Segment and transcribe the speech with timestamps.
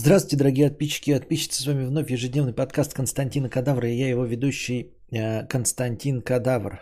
[0.00, 1.60] Здравствуйте, дорогие подписчики и подписчицы.
[1.60, 3.88] С вами вновь ежедневный подкаст Константина Кадавра.
[3.88, 6.80] И я его ведущий э, Константин Кадавр.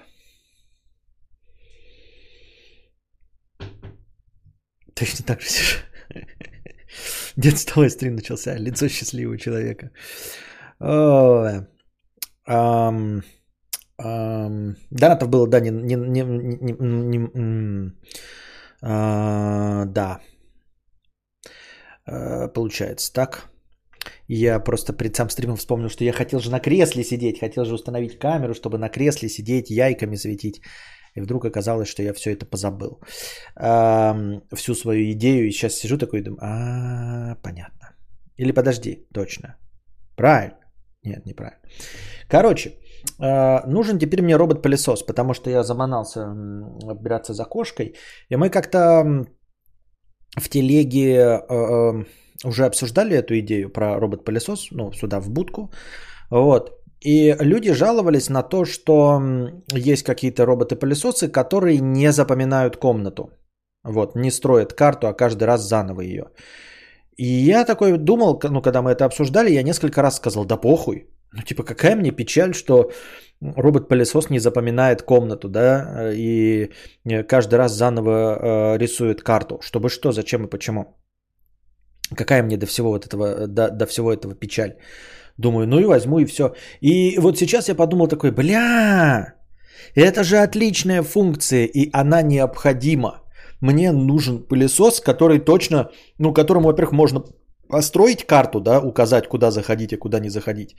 [4.95, 5.79] Точно так же сижу.
[7.37, 8.59] Дед столовой стрим начался.
[8.59, 9.93] Лицо счастливого человека.
[10.79, 11.65] О,
[12.45, 13.23] ам,
[14.91, 15.71] донатов было, да, не...
[15.71, 15.95] не,
[18.83, 19.87] а,
[22.07, 23.51] получается так.
[24.29, 27.75] Я просто перед сам стримом вспомнил, что я хотел же на кресле сидеть, хотел же
[27.75, 30.61] установить камеру, чтобы на кресле сидеть, яйками светить.
[31.17, 33.01] И вдруг оказалось, что я все это позабыл.
[34.55, 35.47] Всю свою идею.
[35.47, 37.97] И сейчас сижу такой и думаю, а, понятно.
[38.37, 39.57] Или подожди, точно.
[40.17, 40.59] Правильно.
[41.05, 41.61] Нет, неправильно.
[42.29, 42.71] Короче,
[43.21, 46.27] э, нужен теперь мне робот-пылесос, потому что я заманался
[46.83, 47.95] убираться за кошкой.
[48.29, 49.27] И мы как-то
[50.37, 52.05] в телеге э, э,
[52.45, 55.71] уже обсуждали эту идею про робот-пылесос, ну, сюда в будку.
[56.31, 56.71] Вот.
[57.01, 59.23] И люди жаловались на то, что
[59.73, 63.31] есть какие-то роботы-пылесосы, которые не запоминают комнату.
[63.85, 66.25] Вот, не строят карту, а каждый раз заново ее.
[67.17, 71.07] И я такой думал, ну, когда мы это обсуждали, я несколько раз сказал, да похуй.
[71.33, 72.91] Ну, типа, какая мне печаль, что
[73.41, 76.71] робот-пылесос не запоминает комнату, да, и
[77.29, 79.59] каждый раз заново э, рисует карту.
[79.61, 80.85] Чтобы что, зачем и почему?
[82.17, 84.77] Какая мне до всего вот этого, до, до всего этого печаль?
[85.39, 86.55] Думаю, ну и возьму и все.
[86.81, 89.35] И вот сейчас я подумал такой, бля,
[89.95, 93.23] это же отличная функция, и она необходима.
[93.61, 97.25] Мне нужен пылесос, который точно, ну, которому, во-первых, можно
[97.69, 100.77] построить карту, да, указать, куда заходить и куда не заходить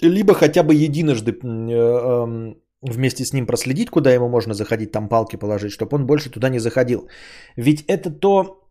[0.00, 5.36] либо хотя бы единожды э, вместе с ним проследить, куда ему можно заходить, там палки
[5.36, 7.08] положить, чтобы он больше туда не заходил.
[7.56, 8.68] Ведь это то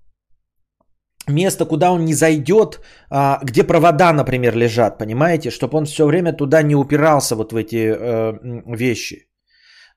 [1.28, 6.34] место, куда он не зайдет, а, где провода, например, лежат, понимаете, чтобы он все время
[6.34, 8.34] туда не упирался вот в эти э,
[8.76, 9.28] вещи.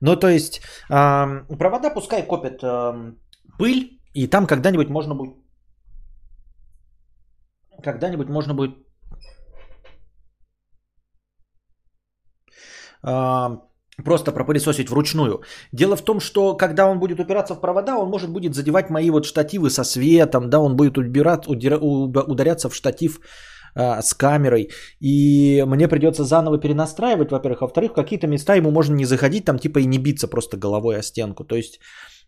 [0.01, 2.61] Ну, то есть провода пускай копят
[3.57, 5.35] пыль, и там когда-нибудь можно будет
[7.83, 8.84] когда-нибудь можно будет
[14.03, 15.41] просто пропылесосить вручную.
[15.71, 19.09] Дело в том, что когда он будет упираться в провода, он может будет задевать мои
[19.09, 23.19] вот штативы со светом, да, он будет убирать, ударяться в штатив
[23.75, 24.69] а, с камерой,
[25.01, 29.45] и мне придется заново перенастраивать, во-первых, а во-вторых, в какие-то места ему можно не заходить,
[29.45, 31.43] там типа и не биться просто головой о стенку.
[31.43, 31.79] То есть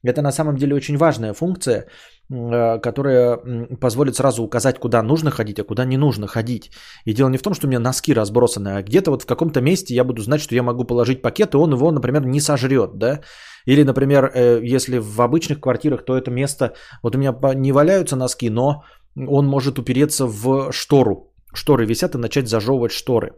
[0.03, 1.87] это на самом деле очень важная функция,
[2.29, 3.37] э, которая
[3.81, 6.71] позволит сразу указать, куда нужно ходить, а куда не нужно ходить.
[7.05, 9.61] И дело не в том, что у меня носки разбросаны, а где-то вот в каком-то
[9.61, 12.97] месте я буду знать, что я могу положить пакет, и он его, например, не сожрет,
[12.97, 13.21] да.
[13.65, 18.15] Или, например, э, если в обычных квартирах, то это место, вот у меня не валяются
[18.15, 18.83] носки, но
[19.15, 21.33] он может упереться в штору.
[21.53, 23.31] Шторы висят и начать зажевывать шторы.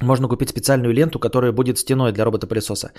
[0.00, 2.92] Можно купить специальную ленту, которая будет стеной для робота-пылесоса.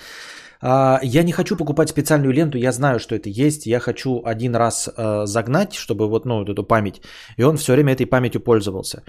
[0.60, 3.66] А, я не хочу покупать специальную ленту, я знаю, что это есть.
[3.66, 7.00] Я хочу один раз э, загнать, чтобы вот, ну, вот эту память.
[7.36, 9.02] И он все время этой памятью пользовался.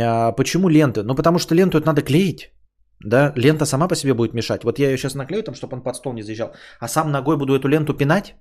[0.00, 1.02] А, почему ленты?
[1.02, 2.52] Ну, потому что ленту это надо клеить.
[3.04, 4.64] Да, лента сама по себе будет мешать.
[4.64, 6.52] Вот я ее сейчас наклею, там, чтобы он под стол не заезжал.
[6.80, 8.34] А сам ногой буду эту ленту пинать.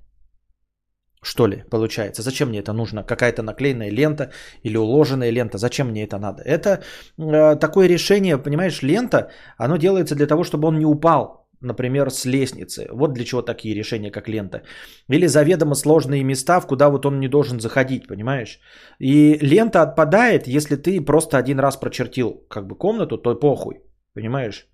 [1.24, 2.22] Что ли, получается?
[2.22, 3.04] Зачем мне это нужно?
[3.04, 4.32] Какая-то наклеенная лента
[4.64, 5.58] или уложенная лента?
[5.58, 6.42] Зачем мне это надо?
[6.44, 6.84] Это
[7.18, 12.26] э, такое решение, понимаешь, лента, оно делается для того, чтобы он не упал например, с
[12.26, 12.88] лестницы.
[12.92, 14.62] Вот для чего такие решения, как лента.
[15.10, 18.60] Или заведомо сложные места, в куда вот он не должен заходить, понимаешь?
[19.00, 23.82] И лента отпадает, если ты просто один раз прочертил как бы комнату, то похуй,
[24.14, 24.68] понимаешь?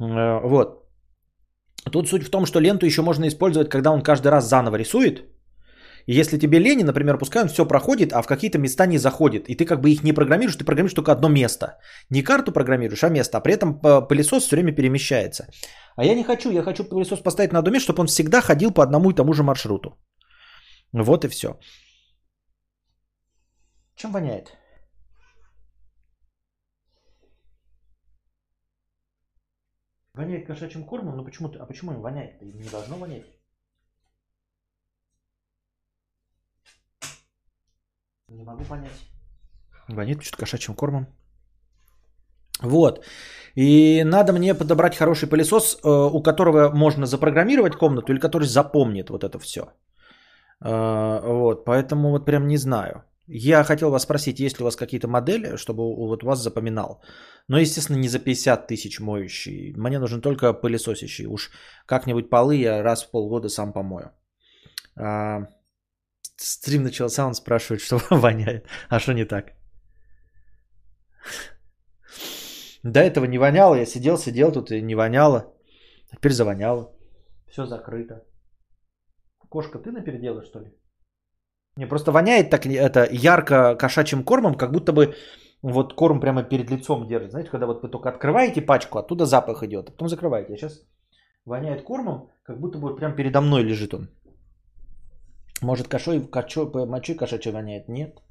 [0.00, 0.82] Э, вот.
[1.92, 5.24] Тут суть в том, что ленту еще можно использовать, когда он каждый раз заново рисует.
[6.06, 9.48] И если тебе лень, например, пускай он все проходит, а в какие-то места не заходит,
[9.48, 11.78] и ты как бы их не программируешь, ты программируешь только одно место.
[12.10, 15.48] Не карту программируешь, а место, а при этом э, пылесос все время перемещается.
[15.96, 18.82] А я не хочу, я хочу пылесос поставить на доме, чтобы он всегда ходил по
[18.82, 19.98] одному и тому же маршруту.
[20.92, 21.58] Вот и все.
[23.94, 24.52] Чем воняет?
[30.12, 32.40] Воняет кошачьим кормом, но почему, а почему им воняет?
[32.42, 33.26] Не должно вонять.
[38.28, 39.10] Не могу понять.
[39.88, 41.06] Воняет что-то кошачьим кормом.
[42.62, 43.04] Вот.
[43.56, 49.10] И надо мне подобрать хороший пылесос, э, у которого можно запрограммировать комнату или который запомнит
[49.10, 49.60] вот это все.
[50.64, 53.04] Э, вот, поэтому вот прям не знаю.
[53.28, 57.02] Я хотел вас спросить, есть ли у вас какие-то модели, чтобы вот вас запоминал.
[57.48, 59.72] Но, естественно, не за 50 тысяч моющий.
[59.76, 61.26] Мне нужен только пылесосящий.
[61.26, 61.50] Уж
[61.86, 64.12] как-нибудь полы я раз в полгода сам помою.
[64.96, 65.48] А,
[66.36, 68.66] Стрим начался, он спрашивает, что воняет.
[68.88, 69.52] А что не так?
[72.82, 75.52] До этого не воняло, я сидел, сидел тут и не воняло.
[76.12, 76.92] Теперь завоняло.
[77.48, 78.24] Все закрыто.
[79.48, 80.72] Кошка, ты напеределаешь, что ли?
[81.76, 85.14] Не, просто воняет так это ярко кошачьим кормом, как будто бы
[85.62, 87.30] вот корм прямо перед лицом держит.
[87.30, 90.54] Знаете, когда вот вы только открываете пачку, оттуда запах идет, а потом закрываете.
[90.54, 90.82] А сейчас
[91.44, 94.08] воняет кормом, как будто бы прямо передо мной лежит он.
[95.62, 97.88] Может, кошой, кошой, мочой кошачьей воняет?
[97.88, 98.22] Нет.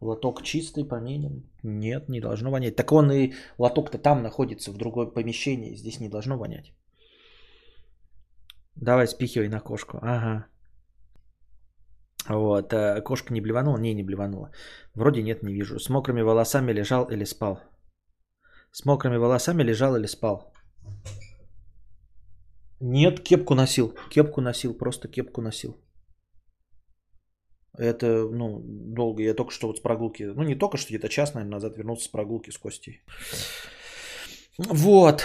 [0.00, 1.42] Лоток чистый, поменен?
[1.62, 2.76] Нет, не должно вонять.
[2.76, 5.74] Так он и лоток-то там находится, в другое помещении.
[5.74, 6.72] Здесь не должно вонять.
[8.74, 9.98] Давай спихивай на кошку.
[10.02, 10.46] Ага.
[12.28, 12.72] Вот.
[12.72, 13.78] А кошка не блеванула?
[13.78, 14.50] Не, не блеванула.
[14.94, 15.78] Вроде нет, не вижу.
[15.78, 17.60] С мокрыми волосами лежал или спал?
[18.72, 20.52] С мокрыми волосами лежал или спал?
[22.80, 23.94] Нет, кепку носил.
[24.10, 25.85] Кепку носил, просто кепку носил.
[27.78, 29.22] Это, ну, долго.
[29.22, 32.04] Я только что вот с прогулки, ну, не только что, где-то час, наверное, назад вернулся
[32.04, 33.02] с прогулки с Костей.
[34.58, 35.24] Вот.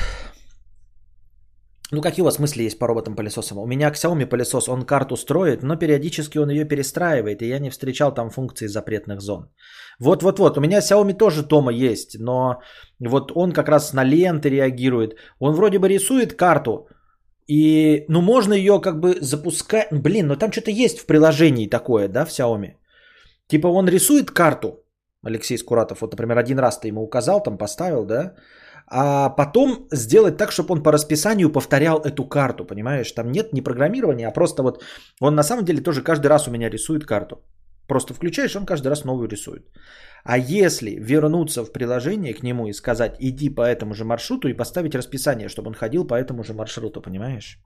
[1.93, 3.57] Ну, какие у вас мысли есть по роботам-пылесосам?
[3.57, 7.69] У меня Xiaomi пылесос, он карту строит, но периодически он ее перестраивает, и я не
[7.69, 9.49] встречал там функции запретных зон.
[9.99, 12.61] Вот-вот-вот, у меня Xiaomi тоже Тома есть, но
[12.99, 15.15] вот он как раз на ленты реагирует.
[15.39, 16.87] Он вроде бы рисует карту,
[17.51, 19.87] и, ну, можно ее как бы запускать.
[19.91, 22.75] Блин, но там что-то есть в приложении такое, да, в Xiaomi.
[23.47, 24.67] Типа он рисует карту,
[25.27, 28.35] Алексей Скуратов, вот, например, один раз ты ему указал, там поставил, да,
[28.87, 33.11] а потом сделать так, чтобы он по расписанию повторял эту карту, понимаешь?
[33.11, 34.83] Там нет ни программирования, а просто вот
[35.21, 37.35] он на самом деле тоже каждый раз у меня рисует карту.
[37.87, 39.67] Просто включаешь, он каждый раз новую рисует.
[40.23, 44.53] А если вернуться в приложение к нему и сказать, иди по этому же маршруту и
[44.53, 47.59] поставить расписание, чтобы он ходил по этому же маршруту, понимаешь?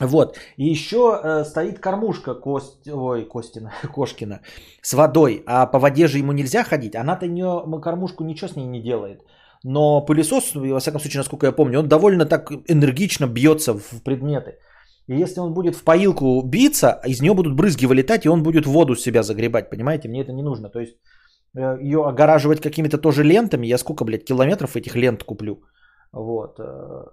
[0.00, 0.38] Вот.
[0.56, 2.88] И еще э, стоит кормушка Кость...
[2.88, 4.40] Ой, Костина, Кошкина
[4.82, 5.42] с водой.
[5.46, 6.94] А по воде же ему нельзя ходить.
[6.94, 7.44] Она-то не,
[7.80, 9.20] кормушку ничего с ней не делает.
[9.62, 14.58] Но пылесос, во всяком случае, насколько я помню, он довольно так энергично бьется в предметы.
[15.10, 18.66] И если он будет в поилку биться, из нее будут брызги вылетать, и он будет
[18.66, 20.08] воду с себя загребать, понимаете?
[20.08, 20.70] Мне это не нужно.
[20.70, 20.96] То есть
[21.56, 25.64] э, ее огораживать какими-то тоже лентами, я сколько, блядь, километров этих лент куплю.
[26.12, 26.60] Вот.
[26.60, 26.62] Э,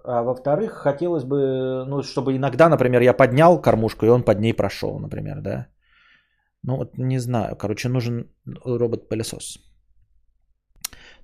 [0.04, 4.54] а во-вторых, хотелось бы, ну, чтобы иногда, например, я поднял кормушку, и он под ней
[4.54, 5.66] прошел, например, да.
[6.62, 7.56] Ну, вот не знаю.
[7.56, 8.30] Короче, нужен
[8.64, 9.58] робот-пылесос.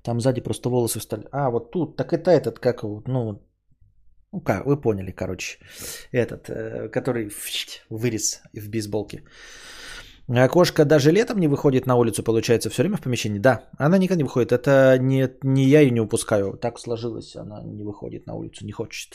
[0.03, 1.25] Там сзади просто волосы встали.
[1.31, 3.43] А, вот тут, так это этот, как, ну,
[4.35, 5.59] ну как, вы поняли, короче.
[6.13, 7.31] Этот, э, который
[7.91, 9.23] вырез в бейсболке.
[10.29, 13.39] А кошка даже летом не выходит на улицу, получается, все время в помещении?
[13.39, 14.53] Да, она никогда не выходит.
[14.53, 16.59] Это не, не я ее не упускаю.
[16.61, 19.09] Так сложилось, она не выходит на улицу, не хочет.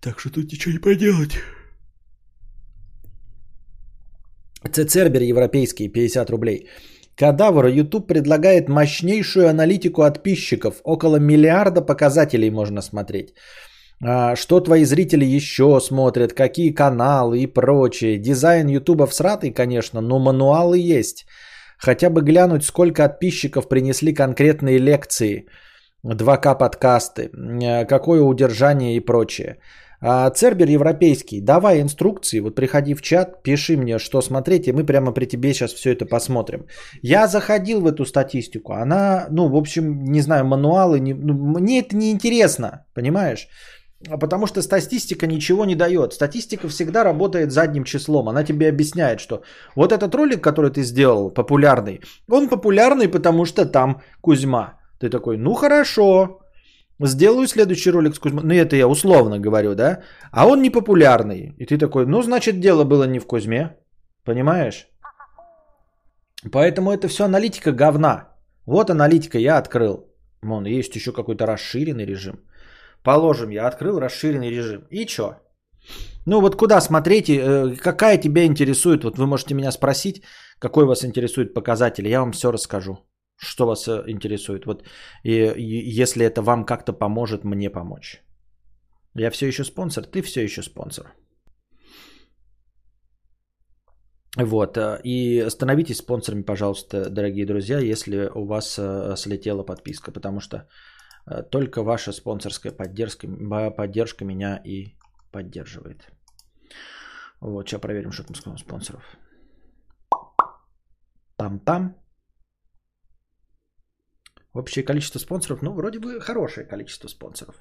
[0.00, 1.38] Так что тут ничего не поделать.
[4.72, 6.68] Цербер европейский, 50 рублей.
[7.16, 10.80] Кадавр YouTube предлагает мощнейшую аналитику подписчиков.
[10.84, 13.34] Около миллиарда показателей можно смотреть.
[14.02, 18.18] А, что твои зрители еще смотрят, какие каналы и прочее.
[18.18, 21.26] Дизайн Ютуба всратый, конечно, но мануалы есть.
[21.78, 25.46] Хотя бы глянуть, сколько подписчиков принесли конкретные лекции,
[26.04, 29.58] 2К подкасты, а, какое удержание и прочее.
[30.06, 34.84] А, Цербер европейский, давай инструкции, вот приходи в чат, пиши мне, что смотреть, и мы
[34.84, 36.66] прямо при тебе сейчас все это посмотрим.
[37.00, 41.80] Я заходил в эту статистику, она, ну, в общем, не знаю, мануалы, не, ну, мне
[41.80, 43.48] это не интересно, понимаешь?
[44.20, 46.12] Потому что статистика ничего не дает.
[46.12, 48.28] Статистика всегда работает задним числом.
[48.28, 49.40] Она тебе объясняет, что
[49.74, 54.74] вот этот ролик, который ты сделал, популярный, он популярный, потому что там Кузьма.
[55.00, 56.43] Ты такой, ну хорошо,
[57.06, 58.44] сделаю следующий ролик с Кузьмой.
[58.44, 60.02] Ну это я условно говорю, да?
[60.32, 61.54] А он не популярный.
[61.58, 63.76] И ты такой, ну значит дело было не в Кузьме.
[64.24, 64.88] Понимаешь?
[66.52, 68.28] Поэтому это все аналитика говна.
[68.66, 70.06] Вот аналитика я открыл.
[70.42, 72.36] Вон, есть еще какой-то расширенный режим.
[73.02, 74.86] Положим, я открыл расширенный режим.
[74.90, 75.36] И что?
[76.26, 80.22] Ну вот куда смотреть, э, какая тебя интересует, вот вы можете меня спросить,
[80.58, 82.98] какой вас интересует показатель, я вам все расскажу,
[83.44, 84.66] что вас э, интересует.
[84.66, 84.84] Вот
[85.22, 88.22] и, и если это вам как-то поможет мне помочь.
[89.14, 91.14] Я все еще спонсор, ты все еще спонсор.
[94.36, 98.80] Вот, э, и становитесь спонсорами, пожалуйста, дорогие друзья, если у вас
[99.16, 100.66] слетела подписка, потому что
[101.26, 103.26] Э, только ваша спонсорская поддержка,
[103.76, 104.96] поддержка меня и
[105.32, 106.12] поддерживает.
[107.40, 109.02] Вот, сейчас проверим, что там с спонсоров.
[111.36, 111.94] Там-там.
[114.54, 117.56] Общее количество спонсоров, ну, вроде бы хорошее количество спонсоров.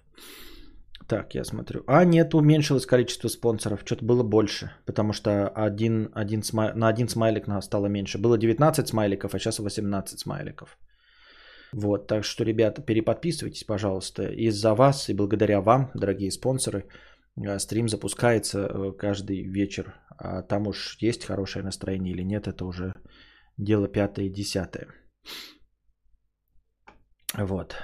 [1.08, 1.84] Так, я смотрю.
[1.88, 3.82] А, нет, уменьшилось количество спонсоров.
[3.84, 4.72] Что-то было больше.
[4.86, 6.74] Потому что один, один смай...
[6.76, 8.18] на один смайлик стало меньше.
[8.20, 10.78] Было 19 смайликов, а сейчас 18 смайликов.
[11.74, 14.24] Вот, так что, ребята, переподписывайтесь, пожалуйста.
[14.24, 16.86] Из-за вас и благодаря вам, дорогие спонсоры,
[17.36, 19.96] э, стрим запускается э, каждый вечер.
[20.18, 22.94] А там уж есть хорошее настроение или нет, это уже
[23.58, 24.88] дело пятое и десятое.
[27.38, 27.76] Вот.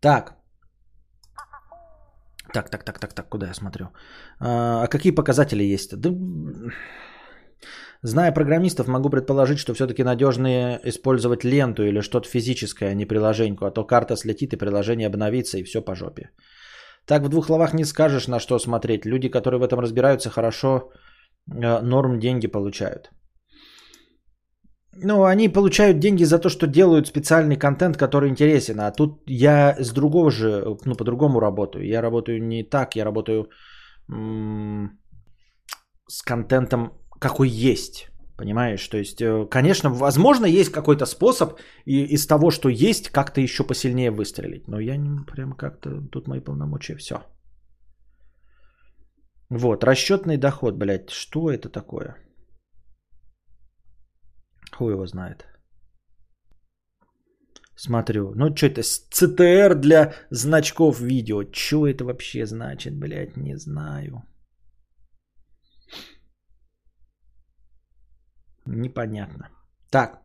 [0.00, 0.34] Так.
[2.54, 3.86] Так, так, так, так, так, куда я смотрю?
[4.40, 5.96] А, а какие показатели есть?
[5.96, 6.10] Да,
[8.02, 13.64] зная программистов, могу предположить, что все-таки надежнее использовать ленту или что-то физическое, а не приложеньку,
[13.64, 16.30] а то карта слетит и приложение обновится и все по жопе.
[17.06, 19.06] Так в двух словах не скажешь, на что смотреть.
[19.06, 20.90] Люди, которые в этом разбираются, хорошо
[21.50, 23.10] э, норм деньги получают.
[24.94, 28.80] Ну, они получают деньги за то, что делают специальный контент, который интересен.
[28.80, 31.86] А тут я с другого же, ну, по-другому работаю.
[31.86, 33.48] Я работаю не так, я работаю
[34.10, 34.98] м-
[36.08, 38.08] с контентом, какой есть.
[38.36, 38.88] Понимаешь?
[38.88, 43.64] То есть, э, конечно, возможно, есть какой-то способ и из того, что есть, как-то еще
[43.64, 44.68] посильнее выстрелить.
[44.68, 47.14] Но я не прям как-то, тут мои полномочия, все.
[49.50, 52.16] Вот, расчетный доход, блядь, что это такое?
[54.82, 55.46] Хуй его знает.
[57.76, 58.34] Смотрю.
[58.34, 58.82] Ну, что это?
[58.82, 61.44] ЦТР для значков видео.
[61.52, 63.36] Что это вообще значит, блядь?
[63.36, 64.22] Не знаю.
[68.66, 69.50] Непонятно.
[69.90, 70.20] Так.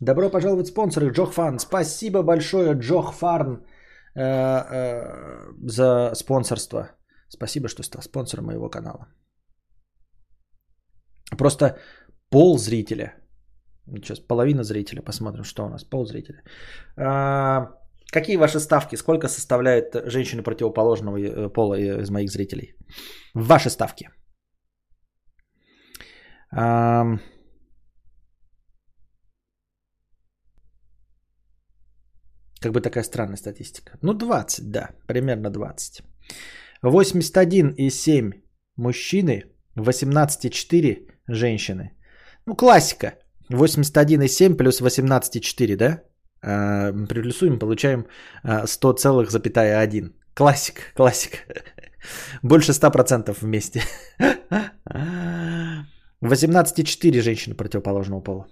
[0.00, 1.58] Добро пожаловать спонсоры Джохфан.
[1.58, 3.64] Спасибо большое, Джохфарн,
[4.14, 6.90] э, э, за спонсорство.
[7.28, 9.08] Спасибо, что стал спонсором моего канала.
[11.36, 11.78] Просто
[12.30, 13.14] пол зрителя
[13.96, 15.02] Сейчас половина зрителя.
[15.02, 15.84] Посмотрим, что у нас.
[15.84, 16.42] Пол зрителя.
[16.96, 17.72] А,
[18.12, 18.96] какие ваши ставки?
[18.96, 22.74] Сколько составляет женщины противоположного э, пола из моих зрителей?
[23.34, 24.08] Ваши ставки.
[26.50, 27.18] А,
[32.60, 33.98] как бы такая странная статистика.
[34.02, 34.90] Ну, 20, да.
[35.06, 36.02] Примерно 20.
[36.84, 38.32] 81,7
[38.76, 39.44] мужчины,
[39.76, 41.90] 18,4 женщины.
[42.46, 43.14] Ну, классика.
[43.50, 46.02] 81,7 плюс 18,4, да?
[46.42, 48.06] А, приплюсуем, получаем
[48.44, 50.12] 100,1.
[50.34, 51.46] Классик, классик.
[52.42, 53.82] Больше 100% вместе.
[56.22, 58.46] 18,4 женщины противоположного пола.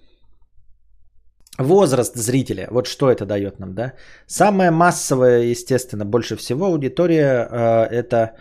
[1.58, 3.94] Возраст зрителя, вот что это дает нам, да?
[4.26, 8.36] Самая массовая, естественно, больше всего аудитория э, это...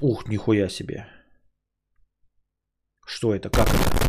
[0.00, 1.06] Ух, нихуя себе.
[3.06, 4.05] Что это, как это?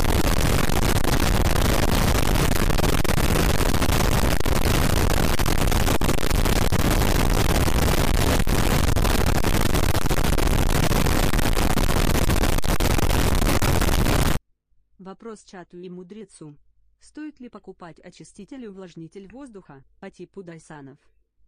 [15.27, 16.55] Вопрос чату и мудрецу.
[17.01, 20.97] Стоит ли покупать очиститель и увлажнитель воздуха по типу Дайсанов?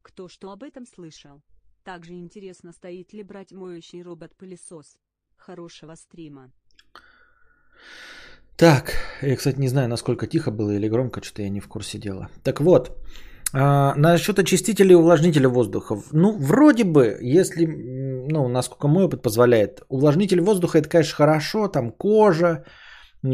[0.01, 1.41] Кто что об этом слышал?
[1.86, 4.98] Также интересно, стоит ли брать моющий робот-пылесос.
[5.38, 6.51] Хорошего стрима.
[8.57, 12.00] Так, я, кстати, не знаю, насколько тихо было или громко, что-то я не в курсе
[12.00, 12.29] дела.
[12.43, 12.98] Так вот,
[13.53, 16.01] а, насчет очистителя и увлажнителя воздуха.
[16.12, 21.93] Ну, вроде бы, если, ну, насколько мой опыт позволяет, увлажнитель воздуха это, конечно, хорошо, там
[21.93, 22.65] кожа,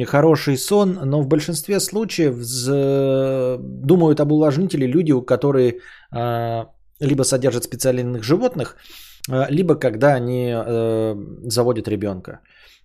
[0.06, 2.36] хороший сон, но в большинстве случаев
[3.86, 5.80] думают об увлажнителе люди, которые
[6.12, 8.78] а, либо содержат специальных животных,
[9.30, 12.40] а, либо когда они э, заводят ребенка.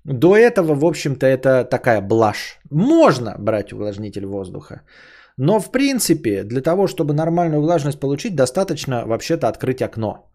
[0.05, 2.59] До этого, в общем-то, это такая блажь.
[2.71, 4.83] Можно брать увлажнитель воздуха.
[5.37, 10.31] Но, в принципе, для того, чтобы нормальную влажность получить, достаточно вообще-то открыть окно.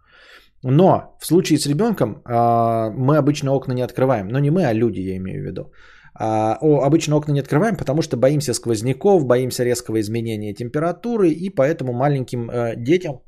[0.64, 4.28] Но в случае с ребенком мы обычно окна не открываем.
[4.30, 5.72] Но не мы, а люди, я имею в виду.
[6.18, 11.50] А, о, обычно окна не открываем, потому что боимся сквозняков, боимся резкого изменения температуры, и
[11.50, 13.22] поэтому маленьким э, детям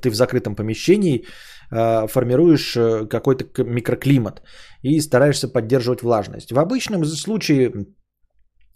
[0.00, 1.24] ты в закрытом помещении
[1.70, 4.42] э, формируешь э, какой-то микроклимат
[4.82, 6.52] и стараешься поддерживать влажность.
[6.52, 7.86] В обычном случае,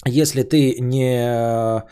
[0.05, 1.83] если ты не,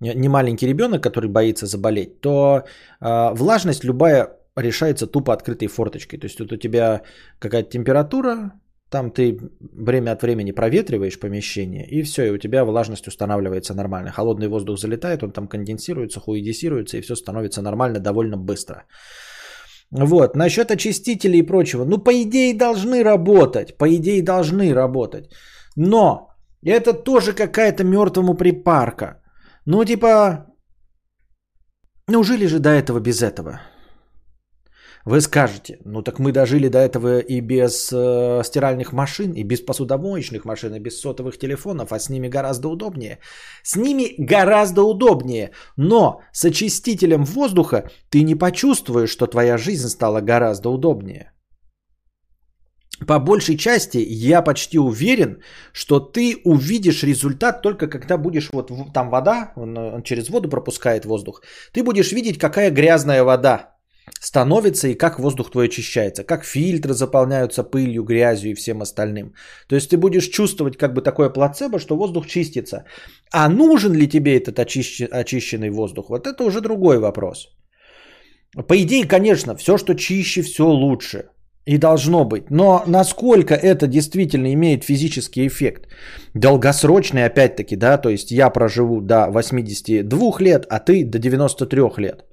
[0.00, 2.64] не маленький ребенок, который боится заболеть, то
[3.00, 6.18] э, влажность любая решается тупо открытой форточкой.
[6.18, 7.02] То есть вот у тебя
[7.38, 8.52] какая-то температура,
[8.92, 14.10] там ты время от времени проветриваешь помещение, и все, и у тебя влажность устанавливается нормально.
[14.10, 18.84] Холодный воздух залетает, он там конденсируется, хуидисируется, и все становится нормально довольно быстро.
[19.90, 21.84] Вот, насчет очистителей и прочего.
[21.84, 23.76] Ну, по идее, должны работать.
[23.78, 25.24] По идее, должны работать.
[25.76, 26.28] Но
[26.64, 29.22] это тоже какая-то мертвому припарка.
[29.66, 30.46] Ну, типа,
[32.08, 33.60] ну, жили же до этого без этого.
[35.04, 39.60] Вы скажете, ну так мы дожили до этого и без э, стиральных машин, и без
[39.60, 43.18] посудомоечных машин, и без сотовых телефонов, а с ними гораздо удобнее.
[43.64, 50.20] С ними гораздо удобнее, но с очистителем воздуха ты не почувствуешь, что твоя жизнь стала
[50.20, 51.32] гораздо удобнее.
[53.06, 55.42] По большей части я почти уверен,
[55.72, 61.04] что ты увидишь результат только когда будешь вот там вода, он, он через воду пропускает
[61.04, 61.42] воздух,
[61.72, 63.72] ты будешь видеть, какая грязная вода
[64.22, 69.34] становится и как воздух твой очищается, как фильтры заполняются пылью, грязью и всем остальным.
[69.68, 72.84] То есть ты будешь чувствовать как бы такое плацебо, что воздух чистится.
[73.32, 76.08] А нужен ли тебе этот очищен, очищенный воздух?
[76.08, 77.48] Вот это уже другой вопрос.
[78.68, 81.24] По идее, конечно, все, что чище, все лучше.
[81.66, 82.50] И должно быть.
[82.50, 85.88] Но насколько это действительно имеет физический эффект?
[86.34, 92.24] Долгосрочный, опять-таки, да, то есть я проживу до 82 лет, а ты до 93 лет.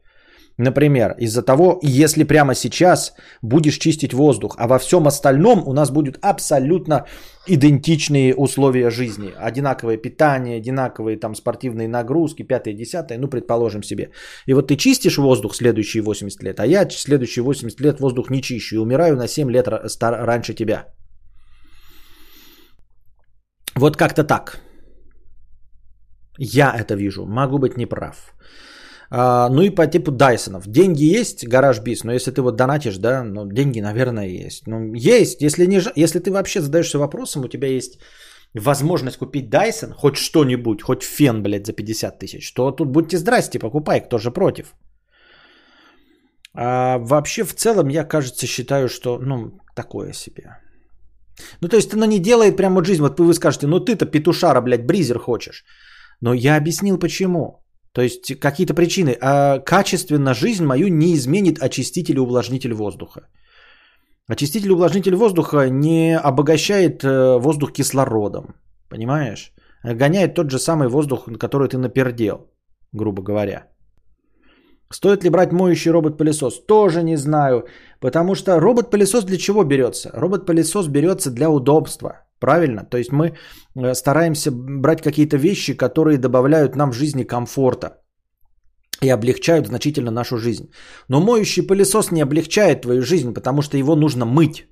[0.59, 5.89] Например, из-за того, если прямо сейчас будешь чистить воздух, а во всем остальном у нас
[5.89, 7.05] будут абсолютно
[7.47, 9.31] идентичные условия жизни.
[9.37, 14.11] Одинаковое питание, одинаковые там спортивные нагрузки, пятое, десятое, ну, предположим себе.
[14.47, 18.41] И вот ты чистишь воздух следующие 80 лет, а я следующие 80 лет воздух не
[18.41, 19.67] чищу и умираю на 7 лет
[20.01, 20.87] раньше тебя.
[23.75, 24.59] Вот как-то так.
[26.37, 28.15] Я это вижу, могу быть неправ.
[28.15, 28.68] А,
[29.11, 30.67] ну и по типу Дайсонов.
[30.67, 34.67] Деньги есть, гараж бис, но если ты вот донатишь, да, ну деньги, наверное, есть.
[34.67, 35.41] Ну, есть.
[35.41, 37.99] Если, не, если ты вообще задаешься вопросом, у тебя есть
[38.53, 43.59] возможность купить Дайсон, хоть что-нибудь, хоть фен, блядь, за 50 тысяч, то тут будьте здрасте,
[43.59, 44.75] покупай, кто же против.
[46.53, 50.57] А вообще, в целом, я, кажется, считаю, что, ну, такое себе.
[51.61, 53.01] Ну, то есть, она не делает прям вот жизнь.
[53.01, 55.63] Вот вы скажете, ну, ты-то петушара, блядь, бризер хочешь.
[56.21, 57.63] Но я объяснил, почему.
[57.91, 59.17] То есть какие-то причины.
[59.21, 63.21] А качественно жизнь мою не изменит очиститель и увлажнитель воздуха.
[64.27, 68.55] Очиститель и увлажнитель воздуха не обогащает э, воздух кислородом.
[68.89, 69.53] Понимаешь?
[69.83, 72.51] Гоняет тот же самый воздух, который ты напердел,
[72.91, 73.67] грубо говоря.
[74.91, 76.65] Стоит ли брать моющий робот-пылесос?
[76.65, 77.67] Тоже не знаю.
[77.99, 80.11] Потому что робот-пылесос для чего берется?
[80.13, 82.25] Робот-пылесос берется для удобства.
[82.39, 82.85] Правильно?
[82.89, 83.33] То есть мы
[83.75, 88.01] э, стараемся брать какие-то вещи, которые добавляют нам в жизни комфорта
[89.01, 90.71] и облегчают значительно нашу жизнь.
[91.09, 94.67] Но моющий пылесос не облегчает твою жизнь, потому что его нужно мыть.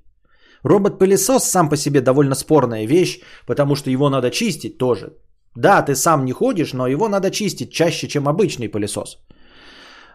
[0.63, 5.13] Робот-пылесос сам по себе довольно спорная вещь, потому что его надо чистить тоже.
[5.55, 9.17] Да, ты сам не ходишь, но его надо чистить чаще, чем обычный пылесос.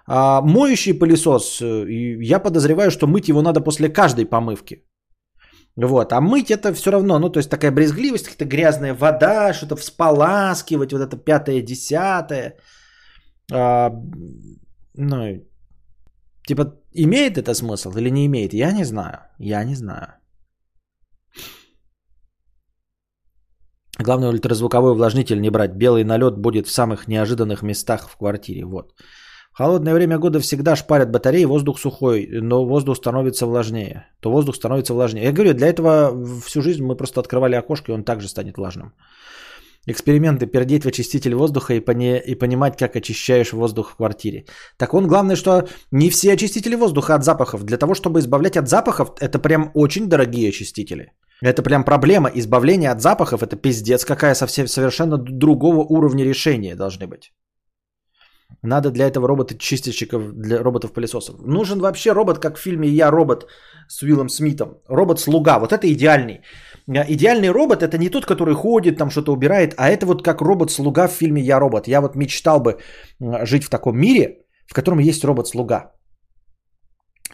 [0.07, 1.87] А моющий пылесос, э,
[2.23, 4.85] я подозреваю, что мыть его надо после каждой помывки.
[5.77, 9.77] Вот, а мыть это все равно, ну, то есть такая брезгливость, какая-то грязная вода, что-то
[9.77, 12.57] всполаскивать, вот это пятое, десятое.
[13.53, 13.91] А,
[14.95, 15.43] ну,
[16.47, 18.53] типа, имеет это смысл или не имеет?
[18.53, 20.15] Я не знаю, я не знаю.
[23.99, 25.77] Главное, ультразвуковой увлажнитель не брать.
[25.77, 28.65] Белый налет будет в самых неожиданных местах в квартире.
[28.65, 28.93] Вот.
[29.53, 34.07] Холодное время года всегда шпарят батареи, воздух сухой, но воздух становится влажнее.
[34.21, 35.25] То воздух становится влажнее.
[35.25, 36.11] Я говорю, для этого
[36.41, 38.95] всю жизнь мы просто открывали окошко, и он также станет влажным.
[39.87, 44.45] Эксперименты пердеть в очиститель воздуха и, пони- и понимать, как очищаешь воздух в квартире.
[44.79, 47.65] Так он, главное, что не все очистители воздуха от запахов.
[47.65, 51.13] Для того, чтобы избавлять от запахов, это прям очень дорогие очистители.
[51.43, 52.31] Это прям проблема.
[52.35, 57.33] Избавление от запахов, это пиздец какая совсем совершенно другого уровня решения должны быть.
[58.63, 61.35] Надо для этого робота-чистильщиков, для роботов-пылесосов.
[61.47, 63.47] Нужен вообще робот, как в фильме «Я робот»
[63.89, 64.79] с Уиллом Смитом.
[64.89, 65.59] Робот-слуга.
[65.59, 66.43] Вот это идеальный.
[66.89, 70.41] А, идеальный робот это не тот, который ходит, там что-то убирает, а это вот как
[70.41, 71.89] робот-слуга в фильме «Я робот».
[71.89, 72.79] Я вот мечтал бы
[73.45, 75.93] жить в таком мире, в котором есть робот-слуга.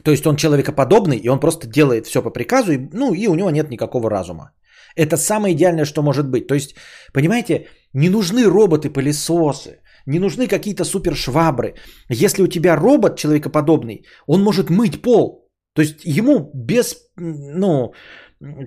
[0.03, 3.35] То есть он человекоподобный, и он просто делает все по приказу, и, ну и у
[3.35, 4.53] него нет никакого разума.
[4.97, 6.47] Это самое идеальное, что может быть.
[6.47, 6.75] То есть,
[7.13, 11.75] понимаете, не нужны роботы-пылесосы, не нужны какие-то супер швабры.
[12.09, 15.49] Если у тебя робот человекоподобный, он может мыть пол.
[15.75, 17.93] То есть ему без, ну,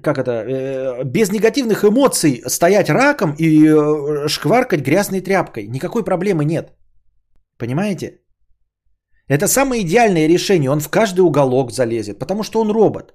[0.02, 5.68] как это, э, без негативных эмоций стоять раком и э, шкваркать грязной тряпкой.
[5.68, 6.74] Никакой проблемы нет.
[7.58, 8.20] Понимаете?
[9.28, 10.70] Это самое идеальное решение.
[10.70, 13.14] Он в каждый уголок залезет, потому что он робот.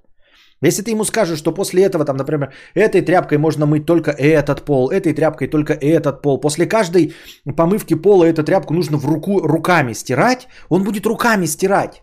[0.61, 4.65] Если ты ему скажешь, что после этого, там, например, этой тряпкой можно мыть только этот
[4.65, 7.13] пол, этой тряпкой только этот пол, после каждой
[7.55, 12.01] помывки пола эту тряпку нужно в руку, руками стирать, он будет руками стирать.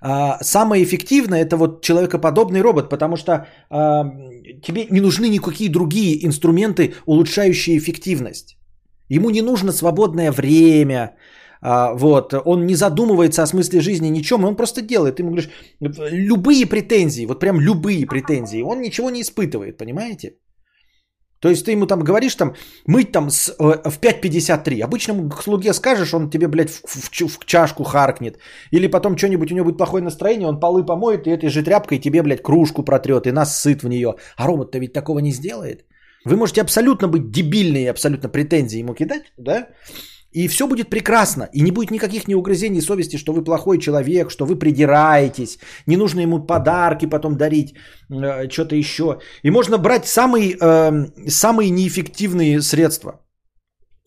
[0.00, 4.04] А, самое эффективное это вот человекоподобный робот, потому что а,
[4.62, 8.56] тебе не нужны никакие другие инструменты, улучшающие эффективность.
[9.08, 11.16] Ему не нужно свободное время,
[11.64, 15.16] вот, он не задумывается о смысле жизни ничем, он просто делает.
[15.16, 15.50] Ты ему говоришь,
[15.80, 20.34] любые претензии, вот прям любые претензии, он ничего не испытывает, понимаете?
[21.44, 22.54] То есть ты ему там говоришь, там,
[22.86, 24.84] мыть там с, э, в 5.53.
[24.84, 28.38] Обычному слуге скажешь, он тебе, блядь, в, в, в чашку харкнет.
[28.72, 31.98] Или потом что-нибудь, у него будет плохое настроение, он полы помоет, и этой же тряпкой
[31.98, 34.14] тебе, блядь, кружку протрет, и нас сыт в нее.
[34.36, 35.84] А робот-то ведь такого не сделает.
[36.24, 39.68] Вы можете абсолютно быть дебильные, абсолютно претензии ему кидать, да?
[40.34, 41.48] И все будет прекрасно.
[41.52, 45.58] И не будет никаких ни угрызений совести, что вы плохой человек, что вы придираетесь.
[45.86, 47.74] Не нужно ему подарки потом дарить,
[48.10, 49.20] э, что-то еще.
[49.44, 53.20] И можно брать самые, э, самые неэффективные средства.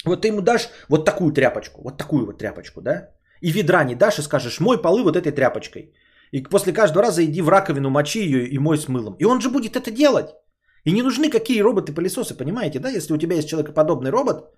[0.05, 3.09] Вот ты ему дашь вот такую тряпочку, вот такую вот тряпочку, да?
[3.41, 5.93] И ведра не дашь и скажешь, мой полы вот этой тряпочкой.
[6.33, 9.15] И после каждого раза иди в раковину, мочи ее и мой с мылом.
[9.19, 10.35] И он же будет это делать.
[10.83, 12.89] И не нужны какие роботы-пылесосы, понимаете, да?
[12.89, 14.56] Если у тебя есть человекоподобный робот,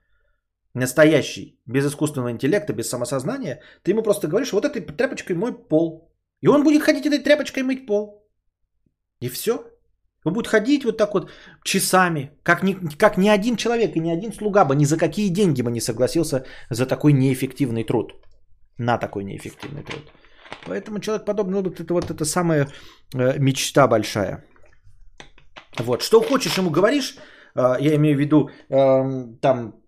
[0.73, 6.11] настоящий, без искусственного интеллекта, без самосознания, ты ему просто говоришь, вот этой тряпочкой мой пол.
[6.41, 8.29] И он будет ходить этой тряпочкой мыть пол.
[9.21, 9.65] И все.
[10.25, 11.31] Он будет ходить вот так вот
[11.63, 15.29] часами, как ни, как ни один человек и ни один слуга бы ни за какие
[15.29, 18.13] деньги бы не согласился за такой неэффективный труд.
[18.77, 20.11] На такой неэффективный труд.
[20.65, 22.67] Поэтому человек подобный робот это вот это самая
[23.13, 24.43] э, мечта большая.
[25.77, 27.15] Вот, что хочешь ему говоришь,
[27.55, 29.78] э, я имею в виду, э, там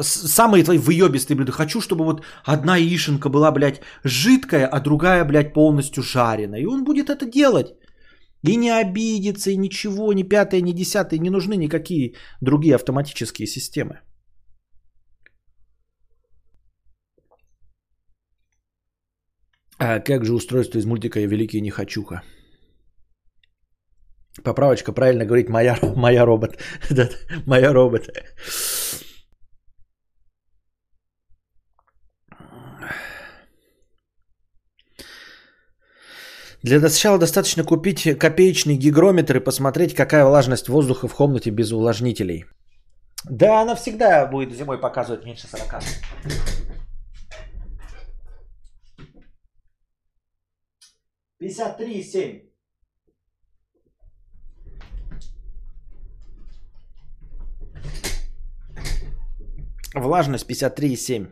[0.00, 1.52] самые твои выебистые блюда.
[1.52, 6.60] Хочу, чтобы вот одна яишенка была, блядь, жидкая, а другая, блядь, полностью жареная.
[6.60, 7.74] И он будет это делать.
[8.48, 14.00] И не обидится, и ничего, ни пятое, ни десятое, не нужны никакие другие автоматические системы.
[19.78, 22.22] А как же устройство из мультика «Я великий нехочуха»?
[24.44, 26.56] Поправочка, правильно говорить, моя, моя робот.
[27.46, 28.08] моя робот.
[36.62, 42.44] Для начала достаточно купить копеечный гигрометр и посмотреть, какая влажность воздуха в комнате без увлажнителей.
[43.24, 45.82] Да, она всегда будет зимой показывать меньше 40.
[51.38, 52.42] Пятьдесят три семь.
[59.94, 61.26] Влажность 53,7.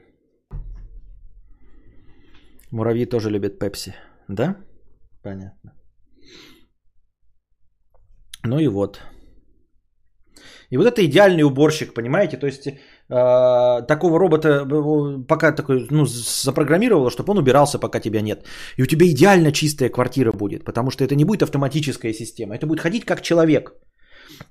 [2.70, 3.94] Муравьи тоже любят пепси.
[4.28, 4.56] Да?
[5.22, 5.72] Понятно.
[8.44, 9.00] Ну и вот.
[10.70, 12.36] И вот это идеальный уборщик, понимаете?
[12.36, 12.76] То есть э,
[13.88, 18.46] такого робота э, пока такой, ну, запрограммировало, чтобы он убирался, пока тебя нет.
[18.76, 22.54] И у тебя идеально чистая квартира будет, потому что это не будет автоматическая система.
[22.54, 23.72] Это будет ходить как человек.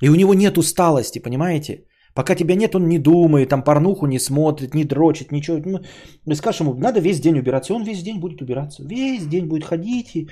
[0.01, 1.85] И у него нет усталости, понимаете?
[2.13, 5.81] Пока тебя нет, он не думает, там порнуху не смотрит, не дрочит, ничего.
[6.25, 8.83] Ну, скажешь ему, надо весь день убираться, и он весь день будет убираться.
[8.83, 10.29] Весь день будет ходить и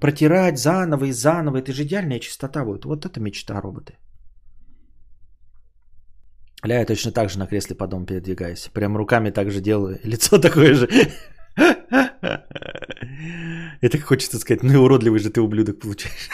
[0.00, 1.58] протирать заново и заново.
[1.58, 2.84] Это же идеальная чистота будет.
[2.84, 3.94] Вот это мечта роботы.
[6.64, 8.70] Ля, я точно так же на кресле по дому передвигаюсь.
[8.72, 9.98] Прям руками так же делаю.
[10.04, 10.88] Лицо такое же.
[13.82, 16.30] И так хочется сказать, ну и уродливый же ты ублюдок получаешь.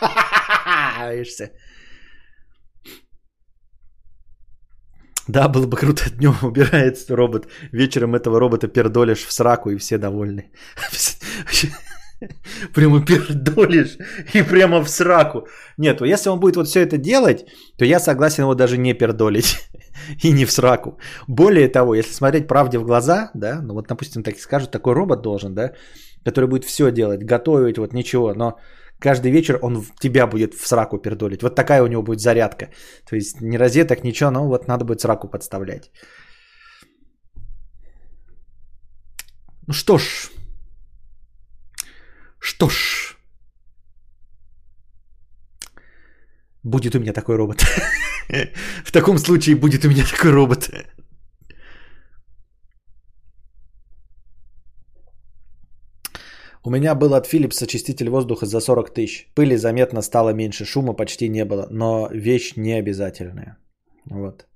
[5.28, 9.98] Да, было бы круто, днем убирается робот, вечером этого робота пердолишь в сраку и все
[9.98, 10.50] довольны.
[12.74, 13.98] Прямо пердолишь
[14.34, 15.46] и прямо в сраку.
[15.76, 17.44] Нет, если он будет вот все это делать,
[17.76, 19.68] то я согласен его даже не пердолить
[20.22, 20.98] и не в сраку.
[21.28, 24.94] Более того, если смотреть правде в глаза, да, ну вот, допустим, так и скажут, такой
[24.94, 25.72] робот должен, да,
[26.24, 28.58] который будет все делать, готовить, вот ничего, но
[28.98, 31.42] каждый вечер он тебя будет в сраку пердолить.
[31.42, 32.70] Вот такая у него будет зарядка.
[33.08, 35.90] То есть не розеток, ничего, но вот надо будет сраку подставлять.
[39.66, 40.30] Ну что ж.
[42.38, 43.16] Что ж.
[46.62, 47.64] Будет у меня такой робот.
[48.84, 50.70] В таком случае будет у меня такой робот.
[56.66, 59.28] У меня был от Philips очиститель воздуха за 40 тысяч.
[59.34, 63.56] Пыли заметно стало меньше, шума почти не было, но вещь не обязательная.
[64.10, 64.46] Вот.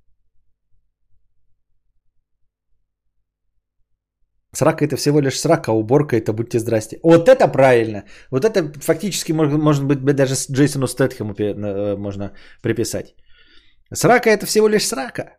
[4.53, 6.99] Срака это всего лишь срака, а уборка это будьте здрасте.
[7.01, 8.03] Вот это правильно.
[8.29, 13.15] Вот это фактически может, может быть даже Джейсону Стэтхэму э, можно приписать.
[13.93, 15.37] Срака это всего лишь срака.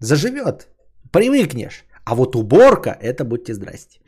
[0.00, 0.68] Заживет.
[1.12, 1.84] Привыкнешь.
[2.06, 4.00] А вот уборка это будьте здрасте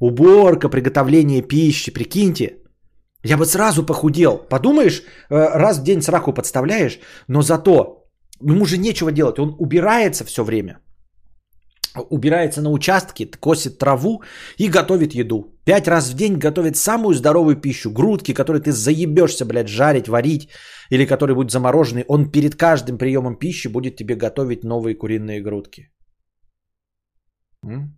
[0.00, 2.58] уборка, приготовление пищи, прикиньте,
[3.24, 4.38] я бы сразу похудел.
[4.48, 8.04] Подумаешь, э, раз в день сраку подставляешь, но зато
[8.40, 9.38] ему же нечего делать.
[9.38, 10.78] Он убирается все время.
[12.10, 14.22] убирается на участке, косит траву
[14.58, 15.56] и готовит еду.
[15.64, 17.90] Пять раз в день готовит самую здоровую пищу.
[17.92, 20.48] Грудки, которые ты заебешься, блядь, жарить, варить,
[20.90, 22.04] или которые будут заморожены.
[22.08, 25.88] Он перед каждым приемом пищи будет тебе готовить новые куриные грудки.
[27.64, 27.96] М?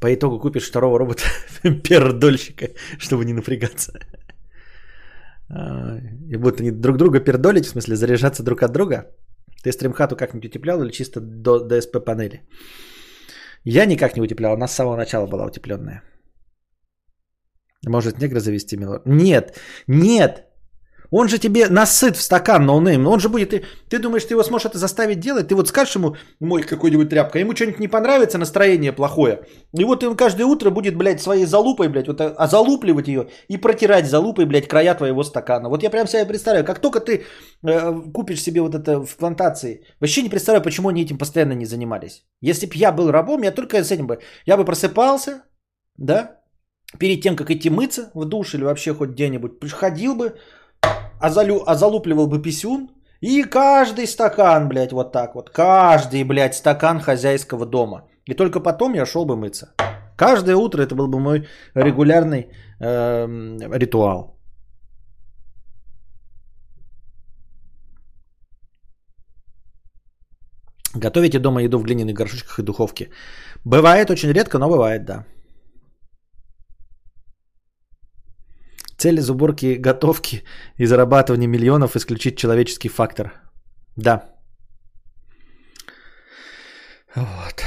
[0.00, 1.22] По итогу купишь второго робота
[1.62, 3.92] пердольщика, чтобы не напрягаться.
[5.50, 5.98] А,
[6.30, 9.10] и будут они друг друга пердолить, в смысле заряжаться друг от друга.
[9.62, 12.42] Ты стримхату как-нибудь утеплял или чисто до ДСП панели?
[13.64, 16.02] Я никак не утеплял, она с самого начала была утепленная.
[17.86, 19.02] Может негра завести мило?
[19.04, 20.47] Нет, нет,
[21.10, 23.06] он же тебе нассыт в стакан ноунейм.
[23.06, 23.50] Он же будет...
[23.50, 25.48] Ты, ты думаешь, ты его сможешь это заставить делать?
[25.48, 29.42] Ты вот скажешь ему, мой какой-нибудь тряпка, ему что-нибудь не понравится, настроение плохое.
[29.72, 33.56] И вот он каждое утро будет, блядь, своей залупой, блядь, вот, а залупливать ее и
[33.56, 35.68] протирать залупой, блядь, края твоего стакана.
[35.68, 37.24] Вот я прям себе представляю, как только ты
[37.62, 41.66] э, купишь себе вот это в плантации, вообще не представляю, почему они этим постоянно не
[41.66, 42.24] занимались.
[42.40, 44.18] Если бы я был рабом, я только с этим бы...
[44.46, 45.42] Я бы просыпался,
[45.96, 46.38] да,
[46.98, 50.38] перед тем, как идти мыться в душ или вообще хоть где-нибудь, приходил бы,
[51.20, 57.66] озалю, озалупливал бы писюн, и каждый стакан, блядь, вот так вот, каждый, блядь, стакан хозяйского
[57.66, 58.02] дома.
[58.26, 59.74] И только потом я шел бы мыться.
[60.16, 62.48] Каждое утро это был бы мой регулярный
[62.80, 64.38] э, ритуал.
[70.94, 73.10] Готовите дома еду в глиняных горшочках и духовке.
[73.64, 75.24] Бывает очень редко, но бывает, да.
[78.98, 79.30] Цель из
[79.76, 80.42] готовки
[80.76, 83.32] и зарабатывания миллионов исключить человеческий фактор.
[83.96, 84.34] Да.
[87.14, 87.64] Вот.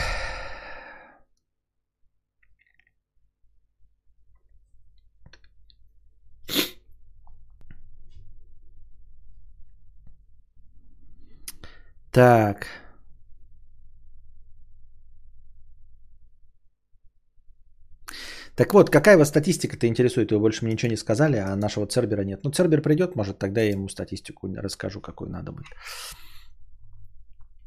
[12.12, 12.81] Так.
[18.62, 20.32] Так вот, какая вас статистика-то интересует?
[20.32, 22.42] Вы больше мне ничего не сказали, а нашего Цербера нет.
[22.44, 25.72] Ну, Цербер придет, может, тогда я ему статистику расскажу, какую надо будет.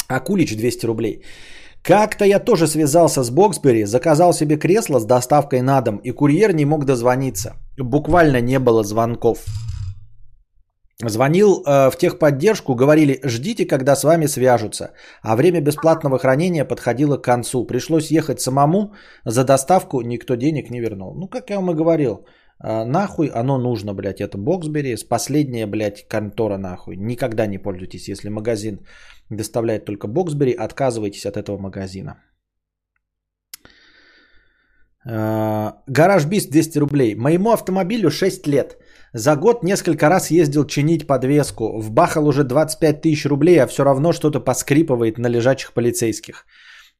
[0.07, 1.25] Акулич 200 рублей.
[1.83, 6.55] Как-то я тоже связался с Боксбери, заказал себе кресло с доставкой на дом, и курьер
[6.55, 7.57] не мог дозвониться.
[7.77, 9.39] Буквально не было звонков.
[11.03, 14.93] Звонил э, в техподдержку, говорили, ждите, когда с вами свяжутся.
[15.23, 17.67] А время бесплатного хранения подходило к концу.
[17.67, 21.15] Пришлось ехать самому, за доставку никто денег не вернул.
[21.17, 22.27] Ну, как я вам и говорил,
[22.63, 26.97] э, нахуй оно нужно, блядь, это Боксбери, с последняя, блядь, контора нахуй.
[26.97, 28.87] Никогда не пользуйтесь, если магазин
[29.31, 32.23] доставляет только Боксбери, отказывайтесь от этого магазина.
[35.07, 37.15] Э, гараж Бист 200 рублей.
[37.17, 38.79] Моему автомобилю 6 лет.
[39.15, 41.81] За год несколько раз ездил чинить подвеску.
[41.81, 46.47] Вбахал уже 25 тысяч рублей, а все равно что-то поскрипывает на лежачих полицейских.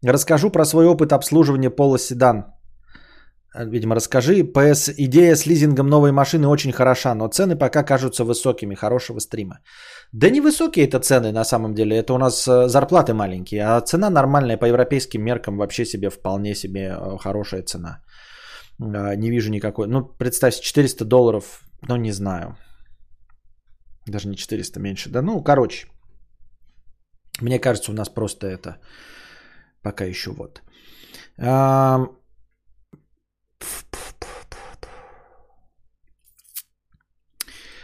[0.05, 2.45] Расскажу про свой опыт обслуживания пола седан.
[3.59, 4.45] Видимо, расскажи.
[4.45, 8.77] ПС, идея с лизингом новой машины очень хороша, но цены пока кажутся высокими.
[8.77, 9.59] Хорошего стрима.
[10.13, 11.97] Да не высокие это цены на самом деле.
[11.97, 13.65] Это у нас э, зарплаты маленькие.
[13.65, 18.01] А цена нормальная по европейским меркам вообще себе вполне себе э, хорошая цена.
[18.81, 19.87] А, не вижу никакой.
[19.87, 22.57] Ну, представьте, 400 долларов ну, не знаю.
[24.07, 25.11] Даже не 400 меньше.
[25.11, 25.89] Да, ну, короче.
[27.41, 28.79] Мне кажется, у нас просто это
[29.83, 30.63] пока еще вот.
[31.39, 32.07] А...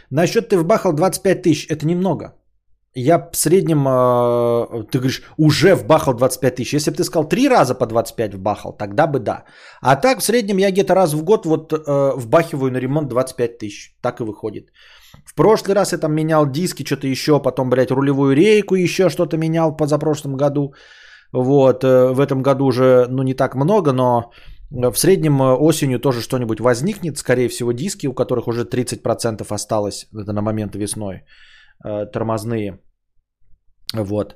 [0.09, 1.67] Насчет ты вбахал 25 тысяч.
[1.69, 2.40] Это немного.
[2.95, 6.73] Я в среднем, э, ты говоришь, уже вбахал 25 тысяч.
[6.73, 9.45] Если бы ты сказал три раза по 25 вбахал, тогда бы да.
[9.81, 13.57] А так в среднем я где-то раз в год вот э, вбахиваю на ремонт 25
[13.57, 13.95] тысяч.
[14.01, 14.71] Так и выходит.
[15.25, 19.37] В прошлый раз я там менял диски, что-то еще, потом, блядь, рулевую рейку еще что-то
[19.37, 20.73] менял позапрошлом году.
[21.31, 24.31] Вот, э, в этом году уже, ну, не так много, но
[24.69, 27.17] в среднем осенью тоже что-нибудь возникнет.
[27.17, 31.23] Скорее всего, диски, у которых уже 30% осталось, это на момент весной.
[31.83, 32.79] Э, тормозные.
[33.93, 34.35] Вот.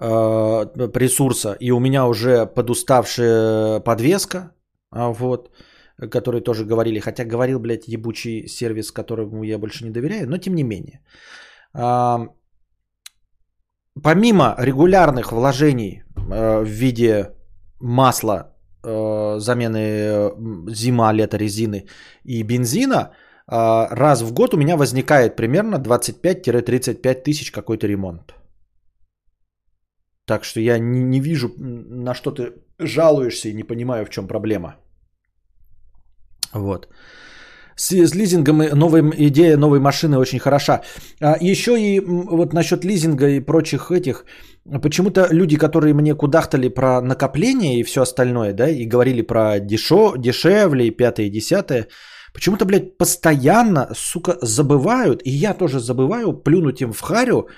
[0.00, 1.56] Э, ресурса.
[1.60, 4.52] И у меня уже подуставшая подвеска.
[4.90, 5.50] А, вот
[6.10, 10.54] которые тоже говорили, хотя говорил, блядь, ебучий сервис, которому я больше не доверяю, но тем
[10.54, 11.00] не менее.
[11.74, 12.28] А,
[14.02, 17.34] помимо регулярных вложений э, в виде
[17.80, 20.32] масла, замены
[20.70, 21.86] зима-лето резины
[22.24, 23.10] и бензина,
[23.50, 28.34] раз в год у меня возникает примерно 25-35 тысяч какой-то ремонт.
[30.24, 34.28] Так что я не, не вижу, на что ты жалуешься и не понимаю, в чем
[34.28, 34.76] проблема.
[36.52, 36.88] Вот.
[37.76, 40.82] с, с лизингом и новая идея новой машины очень хороша.
[41.20, 44.24] А еще и вот насчет лизинга и прочих этих,
[44.82, 50.14] почему-то люди, которые мне кудахтали про накопление и все остальное, да, и говорили про дешо,
[50.16, 51.88] дешевле и пятое и десятое,
[52.32, 57.48] почему-то, блядь, постоянно, сука, забывают, и я тоже забываю плюнуть им в харю,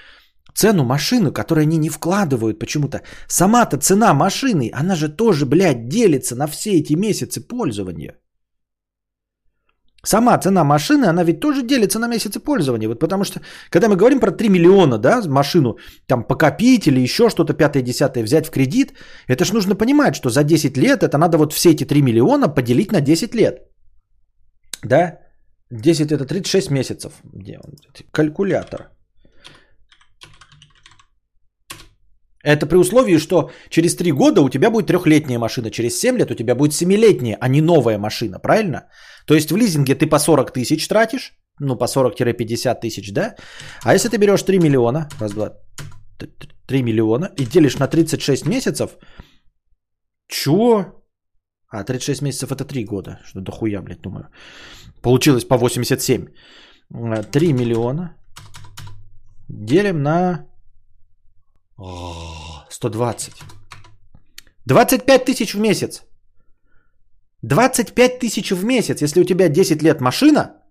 [0.54, 3.00] цену машины, которую они не вкладывают почему-то.
[3.28, 8.18] Сама-то цена машины, она же тоже, блядь, делится на все эти месяцы пользования.
[10.04, 12.88] Сама цена машины, она ведь тоже делится на месяцы пользования.
[12.88, 17.28] Вот потому что, когда мы говорим про 3 миллиона, да, машину там покопить или еще
[17.28, 18.94] что-то пятое-десятое взять в кредит,
[19.28, 22.48] это ж нужно понимать, что за 10 лет это надо вот все эти 3 миллиона
[22.48, 23.71] поделить на 10 лет.
[24.84, 25.18] Да?
[25.70, 27.12] 10 это 36 месяцев.
[27.24, 27.74] Где он?
[28.12, 28.90] Калькулятор.
[32.44, 36.30] Это при условии, что через 3 года у тебя будет трехлетняя машина, через 7 лет
[36.30, 38.88] у тебя будет семилетняя, а не новая машина, правильно?
[39.26, 43.36] То есть в лизинге ты по 40 тысяч тратишь, ну по 40-50 тысяч, да?
[43.84, 45.52] А если ты берешь 3 миллиона, раз, два,
[46.66, 48.98] 3 миллиона и делишь на 36 месяцев,
[50.28, 51.01] чё?
[51.72, 54.28] А, 36 месяцев это 3 года, что дохуя, блядь, думаю.
[55.02, 56.26] Получилось по 87.
[57.32, 58.14] 3 миллиона
[59.48, 60.46] делим на
[62.70, 63.32] 120.
[64.66, 66.02] 25 тысяч в месяц.
[67.42, 70.62] 25 тысяч в месяц, если у тебя 10 лет машина,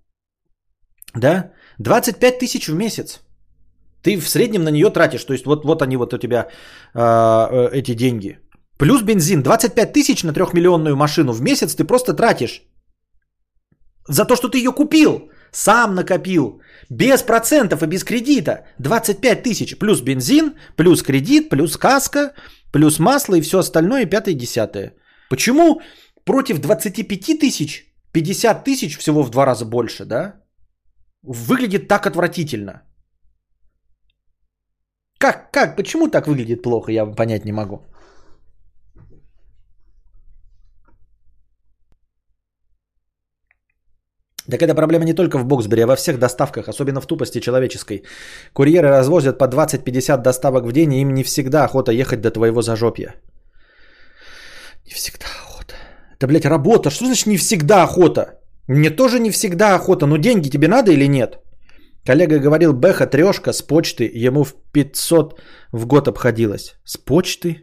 [1.15, 3.21] да, 25 тысяч в месяц.
[4.03, 6.47] Ты в среднем на нее тратишь, то есть вот, вот они вот у тебя
[6.93, 8.39] э, эти деньги.
[8.81, 12.63] Плюс бензин, 25 тысяч на трехмиллионную машину в месяц ты просто тратишь.
[14.09, 18.65] За то, что ты ее купил, сам накопил, без процентов и без кредита.
[18.79, 22.33] 25 тысяч плюс бензин, плюс кредит, плюс каска,
[22.71, 24.95] плюс масло и все остальное, пятое и десятое.
[25.29, 25.81] Почему
[26.25, 30.41] против 25 тысяч, 50 тысяч всего в два раза больше, да?
[31.21, 32.81] Выглядит так отвратительно.
[35.19, 37.90] Как, как, почему так выглядит плохо, я понять не могу.
[44.51, 48.03] Так эта проблема не только в Боксбери, а во всех доставках, особенно в тупости человеческой.
[48.53, 52.61] Курьеры развозят по 20-50 доставок в день, и им не всегда охота ехать до твоего
[52.61, 53.15] зажопья.
[54.85, 55.75] Не всегда охота.
[56.17, 56.89] Это, блядь, работа.
[56.89, 58.39] Что значит не всегда охота?
[58.67, 61.39] Мне тоже не всегда охота, но деньги тебе надо или нет?
[62.05, 65.39] Коллега говорил, Бэха трешка с почты ему в 500
[65.71, 66.75] в год обходилась.
[66.83, 67.61] С почты?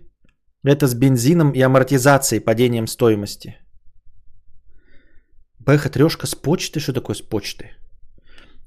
[0.65, 3.57] Это с бензином и амортизацией, падением стоимости.
[5.69, 6.81] Бэха трешка с почты?
[6.81, 7.65] Что такое с почты?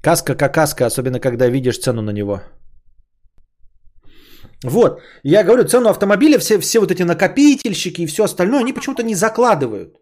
[0.00, 2.42] Каска как каска, особенно когда видишь цену на него.
[4.62, 9.02] Вот, я говорю, цену автомобиля, все, все вот эти накопительщики и все остальное, они почему-то
[9.02, 9.98] не закладывают.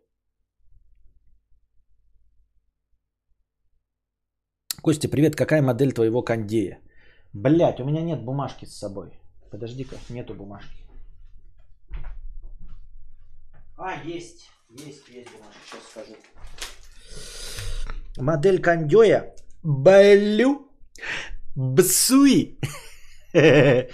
[4.82, 6.80] Костя, привет, какая модель твоего кондея?
[7.32, 9.18] Блять, у меня нет бумажки с собой.
[9.50, 10.84] Подожди-ка, нету бумажки.
[13.78, 16.16] А, есть, есть, есть бумажка, сейчас скажу.
[18.16, 20.70] Модель кондея Балю
[21.55, 22.59] Бсуи.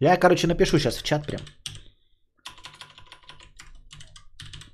[0.00, 1.40] Я, короче, напишу сейчас в чат прям.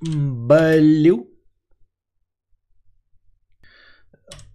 [0.01, 1.27] Балю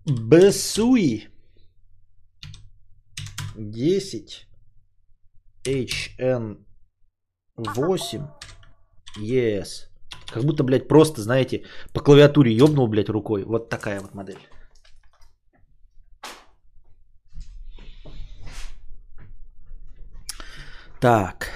[0.07, 1.29] Бесуи
[3.57, 4.49] 10
[5.65, 6.65] HN
[7.57, 8.27] 8
[9.19, 9.94] ES.
[10.33, 13.45] Как будто, блядь, просто, знаете, по клавиатуре ёбнул, блядь, рукой.
[13.45, 14.39] Вот такая вот модель.
[21.01, 21.51] Так.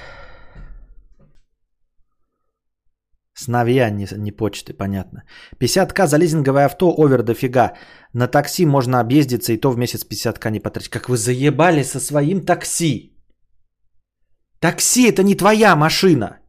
[3.34, 5.22] Сновья, не, не почты, понятно.
[5.60, 7.72] 50к за лизинговое авто, овер дофига.
[8.12, 10.90] На такси можно объездиться, и то в месяц 50к не потратить.
[10.90, 13.16] Как вы заебали со своим такси.
[14.60, 16.40] Такси это не твоя машина.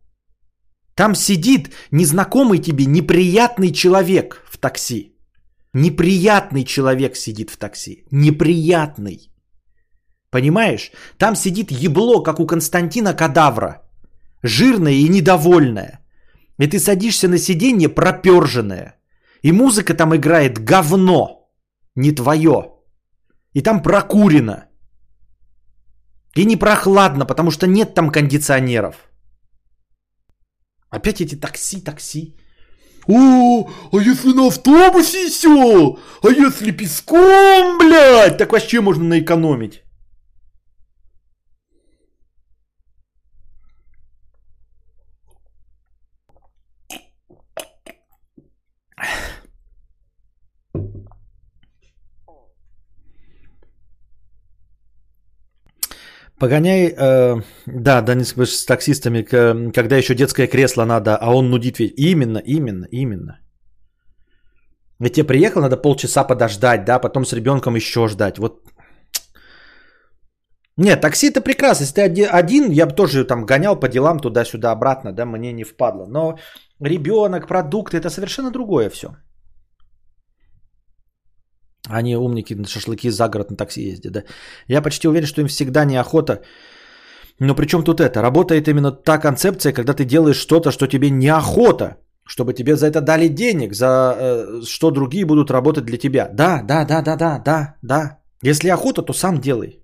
[0.99, 5.15] Там сидит незнакомый тебе неприятный человек в такси.
[5.73, 8.03] Неприятный человек сидит в такси.
[8.12, 9.31] Неприятный.
[10.29, 10.91] Понимаешь?
[11.17, 13.81] Там сидит ебло, как у Константина Кадавра.
[14.43, 16.01] Жирное и недовольное.
[16.58, 18.95] И ты садишься на сиденье проперженное.
[19.41, 21.50] И музыка там играет говно.
[21.95, 22.73] Не твое.
[23.54, 24.65] И там прокурено.
[26.35, 29.08] И не прохладно, потому что нет там кондиционеров.
[30.90, 32.35] Опять эти такси, такси.
[33.08, 35.98] О, а если на автобусе все?
[36.21, 38.37] А если песком, блядь?
[38.37, 39.83] Так вообще можно наэкономить.
[56.40, 59.23] Погоняй, э, да, да, не с таксистами,
[59.71, 61.94] когда еще детское кресло надо, а он нудит ведь.
[61.98, 63.40] Именно, именно, именно.
[65.00, 68.37] Ведь тебе приехал, надо полчаса подождать, да, потом с ребенком еще ждать.
[68.37, 68.62] Вот.
[70.77, 71.83] Нет, такси это прекрасно.
[71.83, 75.65] Если ты один, я бы тоже там гонял по делам туда-сюда, обратно, да, мне не
[75.65, 76.06] впадло.
[76.06, 76.37] Но
[76.79, 79.08] ребенок, продукты, это совершенно другое все.
[81.90, 84.23] Они умники на шашлыки за город на такси ездят, да.
[84.67, 86.42] Я почти уверен, что им всегда неохота.
[87.40, 88.21] Но при чем тут это?
[88.21, 93.02] Работает именно та концепция, когда ты делаешь что-то, что тебе неохота, чтобы тебе за это
[93.02, 96.29] дали денег, за э, что другие будут работать для тебя.
[96.33, 98.19] Да, да, да, да, да, да, да.
[98.44, 99.79] Если охота, то сам делай.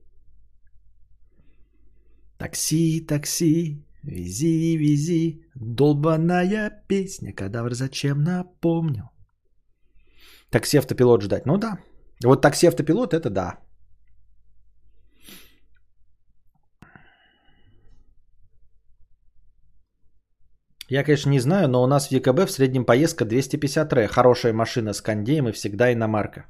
[2.37, 9.09] Такси, такси, вези, вези, долбаная песня, кадавр зачем напомнил.
[10.51, 11.45] Такси автопилот ждать.
[11.45, 11.79] Ну да.
[12.25, 13.59] Вот такси автопилот это да.
[20.89, 24.07] Я, конечно, не знаю, но у нас в ЕКБ в среднем поездка 250 ре.
[24.07, 26.45] Хорошая машина с кондеем и всегда иномарка.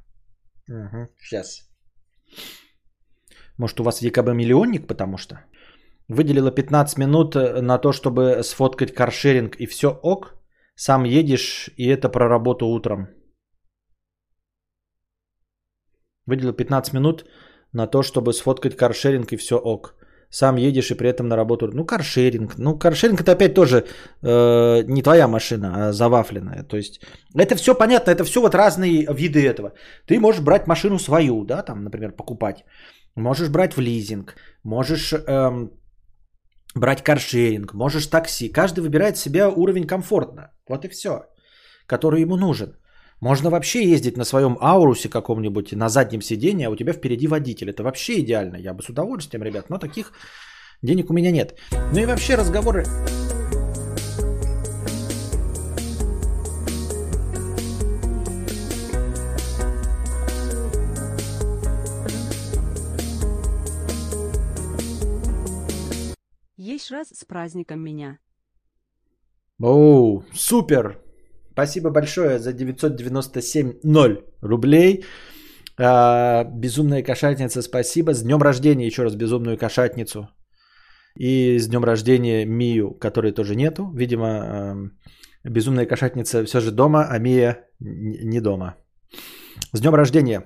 [0.70, 1.70] Угу, сейчас.
[3.58, 5.36] Может, у вас в ЕКБ миллионник, потому что?
[6.10, 10.36] Выделила 15 минут э, на то, чтобы сфоткать каршеринг и все ок.
[10.76, 13.08] Сам едешь, и это про работу утром.
[16.26, 17.26] Выделил 15 минут
[17.74, 19.96] на то, чтобы сфоткать каршеринг и все ок.
[20.30, 21.68] Сам едешь и при этом на работу.
[21.74, 22.58] Ну, каршеринг.
[22.58, 23.86] Ну, каршеринг это опять тоже
[24.22, 26.64] э, не твоя машина, а завафленная.
[26.64, 27.02] То есть
[27.36, 29.74] это все понятно, это все вот разные виды этого.
[30.08, 32.66] Ты можешь брать машину свою, да, там, например, покупать.
[33.16, 34.36] Можешь брать в лизинг.
[34.64, 35.72] Можешь эм,
[36.76, 37.74] брать каршеринг.
[37.74, 38.50] Можешь такси.
[38.50, 40.52] Каждый выбирает себе уровень комфортно.
[40.68, 41.26] Вот и все.
[41.88, 42.76] Который ему нужен.
[43.26, 47.72] Можно вообще ездить на своем аурусе каком-нибудь на заднем сиденье, а у тебя впереди водитель.
[47.72, 48.56] Это вообще идеально.
[48.58, 50.12] Я бы с удовольствием, ребят, но таких
[50.84, 51.58] денег у меня нет.
[51.92, 52.86] Ну и вообще разговоры...
[66.58, 68.20] Есть раз с праздником меня.
[69.60, 71.05] Оу, супер!
[71.56, 75.06] Спасибо большое за 997 0 рублей.
[75.78, 78.14] А, безумная кошатница, спасибо.
[78.14, 80.28] С днем рождения еще раз безумную кошатницу.
[81.18, 83.90] И с днем рождения Мию, которой тоже нету.
[83.96, 84.92] Видимо,
[85.46, 88.76] безумная кошатница все же дома, а Мия не дома.
[89.72, 90.44] С днем рождения.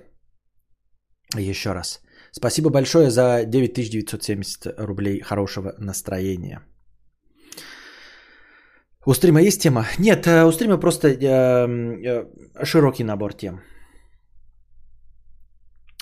[1.36, 2.02] Еще раз.
[2.32, 6.62] Спасибо большое за 9970 рублей хорошего настроения.
[9.06, 9.86] У стрима есть тема?
[9.98, 12.26] Нет, э, у стрима просто э, э,
[12.66, 13.62] широкий набор тем.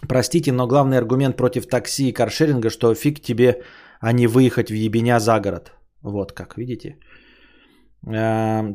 [0.07, 3.61] Простите, но главный аргумент против такси и каршеринга, что фиг тебе,
[3.99, 5.71] а не выехать в ебеня за город.
[6.01, 6.97] Вот как, видите?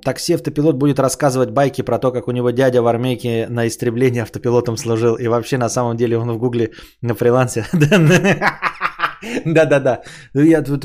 [0.04, 4.22] Такси автопилот будет рассказывать байки про то, как у него дядя в армейке на истребление
[4.22, 5.14] автопилотом служил.
[5.14, 7.64] И вообще на самом деле он в гугле на фрилансе.
[9.44, 10.02] Да-да-да.
[10.34, 10.84] Я тут...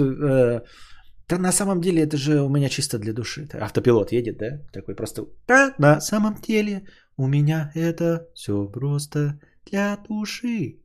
[1.29, 3.49] Да на самом деле это же у меня чисто для души.
[3.53, 4.59] Автопилот едет, да?
[4.71, 5.27] Такой просто...
[5.47, 10.81] Да, на самом деле у меня это все просто для души.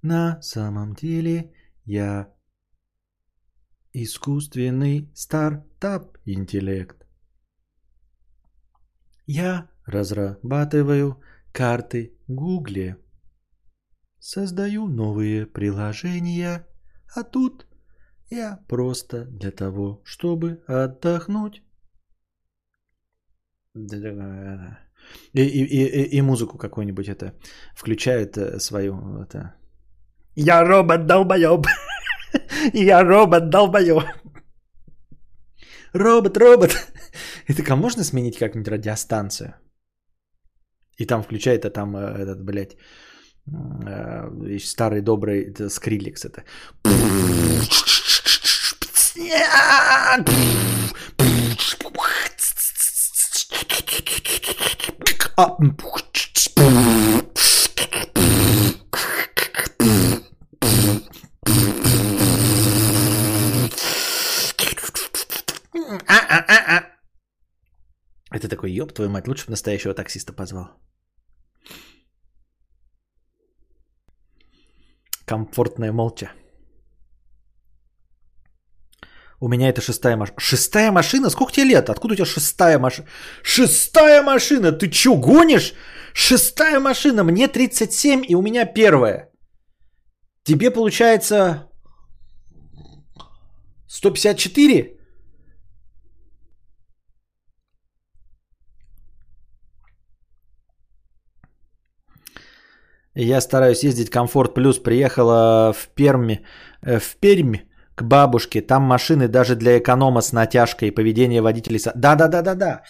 [0.00, 1.52] На самом деле
[1.84, 2.32] я
[3.92, 7.06] искусственный стартап интеллект.
[9.26, 12.96] Я разрабатываю карты Гугле.
[14.18, 16.66] Создаю новые приложения,
[17.14, 17.66] а тут
[18.34, 21.62] я просто для того, чтобы отдохнуть.
[25.32, 27.32] И, и, и, и музыку какую-нибудь это
[27.74, 29.54] включает э, свою это.
[30.36, 31.66] Я робот долбоеб.
[32.72, 34.04] Я робот долбоеб.
[35.92, 36.70] Робот, робот.
[37.48, 39.54] И так, а можно сменить как-нибудь радиостанцию?
[40.98, 42.76] И там включает, а там э, этот, блядь,
[43.46, 46.44] э, старый добрый скриликс это.
[68.30, 70.70] Это такой, ёб твою мать, лучше бы настоящего таксиста позвал.
[75.24, 76.32] Комфортная молча.
[79.44, 80.40] У меня это шестая машина.
[80.40, 81.30] Шестая машина?
[81.30, 81.90] Сколько тебе лет?
[81.90, 83.08] Откуда у тебя шестая машина?
[83.42, 84.72] Шестая машина?
[84.72, 85.74] Ты чё, гонишь?
[86.14, 87.24] Шестая машина.
[87.24, 89.28] Мне 37 и у меня первая.
[90.44, 91.68] Тебе получается
[93.86, 94.96] 154?
[103.14, 104.78] Я стараюсь ездить комфорт плюс.
[104.78, 106.46] Приехала в Перми,
[106.80, 108.60] э, в Пермь к бабушке.
[108.60, 110.92] Там машины даже для эконома с натяжкой.
[110.92, 111.80] Поведение водителей...
[111.94, 112.82] Да, да, да, да, да.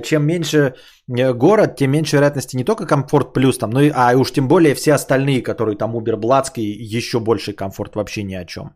[0.00, 0.74] Чем меньше
[1.08, 4.48] э, город, тем меньше вероятности не только комфорт плюс, там, но и, а уж тем
[4.48, 8.74] более все остальные, которые там Uber Блацкий, еще больший комфорт вообще ни о чем.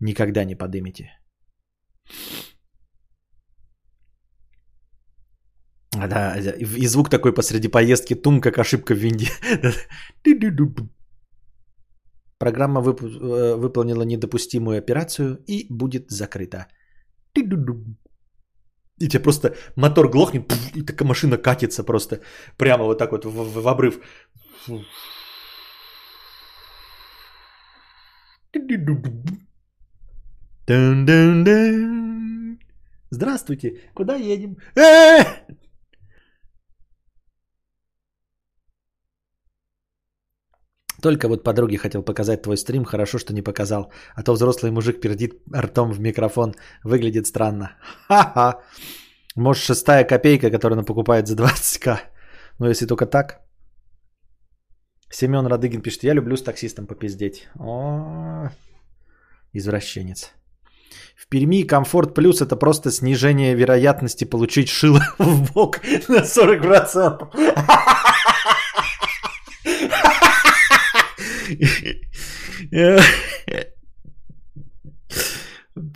[0.00, 1.10] Никогда не подымите.
[5.92, 9.26] Да, и звук такой посреди поездки, тум, как ошибка в винде.
[12.40, 16.66] Программа вып- э, выполнила недопустимую операцию и будет закрыта.
[18.98, 22.20] И тебе просто мотор глохнет, и такая машина катится просто
[22.56, 24.00] прямо вот так вот в, в, в обрыв.
[33.10, 34.56] Здравствуйте, куда едем?
[41.02, 43.92] Только вот подруге хотел показать твой стрим, хорошо, что не показал.
[44.14, 46.54] А то взрослый мужик пердит ртом в микрофон.
[46.84, 47.72] Выглядит странно.
[48.08, 48.60] Ха-ха.
[49.36, 51.98] Может, шестая копейка, которую она покупает за 20к.
[52.58, 53.40] Но если только так.
[55.12, 57.48] Семен Радыгин пишет, я люблю с таксистом попиздеть.
[57.58, 58.50] О,
[59.52, 60.34] извращенец.
[61.16, 67.96] В Перми комфорт плюс это просто снижение вероятности получить шило в бок на 40%.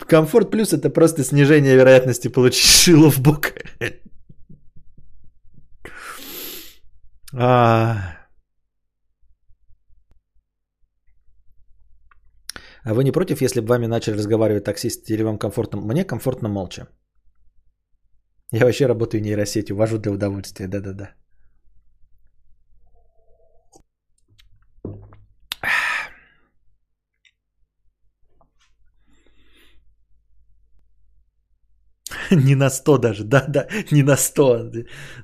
[0.07, 3.53] Комфорт плюс это просто снижение вероятности получить шило в бок.
[7.37, 8.15] А...
[12.83, 15.81] а вы не против, если бы вами начали разговаривать таксисты или вам комфортно?
[15.81, 16.87] Мне комфортно молча.
[18.51, 21.15] Я вообще работаю нейросетью, вожу для удовольствия, да-да-да.
[32.45, 34.71] не на 100 даже, да-да, не на 100,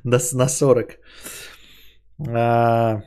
[0.04, 1.00] на, на 40.
[2.28, 3.02] А...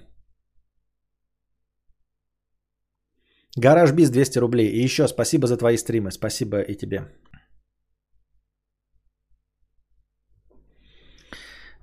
[3.57, 4.69] Гараж Биз 200 рублей.
[4.69, 6.11] И еще спасибо за твои стримы.
[6.11, 7.03] Спасибо и тебе.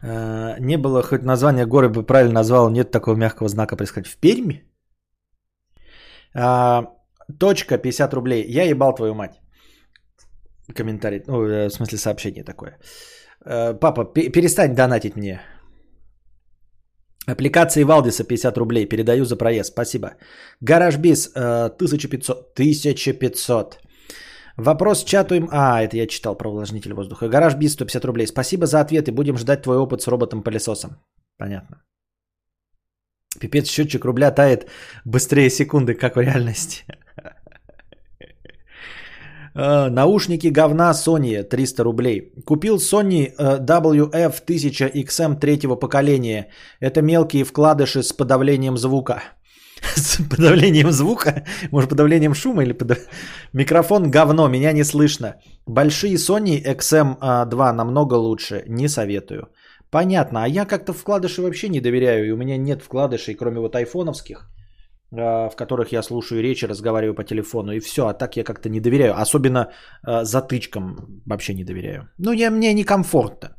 [0.04, 4.12] А, не было хоть название горы бы правильно назвал, нет такого мягкого знака происходить.
[4.12, 4.64] В Перми?
[6.34, 6.84] А,
[7.40, 8.46] точка 50 рублей.
[8.50, 9.42] Я ебал твою мать
[10.74, 12.78] комментарий, ну, э, в смысле сообщение такое.
[13.46, 15.42] Э, папа, перестань донатить мне.
[17.28, 18.90] Аппликации Валдиса 50 рублей.
[18.90, 19.72] Передаю за проезд.
[19.72, 20.16] Спасибо.
[20.62, 22.54] Гараж Биз 1500.
[22.56, 23.80] 1500.
[24.58, 25.48] Вопрос чату им...
[25.52, 27.30] А, это я читал про увлажнитель воздуха.
[27.30, 28.28] Гараж Биз 150 рублей.
[28.28, 29.12] Спасибо за ответы.
[29.12, 30.98] Будем ждать твой опыт с роботом-пылесосом.
[31.38, 31.84] Понятно.
[33.40, 34.68] Пипец, счетчик рубля тает
[35.06, 36.84] быстрее секунды, как в реальности.
[39.56, 42.34] Э, наушники говна Sony 300 рублей.
[42.46, 46.48] Купил Sony э, WF-1000XM третьего поколения.
[46.80, 49.24] Это мелкие вкладыши с подавлением звука.
[49.96, 51.44] С подавлением звука?
[51.72, 52.98] Может, подавлением шума или подав...
[53.54, 55.36] Микрофон говно, меня не слышно.
[55.66, 59.50] Большие Sony XM2 намного лучше, не советую.
[59.90, 63.76] Понятно, а я как-то вкладыши вообще не доверяю, и у меня нет вкладышей, кроме вот
[63.76, 64.50] айфоновских.
[65.18, 68.08] А, в которых я слушаю речи, разговариваю по телефону, и все.
[68.08, 69.14] А так я как-то не доверяю.
[69.22, 69.72] Особенно
[70.04, 72.10] а, затычкам вообще не доверяю.
[72.18, 73.50] Ну, я, мне некомфортно.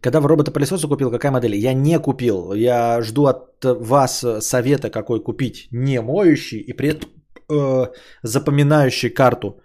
[0.00, 1.54] Когда в робота-пылесоса купил, какая модель?
[1.54, 2.52] Я не купил.
[2.54, 5.68] Я жду от вас совета, какой купить.
[5.70, 7.08] Не моющий и при этом
[7.48, 7.86] э,
[8.22, 9.62] запоминающий карту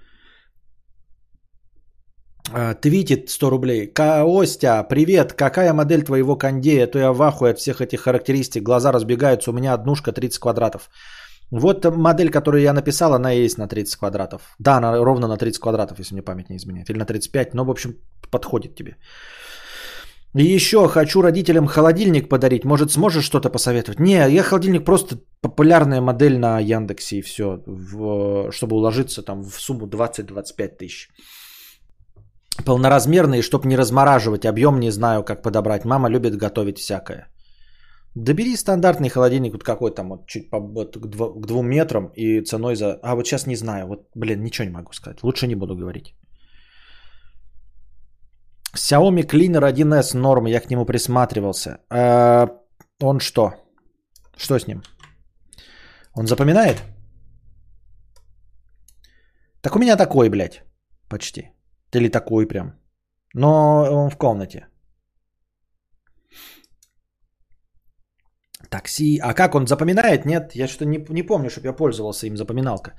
[2.81, 3.87] твитит 100 рублей.
[3.87, 6.87] Костя, привет, какая модель твоего кондея?
[6.87, 8.63] То я в ахуе от всех этих характеристик.
[8.63, 10.89] Глаза разбегаются, у меня однушка 30 квадратов.
[11.51, 14.41] Вот модель, которую я написал, она есть на 30 квадратов.
[14.59, 16.89] Да, она ровно на 30 квадратов, если мне память не изменяет.
[16.89, 17.95] Или на 35, но в общем
[18.31, 18.97] подходит тебе.
[20.35, 22.65] И еще хочу родителям холодильник подарить.
[22.65, 23.99] Может, сможешь что-то посоветовать?
[23.99, 29.59] Не, я холодильник просто популярная модель на Яндексе и все, в, чтобы уложиться там в
[29.59, 31.09] сумму 20-25 тысяч
[32.65, 34.45] полноразмерные, чтобы не размораживать.
[34.45, 35.85] Объем не знаю, как подобрать.
[35.85, 37.27] Мама любит готовить всякое.
[38.15, 42.11] Добери стандартный холодильник, вот какой там, вот чуть по, вот, к, дво, к двум метрам
[42.15, 42.99] и ценой за...
[43.03, 45.23] А вот сейчас не знаю, вот, блин, ничего не могу сказать.
[45.23, 46.15] Лучше не буду говорить.
[48.75, 51.79] Xiaomi Cleaner 1S норм, я к нему присматривался.
[51.91, 52.47] Э,
[53.01, 53.53] он что?
[54.37, 54.81] Что с ним?
[56.15, 56.83] Он запоминает?
[59.61, 60.63] Так у меня такой, блядь,
[61.09, 61.51] почти.
[61.95, 62.73] Или такой прям.
[63.33, 64.67] Но он в комнате.
[68.69, 69.19] Такси.
[69.23, 70.25] А как он запоминает?
[70.25, 72.91] Нет, я что-то не, не помню, чтобы я пользовался им запоминалка.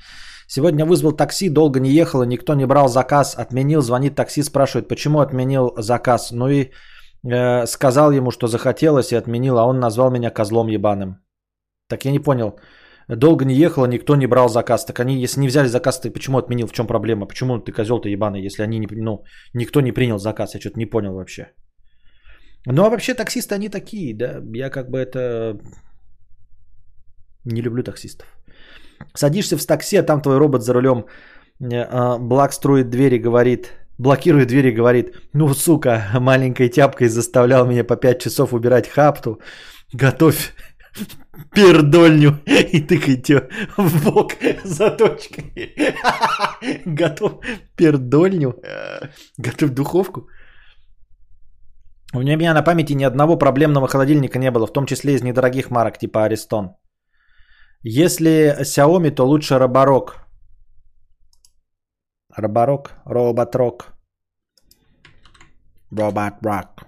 [0.47, 5.21] Сегодня вызвал такси, долго не ехало, никто не брал заказ, отменил, звонит такси, спрашивает, почему
[5.21, 6.31] отменил заказ.
[6.33, 6.71] Ну и
[7.31, 11.19] э, сказал ему, что захотелось и отменил, а он назвал меня козлом ебаным.
[11.89, 12.59] Так я не понял.
[13.09, 14.85] Долго не ехало, никто не брал заказ.
[14.85, 16.67] Так они, если не взяли заказ, ты почему отменил?
[16.67, 17.27] В чем проблема?
[17.27, 20.55] Почему ты козел-то ебаный, если они не, ну, никто не принял заказ?
[20.55, 21.53] Я что-то не понял вообще.
[22.67, 24.43] Ну а вообще таксисты они такие, да.
[24.55, 25.59] Я как бы это
[27.45, 28.27] не люблю таксистов.
[29.15, 31.07] Садишься в такси, а там твой робот за рулем
[31.61, 37.85] э, а, блок строит двери, говорит, блокирует двери, говорит, ну, сука, маленькой тяпкой заставлял меня
[37.85, 39.41] по 5 часов убирать хапту,
[39.93, 40.53] готовь
[41.55, 44.33] пердольню и тыкайте в бок
[44.65, 45.75] заточкой.
[46.87, 47.41] Готов
[47.77, 48.55] пердольню,
[49.39, 50.29] готовь духовку.
[52.15, 55.71] У меня на памяти ни одного проблемного холодильника не было, в том числе из недорогих
[55.71, 56.77] марок типа Аристон.
[57.83, 60.17] Если Xiaomi, то лучше Роборок.
[62.35, 63.93] Роборок, Роботрок.
[65.91, 66.88] Робот Рок.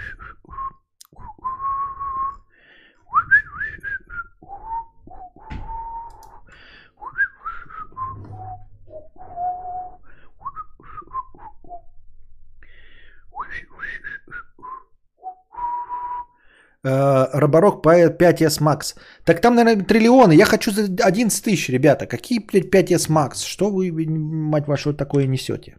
[16.83, 18.95] Роборок 5S Max.
[19.23, 20.33] Так там, наверное, триллионы.
[20.33, 22.07] Я хочу за 11 тысяч, ребята.
[22.07, 23.45] Какие, блядь, 5S Max?
[23.45, 25.77] Что вы, мать вашу, такое несете?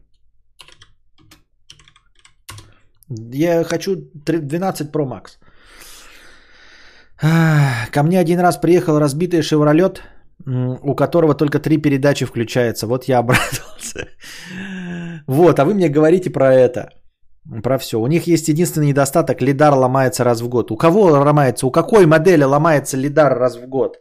[3.35, 3.97] Я хочу
[4.27, 5.39] 12 Pro Max.
[7.93, 10.03] Ко мне один раз приехал разбитый шевролет,
[10.47, 12.87] у которого только три передачи включается.
[12.87, 14.09] Вот я обрадовался.
[15.27, 17.02] Вот, а вы мне говорите про это.
[17.63, 18.01] Про все.
[18.01, 19.43] У них есть единственный недостаток.
[19.43, 20.71] Лидар ломается раз в год.
[20.71, 21.67] У кого ломается?
[21.67, 23.97] У какой модели ломается лидар раз в год?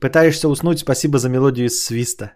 [0.00, 0.78] Пытаешься уснуть?
[0.78, 2.32] Спасибо за мелодию из свиста.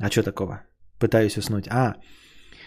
[0.00, 0.62] А что такого?
[0.98, 1.68] Пытаюсь уснуть.
[1.68, 1.94] А,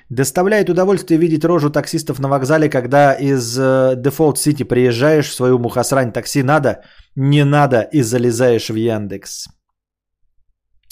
[0.10, 5.60] доставляет удовольствие видеть рожу таксистов на вокзале, когда из Дефолт э, Сити приезжаешь в свою
[5.60, 6.14] мухосрань.
[6.14, 6.82] Такси надо?
[7.16, 7.82] Не надо.
[7.92, 9.48] И залезаешь в Яндекс.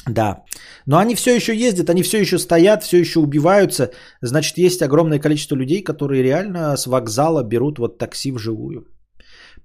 [0.08, 0.44] Да.
[0.86, 3.92] Но они все еще ездят, они все еще стоят, все еще убиваются.
[4.22, 8.88] Значит, есть огромное количество людей, которые реально с вокзала берут вот такси вживую.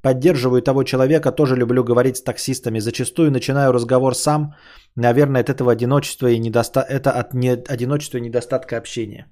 [0.03, 2.81] Поддерживаю того человека, тоже люблю говорить с таксистами.
[2.81, 4.55] Зачастую начинаю разговор сам.
[4.97, 6.81] Наверное, от этого одиночества и недоста...
[6.81, 7.53] это от не...
[7.53, 9.27] одиночества и недостатка общения.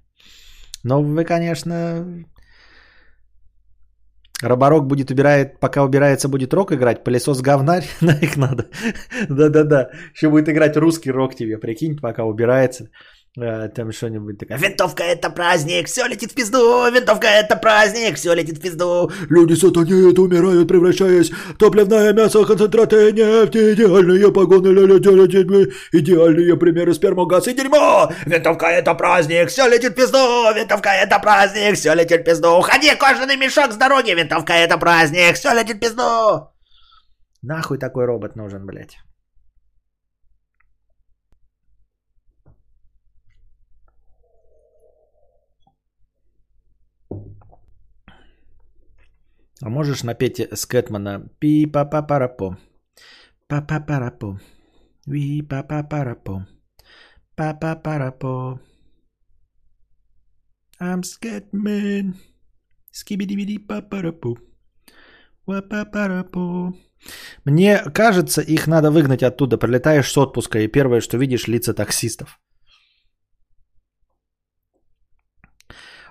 [0.84, 2.24] Но вы, конечно,
[4.43, 8.66] Роборок будет убирает, пока убирается, будет рок играть, пылесос говнарь, на их надо.
[9.28, 12.90] Да-да-да, еще будет играть русский рок тебе, прикинь, пока убирается.
[13.40, 14.58] Э, там что-нибудь такое.
[14.58, 19.10] Винтовка это праздник, все летит в пизду, винтовка это праздник, все летит в пизду.
[19.30, 24.68] Люди сатанеют, умирают, превращаясь в топливное мясо, концентраты нефти, идеальные погоны,
[25.92, 28.12] идеальные примеры спермогаз и дерьмо.
[28.26, 32.58] Винтовка это праздник, все летит в пизду, винтовка это праздник, все летит в пизду.
[32.58, 36.50] Уходи, кожаный мешок с дороги, винтовка это праздник, все летит в пизду.
[37.40, 38.98] Нахуй такой робот нужен, блядь.
[49.64, 52.56] А можешь напеть с Кэтмана пи па па парапо
[53.46, 54.40] па па парапо
[55.06, 56.46] ви па па парапо
[57.36, 58.58] па па парапо
[60.80, 62.14] I'm Scatman
[62.90, 64.34] скибиди па парапо
[65.46, 66.74] па парапо
[67.44, 69.58] Мне кажется, их надо выгнать оттуда.
[69.58, 72.40] Прилетаешь с отпуска, и первое, что видишь, лица таксистов.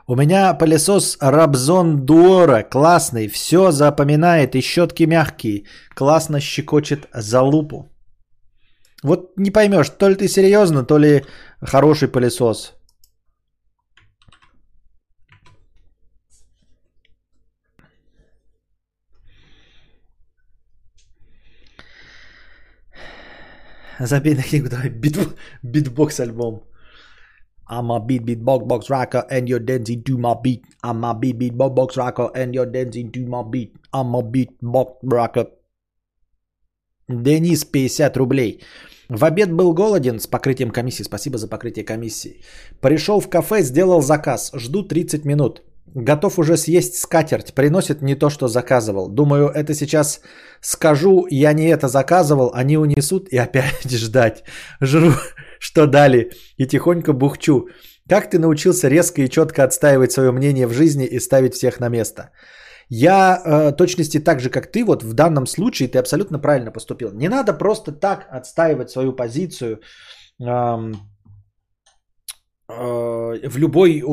[0.07, 7.91] У меня пылесос Рабзон Дуора, классный, все запоминает и щетки мягкие, классно щекочет за лупу.
[9.03, 11.23] Вот не поймешь, то ли ты серьезно, то ли
[11.61, 12.73] хороший пылесос.
[23.99, 25.17] Забей на книгу, давай бит,
[25.61, 26.70] битбокс альбом.
[27.71, 30.65] I'm a beat beat box box rocker and you're dancing to my beat.
[30.83, 33.73] I'm a beat beat box box rocker and you're dancing to my beat.
[33.93, 35.45] I'm a beat box rocker.
[37.07, 38.61] Денис, 50 рублей.
[39.09, 41.03] В обед был голоден с покрытием комиссии.
[41.03, 42.41] Спасибо за покрытие комиссии.
[42.81, 44.51] Пришел в кафе, сделал заказ.
[44.53, 45.61] Жду 30 минут.
[45.95, 47.53] Готов уже съесть скатерть.
[47.53, 49.09] Приносит не то, что заказывал.
[49.09, 50.21] Думаю, это сейчас
[50.61, 54.43] скажу, я не это заказывал, они унесут и опять ждать.
[54.81, 55.11] Жру,
[55.61, 57.67] что дали, и тихонько бухчу.
[58.09, 61.89] Как ты научился резко и четко отстаивать свое мнение в жизни и ставить всех на
[61.89, 62.31] место?
[62.89, 67.11] Я э, точности так же, как ты, вот в данном случае ты абсолютно правильно поступил.
[67.13, 69.81] Не надо просто так отстаивать свою позицию.
[70.39, 70.95] Эм,
[72.79, 74.03] в любой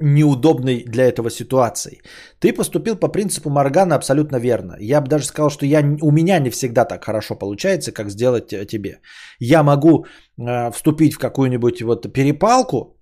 [0.00, 2.02] неудобной для этого ситуации.
[2.38, 4.76] Ты поступил по принципу Моргана абсолютно верно.
[4.80, 8.52] Я бы даже сказал, что я, у меня не всегда так хорошо получается, как сделать
[8.52, 9.00] э, тебе.
[9.40, 10.04] Я могу
[10.38, 12.93] э, вступить в какую-нибудь вот перепалку,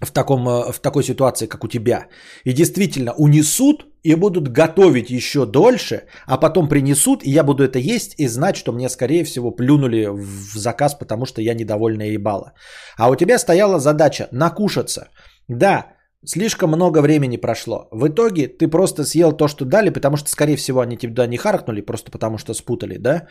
[0.00, 2.06] в, таком, в такой ситуации, как у тебя,
[2.44, 7.78] и действительно унесут и будут готовить еще дольше, а потом принесут, и я буду это
[7.78, 12.52] есть и знать, что мне, скорее всего, плюнули в заказ, потому что я недовольная ебала.
[12.96, 15.08] А у тебя стояла задача накушаться.
[15.48, 15.86] Да,
[16.24, 17.88] слишком много времени прошло.
[17.90, 21.36] В итоге ты просто съел то, что дали, потому что, скорее всего, они тебя не
[21.36, 23.26] харкнули, просто потому что спутали, да?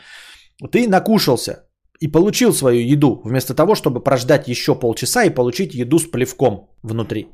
[0.72, 1.68] Ты накушался,
[1.99, 6.69] и получил свою еду, вместо того, чтобы прождать еще полчаса и получить еду с плевком
[6.83, 7.27] внутри.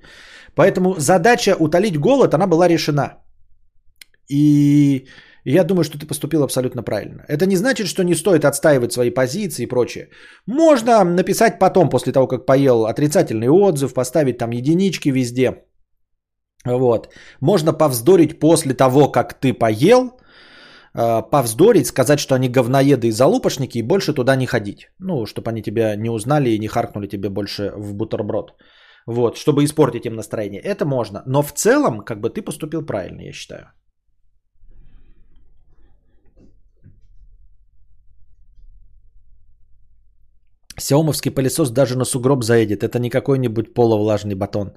[0.56, 3.18] Поэтому задача утолить голод, она была решена.
[4.32, 5.06] И
[5.46, 7.24] я думаю, что ты поступил абсолютно правильно.
[7.28, 10.10] Это не значит, что не стоит отстаивать свои позиции и прочее.
[10.48, 15.66] Можно написать потом, после того, как поел, отрицательный отзыв, поставить там единички везде.
[16.66, 17.10] Вот.
[17.42, 20.20] Можно повздорить после того, как ты поел,
[21.32, 24.90] повздорить, сказать, что они говноеды и залупошники, и больше туда не ходить.
[25.00, 28.54] Ну, чтобы они тебя не узнали и не харкнули тебе больше в бутерброд.
[29.08, 30.62] Вот, чтобы испортить им настроение.
[30.62, 31.24] Это можно.
[31.26, 33.72] Но в целом, как бы ты поступил правильно, я считаю.
[40.78, 42.84] Сяомовский пылесос даже на сугроб заедет.
[42.84, 44.74] Это не какой-нибудь полувлажный батон.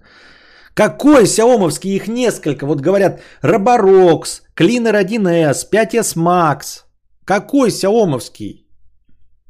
[0.79, 1.97] Какой Xiaomi?
[1.97, 2.65] Их несколько.
[2.65, 6.85] Вот говорят Roborox, Cleaner 1S, 5S Max.
[7.25, 8.21] Какой Xiaomi?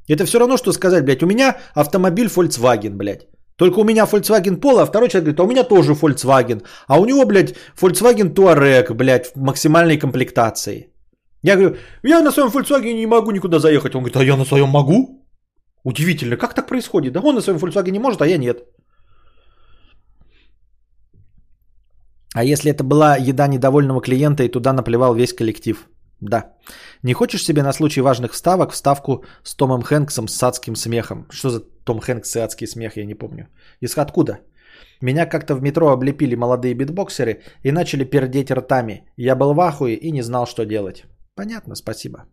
[0.09, 3.27] Это все равно, что сказать, блядь, у меня автомобиль Volkswagen, блядь.
[3.57, 6.63] Только у меня Volkswagen Polo, а второй человек говорит, а у меня тоже Volkswagen.
[6.87, 10.95] А у него, блядь, Volkswagen Touareg, блядь, в максимальной комплектации.
[11.43, 13.95] Я говорю, я на своем Volkswagen не могу никуда заехать.
[13.95, 15.29] Он говорит, а я на своем могу?
[15.85, 17.13] Удивительно, как так происходит?
[17.13, 18.65] Да он на своем Volkswagen не может, а я нет.
[22.35, 25.89] А если это была еда недовольного клиента и туда наплевал весь коллектив?
[26.21, 26.53] Да.
[27.03, 31.27] Не хочешь себе на случай важных вставок вставку с Томом Хэнксом с адским смехом?
[31.31, 33.49] Что за Том Хэнкс и адский смех, я не помню.
[33.81, 34.39] Из откуда?
[35.01, 39.05] Меня как-то в метро облепили молодые битбоксеры и начали пердеть ртами.
[39.17, 41.05] Я был в ахуе и не знал, что делать.
[41.37, 42.25] Понятно, спасибо.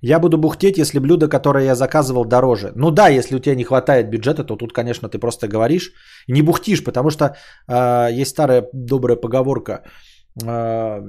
[0.00, 2.72] Я буду бухтеть, если блюдо, которое я заказывал, дороже.
[2.74, 5.92] Ну да, если у тебя не хватает бюджета, то тут, конечно, ты просто говоришь
[6.28, 7.36] не бухтишь, потому что
[7.68, 9.82] э, есть старая добрая поговорка.
[10.44, 11.00] Э,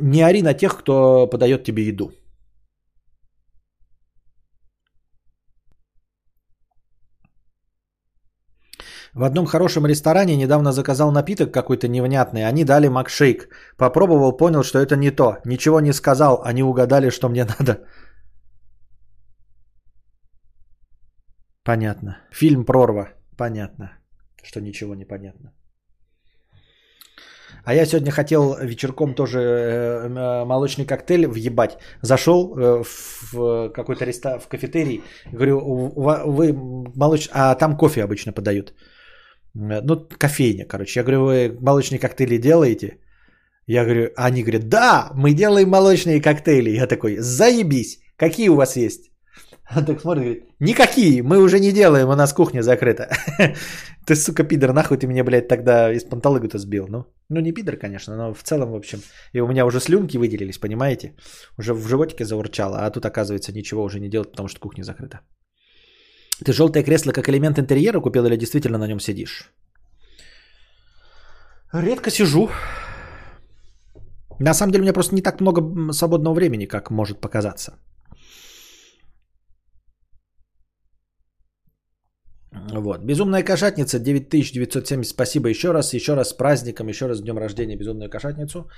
[0.00, 2.12] не ори на тех, кто подает тебе еду.
[9.18, 12.46] В одном хорошем ресторане недавно заказал напиток какой-то невнятный.
[12.46, 13.48] Они дали макшейк.
[13.76, 15.38] Попробовал, понял, что это не то.
[15.44, 17.80] Ничего не сказал, они угадали, что мне надо.
[21.64, 22.16] Понятно.
[22.30, 23.08] Фильм «Прорва».
[23.36, 23.90] Понятно,
[24.44, 25.52] что ничего не понятно.
[27.64, 31.78] А я сегодня хотел вечерком тоже э, э, молочный коктейль въебать.
[32.02, 32.84] Зашел э,
[33.32, 35.02] в какой-то ресторан, в кафетерий.
[35.32, 35.60] Говорю,
[35.96, 36.52] вы
[36.94, 37.28] молоч...
[37.32, 38.74] А там кофе обычно подают.
[39.58, 41.00] Ну, кофейня, короче.
[41.00, 42.98] Я говорю, вы молочные коктейли делаете?
[43.66, 46.70] Я говорю, они говорят, да, мы делаем молочные коктейли.
[46.70, 49.10] Я такой, заебись, какие у вас есть?
[49.76, 53.10] Он так смотрит, говорит, никакие, мы уже не делаем, у нас кухня закрыта.
[54.06, 56.86] Ты, сука, пидор, нахуй ты меня, блядь, тогда из панталыгу-то сбил.
[56.88, 59.02] Ну, ну, не пидор, конечно, но в целом, в общем,
[59.34, 61.14] и у меня уже слюнки выделились, понимаете?
[61.58, 65.20] Уже в животике заурчало, а тут, оказывается, ничего уже не делать, потому что кухня закрыта.
[66.44, 69.52] Ты желтое кресло как элемент интерьера купил или действительно на нем сидишь?
[71.72, 72.48] Редко сижу.
[74.40, 77.72] На самом деле у меня просто не так много свободного времени, как может показаться.
[82.72, 83.04] Вот.
[83.04, 85.10] Безумная кошатница 9970.
[85.10, 85.94] Спасибо еще раз.
[85.94, 86.88] Еще раз с праздником.
[86.88, 88.70] Еще раз с днем рождения Безумную кошатницу.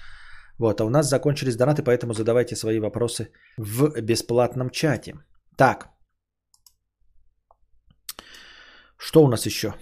[0.58, 0.80] Вот.
[0.80, 5.14] А у нас закончились донаты, поэтому задавайте свои вопросы в бесплатном чате.
[5.56, 5.88] Так.
[9.00, 9.74] Что у нас еще?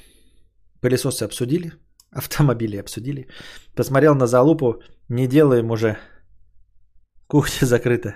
[0.80, 1.72] Пылесосы обсудили,
[2.12, 3.26] автомобили обсудили.
[3.74, 5.96] Посмотрел на залупу, не делаем уже.
[7.26, 8.14] Кухня закрыта.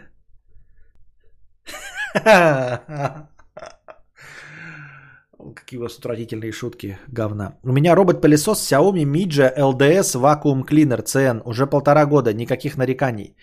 [5.56, 7.58] Какие у вас отвратительные шутки, говна.
[7.64, 11.42] У меня робот-пылесос Xiaomi Midja LDS Vacuum Cleaner CN.
[11.44, 13.36] Уже полтора года, никаких нареканий.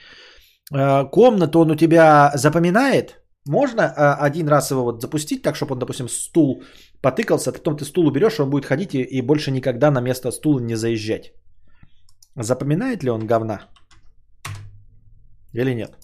[0.73, 3.21] Э, комнату он у тебя запоминает?
[3.45, 6.63] Можно э, один раз его вот запустить так, чтобы он, допустим, стул
[7.01, 10.59] потыкался, потом ты стул уберешь, он будет ходить и, и больше никогда на место стула
[10.59, 11.33] не заезжать.
[12.35, 13.69] Запоминает ли он говна?
[15.53, 15.97] Или нет?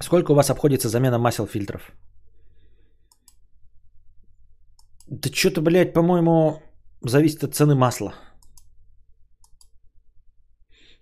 [0.00, 1.92] Сколько у вас обходится замена масел фильтров?
[5.06, 6.62] Да что-то, блядь, по-моему,
[7.02, 8.14] зависит от цены масла.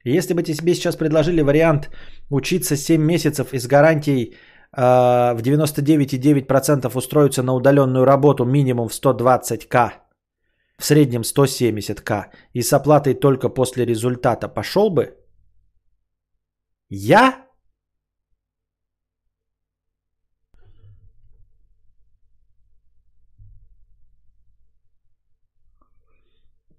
[0.05, 1.91] Если бы тебе сейчас предложили вариант
[2.31, 4.37] учиться 7 месяцев и с гарантией
[4.75, 9.93] в 99,9% устроиться на удаленную работу минимум в 120к,
[10.79, 15.17] в среднем 170к и с оплатой только после результата, пошел бы?
[16.89, 17.47] Я?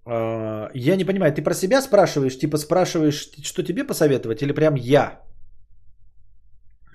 [0.06, 4.74] А, я не понимаю, ты про себя спрашиваешь, типа спрашиваешь, что тебе посоветовать, или прям
[4.74, 5.20] я?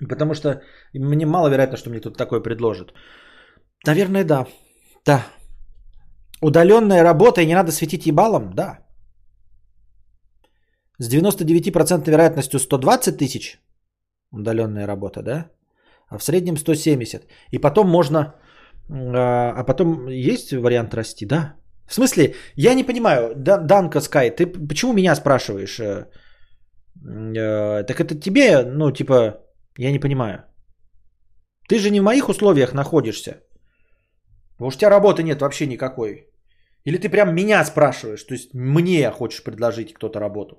[0.08, 0.62] Потому что
[0.94, 2.94] мне маловероятно, что мне тут такое предложат.
[3.86, 4.46] Наверное, да.
[5.06, 5.26] Да.
[6.42, 8.54] Удаленная работа и не надо светить ебалом?
[8.54, 8.78] Да.
[10.98, 13.58] С 99% вероятностью 120 тысяч
[14.32, 15.50] удаленная работа, да?
[16.08, 17.26] А в среднем 170.
[17.52, 18.34] И потом можно...
[18.90, 21.54] А, а потом есть вариант расти, да?
[21.86, 25.80] В смысле, я не понимаю, Данка Скай, ты почему меня спрашиваешь?
[25.80, 26.06] Э,
[27.04, 29.40] э, так это тебе, ну, типа,
[29.84, 30.44] я не понимаю.
[31.68, 33.40] Ты же не в моих условиях находишься.
[34.52, 36.26] Потому что у тебя работы нет вообще никакой.
[36.84, 40.56] Или ты прям меня спрашиваешь, то есть мне хочешь предложить кто-то работу.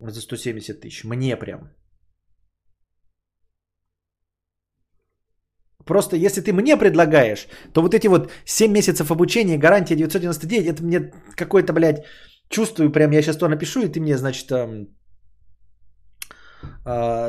[0.00, 1.04] За 170 тысяч.
[1.04, 1.70] Мне прям.
[5.86, 10.82] Просто если ты мне предлагаешь, то вот эти вот 7 месяцев обучения, гарантия 999, это
[10.82, 12.04] мне какое-то, блядь,
[12.48, 14.50] чувствую, прям я сейчас то напишу, и ты мне, значит,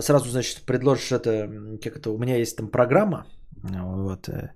[0.01, 1.47] сразу, значит, предложишь это,
[1.83, 4.51] как это, у меня есть там программа, вот, э,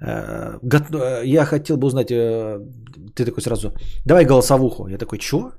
[0.00, 3.72] э, э я хотел бы узнать, ты такой сразу,
[4.04, 4.88] давай голосовуху.
[4.88, 5.52] Я такой, чё?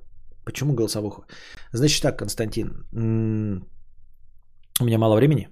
[0.46, 1.26] Почему голосовуху?
[1.74, 2.86] Значит так, Константин,
[4.80, 5.50] у меня мало времени,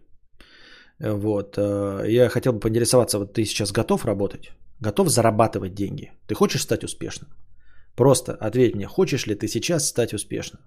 [0.99, 1.57] вот.
[1.57, 4.51] Я хотел бы поинтересоваться, вот ты сейчас готов работать?
[4.81, 6.11] Готов зарабатывать деньги?
[6.27, 7.29] Ты хочешь стать успешным?
[7.95, 10.61] Просто ответь мне, хочешь ли ты сейчас стать успешным?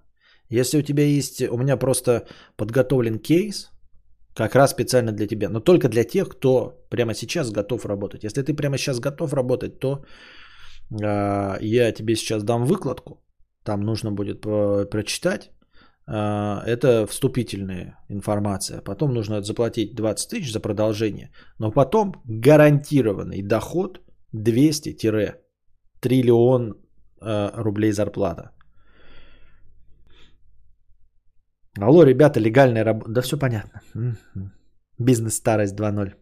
[0.49, 2.27] Если у тебя есть, у меня просто
[2.57, 3.71] подготовлен кейс,
[4.35, 8.23] как раз специально для тебя, но только для тех, кто прямо сейчас готов работать.
[8.23, 10.03] Если ты прямо сейчас готов работать, то
[10.91, 13.21] э, я тебе сейчас дам выкладку,
[13.63, 15.51] там нужно будет прочитать,
[16.11, 18.81] а, это вступительная информация.
[18.81, 21.29] Потом нужно заплатить 20 тысяч за продолжение.
[21.59, 24.01] Но потом гарантированный доход
[24.35, 26.73] 200-триллион
[27.21, 28.51] а, рублей зарплата.
[31.81, 33.11] Алло, ребята, легальная работа.
[33.11, 33.81] Да все понятно.
[34.97, 36.13] Бизнес старость 2.0.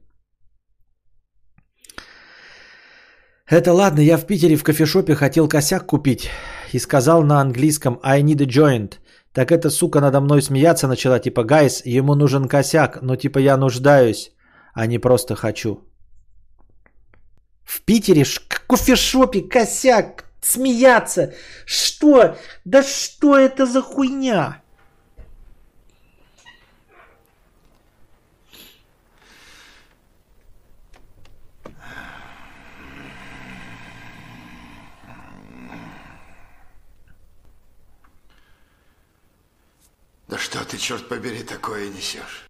[3.49, 6.29] Это ладно, я в Питере в кофешопе хотел косяк купить
[6.73, 8.99] и сказал на английском I need a joint.
[9.33, 13.57] Так эта сука надо мной смеяться начала, типа, гайс, ему нужен косяк, но типа я
[13.57, 14.31] нуждаюсь,
[14.73, 15.79] а не просто хочу.
[17.63, 21.33] В Питере в кофешопе косяк, смеяться.
[21.65, 22.35] Что?
[22.65, 24.61] Да что это за хуйня?
[40.47, 42.47] Что ты, черт побери, такое несешь?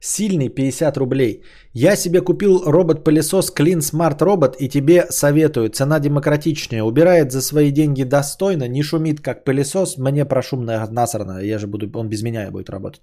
[0.00, 1.42] Сильный 50 рублей.
[1.72, 5.70] Я себе купил робот-пылесос Clean Smart Robot и тебе советую.
[5.70, 6.84] Цена демократичная.
[6.84, 9.98] Убирает за свои деньги достойно, не шумит как пылесос.
[9.98, 11.40] Мне прошумно насрано.
[11.40, 13.02] Я же буду, он без меня будет работать.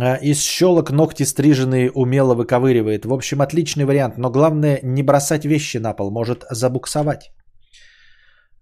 [0.00, 3.04] А, из щелок ногти стриженные умело выковыривает.
[3.04, 4.18] В общем, отличный вариант.
[4.18, 6.10] Но главное не бросать вещи на пол.
[6.10, 7.30] Может забуксовать.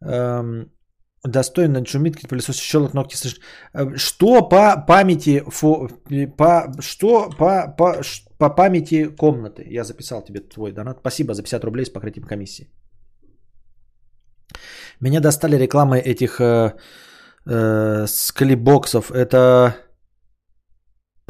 [0.02, 0.72] Эм,
[1.24, 3.44] достойно шумит пылесос щелок ногти стриженные.
[3.74, 5.88] Э, что по памяти фо,
[6.36, 8.02] по, что по, по,
[8.38, 9.64] по памяти комнаты?
[9.70, 10.98] Я записал тебе твой донат.
[11.00, 12.72] Спасибо за 50 рублей с покрытием комиссии.
[15.00, 16.72] Меня достали рекламы этих э,
[17.46, 19.12] э, склибоксов.
[19.12, 19.76] Это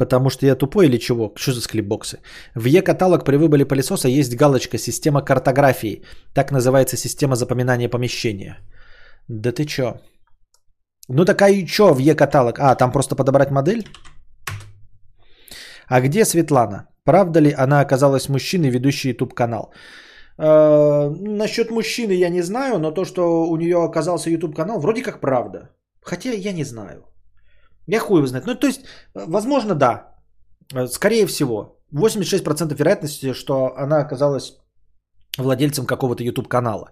[0.01, 1.31] потому что я тупой или чего?
[1.35, 2.17] Что за склибоксы?
[2.55, 6.01] В Е-каталог при выборе пылесоса есть галочка «Система картографии».
[6.33, 8.57] Так называется система запоминания помещения.
[9.27, 9.93] Да ты чё?
[11.09, 12.59] Ну такая и чё в Е-каталог?
[12.59, 13.83] А, там просто подобрать модель?
[15.87, 16.87] А где Светлана?
[17.05, 19.71] Правда ли она оказалась мужчиной, ведущей YouTube канал?
[20.39, 25.03] Э, насчет мужчины я не знаю, но то, что у нее оказался YouTube канал, вроде
[25.03, 25.69] как правда.
[26.01, 27.10] Хотя я не знаю.
[27.87, 28.45] Я хуй его знает.
[28.45, 28.81] Ну, то есть,
[29.13, 30.15] возможно, да.
[30.87, 31.77] Скорее всего.
[31.93, 34.57] 86% вероятности, что она оказалась
[35.37, 36.91] владельцем какого-то YouTube канала.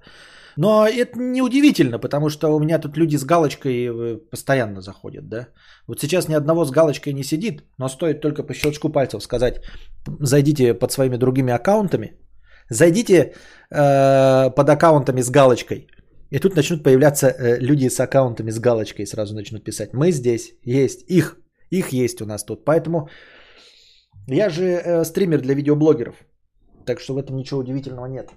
[0.58, 5.30] Но это не удивительно, потому что у меня тут люди с галочкой э, постоянно заходят,
[5.30, 5.48] да.
[5.88, 9.62] Вот сейчас ни одного с галочкой не сидит, но стоит только по щелчку пальцев сказать,
[10.20, 12.18] зайдите под своими другими аккаунтами,
[12.70, 13.34] зайдите
[13.72, 15.88] э, под аккаунтами с галочкой,
[16.32, 20.54] и тут начнут появляться э, люди с аккаунтами с галочкой, сразу начнут писать, мы здесь,
[20.64, 21.38] есть, их,
[21.72, 23.10] их есть у нас тут, поэтому
[24.28, 26.16] я же э, стример для видеоблогеров,
[26.86, 28.32] так что в этом ничего удивительного нет.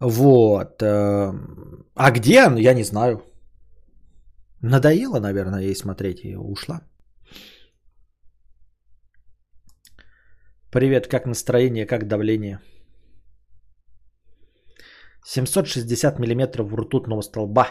[0.00, 0.82] Вот.
[0.82, 1.32] Э,
[1.94, 3.22] а где он, я не знаю.
[4.60, 6.80] Надоело, наверное, ей смотреть и ушла.
[10.70, 12.60] Привет, как настроение, как давление?
[15.24, 17.66] 760 миллиметров ртутного столба.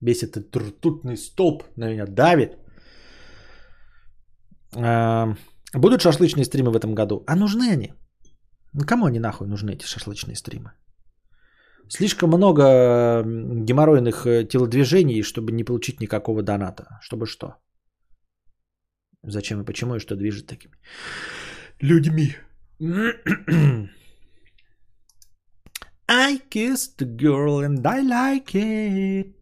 [0.00, 2.56] Весь этот ртутный столб на меня давит.
[4.76, 5.34] Э,
[5.74, 7.24] будут шашлычные стримы в этом году?
[7.26, 7.94] А нужны они?
[8.86, 10.72] Кому они нахуй нужны, эти шашлычные стримы?
[11.88, 12.62] Слишком много
[13.24, 16.98] геморройных э, телодвижений, чтобы не получить никакого доната.
[17.02, 17.54] Чтобы что?
[19.22, 20.74] Зачем и почему и что движет такими
[21.80, 22.36] людьми?
[26.10, 29.34] I kissed the girl and I like it.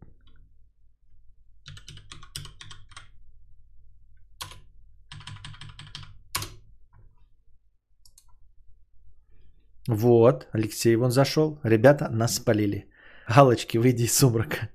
[9.87, 11.59] Вот, Алексей вон зашел.
[11.63, 12.89] Ребята, нас спалили.
[13.29, 14.69] Галочки, выйди из сумрака.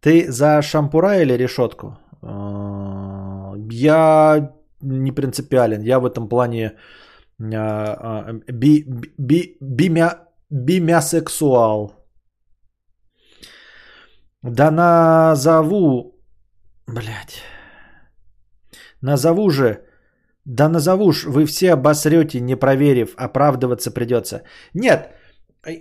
[0.00, 1.98] Ты за шампура или решетку?
[2.22, 5.82] А, я не принципиален.
[5.82, 6.76] Я в этом плане
[7.40, 8.84] би,
[9.18, 11.92] би, бимя, бимясексуал.
[14.42, 16.14] Да назову...
[16.86, 17.42] Блять.
[19.02, 19.84] Назову же
[20.44, 24.42] да назову ж, вы все обосрете, не проверив, оправдываться придется.
[24.74, 25.10] Нет,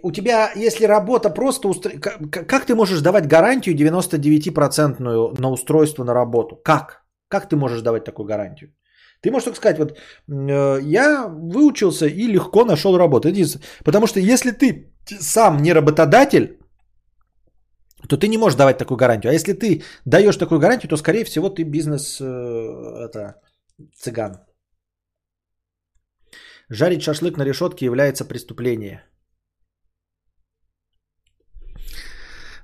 [0.04, 1.68] у тебя, если работа просто...
[1.70, 1.92] Устро...
[2.30, 6.56] Как ты можешь давать гарантию 99% на устройство на работу?
[6.64, 7.04] Как?
[7.30, 8.70] Как ты можешь давать такую гарантию?
[9.22, 13.30] Ты можешь только сказать, вот э, я выучился и легко нашел работу.
[13.84, 16.60] Потому что если ты сам не работодатель,
[18.08, 19.32] то ты не можешь давать такую гарантию.
[19.32, 22.26] А если ты даешь такую гарантию, то скорее всего ты бизнес э,
[23.06, 23.42] это
[23.94, 24.38] цыган.
[26.70, 29.00] Жарить шашлык на решетке является преступлением.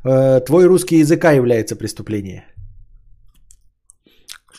[0.05, 2.54] Э, твой русский языка является преступлением.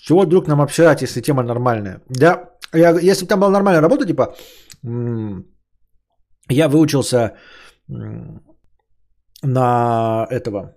[0.07, 2.01] Чего вдруг нам общать, если тема нормальная?
[2.09, 4.37] Да, я, если бы там была нормальная работа, типа,
[6.49, 7.37] я выучился
[9.43, 10.77] на этого.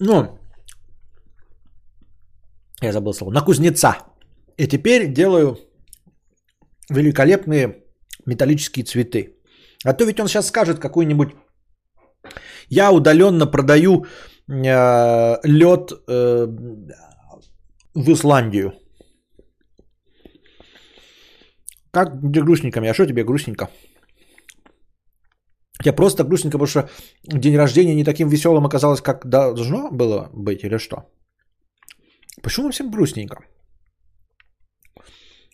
[0.00, 0.38] Ну,
[2.82, 3.98] я забыл слово, на кузнеца.
[4.58, 5.58] И теперь делаю
[6.90, 7.84] великолепные
[8.26, 9.36] металлические цветы.
[9.84, 11.36] А то ведь он сейчас скажет какой-нибудь,
[12.68, 14.06] я удаленно продаю
[14.48, 16.46] э, лед э,
[17.94, 18.72] в Исландию.
[21.90, 22.80] Как где грустненько?
[22.80, 23.68] А что тебе грустненько?
[25.82, 26.88] Тебе просто грустненько, потому что
[27.24, 30.96] день рождения не таким веселым оказалось, как должно было быть или что?
[32.42, 33.36] Почему всем грустненько?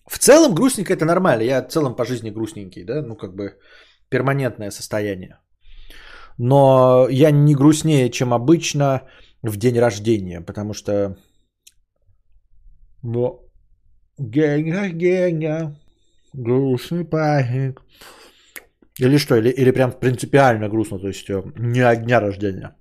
[0.06, 1.42] В целом грустненько это нормально.
[1.42, 3.58] Я в целом по жизни грустненький, да, ну как бы
[4.10, 5.38] перманентное состояние.
[6.38, 9.02] Но я не грустнее, чем обычно
[9.42, 11.16] в день рождения, потому что...
[13.02, 13.40] Ну,
[14.18, 15.76] Геня, Геня,
[16.32, 17.74] грустный парень.
[18.98, 22.76] Или что, или, или прям принципиально грустно, то есть э, не от дня рождения.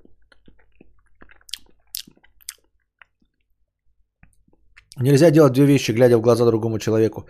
[4.97, 7.27] Нельзя делать две вещи, глядя в глаза другому человеку.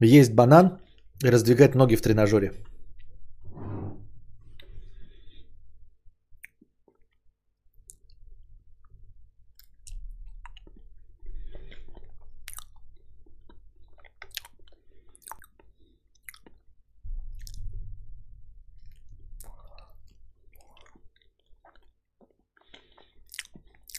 [0.00, 0.78] Есть банан
[1.24, 2.52] и раздвигать ноги в тренажере.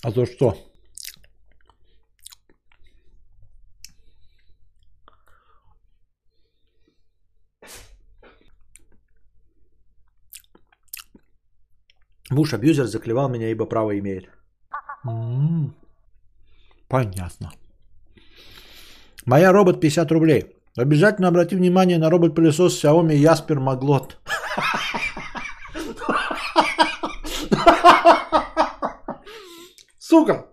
[0.03, 0.55] А то что?
[12.29, 14.29] Муж-абьюзер заклевал меня, ибо право имеет.
[15.05, 15.73] М-м-м.
[16.87, 17.51] Понятно.
[19.25, 20.45] Моя робот 50 рублей.
[20.77, 24.11] Обязательно обрати внимание на робот-пылесос Xiaomi Jasper Maglot.
[30.07, 30.45] Сука!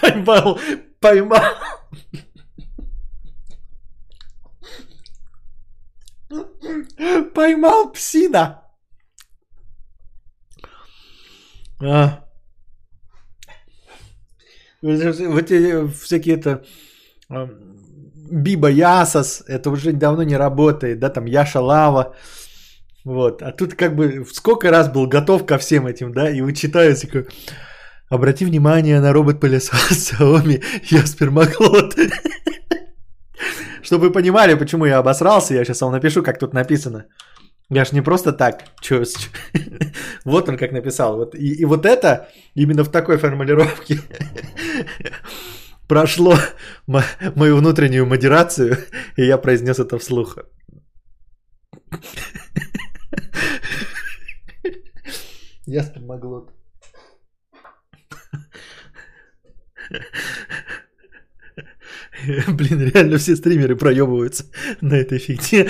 [0.00, 0.60] Поймал,
[1.00, 1.42] поймал.
[7.34, 8.62] Поймал псина.
[11.80, 12.24] А.
[14.82, 16.64] Вот эти всякие это
[17.28, 17.48] а,
[18.30, 22.14] Биба Ясос, это уже давно не работает, да, там Яша Лава,
[23.04, 26.96] вот, а тут как бы сколько раз был готов ко всем этим, да, и вычитаю
[26.96, 27.26] такой,
[28.08, 31.94] обрати внимание на робот-пылесос Xiaomi Яспер Маклот.
[33.82, 37.06] Чтобы вы понимали, почему я обосрался, я сейчас вам напишу, как тут написано.
[37.70, 38.64] Я ж не просто так.
[40.24, 41.22] Вот он как написал.
[41.34, 44.00] И, вот это именно в такой формулировке
[45.88, 46.34] прошло
[46.86, 48.76] мою внутреннюю модерацию,
[49.16, 50.38] и я произнес это вслух.
[55.66, 56.55] Яспер Маглот.
[62.48, 64.46] Блин, реально все стримеры проебываются
[64.80, 65.68] на этой фигне.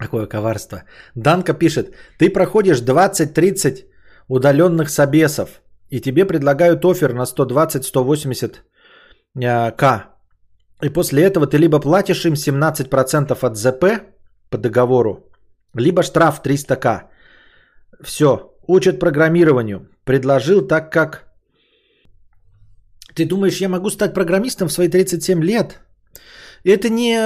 [0.00, 0.84] Какое коварство.
[1.14, 3.89] Данка пишет, ты проходишь 20-30
[4.30, 5.60] удаленных собесов,
[5.90, 8.58] и тебе предлагают офер на 120-180
[9.34, 10.00] э.
[10.82, 13.84] И после этого ты либо платишь им 17% от ЗП
[14.48, 15.30] по договору,
[15.74, 17.02] либо штраф 300к.
[18.04, 19.88] Все, учат программированию.
[20.04, 21.24] Предложил так, как...
[23.14, 25.80] Ты думаешь, я могу стать программистом в свои 37 лет?
[26.64, 27.18] Это не...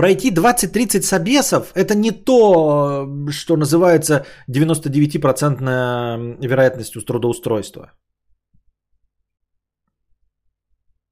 [0.00, 7.92] Пройти 20-30 собесов– это не то, что называется 99% вероятностью трудоустройства.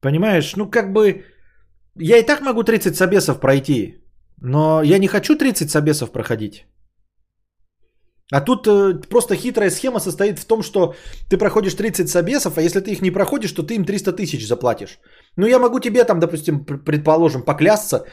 [0.01, 1.27] Понимаешь, ну как бы
[1.97, 3.99] я и так могу 30 собесов пройти,
[4.41, 6.67] но я не хочу 30 собесов проходить.
[8.31, 10.95] А тут э, просто хитрая схема состоит в том, что
[11.31, 14.47] ты проходишь 30 собесов, а если ты их не проходишь, то ты им 300 тысяч
[14.47, 14.99] заплатишь.
[15.37, 18.05] Ну я могу тебе там, допустим, предположим, поклясться,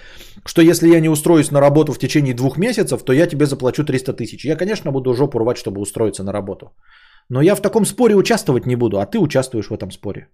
[0.46, 3.84] что если я не устроюсь на работу в течение двух месяцев, то я тебе заплачу
[3.84, 4.46] 300 тысяч.
[4.46, 6.72] Я, конечно, буду жопу рвать, чтобы устроиться на работу.
[7.30, 10.28] Но я в таком споре участвовать не буду, а ты участвуешь в этом споре.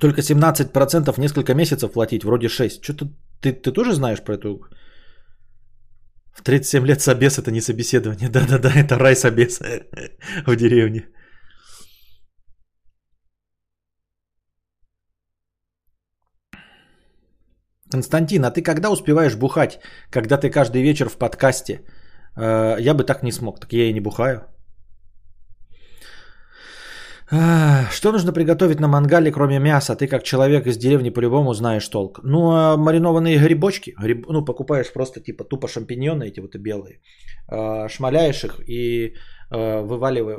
[0.00, 2.82] Только 17% несколько месяцев платить, вроде 6.
[2.82, 3.06] Что-то
[3.40, 4.60] ты, ты тоже знаешь про эту...
[6.32, 8.28] В 37 лет собес это не собеседование.
[8.32, 9.60] Да-да-да, это рай собес
[10.46, 11.08] в деревне.
[17.90, 19.78] Константин, а ты когда успеваешь бухать?
[20.10, 21.80] Когда ты каждый вечер в подкасте?
[22.36, 24.51] Э, я бы так не смог, так я и не бухаю.
[27.32, 29.96] Что нужно приготовить на мангале, кроме мяса?
[29.96, 32.20] Ты как человек из деревни по-любому знаешь толк.
[32.22, 37.00] Ну, а маринованные грибочки, гриб, ну, покупаешь просто типа тупо шампиньоны эти вот белые,
[37.48, 39.14] а, шмаляешь их и
[39.50, 40.38] а, вываливаешь,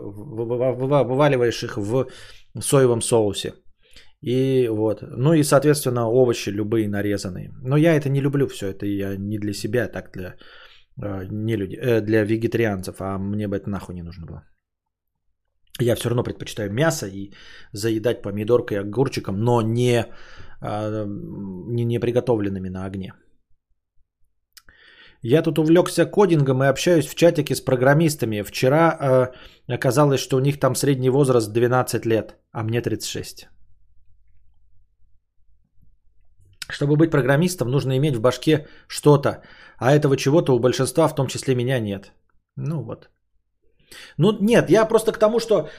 [1.08, 2.08] вываливаешь их в
[2.60, 3.54] соевом соусе.
[4.22, 5.02] И вот.
[5.02, 7.50] Ну и, соответственно, овощи любые нарезанные.
[7.64, 8.68] Но я это не люблю все.
[8.68, 10.36] Это я не для себя, а так для,
[11.32, 12.96] не люди, э, для вегетарианцев.
[13.00, 14.44] А мне бы это нахуй не нужно было.
[15.82, 17.34] Я все равно предпочитаю мясо и
[17.72, 20.06] заедать помидоркой и огурчиком, но не,
[20.62, 23.14] а, не, не приготовленными на огне.
[25.26, 28.44] Я тут увлекся кодингом и общаюсь в чатике с программистами.
[28.44, 28.98] Вчера
[29.68, 33.48] э, оказалось, что у них там средний возраст 12 лет, а мне 36.
[36.70, 39.44] Чтобы быть программистом, нужно иметь в башке что-то,
[39.78, 42.12] а этого чего-то у большинства, в том числе меня, нет.
[42.58, 43.10] Ну вот.
[44.18, 45.70] Ну нет, я просто к тому, что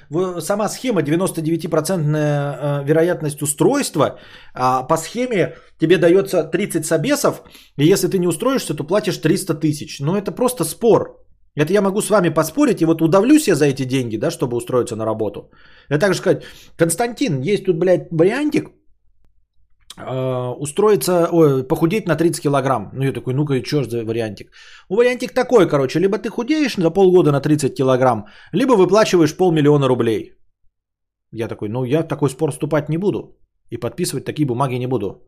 [0.40, 4.18] сама схема 99% э, вероятность устройства,
[4.54, 7.42] а по схеме тебе дается 30 собесов,
[7.78, 10.00] и если ты не устроишься, то платишь 300 тысяч.
[10.00, 11.24] Но это просто спор.
[11.56, 14.56] Это я могу с вами поспорить, и вот удавлюсь я за эти деньги, да, чтобы
[14.56, 15.50] устроиться на работу.
[15.88, 16.42] Это так же сказать,
[16.76, 18.70] Константин, есть тут, блядь, вариантик,
[19.96, 22.90] устроиться, ой, похудеть на 30 килограмм.
[22.92, 24.50] Ну, я такой, ну-ка, что за вариантик?
[24.90, 29.88] Ну, вариантик такой, короче, либо ты худеешь за полгода на 30 килограмм, либо выплачиваешь полмиллиона
[29.88, 30.32] рублей.
[31.32, 33.38] Я такой, ну, я в такой спор вступать не буду.
[33.70, 35.26] И подписывать такие бумаги не буду.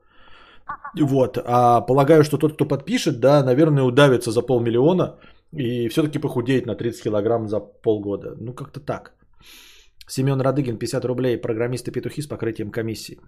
[1.01, 5.19] Вот, а полагаю, что тот, кто подпишет, да, наверное, удавится за полмиллиона
[5.53, 8.35] и все-таки похудеет на 30 килограмм за полгода.
[8.41, 9.15] Ну, как-то так.
[10.09, 13.19] Семен Радыгин, 50 рублей, программисты-петухи с покрытием комиссии.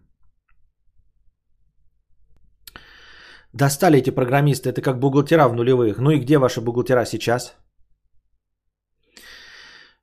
[3.53, 5.99] Достали эти программисты, это как бухгалтера в нулевых.
[5.99, 7.55] Ну и где ваши бухгалтера сейчас?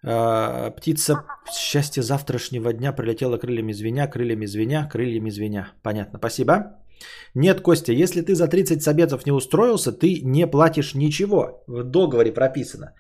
[0.04, 5.74] А, птица счастья завтрашнего дня прилетела крыльями звеня, крыльями звеня, крыльями звеня.
[5.84, 6.54] Понятно, спасибо.
[7.36, 11.64] Нет, Костя, если ты за 30 собецов не устроился, ты не платишь ничего.
[11.68, 12.94] В договоре прописано.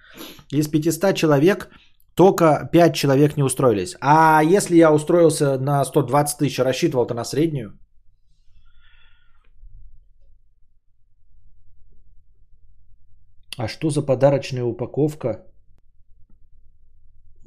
[0.51, 1.69] Из 500 человек
[2.15, 3.95] только 5 человек не устроились.
[4.01, 7.79] А если я устроился на 120 тысяч, рассчитывал-то на среднюю?
[13.57, 15.45] А что за подарочная упаковка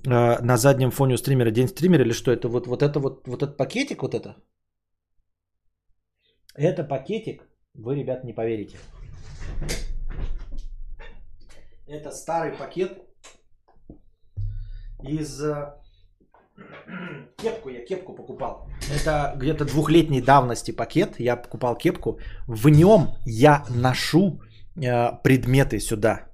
[0.06, 1.51] а, на заднем фоне у стримера?
[1.51, 2.48] День стримера или что это?
[2.48, 4.36] Вот, вот это вот, вот этот пакетик вот это?
[6.55, 7.43] Это пакетик,
[7.74, 8.78] вы, ребят, не поверите.
[11.86, 12.98] Это старый пакет
[15.02, 15.40] из...
[15.43, 15.74] Э,
[17.36, 18.68] кепку я кепку покупал.
[18.90, 21.20] Это где-то двухлетней давности пакет.
[21.20, 22.18] Я покупал кепку.
[22.47, 24.40] В нем я ношу
[25.22, 26.28] предметы сюда.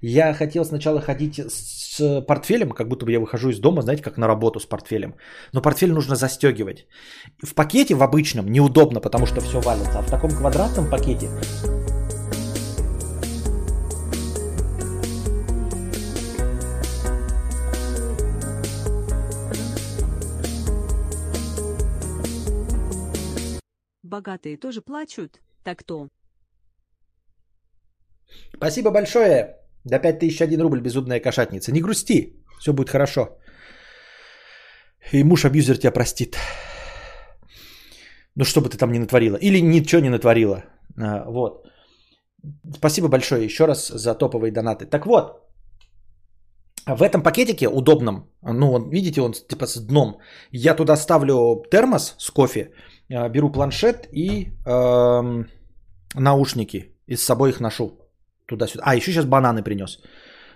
[0.00, 4.18] Я хотел сначала ходить с портфелем, как будто бы я выхожу из дома, знаете, как
[4.18, 5.14] на работу с портфелем.
[5.52, 6.86] Но портфель нужно застегивать.
[7.42, 9.98] В пакете в обычном неудобно, потому что все валится.
[9.98, 11.28] А в таком квадратном пакете
[24.02, 26.08] Богатые тоже плачут, так то.
[28.56, 29.56] Спасибо большое.
[29.84, 31.72] До 5001 рубль беззубная кошатница.
[31.72, 33.38] Не грусти, все будет хорошо.
[35.12, 36.36] И муж-абьюзер тебя простит.
[38.34, 39.36] Ну, что бы ты там не натворила.
[39.36, 40.64] Или ничего не натворила.
[40.96, 41.66] А, вот.
[42.76, 44.86] Спасибо большое еще раз за топовые донаты.
[44.86, 45.48] Так вот,
[46.86, 50.18] в этом пакетике удобном, ну, видите, он типа с дном,
[50.52, 52.70] я туда ставлю термос с кофе,
[53.10, 55.44] а, беру планшет и э,
[56.14, 58.07] наушники, и с собой их ношу
[58.48, 58.82] туда-сюда.
[58.86, 60.00] А, еще сейчас бананы принес.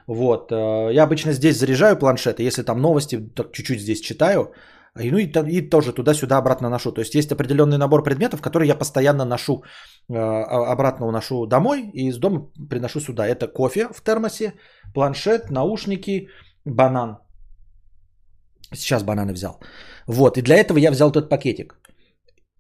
[0.07, 0.53] Вот.
[0.53, 4.53] Э, я обычно здесь заряжаю планшет, и если там новости, то чуть-чуть здесь читаю.
[4.95, 6.93] Ну и, и тоже туда-сюда обратно ношу.
[6.93, 9.63] То есть есть определенный набор предметов, которые я постоянно ношу,
[10.11, 13.27] э, обратно уношу домой и из дома приношу сюда.
[13.27, 14.55] Это кофе в термосе,
[14.95, 16.29] планшет, наушники,
[16.65, 17.19] банан.
[18.75, 19.61] Сейчас бананы взял.
[20.07, 21.82] Вот, и для этого я взял этот пакетик.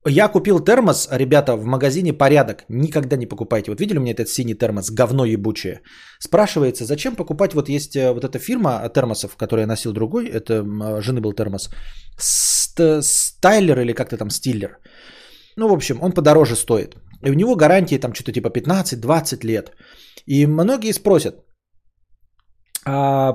[0.08, 2.64] Я купил термос, ребята, в магазине «Порядок».
[2.68, 3.70] Никогда не покупайте.
[3.70, 5.80] Вот видели у меня этот синий термос, говно ебучее?
[6.18, 10.54] Спрашивается, зачем покупать, вот есть э, вот эта фирма термосов, которую я носил другой, это
[10.54, 11.70] э, жены был термос,
[12.18, 14.78] Стайлер или как-то там Стиллер.
[15.56, 16.96] Ну, в общем, он подороже стоит.
[17.24, 19.70] И у него гарантии там что-то типа 15-20 лет.
[20.26, 21.34] И многие спросят,
[22.84, 23.32] а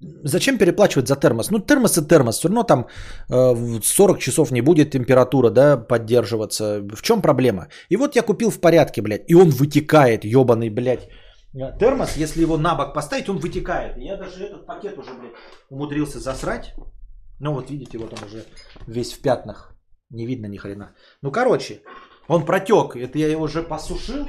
[0.00, 1.50] Зачем переплачивать за термос?
[1.50, 2.38] Ну, термос и термос.
[2.38, 2.86] Все равно там
[3.28, 6.80] э, 40 часов не будет температура, да, поддерживаться.
[6.96, 7.68] В чем проблема?
[7.90, 9.24] И вот я купил в порядке, блядь.
[9.28, 11.08] И он вытекает, ебаный, блядь.
[11.52, 13.96] Термос, если его на бок поставить, он вытекает.
[13.98, 15.34] Я даже этот пакет уже, блядь,
[15.68, 16.74] умудрился засрать.
[17.40, 18.44] Ну, вот видите, вот он уже
[18.86, 19.76] весь в пятнах.
[20.10, 20.94] Не видно ни хрена.
[21.22, 21.82] Ну, короче,
[22.28, 22.96] он протек.
[22.96, 24.26] Это я его уже посушил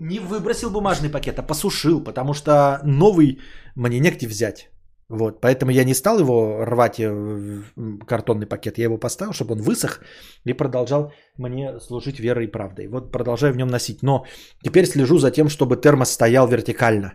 [0.00, 3.38] не выбросил бумажный пакет, а посушил, потому что новый
[3.76, 4.70] мне негде взять.
[5.10, 9.54] Вот, поэтому я не стал его рвать э, в картонный пакет, я его поставил, чтобы
[9.54, 10.00] он высох
[10.44, 12.88] и продолжал мне служить верой и правдой.
[12.88, 14.02] Вот продолжаю в нем носить.
[14.02, 14.26] Но
[14.62, 17.14] теперь слежу за тем, чтобы термос стоял вертикально.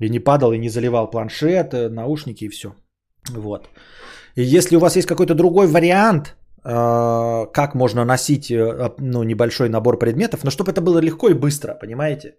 [0.00, 2.74] И не падал, и не заливал планшет, э, наушники и все.
[3.30, 3.68] Вот.
[4.34, 9.98] И если у вас есть какой-то другой вариант, как можно носить э, ну, небольшой набор
[9.98, 12.36] предметов, но чтобы это было легко и быстро, понимаете?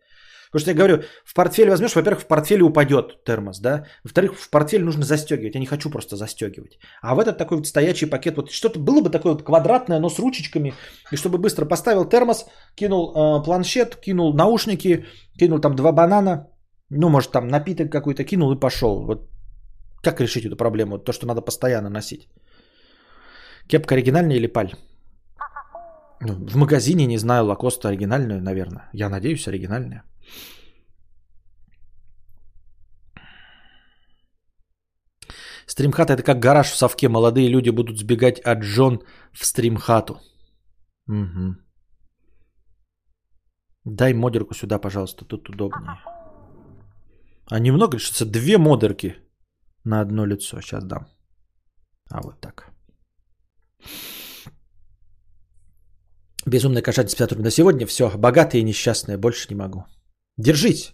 [0.51, 4.49] Потому что я говорю, в портфель возьмешь, во-первых, в портфеле упадет термос, да, во-вторых, в
[4.49, 6.77] портфель нужно застегивать, я не хочу просто застегивать.
[7.01, 10.09] А в этот такой вот стоячий пакет, вот что-то было бы такое вот квадратное, но
[10.09, 10.73] с ручечками,
[11.11, 12.45] и чтобы быстро поставил термос,
[12.75, 15.05] кинул э, планшет, кинул наушники,
[15.39, 16.47] кинул там два банана,
[16.89, 19.05] ну, может, там напиток какой-то кинул и пошел.
[19.05, 19.29] Вот
[20.03, 20.99] как решить эту проблему?
[20.99, 22.29] То, что надо постоянно носить.
[23.67, 24.73] Кепка оригинальная или паль?
[26.21, 28.89] Ну, в магазине, не знаю, Лакоста оригинальную, наверное.
[28.93, 30.03] Я надеюсь, оригинальная.
[35.65, 37.09] Стримхат это как гараж в совке.
[37.09, 40.13] Молодые люди будут сбегать от Джон в стримхату.
[41.07, 41.55] Угу.
[43.85, 45.99] Дай модерку сюда, пожалуйста, тут удобнее.
[47.51, 49.15] А немного, что две модерки
[49.83, 50.61] на одно лицо.
[50.61, 51.07] Сейчас дам.
[52.09, 52.72] А вот так.
[56.45, 57.45] Безумная кошатница 50 рублей.
[57.45, 58.09] На сегодня все.
[58.17, 59.17] Богатые и несчастные.
[59.17, 59.85] Больше не могу.
[60.37, 60.93] Держись.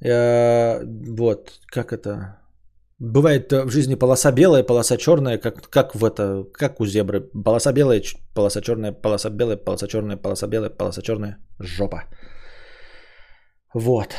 [0.00, 1.60] Э, вот.
[1.66, 2.38] Как это?
[2.98, 7.20] Бывает в жизни полоса белая, полоса черная, как, как в это, как у зебры.
[7.44, 8.02] Полоса белая,
[8.34, 11.38] полоса черная, полоса белая, полоса черная, полоса белая, полоса черная.
[11.58, 12.04] Жопа.
[13.74, 14.14] Вот.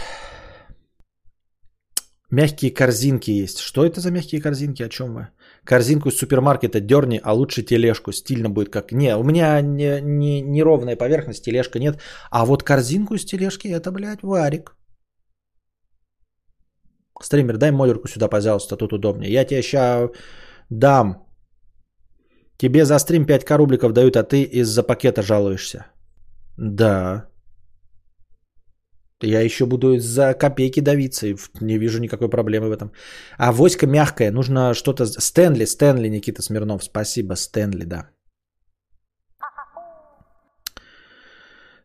[2.32, 3.60] Мягкие корзинки есть.
[3.60, 4.84] Что это за мягкие корзинки?
[4.84, 5.28] О чем вы?
[5.66, 8.12] Корзинку из супермаркета дерни, а лучше тележку.
[8.12, 8.92] Стильно будет как...
[8.92, 12.00] Не, у меня не, не, неровная поверхность, тележка нет.
[12.32, 14.76] А вот корзинку из тележки, это, блядь, варик.
[17.22, 19.32] Стример, дай модерку сюда, пожалуйста, тут удобнее.
[19.32, 20.10] Я тебе сейчас
[20.70, 21.26] дам.
[22.58, 25.86] Тебе за стрим 5к рубликов дают, а ты из-за пакета жалуешься.
[26.58, 27.26] Да.
[29.24, 31.28] Я еще буду за копейки давиться,
[31.62, 32.92] не вижу никакой проблемы в этом.
[33.38, 35.06] А воська мягкая, нужно что-то...
[35.06, 38.10] Стэнли, Стэнли, Никита Смирнов, спасибо, Стэнли, да.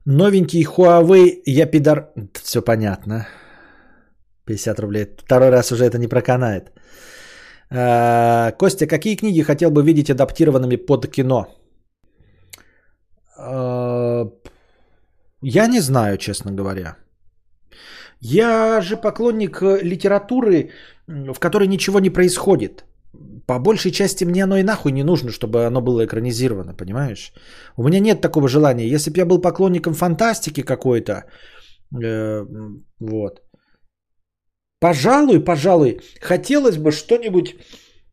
[0.07, 2.13] Новенький Huawei, я пидор...
[2.43, 3.29] Все понятно.
[4.47, 5.07] 50 рублей.
[5.19, 6.73] Второй раз уже это не проканает.
[7.71, 11.47] А, Костя, какие книги хотел бы видеть адаптированными под кино?
[13.39, 14.25] А,
[15.43, 16.97] я не знаю, честно говоря.
[18.21, 20.71] Я же поклонник э, литературы,
[21.07, 22.85] в которой ничего не происходит.
[23.47, 27.33] По большей части мне оно и нахуй не нужно, чтобы оно было экранизировано, понимаешь?
[27.77, 28.89] У меня нет такого желания.
[28.89, 31.25] Если бы я был поклонником фантастики какой-то,
[32.03, 32.47] э,
[33.01, 33.41] вот,
[34.81, 37.57] пожалуй, пожалуй, хотелось бы что-нибудь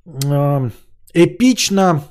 [0.05, 0.69] э,
[1.13, 2.03] эпично,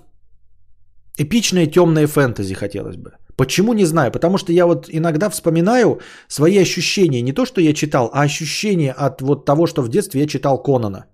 [1.19, 3.11] эпичное темное фэнтези хотелось бы.
[3.37, 4.11] Почему не знаю?
[4.11, 7.23] Потому что я вот иногда вспоминаю свои ощущения.
[7.23, 10.63] Не то, что я читал, а ощущения от вот того, что в детстве я читал
[10.63, 11.07] Конана.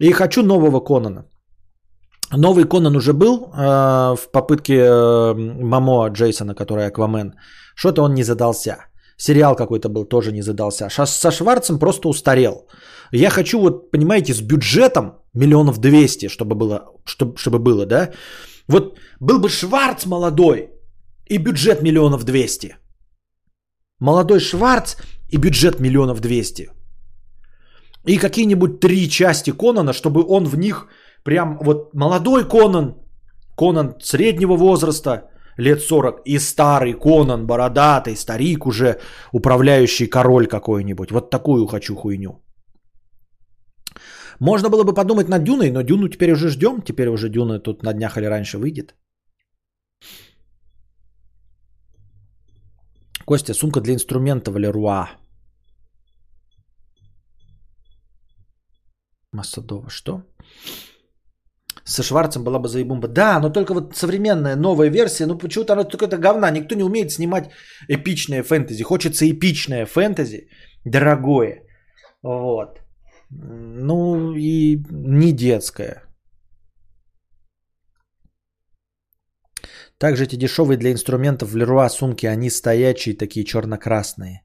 [0.00, 1.24] И хочу нового Конана.
[2.32, 7.34] Новый Конан уже был э, в попытке э, Мамо Джейсона, который Аквамен.
[7.74, 8.76] Что-то он не задался.
[9.16, 10.88] Сериал какой-то был, тоже не задался.
[10.90, 12.66] Со Шварцем просто устарел.
[13.12, 18.10] Я хочу, вот, понимаете, с бюджетом миллионов двести, чтобы было, чтобы, чтобы было, да?
[18.68, 20.73] Вот был бы Шварц молодой,
[21.26, 22.76] и бюджет миллионов двести.
[24.00, 24.96] Молодой Шварц
[25.28, 26.70] и бюджет миллионов двести.
[28.06, 30.88] И какие-нибудь три части Конана, чтобы он в них
[31.24, 32.94] прям вот молодой Конан,
[33.56, 39.00] Конан среднего возраста, лет 40, и старый Конан, бородатый, старик уже,
[39.32, 41.10] управляющий король какой-нибудь.
[41.10, 42.40] Вот такую хочу хуйню.
[44.40, 46.82] Можно было бы подумать над Дюной, но Дюну теперь уже ждем.
[46.82, 48.94] Теперь уже Дюна тут на днях или раньше выйдет.
[53.26, 55.10] Костя, сумка для инструментов Леруа.
[59.32, 60.22] Масадова, что?
[61.84, 63.08] Со Шварцем была бы заебумба.
[63.08, 66.50] Да, но только вот современная новая версия, ну почему-то она только это говна.
[66.50, 67.50] Никто не умеет снимать
[67.88, 68.82] эпичное фэнтези.
[68.82, 70.48] Хочется эпичное фэнтези,
[70.84, 71.62] дорогое.
[72.22, 72.80] Вот.
[73.30, 76.02] Ну и не детское.
[80.04, 84.42] Также эти дешевые для инструментов Леруа сумки, они стоячие, такие черно-красные.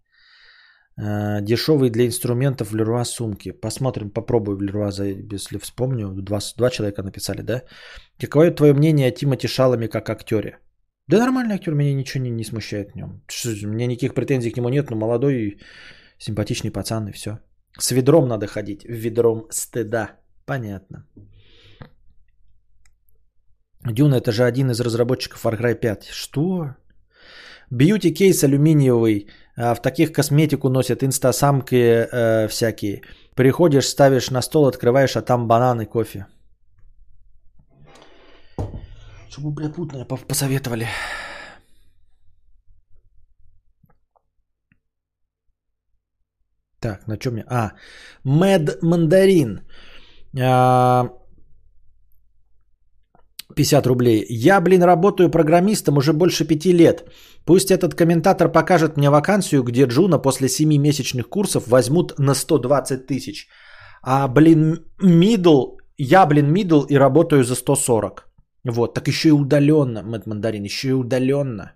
[0.98, 3.52] Э, дешевые для инструментов Леруа сумки.
[3.52, 4.90] Посмотрим, попробую в Леруа,
[5.34, 6.14] если вспомню.
[6.14, 7.64] Два, два человека написали, да?
[8.22, 10.60] Какое твое мнение о Тимати Шалами как актере?
[11.08, 13.22] Да нормальный актер, меня ничего не, не смущает в нем.
[13.64, 15.60] У меня никаких претензий к нему нет, но молодой,
[16.20, 17.32] симпатичный пацан и все.
[17.78, 20.12] С ведром надо ходить, ведром стыда.
[20.46, 21.06] Понятно.
[23.86, 26.10] Дюна это же один из разработчиков Far Cry 5.
[26.12, 26.76] Что?
[27.72, 29.28] Бьюти кейс алюминиевый.
[29.56, 33.02] А в таких косметику носят инстасамки э, всякие.
[33.36, 36.26] Приходишь, ставишь на стол, открываешь, а там бананы, кофе.
[39.30, 40.88] Чтобы, бля, путное посоветовали.
[46.80, 47.44] Так, на чем я?
[47.48, 47.72] А,
[48.24, 49.62] Mad Мандарин.
[50.42, 51.10] А,
[53.56, 54.26] 50 рублей.
[54.30, 57.04] Я, блин, работаю программистом уже больше пяти лет.
[57.46, 63.08] Пусть этот комментатор покажет мне вакансию, где Джуна после 7 месячных курсов возьмут на 120
[63.08, 63.48] тысяч.
[64.04, 68.26] А, блин, мидл, я, блин, мидл и работаю за 140.
[68.66, 71.74] Вот, так еще и удаленно, Мэтт Мандарин, еще и удаленно.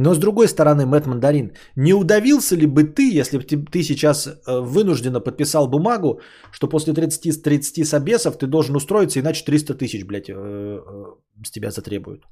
[0.00, 4.26] Но с другой стороны, Мэтт Мандарин, не удавился ли бы ты, если бы ты сейчас
[4.26, 6.20] э, вынужденно подписал бумагу,
[6.52, 10.80] что после 30, 30 собесов ты должен устроиться, иначе 300 тысяч, блядь, э, э,
[11.44, 12.22] с тебя затребуют?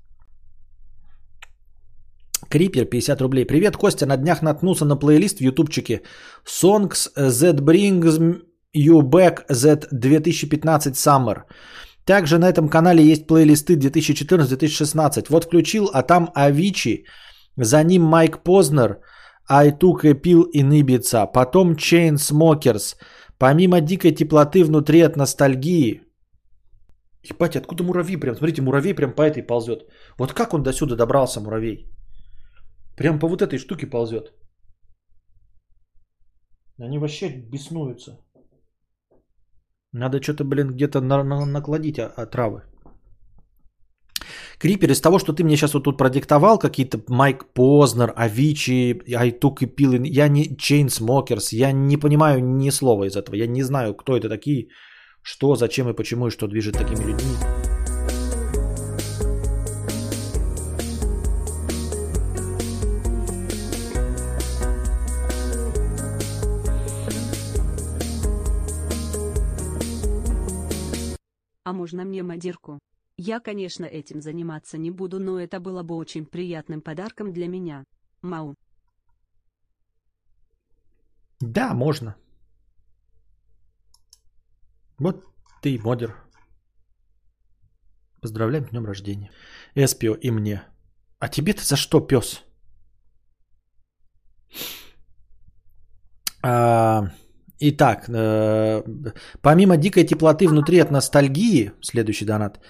[2.49, 3.45] Крипер 50 рублей.
[3.45, 4.07] Привет, Костя.
[4.07, 6.03] На днях наткнулся на плейлист в ютубчике
[6.45, 8.41] Songs That Brings
[8.77, 11.43] You Back That 2015 Summer.
[12.05, 15.27] Также на этом канале есть плейлисты 2014-2016.
[15.31, 17.05] Вот включил, а там Авичи,
[17.57, 19.01] за ним Майк Познер,
[19.49, 22.97] I Took a Pill in Ibiza, потом Chainsmokers.
[23.39, 26.03] Помимо дикой теплоты внутри от ностальгии.
[27.23, 28.17] Ебать, откуда муравей?
[28.17, 29.81] Прям, смотрите, муравей прям по этой ползет.
[30.19, 31.91] Вот как он до сюда добрался, муравей?
[32.97, 34.33] Прям по вот этой штуке ползет.
[36.79, 38.19] Они вообще беснуются.
[39.93, 42.63] Надо что-то, блин, где-то на- на- накладить отравы.
[44.59, 49.24] Крипер, из того, что ты мне сейчас вот тут продиктовал, какие-то Mike Posner, Avicii, I
[49.24, 53.37] Took a Pill in, я не Chainsmokers, я не понимаю ни слова из этого.
[53.37, 54.69] Я не знаю, кто это такие,
[55.23, 57.37] что, зачем и почему, и что движет такими людьми.
[71.67, 72.79] А можно мне мадирку?
[73.19, 77.85] Я, конечно, этим заниматься не буду, но это было бы очень приятным подарком для меня.
[78.23, 78.55] Мау.
[81.41, 82.17] Да, можно.
[84.99, 85.25] Вот
[85.63, 86.15] ты модер.
[88.21, 89.31] Поздравляем с днем рождения.
[89.75, 90.63] Эспио и мне.
[91.19, 92.43] А тебе-то за что, пес?
[96.43, 97.11] А,
[97.61, 98.83] итак, э,
[99.43, 102.61] помимо дикой теплоты внутри от ностальгии, следующий донат,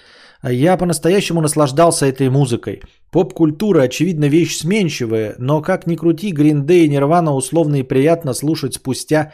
[0.43, 2.83] я по-настоящему наслаждался этой музыкой.
[3.11, 8.75] Поп-культура, очевидно, вещь сменчивая, но как ни крути, Green и Nirvana условно и приятно слушать
[8.75, 9.33] спустя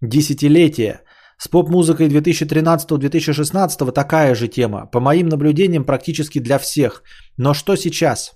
[0.00, 1.00] десятилетия.
[1.38, 4.86] С поп-музыкой 2013-2016 такая же тема.
[4.86, 7.02] По моим наблюдениям, практически для всех.
[7.36, 8.32] Но что сейчас?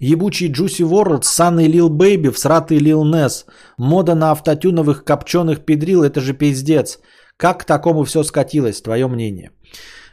[0.00, 3.44] Ебучий Juicy World, Sun и Lil Baby, всратый Lil Ness.
[3.78, 6.98] Мода на автотюновых копченых педрил, это же пиздец.
[7.36, 9.50] Как к такому все скатилось, твое мнение?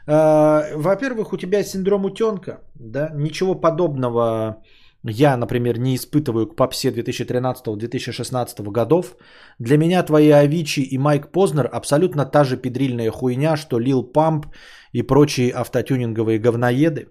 [0.05, 4.61] Э, Во-первых, у тебя синдром утенка, да, ничего подобного
[5.03, 9.15] я, например, не испытываю к попсе 2013-2016 годов.
[9.59, 14.47] Для меня твои Авичи и Майк Познер абсолютно та же педрильная хуйня, что Лил Памп
[14.91, 17.07] и прочие автотюнинговые говноеды.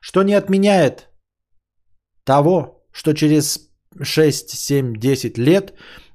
[0.00, 1.08] Что не отменяет
[2.28, 3.70] того, что через
[4.02, 5.72] 6, 7, 10 лет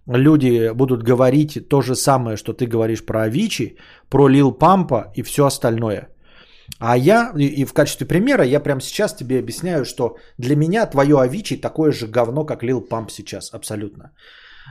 [0.08, 3.78] люди будут говорить то же самое, что ты говоришь про Авичи,
[4.10, 6.08] про Лил Пампа и все остальное.
[6.80, 11.16] А я, и, в качестве примера, я прямо сейчас тебе объясняю, что для меня твое
[11.16, 14.12] Авичи такое же говно, как Лил Памп сейчас, абсолютно.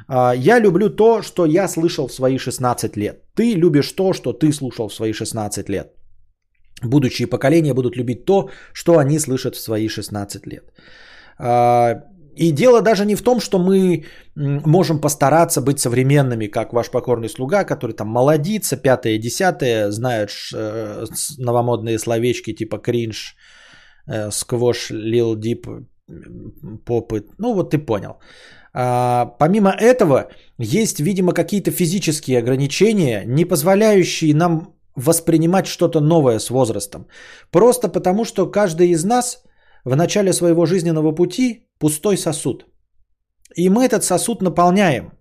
[0.08, 3.16] А, Я люблю то, что я слышал в свои 16 лет.
[3.34, 5.86] Ты любишь то, что ты слушал в свои 16 лет.
[6.84, 10.64] Будущие поколения будут любить то, что они слышат в свои 16 лет.
[11.38, 12.02] А,
[12.36, 14.04] И дело даже не в том, что мы
[14.34, 20.56] можем постараться быть современными, как ваш покорный слуга, который там молодится, пятое, десятое, знает ш-
[20.56, 21.06] э,
[21.38, 23.36] новомодные словечки типа кринж,
[24.06, 25.66] э, сквош, лил дип,
[26.86, 27.26] попы.
[27.38, 28.16] Ну вот ты понял.
[28.74, 36.50] А, помимо этого, есть, видимо, какие-то физические ограничения, не позволяющие нам воспринимать что-то новое с
[36.50, 37.06] возрастом.
[37.50, 39.42] Просто потому, что каждый из нас
[39.84, 42.66] в начале своего жизненного пути пустой сосуд.
[43.56, 45.12] И мы этот сосуд наполняем.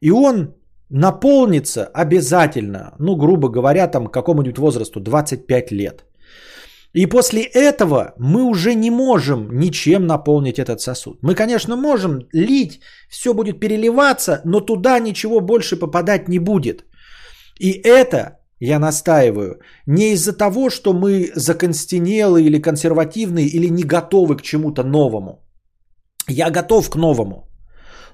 [0.00, 0.54] И он
[0.90, 6.04] наполнится обязательно, ну, грубо говоря, там какому-нибудь возрасту 25 лет.
[6.94, 11.18] И после этого мы уже не можем ничем наполнить этот сосуд.
[11.22, 16.84] Мы, конечно, можем лить, все будет переливаться, но туда ничего больше попадать не будет.
[17.58, 24.36] И это, я настаиваю, не из-за того, что мы законстенелые или консервативные или не готовы
[24.36, 25.40] к чему-то новому.
[26.28, 27.48] Я готов к новому.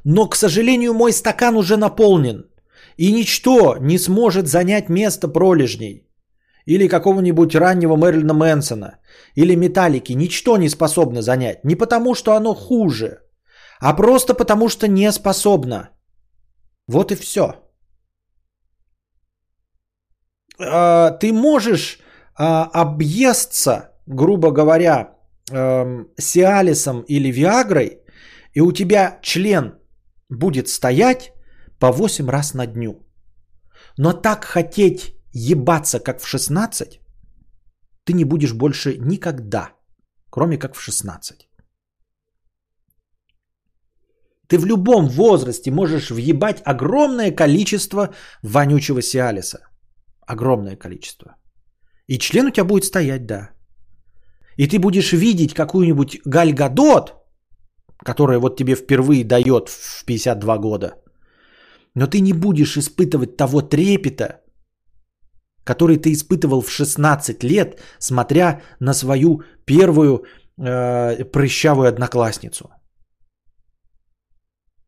[0.04, 2.44] Но, к сожалению, мой стакан уже наполнен.
[2.96, 6.08] И ничто не сможет занять место пролежней.
[6.64, 8.98] Или какого-нибудь раннего Мэрилина Мэнсона.
[9.34, 10.14] Или Металлики.
[10.14, 11.64] Ничто не способно занять.
[11.64, 13.18] Не потому, что оно хуже.
[13.80, 15.90] А просто потому, что не способно.
[16.86, 17.67] Вот и все.
[20.58, 22.00] Ты можешь
[22.34, 25.16] а, объесться, грубо говоря,
[25.50, 27.98] эм, Сиалисом или Виагрой,
[28.54, 29.78] и у тебя член
[30.28, 31.32] будет стоять
[31.78, 33.06] по 8 раз на дню.
[33.96, 37.00] Но так хотеть ебаться, как в 16,
[38.04, 39.72] ты не будешь больше никогда,
[40.30, 41.48] кроме как в 16.
[44.48, 49.67] Ты в любом возрасте можешь въебать огромное количество вонючего Сиалиса.
[50.28, 51.36] Огромное количество.
[52.06, 53.50] И член у тебя будет стоять, да.
[54.58, 57.14] и ты будешь видеть какую-нибудь Галь Гадот,
[58.04, 60.94] которая вот тебе впервые дает в 52 года,
[61.94, 64.40] но ты не будешь испытывать того трепета,
[65.64, 70.24] который ты испытывал в 16 лет, смотря на свою первую
[70.58, 72.70] э, прыщавую одноклассницу.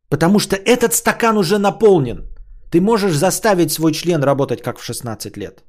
[0.08, 2.26] Потому что этот стакан уже наполнен.
[2.70, 5.64] Ты можешь заставить свой член работать как в 16 лет.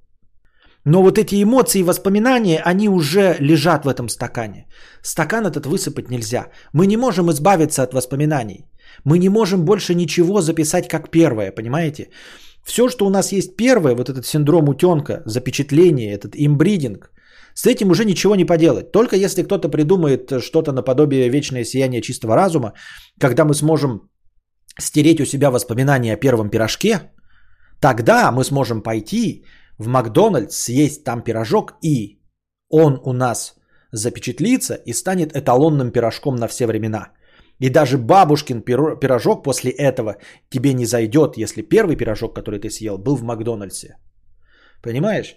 [0.86, 4.66] Но вот эти эмоции и воспоминания, они уже лежат в этом стакане.
[5.04, 6.48] Стакан этот высыпать нельзя.
[6.74, 8.66] Мы не можем избавиться от воспоминаний.
[9.06, 12.10] Мы не можем больше ничего записать как первое, понимаете?
[12.64, 17.12] Все, что у нас есть первое, вот этот синдром утенка, запечатление, этот имбридинг,
[17.54, 18.92] с этим уже ничего не поделать.
[18.92, 22.74] Только если кто-то придумает что-то наподобие вечное сияние чистого разума,
[23.20, 24.11] когда мы сможем
[24.80, 27.12] стереть у себя воспоминания о первом пирожке,
[27.80, 29.46] тогда мы сможем пойти
[29.78, 32.20] в Макдональдс, съесть там пирожок, и
[32.70, 33.56] он у нас
[33.92, 37.12] запечатлится и станет эталонным пирожком на все времена.
[37.60, 40.16] И даже бабушкин пирожок после этого
[40.50, 43.98] тебе не зайдет, если первый пирожок, который ты съел, был в Макдональдсе.
[44.82, 45.36] Понимаешь?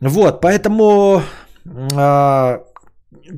[0.00, 1.22] Вот, поэтому
[1.66, 2.58] э,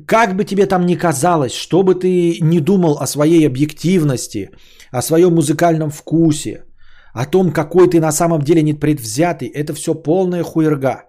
[0.05, 4.49] как бы тебе там ни казалось, что бы ты ни думал о своей объективности,
[4.91, 6.63] о своем музыкальном вкусе,
[7.13, 11.03] о том, какой ты на самом деле не предвзятый, это все полная хуерга.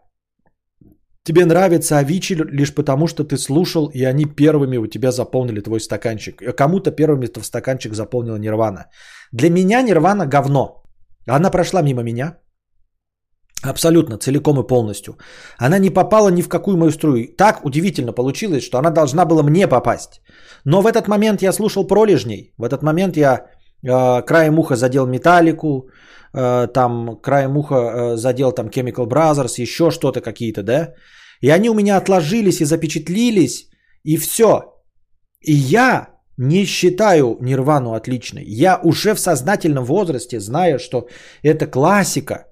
[1.24, 5.80] Тебе нравится Авичи лишь потому, что ты слушал, и они первыми у тебя заполнили твой
[5.80, 6.42] стаканчик.
[6.42, 8.86] А кому-то первыми в стаканчик заполнила Нирвана.
[9.32, 10.82] Для меня Нирвана говно.
[11.26, 12.38] Она прошла мимо меня.
[13.64, 15.18] Абсолютно, целиком и полностью.
[15.58, 17.34] Она не попала ни в какую мою струю.
[17.36, 20.20] Так удивительно получилось, что она должна была мне попасть.
[20.64, 22.52] Но в этот момент я слушал пролежней.
[22.58, 23.46] В этот момент я
[23.82, 25.90] э, краем уха задел металлику,
[26.34, 30.94] э, там краем уха э, задел там Chemical Brothers, еще что-то какие-то, да.
[31.40, 33.68] И они у меня отложились и запечатлились,
[34.04, 34.62] и все.
[35.40, 38.44] И я не считаю Нирвану отличной.
[38.44, 41.08] Я уже в сознательном возрасте, зная, что
[41.42, 42.47] это классика,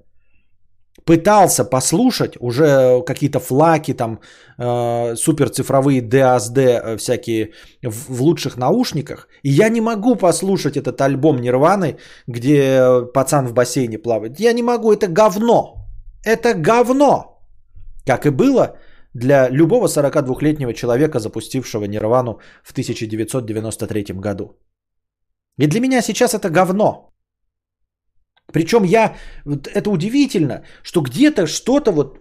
[1.06, 4.18] пытался послушать уже какие-то флаки, там
[4.58, 7.52] э, суперцифровые DASD э, всякие
[7.82, 11.96] в, в лучших наушниках, и я не могу послушать этот альбом Нирваны,
[12.26, 14.40] где пацан в бассейне плавает.
[14.40, 15.86] Я не могу, это говно.
[16.24, 17.40] Это говно.
[18.06, 18.76] Как и было
[19.14, 24.58] для любого 42-летнего человека, запустившего Нирвану в 1993 году.
[25.58, 27.15] И для меня сейчас это говно.
[28.52, 29.16] Причем я,
[29.74, 32.18] это удивительно, что где-то что-то вот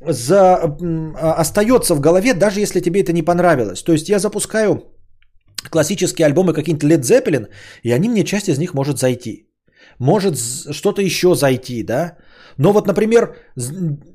[0.00, 3.82] за, а, остается в голове, даже если тебе это не понравилось.
[3.82, 4.82] То есть я запускаю
[5.70, 7.46] классические альбомы какие-нибудь Led Zeppelin,
[7.82, 9.48] и они мне часть из них может зайти.
[9.98, 10.38] Может
[10.72, 12.16] что-то еще зайти, да?
[12.56, 13.36] Но вот, например,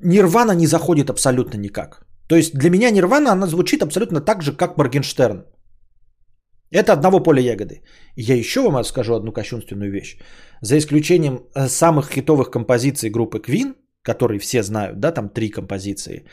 [0.03, 2.06] Нирвана не заходит абсолютно никак.
[2.27, 5.45] То есть для меня Нирвана, она звучит абсолютно так же, как Моргенштерн.
[6.73, 7.81] Это одного поля ягоды.
[8.15, 10.17] Я еще вам скажу одну кощунственную вещь.
[10.61, 16.25] За исключением э, самых хитовых композиций группы Queen, которые все знают, да, там три композиции,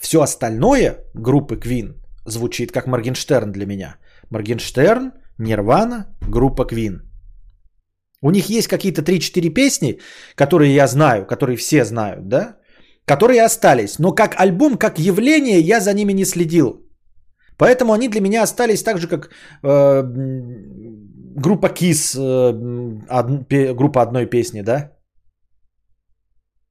[0.00, 1.94] все остальное группы Queen
[2.26, 3.96] звучит как Моргенштерн для меня.
[4.30, 7.00] Моргенштерн, Нирвана, группа Queen.
[8.20, 10.00] У них есть какие-то 3-4 песни,
[10.34, 12.56] которые я знаю, которые все знают, да,
[13.04, 13.98] которые остались.
[13.98, 16.83] Но как альбом, как явление я за ними не следил.
[17.56, 19.30] Поэтому они для меня остались так же, как
[19.62, 20.02] э,
[21.36, 22.52] группа Kiss, э,
[23.08, 24.90] од, группа одной песни, да?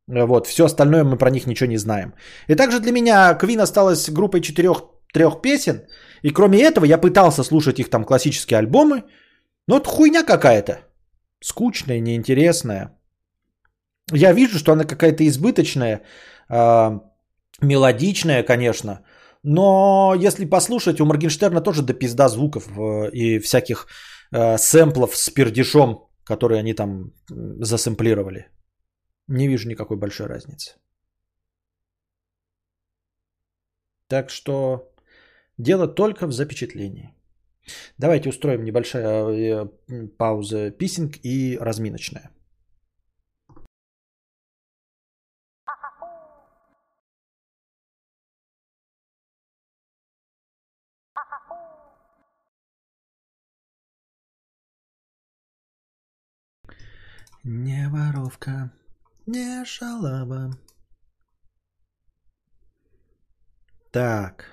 [0.07, 2.14] Вот, все остальное мы про них ничего не знаем.
[2.49, 4.84] И также для меня Queen осталась группой четырех
[5.14, 5.81] трех песен.
[6.23, 9.03] И кроме этого я пытался слушать их там классические альбомы.
[9.68, 10.80] Но это хуйня какая-то.
[11.39, 12.89] Скучная, неинтересная.
[14.11, 16.01] Я вижу, что она какая-то избыточная,
[16.49, 16.99] э,
[17.61, 19.03] мелодичная, конечно.
[19.44, 23.88] Но если послушать, у Моргенштерна тоже до пизда звуков э, и всяких
[24.32, 28.48] э, сэмплов с пердежом, которые они там засэмплировали.
[29.28, 30.76] Не вижу никакой большой разницы.
[34.07, 34.94] Так что
[35.57, 37.14] дело только в запечатлении.
[37.98, 42.32] Давайте устроим небольшая э, пауза писинг и разминочная.
[57.44, 58.72] Не воровка,
[59.28, 60.57] не шалава.
[63.91, 64.45] Так.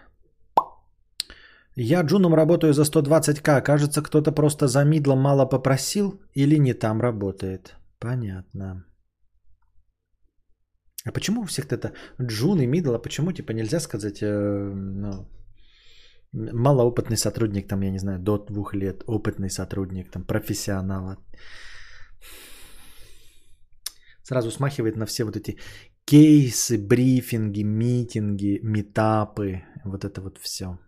[1.77, 3.62] Я джуном работаю за 120к.
[3.62, 7.77] Кажется, кто-то просто за мидлом мало попросил или не там работает.
[7.99, 8.85] Понятно.
[11.07, 12.95] А почему у всех это джун и мидл?
[12.95, 15.29] А почему типа нельзя сказать, э, ну,
[16.33, 21.17] Малоопытный сотрудник, там, я не знаю, до двух лет, опытный сотрудник, там, профессионал.
[24.31, 25.59] Сразу смахивает на все вот эти
[26.05, 30.78] кейсы, брифинги, митинги, метапы, вот это вот все.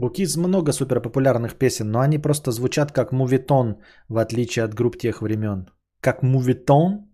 [0.00, 3.76] У Киз много суперпопулярных песен, но они просто звучат как мувитон,
[4.08, 5.68] в отличие от групп тех времен.
[6.00, 7.08] Как мувитон?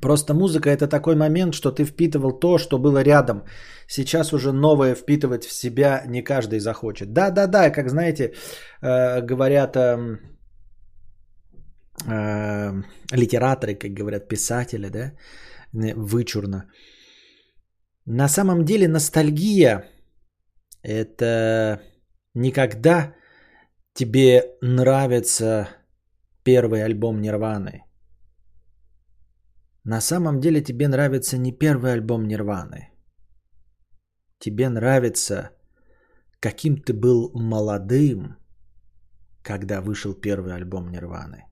[0.00, 3.44] Просто музыка это такой момент, что ты впитывал то, что было рядом.
[3.86, 7.12] Сейчас уже новое впитывать в себя не каждый захочет.
[7.12, 8.32] Да, да, да, как знаете,
[8.82, 10.18] э, говорят э,
[12.06, 12.82] э,
[13.12, 15.12] литераторы, как говорят писатели, да,
[15.72, 16.70] вычурно.
[18.06, 19.84] На самом деле ностальгия
[20.82, 21.80] это
[22.34, 23.14] никогда
[23.94, 25.68] тебе нравится
[26.42, 27.82] первый альбом Нирваны.
[29.90, 32.92] На самом деле тебе нравится не первый альбом Нирваны.
[34.38, 35.50] Тебе нравится,
[36.38, 38.36] каким ты был молодым,
[39.42, 41.44] когда вышел первый альбом Нирваны.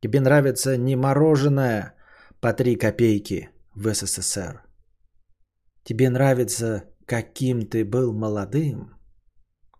[0.00, 1.94] Тебе нравится не мороженое
[2.40, 4.64] по 3 копейки в СССР.
[5.84, 8.96] Тебе нравится, каким ты был молодым,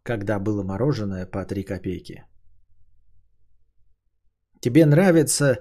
[0.05, 2.25] когда было мороженое по 3 копейки.
[4.61, 5.59] Тебе нравится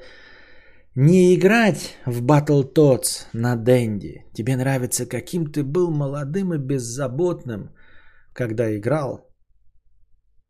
[0.96, 4.26] не играть в Battletoads на Дэнди.
[4.34, 7.70] Тебе нравится, каким ты был молодым и беззаботным,
[8.34, 9.30] когда играл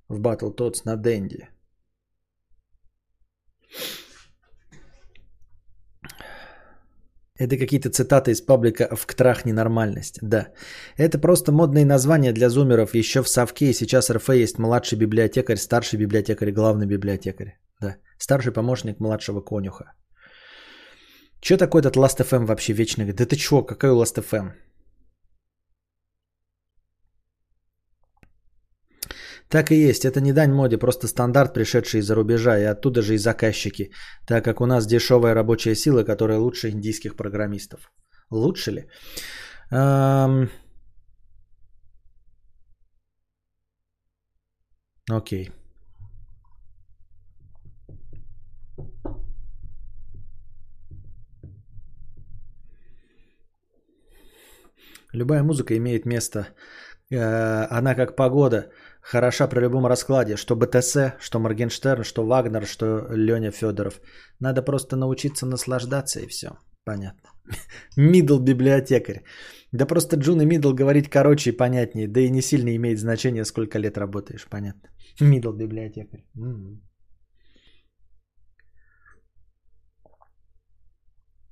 [0.08, 1.50] в Battletoads на Дэнди.
[7.38, 10.20] Это какие-то цитаты из паблика «В ктрах ненормальность».
[10.22, 10.54] Да.
[10.96, 12.96] Это просто модные названия для зумеров.
[12.96, 17.60] Еще в Совке и сейчас РФ есть младший библиотекарь, старший библиотекарь, главный библиотекарь.
[17.82, 17.98] Да.
[18.18, 19.86] Старший помощник младшего конюха.
[21.46, 23.14] Че такой этот Last FM вообще вечный?
[23.14, 24.52] Да ты чё, какой Last FM?
[29.50, 33.14] Так и есть, это не дань моде, просто стандарт, пришедший из-за рубежа, и оттуда же
[33.14, 33.92] и заказчики,
[34.28, 37.92] так как у нас дешевая рабочая сила, которая лучше индийских программистов.
[38.32, 38.90] Лучше ли?
[39.72, 40.50] Эм...
[45.12, 45.52] Окей.
[55.16, 56.48] Любая музыка имеет место.
[57.12, 58.70] Э, она как погода,
[59.02, 60.36] хороша при любом раскладе.
[60.36, 64.02] Что BTS, что Моргенштерн, что Вагнер, что Леня Федоров.
[64.40, 66.48] Надо просто научиться наслаждаться и все.
[66.84, 67.30] Понятно.
[67.98, 69.24] Мидл библиотекарь.
[69.72, 72.08] Да просто Джун и Мидл говорить короче и понятнее.
[72.08, 74.48] Да и не сильно имеет значение, сколько лет работаешь.
[74.50, 74.90] Понятно.
[75.22, 76.26] Мидл библиотекарь.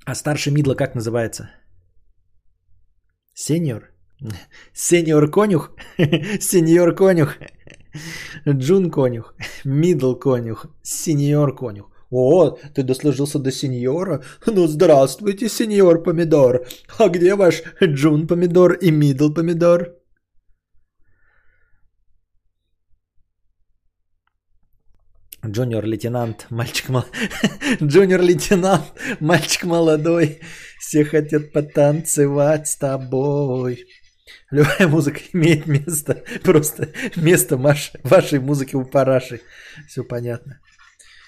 [0.06, 1.50] А старший Мидла как называется?
[3.34, 3.92] Сеньор?
[4.74, 5.72] Сеньор конюх?
[6.40, 7.38] Сеньор конюх?
[8.48, 9.34] Джун конюх?
[9.64, 10.68] Мидл конюх?
[10.84, 11.90] Сеньор конюх?
[12.12, 14.24] О, ты дослужился до сеньора?
[14.46, 16.68] Ну, здравствуйте, сеньор помидор.
[17.00, 19.96] А где ваш Джун помидор и Мидл помидор?
[25.46, 27.06] Junior лейтенант, мальчик мал...
[27.82, 30.40] Junior лейтенант, мальчик молодой.
[30.80, 33.86] Все хотят потанцевать с тобой.
[34.52, 36.24] Любая музыка имеет место.
[36.44, 39.42] Просто место вашей музыки у параши.
[39.88, 40.62] Все понятно.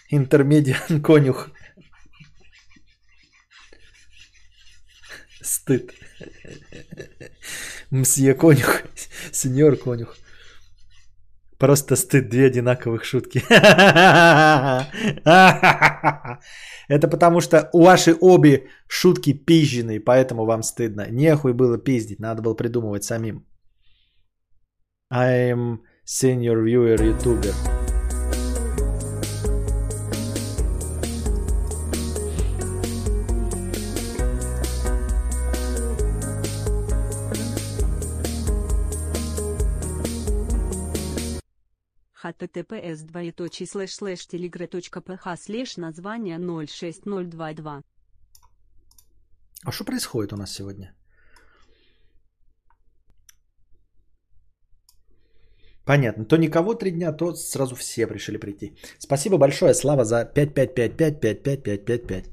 [0.10, 1.50] Intermediate конюх.
[5.42, 5.92] Стыд.
[7.90, 8.84] Мсье конюх.
[9.32, 10.16] Сеньор конюх.
[11.60, 13.44] Просто стыд, две одинаковых шутки.
[16.88, 21.08] Это потому что у ваши обе шутки пизженые, поэтому вам стыдно.
[21.10, 23.46] Нехуй было пиздить, надо было придумывать самим.
[25.12, 27.54] I am senior viewer youtuber.
[42.40, 47.82] Https двоеточие слэш слэш telegra.ph слэш название 06022.
[49.64, 50.94] А что происходит у нас сегодня?
[55.86, 56.26] Понятно.
[56.26, 58.76] То никого три дня, то сразу все решили прийти.
[59.00, 62.26] Спасибо большое, Слава, за 5555555555.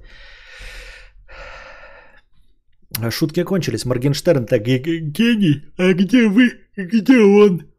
[3.11, 3.85] Шутки окончились.
[3.85, 6.51] Моргенштерн так, гений, а где вы?
[6.77, 7.72] Где он?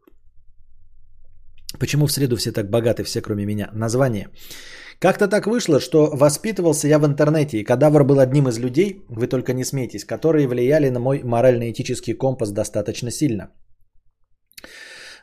[1.84, 3.68] Почему в среду все так богаты, все кроме меня?
[3.74, 4.28] Название.
[4.98, 9.26] Как-то так вышло, что воспитывался я в интернете, и кадавр был одним из людей, вы
[9.26, 13.50] только не смейтесь, которые влияли на мой морально-этический компас достаточно сильно.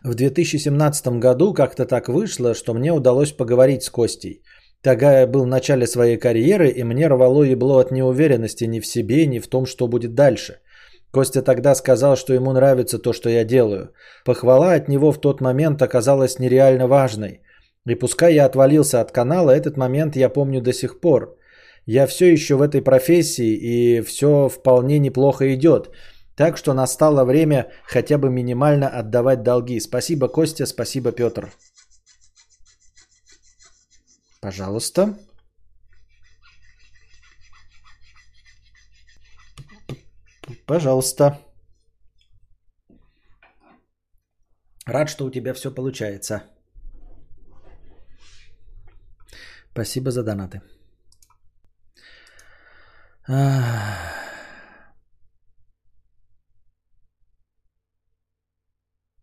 [0.04, 4.44] В 2017 году как-то так вышло, что мне удалось поговорить с Костей.
[4.84, 8.86] Тогда я был в начале своей карьеры, и мне рвало ебло от неуверенности ни в
[8.86, 10.61] себе, ни в том, что будет дальше.
[11.12, 13.94] Костя тогда сказал, что ему нравится то, что я делаю.
[14.26, 17.42] Похвала от него в тот момент оказалась нереально важной.
[17.86, 21.38] И пускай я отвалился от канала, этот момент я помню до сих пор.
[21.86, 25.90] Я все еще в этой профессии, и все вполне неплохо идет.
[26.36, 29.80] Так что настало время хотя бы минимально отдавать долги.
[29.80, 31.52] Спасибо, Костя, спасибо, Петр.
[34.42, 35.18] Пожалуйста.
[40.66, 41.38] Пожалуйста.
[44.86, 46.44] Рад, что у тебя все получается.
[49.72, 50.62] Спасибо за донаты.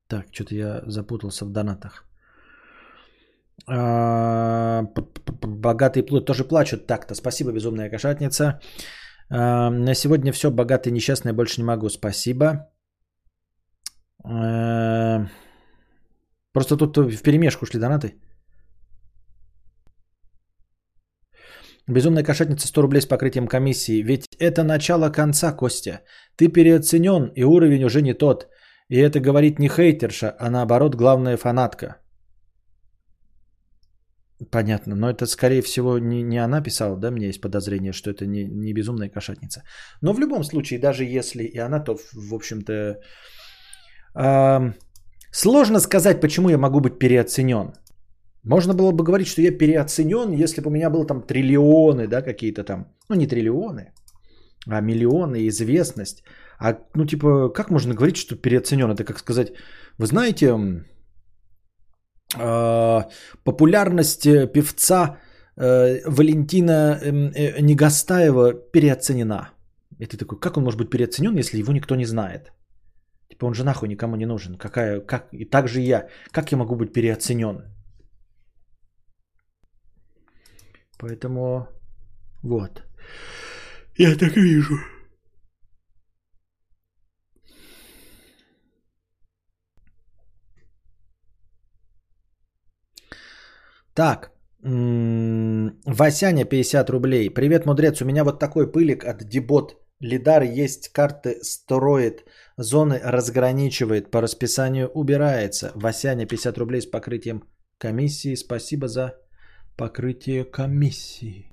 [0.08, 2.04] Так, что-то я запутался в донатах.
[3.66, 4.84] А,
[5.42, 7.14] богатый плод тоже плачут так-то.
[7.14, 8.60] Спасибо, безумная кошатница.
[9.30, 10.50] А, на сегодня все.
[10.50, 11.88] Богатый несчастный больше не могу.
[11.88, 12.68] Спасибо.
[14.24, 15.26] А,
[16.52, 18.14] просто тут в перемешку шли донаты.
[21.88, 24.02] Безумная кошатница 100 рублей с покрытием комиссии.
[24.02, 26.02] Ведь это начало конца, Костя.
[26.36, 28.46] Ты переоценен, и уровень уже не тот.
[28.90, 31.96] И это говорит не хейтерша, а наоборот главная фанатка.
[34.50, 38.24] Понятно, но это скорее всего не, не она писала, да, мне есть подозрение, что это
[38.24, 39.62] не, не безумная кошатница.
[40.00, 43.00] Но в любом случае, даже если и она, то, в общем-то,
[44.14, 44.72] э,
[45.32, 47.72] сложно сказать, почему я могу быть переоценен.
[48.44, 52.22] Можно было бы говорить, что я переоценен, если бы у меня было там триллионы, да,
[52.22, 53.92] какие-то там, ну не триллионы,
[54.68, 56.22] а миллионы, известность.
[56.60, 58.90] А, ну типа, как можно говорить, что переоценен?
[58.90, 59.52] Это как сказать,
[59.98, 60.54] вы знаете,
[63.44, 65.18] популярность певца
[65.56, 69.50] э, Валентина э, Негастаева переоценена.
[69.98, 72.52] И ты такой, как он может быть переоценен, если его никто не знает?
[73.28, 74.56] Типа он же нахуй никому не нужен.
[74.56, 76.08] Какая, как, и так же я.
[76.30, 77.62] Как я могу быть переоценен?
[80.98, 81.68] Поэтому
[82.42, 82.82] вот.
[83.96, 84.78] Я так вижу.
[93.98, 94.30] Так,
[95.86, 97.30] Васяня 50 рублей.
[97.30, 98.00] Привет, мудрец.
[98.00, 99.76] У меня вот такой пылик от Дебот.
[99.98, 102.24] Лидар есть, карты строит,
[102.56, 105.72] зоны разграничивает, по расписанию убирается.
[105.74, 107.42] Васяня 50 рублей с покрытием
[107.78, 108.36] комиссии.
[108.36, 109.14] Спасибо за
[109.76, 111.52] покрытие комиссии.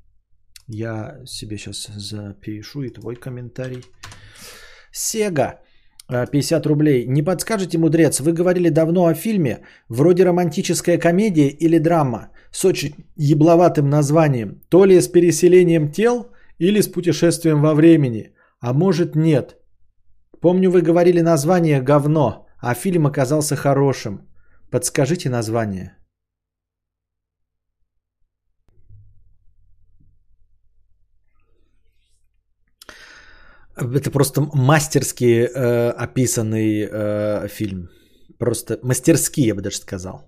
[0.67, 3.83] Я себе сейчас запишу и твой комментарий.
[4.91, 5.61] Сега.
[6.07, 7.05] 50 рублей.
[7.07, 9.59] Не подскажете, мудрец, вы говорили давно о фильме,
[9.89, 16.27] вроде романтическая комедия или драма, с очень ебловатым названием, то ли с переселением тел
[16.59, 19.57] или с путешествием во времени, а может нет.
[20.41, 24.27] Помню, вы говорили название говно, а фильм оказался хорошим.
[24.69, 25.97] Подскажите название.
[33.77, 37.89] Это просто мастерски э, описанный э, фильм.
[38.39, 40.21] Просто мастерски, я бы даже сказал.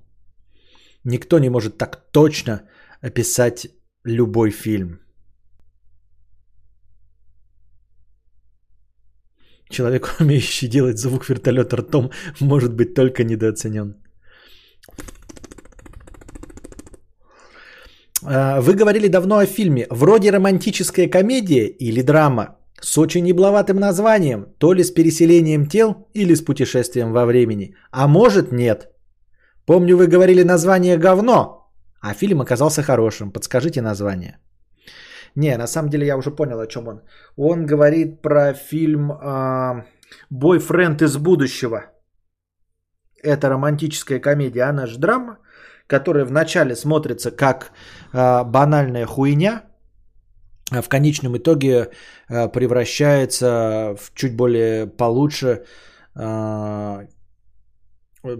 [1.05, 2.61] Никто не может так точно
[3.01, 3.67] описать
[4.05, 4.99] любой фильм.
[9.69, 12.11] Человек, умеющий делать звук вертолета ртом,
[12.41, 13.95] может быть только недооценен.
[18.23, 19.87] Э, вы говорили давно о фильме.
[19.89, 22.57] Вроде романтическая комедия или драма.
[22.81, 27.75] С очень небловатым названием, то ли с переселением тел или с путешествием во времени.
[27.91, 28.89] А может нет.
[29.65, 31.71] Помню, вы говорили название говно,
[32.01, 33.31] а фильм оказался хорошим.
[33.31, 34.37] Подскажите название.
[35.35, 37.01] Не, на самом деле я уже понял, о чем он.
[37.35, 39.83] Он говорит про фильм э,
[40.29, 41.85] «Бойфренд из будущего».
[43.23, 45.39] Это романтическая комедия, она же драма,
[45.87, 47.71] которая вначале смотрится как
[48.13, 49.63] э, банальная хуйня–
[50.71, 51.89] в конечном итоге
[52.29, 55.63] э, превращается в чуть более получше
[56.15, 57.07] э,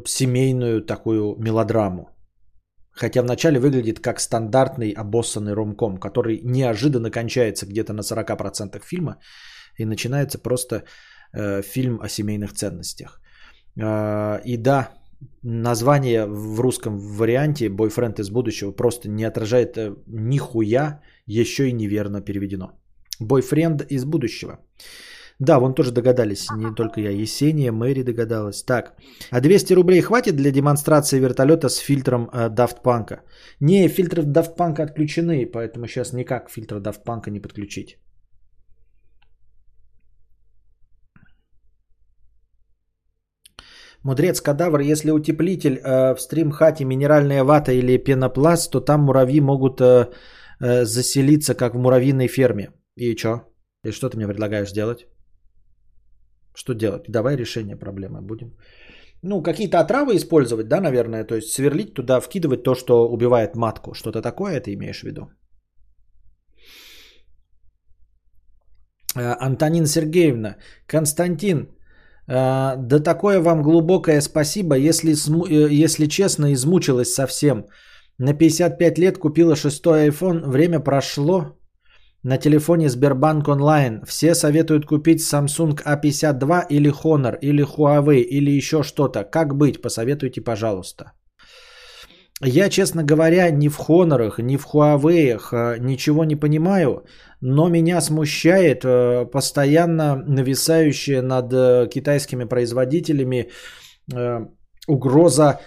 [0.05, 2.09] семейную такую мелодраму.
[2.91, 9.17] Хотя вначале выглядит как стандартный обоссанный ромком, который неожиданно кончается где-то на 40% фильма
[9.77, 10.83] и начинается просто
[11.61, 13.21] фильм о семейных ценностях.
[13.75, 14.89] И да,
[15.41, 22.21] название в русском варианте «Бойфренд из будущего» просто не отражает э, нихуя, еще и неверно
[22.21, 22.71] переведено.
[23.19, 24.59] «Бойфренд из будущего».
[25.39, 27.11] Да, вон тоже догадались, не только я.
[27.11, 28.63] Есения, Мэри догадалась.
[28.63, 28.95] Так,
[29.29, 33.19] а 200 рублей хватит для демонстрации вертолета с фильтром э, Daft Punk?
[33.59, 37.97] Не, фильтры Daft Punk отключены, поэтому сейчас никак фильтр Daft Punk не подключить.
[44.03, 49.81] Мудрец кадавр, если утеплитель э, в стрим-хате минеральная вата или пенопласт, то там муравьи могут
[49.81, 50.07] э,
[50.61, 52.69] э, заселиться, как в муравьиной ферме.
[52.95, 53.41] И что?
[53.85, 55.07] И что ты мне предлагаешь сделать?
[56.55, 57.03] Что делать?
[57.07, 58.57] Давай решение проблемы будем.
[59.23, 63.93] Ну, какие-то отравы использовать, да, наверное, то есть сверлить туда, вкидывать то, что убивает матку.
[63.93, 65.29] Что-то такое ты имеешь в виду?
[69.17, 70.55] Э, Антонин Сергеевна,
[70.87, 71.59] Константин,
[72.27, 77.65] э, да такое вам глубокое спасибо, если, э, если честно, измучилась совсем.
[78.19, 81.57] На 55 лет купила шестой iPhone, время прошло,
[82.23, 84.01] на телефоне Сбербанк онлайн.
[84.05, 89.23] Все советуют купить Samsung A52 или Honor, или Huawei, или еще что-то.
[89.23, 89.81] Как быть?
[89.81, 91.13] Посоветуйте, пожалуйста.
[92.41, 97.05] Я, честно говоря, ни в Honor, ни в Huawei а, ничего не понимаю,
[97.41, 103.49] но меня смущает э, постоянно нависающая над э, китайскими производителями
[104.13, 104.39] э,
[104.87, 105.59] угроза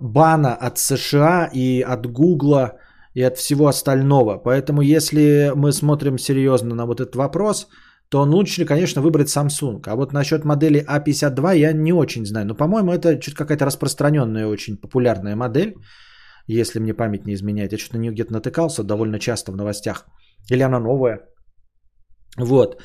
[0.00, 2.72] бана от США и от Гугла–
[3.18, 4.38] и от всего остального.
[4.38, 7.68] Поэтому если мы смотрим серьезно на вот этот вопрос,
[8.10, 9.82] то лучше, конечно, выбрать Samsung.
[9.86, 12.46] А вот насчет модели A52 я не очень знаю.
[12.46, 15.74] Но, по-моему, это чуть какая-то распространенная, очень популярная модель,
[16.46, 17.72] если мне память не изменяет.
[17.72, 20.06] Я что-то нее где-то натыкался довольно часто в новостях.
[20.52, 21.18] Или она новая.
[22.38, 22.80] Вот.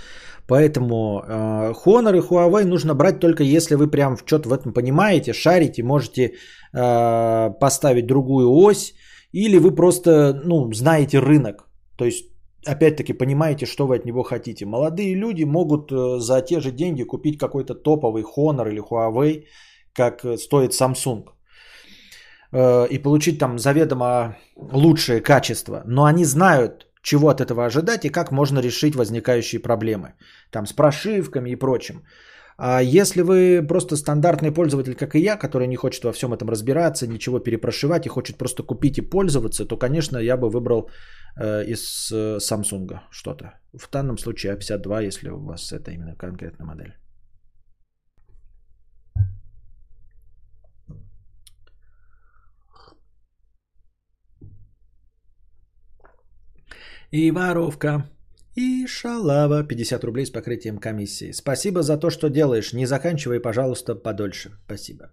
[0.47, 5.33] Поэтому э, Honor и Huawei нужно брать только если вы прям что-то в этом понимаете,
[5.33, 6.33] шарите, можете
[6.73, 8.93] э, поставить другую ось,
[9.31, 11.67] или вы просто, ну, знаете рынок.
[11.97, 12.25] То есть,
[12.65, 14.65] опять-таки, понимаете, что вы от него хотите.
[14.65, 19.45] Молодые люди могут э, за те же деньги купить какой-то топовый Honor или Huawei,
[19.93, 21.23] как э, стоит Samsung.
[22.51, 25.83] Э, и получить там заведомо лучшее качество.
[25.85, 30.13] Но они знают, чего от этого ожидать и как можно решить возникающие проблемы.
[30.51, 32.03] Там с прошивками и прочим.
[32.57, 36.49] А если вы просто стандартный пользователь, как и я, который не хочет во всем этом
[36.49, 40.89] разбираться, ничего перепрошивать и хочет просто купить и пользоваться, то, конечно, я бы выбрал
[41.35, 43.59] э, из э, Samsung что-то.
[43.73, 46.93] В данном случае A52, если у вас это именно конкретная модель.
[57.13, 58.09] И воровка
[58.55, 61.31] и шалава 50 рублей с покрытием комиссии.
[61.31, 62.73] Спасибо за то, что делаешь.
[62.73, 64.49] Не заканчивай, пожалуйста, подольше.
[64.65, 65.11] Спасибо.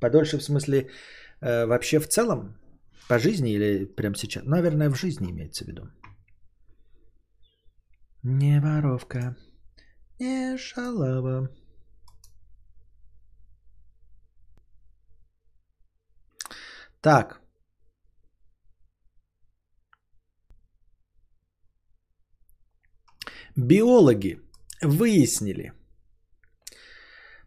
[0.00, 0.90] Подольше в смысле
[1.40, 2.56] э, вообще в целом?
[3.08, 4.44] По жизни или прямо сейчас?
[4.44, 5.82] Наверное, в жизни имеется в виду.
[8.22, 9.36] Не воровка,
[10.20, 11.48] не шалава.
[17.00, 17.39] Так,
[23.56, 24.38] Биологи
[24.82, 25.72] выяснили,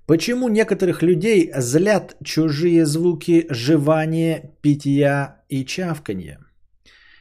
[0.06, 6.40] почему некоторых людей злят чужие звуки жевания, питья и чавканья.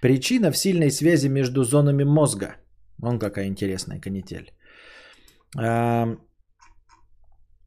[0.00, 2.56] Причина в сильной связи между зонами мозга.
[2.98, 4.52] Вон какая интересная канитель.
[5.56, 6.16] А,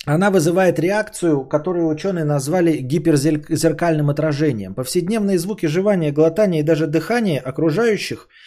[0.05, 4.75] она вызывает реакцию, которую ученые назвали гиперзеркальным отражением.
[4.75, 8.27] Повседневные звуки жевания, глотания и даже дыхания окружающих–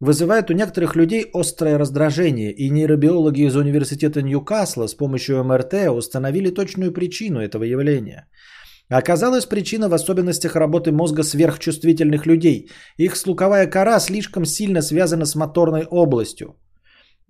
[0.00, 6.50] вызывает у некоторых людей острое раздражение, и нейробиологи из университета Ньюкасла с помощью МРТ установили
[6.50, 8.26] точную причину этого явления.
[8.88, 12.70] Оказалась причина в особенностях работы мозга сверхчувствительных людей.
[12.96, 16.56] Их слуховая кора слишком сильно связана с моторной областью.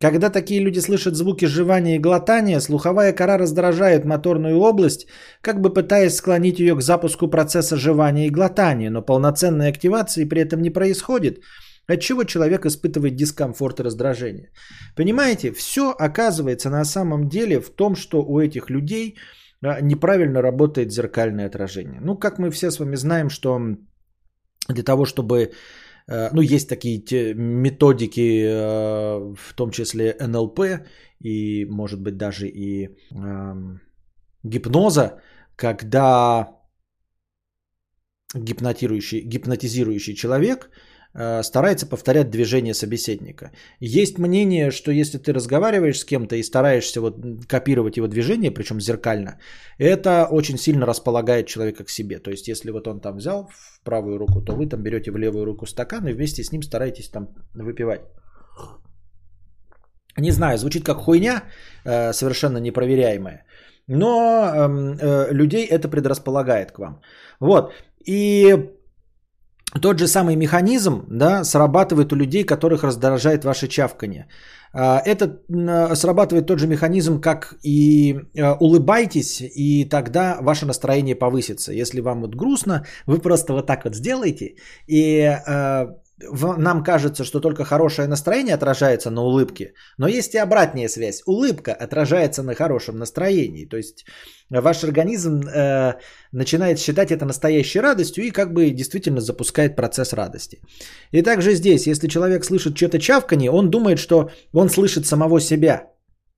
[0.00, 5.08] Когда такие люди слышат звуки жевания и глотания, слуховая кора раздражает моторную область,
[5.40, 10.42] как бы пытаясь склонить ее к запуску процесса жевания и глотания, но полноценной активации при
[10.42, 11.40] этом не происходит–
[11.88, 14.50] от чего человек испытывает дискомфорт и раздражение?
[14.96, 19.16] Понимаете, все оказывается на самом деле в том, что у этих людей
[19.62, 22.00] а, неправильно работает зеркальное отражение.
[22.00, 23.58] Ну, как мы все с вами знаем, что
[24.68, 25.52] для того, чтобы
[26.08, 30.60] э, ну, есть такие методики, э, в том числе НЛП
[31.20, 32.90] и, может быть, даже и
[34.44, 35.20] гипноза,
[35.56, 36.48] когда
[38.34, 40.70] гипнотирующий, гипнотизирующий человек
[41.42, 43.50] старается повторять движение собеседника.
[43.80, 47.16] Есть мнение, что если ты разговариваешь с кем-то и стараешься вот
[47.48, 49.38] копировать его движение, причем зеркально,
[49.78, 52.18] это очень сильно располагает человека к себе.
[52.18, 55.16] То есть если вот он там взял в правую руку, то вы там берете в
[55.16, 58.02] левую руку стакан и вместе с ним стараетесь там выпивать.
[60.18, 61.42] Не знаю, звучит как хуйня,
[61.84, 63.44] э, совершенно непроверяемая.
[63.88, 64.08] Но
[64.54, 67.00] эм, э, людей это предрасполагает к вам.
[67.40, 67.72] Вот.
[68.04, 68.70] И
[69.80, 74.26] тот же самый механизм да, срабатывает у людей, которых раздражает ваше чавканье.
[74.72, 75.40] А, это
[75.94, 81.72] срабатывает тот же механизм, как и э, улыбайтесь, и тогда ваше настроение повысится.
[81.72, 85.36] Если вам вот грустно, вы просто вот так вот сделаете, и
[86.20, 91.22] нам кажется, что только хорошее настроение отражается на улыбке, но есть и обратная связь.
[91.26, 93.66] Улыбка отражается на хорошем настроении.
[93.66, 94.04] То есть
[94.50, 95.94] ваш организм э,
[96.32, 100.60] начинает считать это настоящей радостью и как бы действительно запускает процесс радости.
[101.12, 105.90] И также здесь, если человек слышит что-то чавканье, он думает, что он слышит самого себя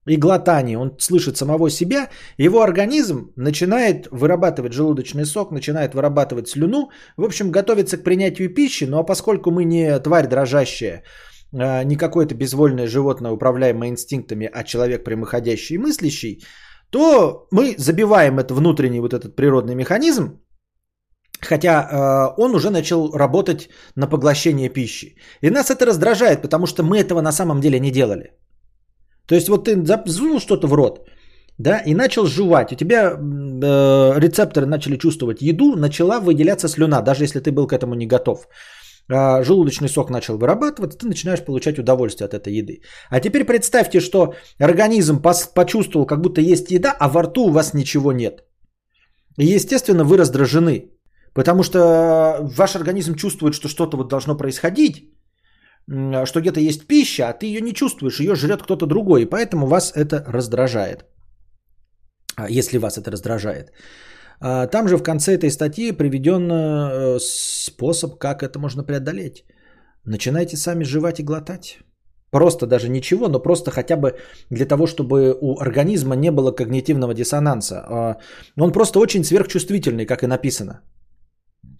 [0.07, 6.89] и глотание, он слышит самого себя, его организм начинает вырабатывать желудочный сок, начинает вырабатывать слюну,
[7.17, 11.03] в общем, готовится к принятию пищи, ну а поскольку мы не тварь дрожащая,
[11.53, 16.43] а, не какое-то безвольное животное, управляемое инстинктами, а человек прямоходящий и мыслящий,
[16.89, 20.41] то мы забиваем это внутренний вот этот природный механизм,
[21.39, 25.15] хотя э, он уже начал работать на поглощение пищи.
[25.41, 28.31] И нас это раздражает, потому что мы этого на самом деле не делали.
[29.31, 30.99] То есть вот ты засунул что-то в рот,
[31.57, 32.73] да, и начал жевать.
[32.73, 37.71] У тебя э, рецепторы начали чувствовать еду, начала выделяться слюна, даже если ты был к
[37.71, 38.49] этому не готов.
[39.09, 42.81] Э, желудочный сок начал вырабатываться, ты начинаешь получать удовольствие от этой еды.
[43.09, 47.51] А теперь представьте, что организм пос- почувствовал, как будто есть еда, а во рту у
[47.51, 48.43] вас ничего нет.
[49.39, 50.91] И, естественно, вы раздражены,
[51.33, 51.79] потому что
[52.57, 55.05] ваш организм чувствует, что что-то вот должно происходить,
[56.25, 59.67] что где-то есть пища, а ты ее не чувствуешь, ее жрет кто-то другой, и поэтому
[59.67, 61.05] вас это раздражает.
[62.35, 63.71] А, если вас это раздражает.
[64.39, 69.45] А, там же в конце этой статьи приведен э, способ, как это можно преодолеть.
[70.05, 71.79] Начинайте сами жевать и глотать.
[72.31, 74.17] Просто даже ничего, но просто хотя бы
[74.49, 77.83] для того, чтобы у организма не было когнитивного диссонанса.
[77.87, 78.17] А,
[78.59, 80.81] он просто очень сверхчувствительный, как и написано.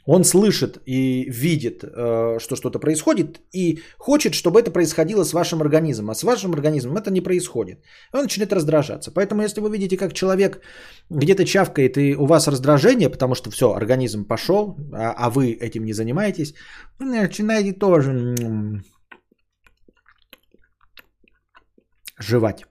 [0.06, 5.62] Он слышит и видит, э, что что-то происходит, и хочет, чтобы это происходило с вашим
[5.62, 6.10] организмом.
[6.10, 7.80] А с вашим организмом это не происходит.
[8.14, 9.12] Он начинает раздражаться.
[9.12, 10.62] Поэтому, если вы видите, как человек
[11.10, 15.86] где-то чавкает, и у вас раздражение, потому что все, организм пошел, а, а вы этим
[15.86, 16.54] не занимаетесь,
[17.00, 18.82] начинаете тоже
[22.20, 22.66] жевать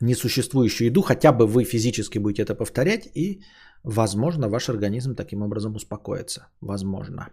[0.00, 3.42] несуществующую еду, хотя бы вы физически будете это повторять, и
[3.88, 6.40] Возможно, ваш организм таким образом успокоится.
[6.60, 7.28] Возможно.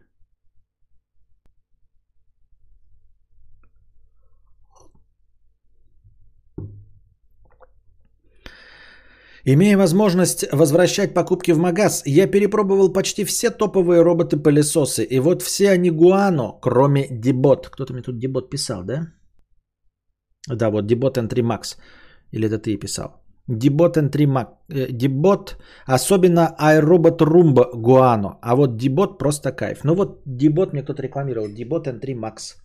[9.47, 15.03] Имея возможность возвращать покупки в магаз, я перепробовал почти все топовые роботы-пылесосы.
[15.03, 17.67] И вот все они гуано, кроме Дебот.
[17.69, 19.13] Кто-то мне тут Дебот писал, да?
[20.47, 21.77] Да, вот Дебот N3 Max.
[22.31, 23.24] Или это ты писал?
[23.47, 24.47] Дибот N3 Mac.
[24.69, 28.39] Дибот, особенно iRobot Roomba Guano.
[28.41, 29.83] А вот Дибот просто кайф.
[29.83, 31.47] Ну вот Дибот мне кто-то рекламировал.
[31.47, 32.55] Дибот N3 Max.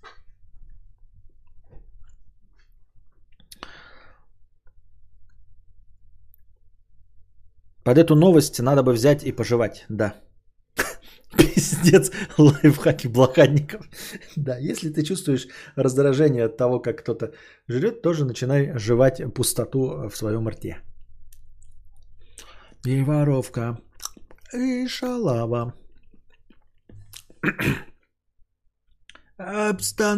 [7.84, 10.14] Под эту новость надо бы взять и пожевать, да.
[11.38, 13.86] Пиздец, лайфхаки блокадников.
[14.36, 15.46] Да, если ты чувствуешь
[15.76, 17.32] раздражение от того, как кто-то
[17.68, 20.78] жрет, тоже начинай жевать пустоту в своем рте.
[22.84, 23.78] И воровка,
[24.52, 25.74] и шалава.
[29.36, 30.12] Обстановка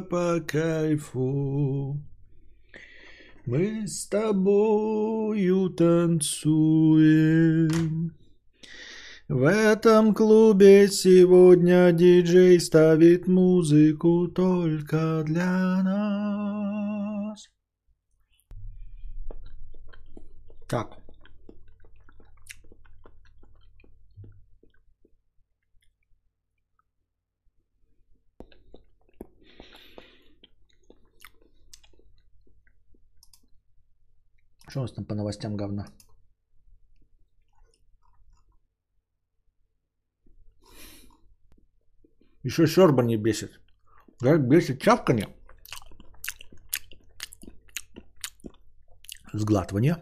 [0.00, 2.00] по кайфу.
[3.46, 6.28] Мы с тобою танцуем.
[9.28, 17.46] В этом клубе сегодня диджей ставит музыку только для нас.
[20.66, 20.96] Так.
[34.68, 35.86] Что у нас там по новостям говна?
[42.48, 43.60] Еще серба не бесит.
[44.20, 45.28] как бесит чавканье.
[49.34, 49.96] Сглатывание.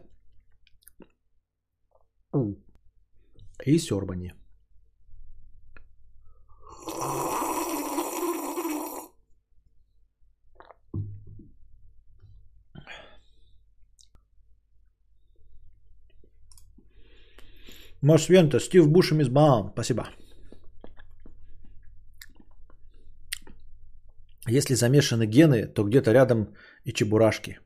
[3.64, 4.35] И сербание.
[18.02, 19.73] Мосвента, Стив Бушем из Баам.
[19.73, 20.06] Спасибо.
[24.48, 26.55] Если замешаны гены, то где-то рядом
[26.85, 27.59] и чебурашки.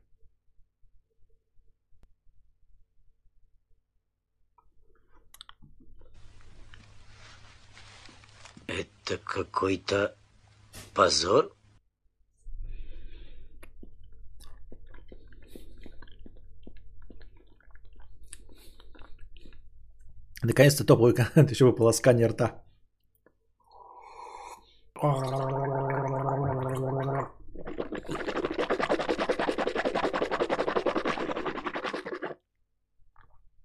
[8.67, 10.15] Это какой-то
[10.95, 11.55] позор?
[20.43, 22.63] Наконец-то топовый контент, еще бы полоскание рта.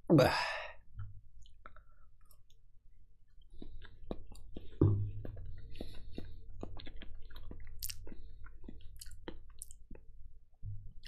[0.08, 0.32] Bah.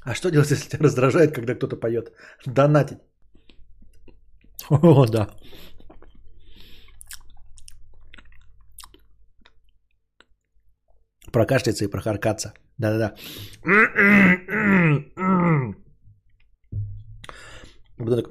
[0.09, 2.13] А что делать, если тебя раздражает, когда кто-то поет?
[2.47, 2.99] Донатить.
[4.71, 5.29] О, да.
[11.33, 12.55] Прокашляться и прохаркаться.
[12.79, 13.15] Да-да-да.
[17.99, 18.31] Буду так...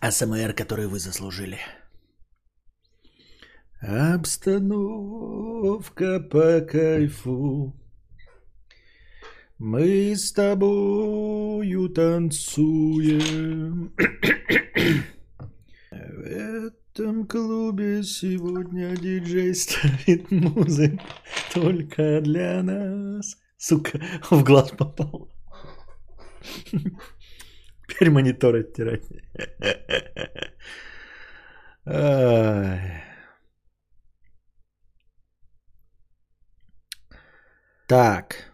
[0.00, 1.58] АСМР, который вы заслужили.
[3.80, 7.74] Обстановка по кайфу.
[9.58, 13.92] Мы с тобою танцуем.
[15.90, 21.02] В этом клубе сегодня диджей ставит музыку
[21.52, 23.36] только для нас.
[23.56, 24.00] Сука,
[24.30, 25.28] в глаз попал.
[27.98, 29.08] Теперь монитор оттирать.
[37.88, 38.52] Так.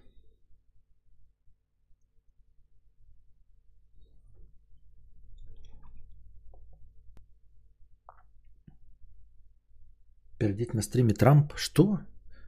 [10.38, 11.52] Пердеть на стриме Трамп.
[11.56, 11.98] Что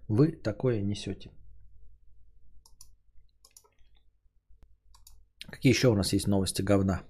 [0.09, 1.31] вы такое несете?
[5.57, 7.03] Какие еще у нас есть новости говна?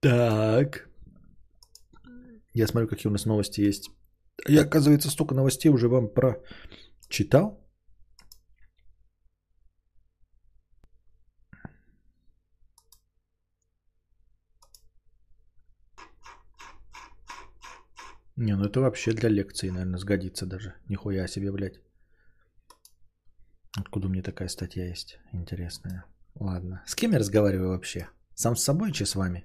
[0.00, 0.88] Так.
[2.52, 3.90] Я смотрю, какие у нас новости есть.
[4.48, 7.64] Я, оказывается, столько новостей уже вам прочитал.
[18.40, 20.74] Не, ну это вообще для лекции, наверное, сгодится даже.
[20.88, 21.82] Нихуя себе, блядь.
[23.76, 26.04] Откуда меня такая статья есть интересная?
[26.34, 26.82] Ладно.
[26.86, 28.08] С кем я разговариваю вообще?
[28.34, 29.44] Сам с собой, че с вами?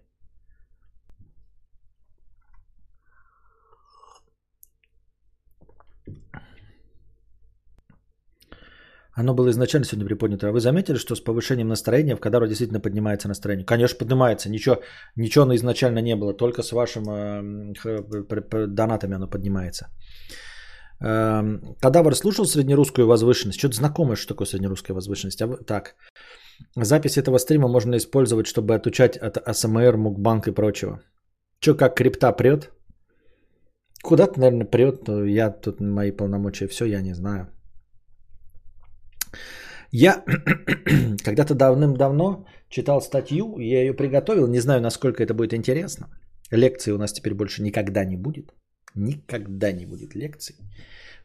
[9.15, 10.49] Оно было изначально сегодня приподнято.
[10.49, 13.65] А вы заметили, что с повышением настроения в Кадару действительно поднимается настроение?
[13.65, 14.49] Конечно, поднимается.
[14.49, 14.81] Ничего,
[15.15, 16.33] ничего изначально не было.
[16.33, 19.87] Только с вашим э, донатами оно поднимается.
[21.01, 21.41] Э,
[21.81, 23.59] Кадавр слушал среднерусскую возвышенность.
[23.59, 25.41] Что-то знакомое, что такое среднерусская возвышенность.
[25.41, 25.95] А так,
[26.75, 30.99] запись этого стрима можно использовать, чтобы отучать от АСМР, Мукбанк и прочего.
[31.61, 32.71] Что, как крипта прет?
[34.03, 35.07] Куда-то, наверное, прет.
[35.07, 37.47] Я тут мои полномочия, все, я не знаю.
[39.91, 40.23] Я
[41.23, 46.07] когда-то давным-давно читал статью, я ее приготовил, не знаю, насколько это будет интересно.
[46.51, 48.53] Лекции у нас теперь больше никогда не будет.
[48.95, 50.55] Никогда не будет лекций,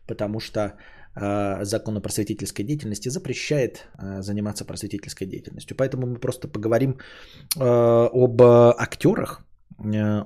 [0.07, 5.77] потому что э, закон о просветительской деятельности запрещает э, заниматься просветительской деятельностью.
[5.77, 6.99] Поэтому мы просто поговорим
[7.57, 9.47] э, об актерах,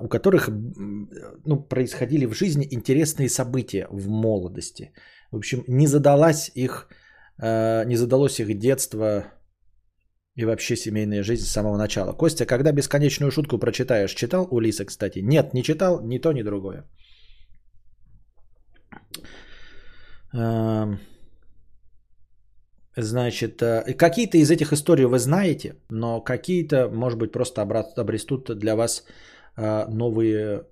[0.01, 4.93] у которых ну, происходили в жизни интересные события в молодости.
[5.31, 6.89] В общем, не задалась их
[7.39, 9.25] не задалось их детство
[10.37, 12.13] и вообще семейная жизнь с самого начала.
[12.13, 15.21] Костя, когда бесконечную шутку прочитаешь, читал Улиса, кстати?
[15.23, 16.85] Нет, не читал, ни то, ни другое.
[20.35, 20.99] Эм,
[22.97, 28.75] значит, э, какие-то из этих историй вы знаете, но какие-то, может быть, просто обрастут для
[28.75, 29.05] вас
[29.57, 30.67] э, новые,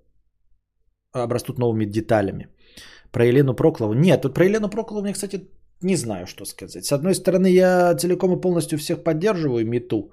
[1.13, 2.49] обрастут новыми деталями.
[3.13, 3.95] Про Елену Проклову.
[3.95, 5.49] Нет, тут про Елену Проклову мне, кстати,
[5.83, 6.85] не знаю, что сказать.
[6.85, 10.13] С одной стороны, я целиком и полностью всех поддерживаю мету,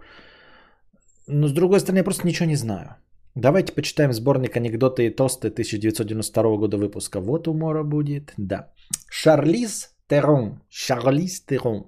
[1.27, 2.95] но с другой стороны, я просто ничего не знаю.
[3.35, 7.19] Давайте почитаем сборник анекдоты и тосты 1992 года выпуска.
[7.21, 8.33] Вот умора будет.
[8.37, 8.71] Да.
[9.11, 10.61] Шарлиз Терон.
[10.69, 11.85] Шарлиз Терон.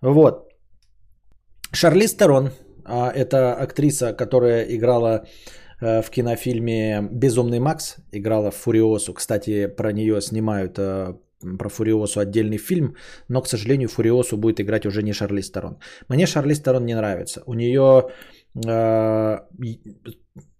[0.00, 0.52] Вот.
[1.72, 2.50] Шарлиз Терон.
[2.84, 5.24] а, Это актриса, которая играла
[5.80, 7.96] э, в кинофильме «Безумный Макс».
[8.12, 9.14] Играла в «Фуриосу».
[9.14, 11.14] Кстати, про нее снимают э,
[11.58, 12.96] про Фуриосу отдельный фильм,
[13.28, 15.78] но, к сожалению, Фуриосу будет играть уже не Шарлиз Терон.
[16.08, 17.42] Мне Шарлиз Терон не нравится.
[17.46, 18.10] У нее
[18.66, 19.38] э,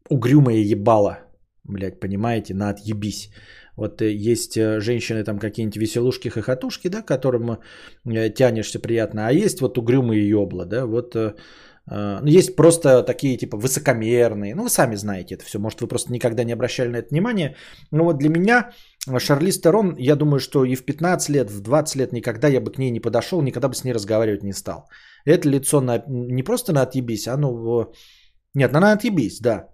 [0.08, 1.18] угрюмое ебало,
[1.64, 3.30] блядь, понимаете, на отъебись.
[3.76, 7.58] Вот э, есть э, женщины там какие-нибудь веселушки-хохотушки, да, к которым
[8.04, 11.16] э, тянешься приятно, а есть вот угрюмые ебла, да, вот
[11.84, 16.12] ну, есть просто такие типа высокомерные, ну вы сами знаете это все, может вы просто
[16.12, 17.56] никогда не обращали на это внимание,
[17.90, 18.70] но вот для меня
[19.18, 22.70] Шарлиз Терон, я думаю, что и в 15 лет, в 20 лет никогда я бы
[22.72, 24.88] к ней не подошел, никогда бы с ней разговаривать не стал.
[25.24, 27.92] Это лицо на, не просто на отъебись, оно...
[28.54, 29.68] Нет, на отъебись, да.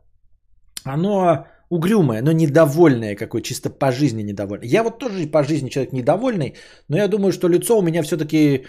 [0.84, 4.68] Оно угрюмое, но недовольное какое, чисто по жизни недовольное.
[4.68, 6.54] Я вот тоже по жизни человек недовольный,
[6.88, 8.66] но я думаю, что лицо у меня все-таки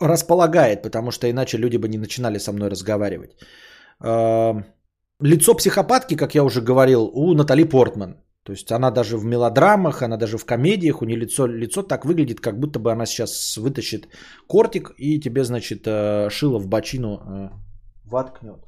[0.00, 3.36] располагает, потому что иначе люди бы не начинали со мной разговаривать.
[4.04, 4.54] Э,
[5.20, 8.16] лицо психопатки, как я уже говорил, у Натали Портман.
[8.46, 12.04] То есть она даже в мелодрамах, она даже в комедиях, у нее лицо, лицо так
[12.04, 14.08] выглядит, как будто бы она сейчас вытащит
[14.46, 17.50] кортик и тебе, значит, э, шило в бочину э,
[18.04, 18.60] воткнет.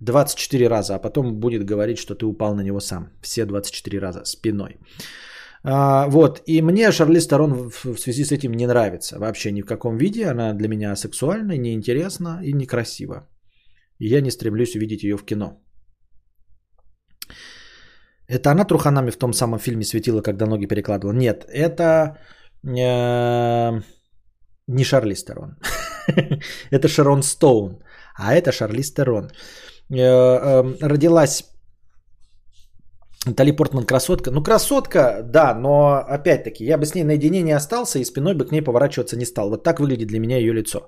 [0.00, 3.10] 24 раза, а потом будет говорить, что ты упал на него сам.
[3.20, 4.78] Все 24 раза спиной.
[5.64, 9.62] А, вот, и мне Шарлиз Терон в, в связи с этим не нравится вообще ни
[9.62, 10.26] в каком виде.
[10.26, 13.28] Она для меня сексуальна, неинтересна и некрасива.
[13.98, 15.60] И я не стремлюсь увидеть ее в кино.
[18.30, 21.14] Это она труханами в том самом фильме светила, когда ноги перекладывала?
[21.14, 22.16] Нет, это
[22.64, 23.82] э,
[24.68, 25.56] не Шарлиз Терон.
[26.70, 27.82] это Шарон Стоун,
[28.14, 29.30] а это Шарлиз Терон.
[29.90, 31.44] Э, э, родилась
[33.26, 34.30] Натали Портман красотка.
[34.30, 38.46] Ну, красотка, да, но опять-таки, я бы с ней наедине не остался и спиной бы
[38.46, 39.50] к ней поворачиваться не стал.
[39.50, 40.78] Вот так выглядит для меня ее лицо.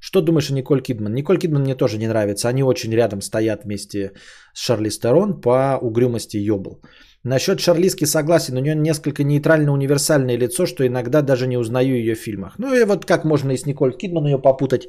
[0.00, 1.14] Что думаешь о Николь Кидман?
[1.14, 2.48] Николь Кидман мне тоже не нравится.
[2.48, 4.12] Они очень рядом стоят вместе
[4.54, 6.80] с Шарлиз Терон по угрюмости ёбл.
[7.24, 12.18] Насчет Шарлизки согласен, у нее несколько нейтрально-универсальное лицо, что иногда даже не узнаю ее в
[12.18, 12.54] фильмах.
[12.58, 14.88] Ну и вот как можно и с Николь Кидман ее попутать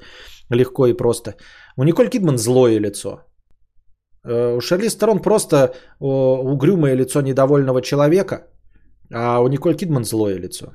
[0.50, 1.36] легко и просто.
[1.78, 3.26] У Николь Кидман злое лицо.
[4.24, 8.48] Э, У Шарлиз Терон просто угрюмое лицо недовольного человека,
[9.14, 10.66] а у Николь Кидман злое лицо.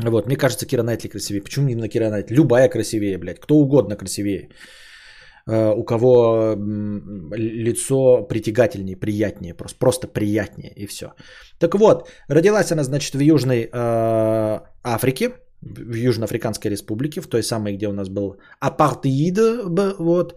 [0.00, 1.42] Вот, мне кажется, Кира Найтли красивее.
[1.42, 2.34] Почему именно Кира Найтли?
[2.34, 3.40] Любая красивее, блядь.
[3.40, 4.48] Кто угодно красивее.
[5.46, 6.56] Э, У кого
[7.36, 9.54] лицо притягательнее, приятнее.
[9.54, 11.12] Просто, просто приятнее и все.
[11.58, 17.76] Так вот, родилась она, значит, в Южной э, Африке, в Южноафриканской республике, в той самой,
[17.76, 19.38] где у нас был апартеид,
[19.98, 20.34] вот,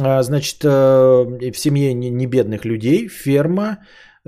[0.00, 3.82] А, значит, э, в семье не не бедных людей, ферма, Э,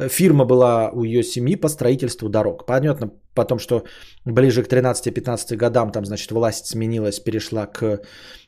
[0.09, 2.67] фирма была у ее семьи по строительству дорог.
[2.67, 3.85] Понятно, потом, что
[4.25, 8.01] ближе к 13-15 годам там, значит, власть сменилась, перешла к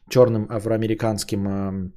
[0.09, 1.91] черным афроамериканским э,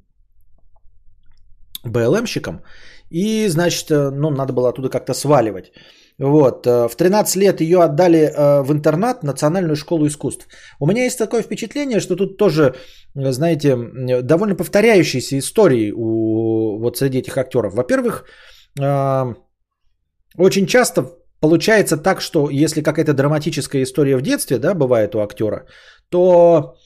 [1.84, 2.62] БЛМщикам.
[3.10, 5.72] И, значит, э, ну, надо было оттуда как-то сваливать.
[6.18, 6.66] Вот.
[6.66, 10.46] э, В 13 лет ее отдали э, в интернат, Национальную школу искусств.
[10.80, 12.74] У меня есть такое впечатление, что тут тоже,
[13.14, 13.76] э, знаете,
[14.22, 17.74] довольно повторяющиеся истории у, вот среди этих актеров.
[17.74, 18.24] Во-первых,
[18.80, 19.34] э,
[20.38, 21.02] очень часто
[21.40, 25.66] получается так, что если какая-то драматическая история в детстве, да, бывает у актера,
[26.10, 26.76] то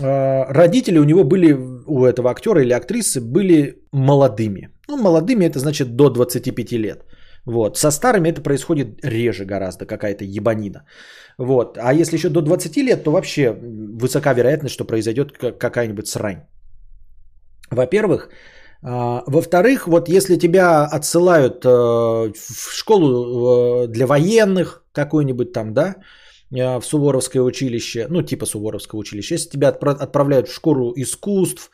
[0.00, 1.52] э, родители у него были,
[1.86, 4.68] у этого актера или актрисы были молодыми.
[4.88, 7.04] Ну, молодыми это значит до 25 лет.
[7.46, 7.76] Вот.
[7.76, 10.84] Со старыми это происходит реже гораздо, какая-то ебанина.
[11.38, 11.78] Вот.
[11.78, 13.52] А если еще до 20 лет, то вообще
[14.02, 16.42] высока вероятность, что произойдет ка- какая-нибудь срань.
[17.70, 18.28] Во-первых.
[18.82, 25.96] А, Во-вторых, вот если тебя отсылают э, в школу э, для военных, какой-нибудь там, да,
[26.52, 31.70] э, в Суворовское училище, ну типа Суворовского училища, если тебя отпра- отправляют в школу искусств,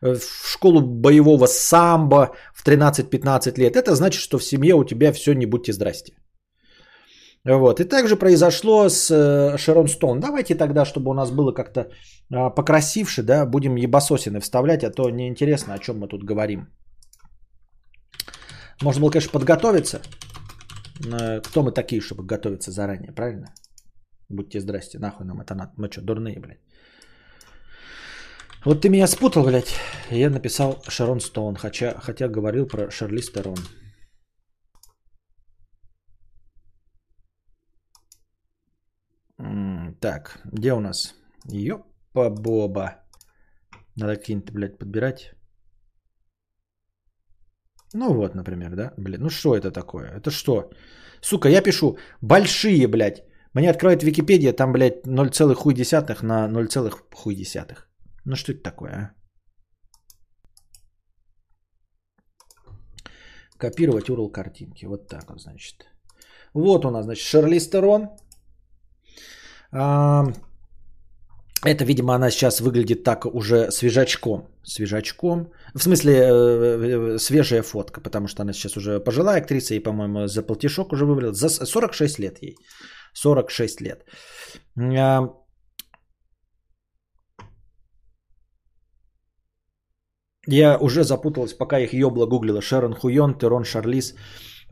[0.00, 0.20] в
[0.52, 5.46] школу боевого самбо в 13-15 лет, это значит, что в семье у тебя все не
[5.46, 6.12] будьте здрасте.
[7.48, 7.80] Вот.
[7.80, 10.20] И также произошло с э, Шерон Стоун.
[10.20, 11.88] Давайте тогда, чтобы у нас было как-то
[12.30, 16.68] а, покрасивше, да, будем ебасосины вставлять, а то неинтересно, о чем мы тут говорим.
[18.82, 20.00] Можно было, конечно, подготовиться.
[21.00, 23.54] Но кто мы такие, чтобы готовиться заранее, правильно?
[24.28, 25.72] Будьте здрасте, нахуй нам это надо.
[25.78, 26.60] Мы что, дурные, блядь?
[28.64, 29.74] Вот ты меня спутал, блядь.
[30.10, 33.56] Я написал Шерон Стоун, хотя, хотя говорил про Шарлиз Терон.
[40.00, 41.14] Так, где у нас?
[41.46, 43.04] Ёпа-боба.
[43.96, 45.34] Надо какие-нибудь, блядь, подбирать.
[47.94, 48.92] Ну вот, например, да?
[48.98, 50.08] Блин, ну что это такое?
[50.08, 50.70] Это что?
[51.22, 53.22] Сука, я пишу большие, блядь.
[53.54, 57.78] Мне открывает Википедия, там, блядь, 0,1 на 0,1.
[58.24, 59.14] Ну что это такое, а?
[63.58, 64.86] Копировать URL картинки.
[64.86, 65.86] Вот так вот, значит.
[66.54, 68.08] Вот у нас, значит, Шерли Стерон.
[71.64, 74.48] Это, видимо, она сейчас выглядит так уже свежачком.
[74.62, 75.52] Свежачком.
[75.74, 80.28] В смысле, э, э, свежая фотка, потому что она сейчас уже пожилая актриса и, по-моему,
[80.28, 81.32] за полтишок уже вывалила.
[81.32, 82.56] За 46 лет ей.
[83.12, 84.04] 46 лет.
[90.46, 92.62] Я уже запуталась, пока их ёбла гуглила.
[92.62, 94.14] Шерон Хуйон, Терон Шарлиз.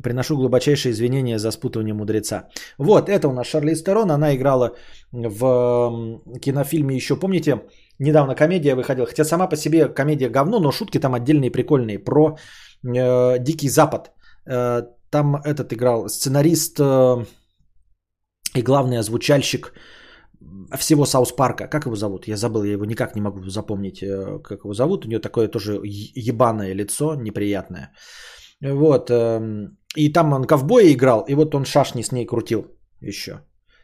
[0.02, 2.48] Приношу глубочайшие извинения за спутывание мудреца.
[2.78, 4.10] Вот, это у нас Шарлиз Терон.
[4.10, 4.76] Она играла
[5.12, 7.62] в кинофильме еще, помните,
[7.98, 9.06] недавно комедия выходила.
[9.06, 11.98] Хотя сама по себе комедия говно, но шутки там отдельные прикольные.
[11.98, 12.36] Про
[12.84, 14.12] э, Дикий Запад.
[14.46, 17.24] Э, там этот играл сценарист э,
[18.54, 19.72] и главный озвучальщик
[20.76, 21.68] всего Саус Парка.
[21.68, 22.28] Как его зовут?
[22.28, 25.04] Я забыл, я его никак не могу запомнить, э, как его зовут.
[25.04, 27.92] У нее такое тоже ебаное лицо, неприятное.
[28.62, 29.10] Вот.
[29.10, 32.66] Эм, и там он ковбоя играл, и вот он шашни с ней крутил
[33.00, 33.40] еще.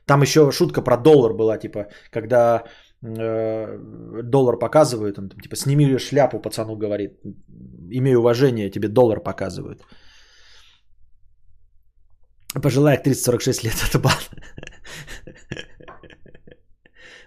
[0.06, 2.64] Там еще шутка про доллар была, типа, когда
[3.02, 3.78] э,
[4.22, 7.20] доллар показывают, он там, типа, сними шляпу, пацану говорит,
[7.90, 9.84] имей уважение, тебе доллар показывают.
[12.62, 14.12] Пожилая актриса 46 лет, это бан.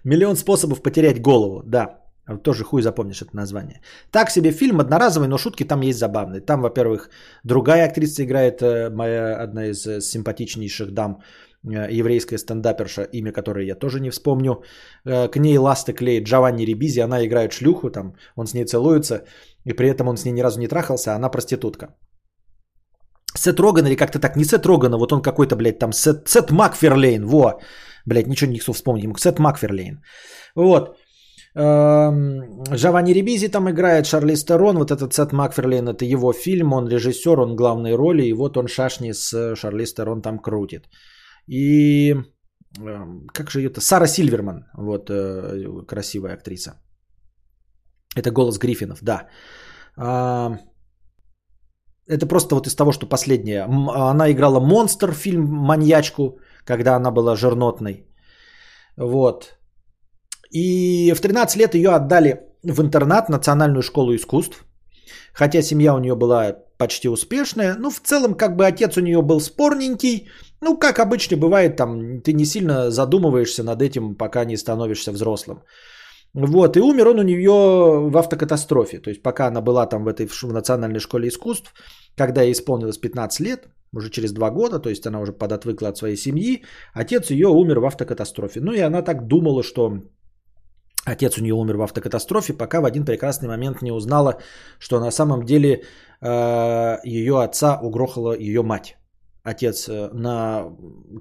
[0.03, 2.04] Миллион способов потерять голову, да.
[2.43, 3.81] Тоже хуй запомнишь это название.
[4.11, 6.41] Так себе фильм одноразовый, но шутки там есть забавные.
[6.41, 7.09] Там, во-первых,
[7.43, 11.21] другая актриса играет, э, моя одна из э, симпатичнейших дам,
[11.63, 14.63] э, еврейская стендаперша, имя которой я тоже не вспомню.
[15.03, 19.25] К ней ласты клеит Джованни Рибизи, она играет шлюху, там, он с ней целуется,
[19.63, 21.95] и при этом он с ней ни разу не трахался, а она проститутка.
[23.37, 26.49] Сет Роган или как-то так, не Сет Рогана, вот он какой-то, блядь, там Сет, Сет
[26.49, 27.59] Макферлейн, во,
[28.05, 30.01] блядь, ничего не вспомнить, Сет Макферлейн.
[30.55, 30.97] Вот,
[31.57, 37.39] Джованни Рибизи там играет, Шарли Стерон, вот этот Сет Макферлин, это его фильм, он режиссер,
[37.39, 40.89] он главной роли, и вот он шашни с Шарли Стерон там крутит.
[41.47, 42.15] И
[43.33, 43.79] как же ее-то?
[43.79, 46.73] Сара Сильверман, вот э, красивая актриса.
[48.17, 49.29] Это голос Гриффинов, да.
[52.07, 53.63] Это просто вот из того, что последнее.
[53.63, 58.07] Она играла монстр фильм «Маньячку», когда она была жирнотной.
[58.97, 59.57] Вот.
[60.51, 64.65] И в 13 лет ее отдали в интернат, национальную школу искусств.
[65.33, 67.75] Хотя семья у нее была почти успешная.
[67.79, 70.27] Ну, в целом, как бы отец у нее был спорненький.
[70.61, 75.63] Ну, как обычно бывает, там, ты не сильно задумываешься над этим, пока не становишься взрослым.
[76.33, 77.51] Вот, и умер он у нее
[78.09, 78.99] в автокатастрофе.
[78.99, 81.73] То есть, пока она была там в этой в национальной школе искусств,
[82.17, 85.97] когда ей исполнилось 15 лет, уже через 2 года, то есть она уже подотвыкла от
[85.97, 86.63] своей семьи,
[86.93, 88.59] отец ее умер в автокатастрофе.
[88.59, 90.01] Ну и она так думала, что
[91.05, 94.39] Отец у нее умер в автокатастрофе, пока в один прекрасный момент не узнала,
[94.79, 95.83] что на самом деле
[96.21, 98.97] э, ее отца угрохала ее мать.
[99.43, 100.65] Отец э, на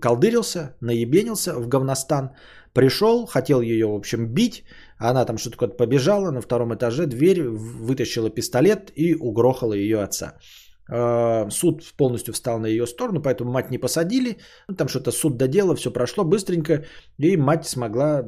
[0.01, 2.31] колдырился, наебенился в говностан,
[2.73, 4.65] пришел, хотел ее, в общем, бить,
[4.97, 10.39] она там что-то куда-то побежала, на втором этаже дверь, вытащила пистолет и угрохала ее отца.
[10.91, 14.39] Э, суд полностью встал на ее сторону, поэтому мать не посадили.
[14.79, 16.85] Там что-то суд додело, все прошло быстренько,
[17.19, 18.25] и мать смогла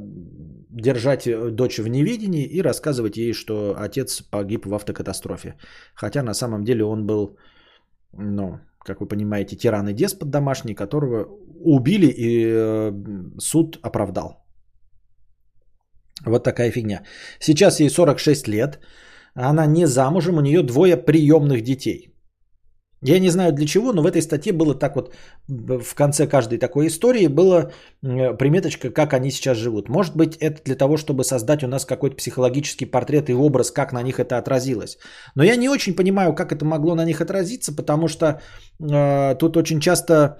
[0.76, 5.54] держать э, дочь в неведении и рассказывать ей, что отец погиб в автокатастрофе.
[5.94, 7.38] Хотя на самом деле он был,
[8.12, 11.26] ну, как вы понимаете, тиран и деспот домашний, которого
[11.60, 12.92] убили и э,
[13.38, 14.44] суд оправдал.
[16.26, 17.02] Вот такая фигня.
[17.40, 18.80] Сейчас ей 46 лет,
[19.34, 22.12] она не замужем, у нее двое приемных детей–
[23.06, 25.14] я не знаю для чего, но в этой статье было так вот,
[25.48, 27.70] в конце каждой такой истории была
[28.02, 29.88] приметочка, как они сейчас живут.
[29.88, 33.92] Может быть, это для того, чтобы создать у нас какой-то психологический портрет и образ, как
[33.92, 34.98] на них это отразилось.
[35.34, 39.56] Но я не очень понимаю, как это могло на них отразиться, потому что э, тут
[39.56, 40.38] очень часто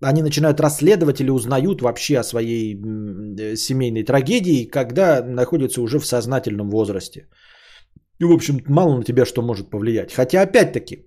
[0.00, 6.06] они начинают расследовать или узнают вообще о своей э, семейной трагедии, когда находятся уже в
[6.06, 7.28] сознательном возрасте.
[8.20, 10.12] И, в общем, мало на тебя что может повлиять.
[10.12, 11.06] Хотя, опять-таки,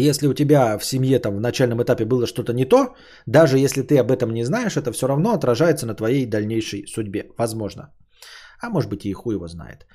[0.00, 2.94] если у тебя в семье там в начальном этапе было что-то не то,
[3.26, 7.30] даже если ты об этом не знаешь, это все равно отражается на твоей дальнейшей судьбе.
[7.38, 7.92] Возможно.
[8.60, 9.86] А может быть и хуй его знает.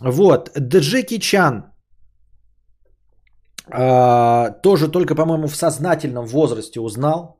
[0.00, 0.50] Вот.
[0.58, 1.72] Джеки Чан.
[3.70, 7.38] А, тоже только, по-моему, в сознательном возрасте узнал.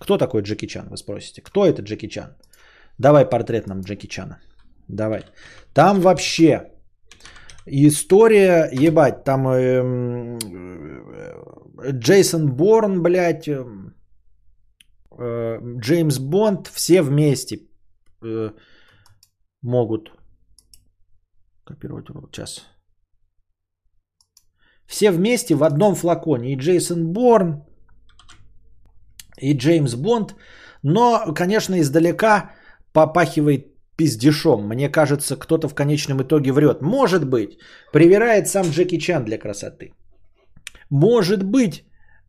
[0.00, 1.42] Кто такой Джеки Чан, вы спросите?
[1.42, 2.36] Кто это Джеки Чан?
[2.98, 4.38] Давай портрет нам Джеки Чана.
[4.88, 5.24] Давай.
[5.74, 6.72] Там вообще
[7.72, 10.38] История, ебать, там эм,
[11.78, 13.64] э, Джейсон Борн, блядь, э,
[15.16, 17.60] э, Джеймс Бонд, все вместе
[18.24, 18.50] э,
[19.62, 20.10] могут
[21.64, 22.06] копировать.
[22.32, 22.66] Сейчас.
[24.86, 26.52] Все вместе в одном флаконе.
[26.52, 27.62] И Джейсон Борн,
[29.38, 30.34] и Джеймс Бонд.
[30.82, 32.50] Но, конечно, издалека
[32.92, 33.69] попахивает
[34.00, 34.68] пиздешом.
[34.68, 36.82] Мне кажется, кто-то в конечном итоге врет.
[36.82, 37.58] Может быть,
[37.92, 39.92] привирает сам Джеки Чан для красоты.
[40.90, 41.74] Может быть,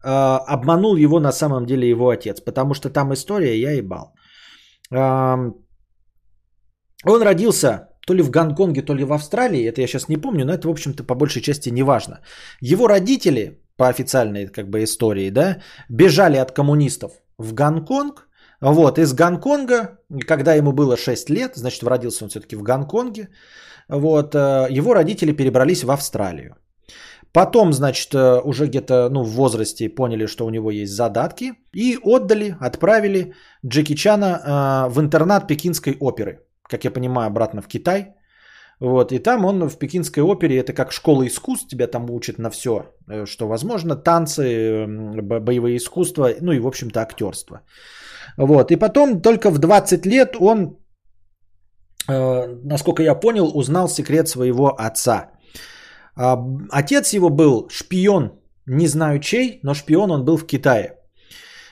[0.04, 0.10] э,
[0.54, 4.14] обманул его на самом деле его отец, потому что там история я ебал.
[4.92, 5.52] Э,
[7.06, 10.46] он родился то ли в Гонконге, то ли в Австралии, это я сейчас не помню,
[10.46, 12.20] но это, в общем-то, по большей части не важно.
[12.62, 18.28] Его родители, по официальной как бы истории, да, бежали от коммунистов в Гонконг,
[18.62, 23.30] вот, из Гонконга, когда ему было 6 лет, значит, родился он все-таки в Гонконге,
[23.90, 26.56] вот, э, его родители перебрались в Австралию.
[27.34, 31.98] Потом, значит, э, уже где-то ну, в возрасте поняли, что у него есть задатки, и
[32.04, 33.34] отдали, отправили
[33.66, 36.40] Джеки Чана э, в интернат Пекинской оперы,
[36.70, 38.14] как я понимаю, обратно в Китай.
[38.80, 42.50] Вот, и там он в Пекинской опере, это как школа искусств, тебя там учат на
[42.50, 47.62] все, что возможно, танцы, боевые искусства, ну и, в общем-то, актерство.
[48.38, 48.72] Вот.
[48.72, 50.78] И потом только в 20 лет он,
[52.08, 55.32] э, насколько я понял, узнал секрет своего отца.
[56.16, 56.38] А,
[56.72, 58.32] отец его был шпион,
[58.66, 60.98] не знаю чей, но шпион он был в Китае.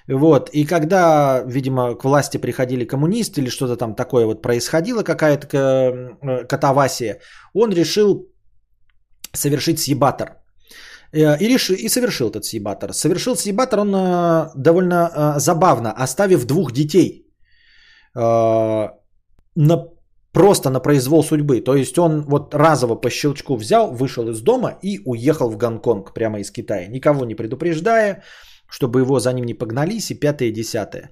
[0.07, 5.47] Вот, и когда, видимо, к власти приходили коммунисты или что-то там такое вот происходило, какая-то
[5.47, 7.19] э, катавасия,
[7.53, 8.27] он решил
[9.33, 10.38] совершить съебатор.
[11.13, 12.93] Э, и, решил, и совершил этот съебатор.
[12.93, 17.25] Совершил съебатор он э, довольно э, забавно, оставив двух детей
[18.15, 19.87] на,
[20.31, 21.61] просто на произвол судьбы.
[21.61, 26.13] То есть он вот разово по щелчку взял, вышел из дома и уехал в Гонконг
[26.13, 26.87] прямо из Китая.
[26.87, 28.23] Никого не предупреждая,
[28.67, 31.11] чтобы его за ним не погнались и пятое и десятое.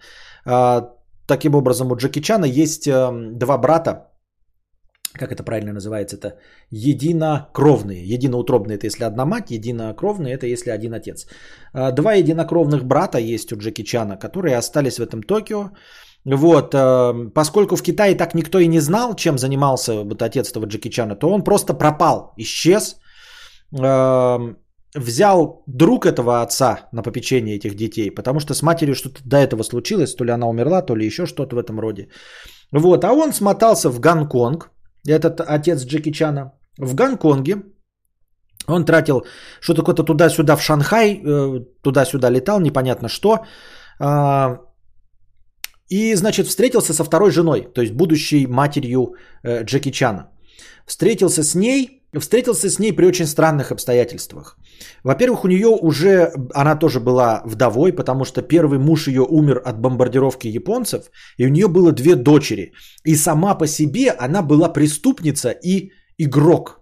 [1.27, 4.07] Таким образом, у Джеки Чана есть два брата,
[5.17, 6.27] как это правильно называется, это
[6.71, 8.03] единокровные.
[8.03, 11.27] Единоутробные это если одна мать, единокровные это если один отец.
[11.73, 15.71] А, два единокровных брата есть у Джеки Чана, которые остались в этом Токио.
[16.25, 20.65] Вот, а, поскольку в Китае так никто и не знал, чем занимался вот отец этого
[20.65, 22.97] Джеки Чана, то он просто пропал, исчез,
[23.79, 24.39] а,
[24.95, 29.63] взял друг этого отца на попечение этих детей, потому что с матерью что-то до этого
[29.63, 32.09] случилось, то ли она умерла, то ли еще что-то в этом роде.
[32.71, 34.69] Вот, а он смотался в Гонконг,
[35.13, 37.55] этот отец Джеки Чана, в Гонконге.
[38.67, 39.25] Он тратил
[39.61, 43.45] что-то какое-то туда-сюда в Шанхай, э, туда-сюда летал, непонятно что.
[43.99, 44.59] А,
[45.89, 50.31] и, значит, встретился со второй женой, то есть будущей матерью э, Джеки Чана.
[50.85, 54.57] Встретился с ней, встретился с ней при очень странных обстоятельствах.
[55.03, 59.79] Во-первых, у нее уже, она тоже была вдовой, потому что первый муж ее умер от
[59.79, 62.73] бомбардировки японцев, и у нее было две дочери.
[63.03, 66.81] И сама по себе она была преступница и игрок.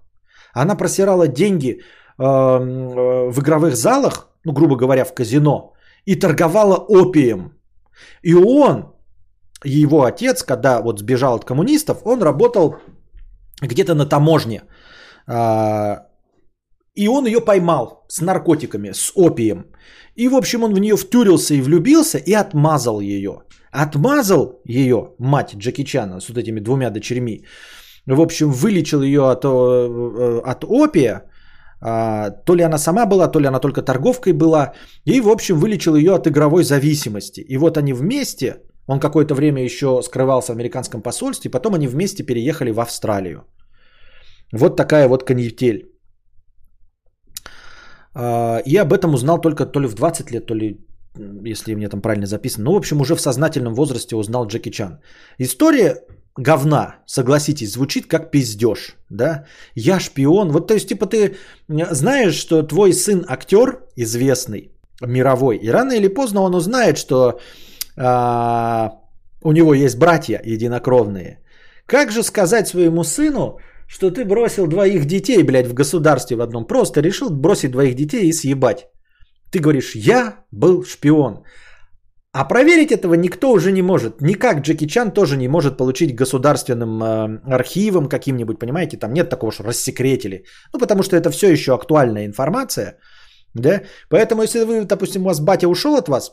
[0.54, 5.74] Она просирала деньги э, в игровых залах, ну, грубо говоря, в казино,
[6.06, 7.52] и торговала опием.
[8.24, 8.94] И он,
[9.64, 12.76] его отец, когда вот сбежал от коммунистов, он работал
[13.62, 14.62] где-то на таможне.
[16.96, 19.66] И он ее поймал с наркотиками, с опием.
[20.16, 23.42] И, в общем, он в нее втюрился и влюбился и отмазал ее.
[23.72, 27.46] Отмазал ее, мать Джеки Чана, с вот этими двумя дочерьми.
[28.08, 31.24] В общем, вылечил ее от, э, от опия.
[31.82, 34.74] А, то ли она сама была, то ли она только торговкой была.
[35.04, 37.42] И, в общем, вылечил ее от игровой зависимости.
[37.42, 42.24] И вот они вместе, он какое-то время еще скрывался в американском посольстве, потом они вместе
[42.24, 43.44] переехали в Австралию.
[44.54, 45.95] Вот такая вот канитель.
[48.16, 50.80] А, и об этом узнал только то ли в 20 лет, то ли,
[51.44, 52.66] если мне там правильно записано.
[52.66, 55.00] Ну, в общем, уже в сознательном возрасте узнал Джеки Чан.
[55.38, 55.98] История
[56.38, 59.46] говна, согласитесь, звучит как пиздеж, да?
[59.76, 60.52] Я шпион.
[60.52, 61.36] Вот, то есть, типа, ты
[61.68, 64.72] знаешь, что твой сын актер известный,
[65.02, 67.40] мировой, и рано или поздно он узнает, что
[67.98, 68.92] а,
[69.42, 71.40] у него есть братья единокровные.
[71.86, 76.68] Как же сказать своему сыну, что ты бросил двоих детей, блядь, в государстве в одном.
[76.68, 78.88] Просто решил бросить двоих детей и съебать.
[79.52, 81.44] Ты говоришь, я был шпион.
[82.34, 84.22] А проверить этого никто уже не может.
[84.22, 88.98] Никак Джеки Чан тоже не может получить государственным э, архивом каким-нибудь, понимаете?
[88.98, 90.44] Там нет такого, что рассекретили.
[90.74, 92.98] Ну, потому что это все еще актуальная информация.
[93.54, 93.82] Да?
[94.10, 96.32] Поэтому, если вы, допустим, у вас батя ушел от вас,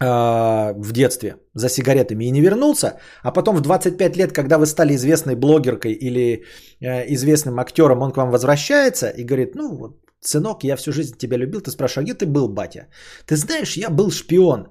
[0.00, 4.94] в детстве за сигаретами и не вернулся, а потом в 25 лет, когда вы стали
[4.94, 6.44] известной блогеркой или
[6.80, 11.16] э, известным актером, он к вам возвращается и говорит, ну вот, сынок, я всю жизнь
[11.16, 12.88] тебя любил, ты спрашиваешь, а где ты был, батя?
[13.26, 14.68] Ты знаешь, я был шпион.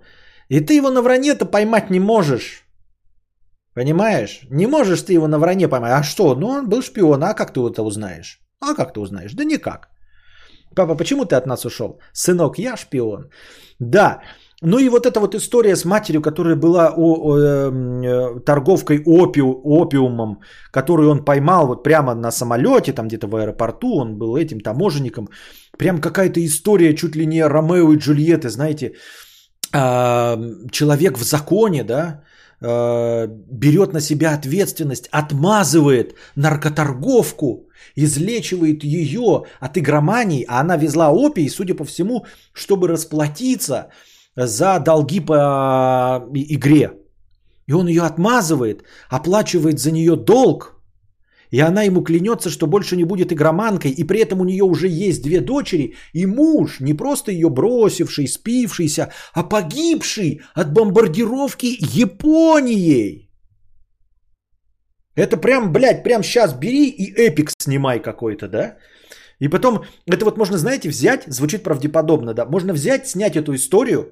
[0.49, 2.63] И ты его на вранье-то поймать не можешь.
[3.75, 4.41] Понимаешь?
[4.51, 5.91] Не можешь ты его на вранье поймать.
[5.93, 6.35] А что?
[6.35, 7.23] Ну, он был шпион.
[7.23, 8.39] А как ты это узнаешь?
[8.59, 9.33] А как ты узнаешь?
[9.33, 9.89] Да никак.
[10.75, 11.99] Папа, почему ты от нас ушел?
[12.13, 13.29] Сынок, я шпион.
[13.79, 14.21] Да.
[14.65, 19.61] Ну и вот эта вот история с матерью, которая была о, о, э, торговкой опиу,
[19.63, 20.39] опиумом,
[20.71, 25.27] которую он поймал вот прямо на самолете, там где-то в аэропорту, он был этим таможенником.
[25.77, 28.93] Прям какая-то история чуть ли не Ромео и Джульетты, знаете,
[29.73, 30.37] э,
[30.71, 32.23] человек в законе, да,
[32.61, 37.67] э, берет на себя ответственность, отмазывает наркоторговку,
[37.97, 43.89] излечивает ее от игромании, а она везла опий, судя по всему, чтобы расплатиться
[44.35, 46.91] за долги по игре.
[47.67, 50.73] И он ее отмазывает, оплачивает за нее долг,
[51.53, 54.87] и она ему клянется, что больше не будет игроманкой, и при этом у нее уже
[54.87, 63.29] есть две дочери, и муж, не просто ее бросивший, спившийся, а погибший от бомбардировки Японией.
[65.15, 68.77] Это прям, блядь, прям сейчас бери и эпик снимай какой-то, да?
[69.39, 74.05] И потом, это вот можно, знаете, взять, звучит правдеподобно, да, можно взять, снять эту историю,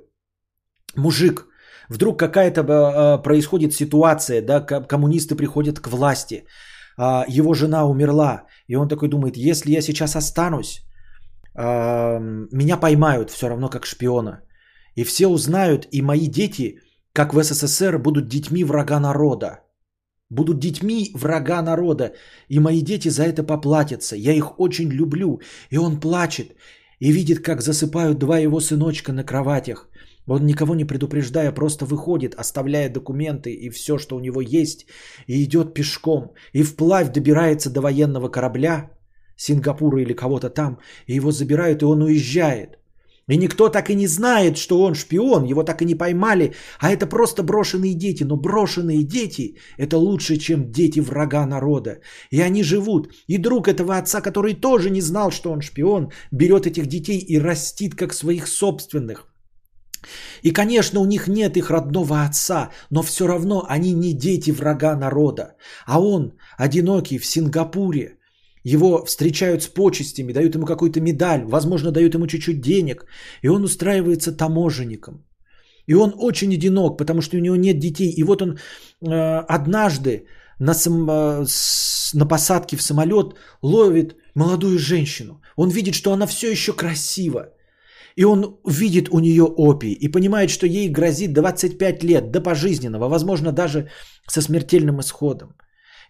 [0.96, 1.48] мужик,
[1.90, 6.46] вдруг какая-то э, происходит ситуация, да, коммунисты приходят к власти,
[6.98, 10.86] а, его жена умерла, и он такой думает, если я сейчас останусь,
[11.56, 12.20] а,
[12.52, 14.42] меня поймают все равно как шпиона.
[14.96, 16.80] И все узнают, и мои дети,
[17.14, 19.60] как в СССР, будут детьми врага народа.
[20.30, 22.14] Будут детьми врага народа,
[22.50, 24.16] и мои дети за это поплатятся.
[24.16, 25.42] Я их очень люблю.
[25.70, 26.56] И он плачет,
[27.00, 29.90] и видит, как засыпают два его сыночка на кроватях.
[30.28, 34.86] Он никого не предупреждая просто выходит, оставляя документы и все, что у него есть,
[35.28, 38.92] и идет пешком, и вплавь добирается до военного корабля,
[39.36, 42.78] Сингапура или кого-то там, и его забирают, и он уезжает.
[43.32, 46.92] И никто так и не знает, что он шпион, его так и не поймали, а
[46.92, 48.24] это просто брошенные дети.
[48.24, 52.02] Но брошенные дети– это лучше, чем дети врага народа.
[52.32, 53.14] И они живут.
[53.28, 57.40] И друг этого отца, который тоже не знал, что он шпион, берет этих детей и
[57.40, 59.31] растит как своих собственных.
[60.44, 64.96] И, конечно, у них нет их родного отца, но все равно они не дети врага
[64.96, 65.56] народа.
[65.86, 68.18] А он, одинокий в Сингапуре,
[68.64, 73.06] его встречают с почестями, дают ему какую-то медаль, возможно, дают ему чуть-чуть денег,
[73.42, 75.26] и он устраивается таможенником.
[75.88, 78.10] И он очень одинок, потому что у него нет детей.
[78.10, 78.58] И вот он
[79.02, 80.26] э, однажды
[80.60, 85.42] на, сам, э, с, на посадке в самолет ловит молодую женщину.
[85.56, 87.54] Он видит, что она все еще красива.
[88.16, 93.10] И он видит у нее опий и понимает, что ей грозит 25 лет до пожизненного,
[93.10, 93.90] возможно, даже
[94.28, 95.56] со смертельным исходом.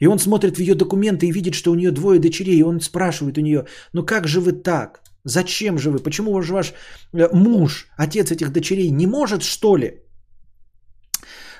[0.01, 2.59] И он смотрит в ее документы и видит, что у нее двое дочерей.
[2.59, 5.01] И он спрашивает у нее, ну как же вы так?
[5.25, 5.99] Зачем же вы?
[5.99, 6.73] Почему же ваш
[7.13, 9.87] э, муж, отец этих дочерей, не может, что ли,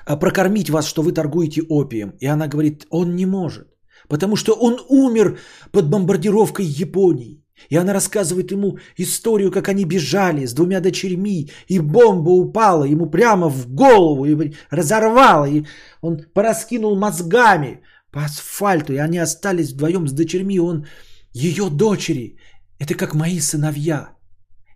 [0.06, 2.14] э, прокормить вас, что вы торгуете опием?
[2.20, 3.68] И она говорит, он не может.
[4.08, 5.38] Потому что он умер
[5.70, 7.41] под бомбардировкой Японии.
[7.70, 13.10] И она рассказывает ему историю, как они бежали с двумя дочерьми, и бомба упала ему
[13.10, 15.64] прямо в голову, и разорвала, и
[16.00, 20.86] он пораскинул мозгами по асфальту, и они остались вдвоем с дочерьми, он
[21.32, 22.36] ее дочери.
[22.78, 24.16] Это как мои сыновья.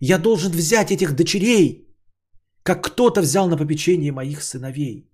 [0.00, 1.88] Я должен взять этих дочерей,
[2.62, 5.10] как кто-то взял на попечение моих сыновей.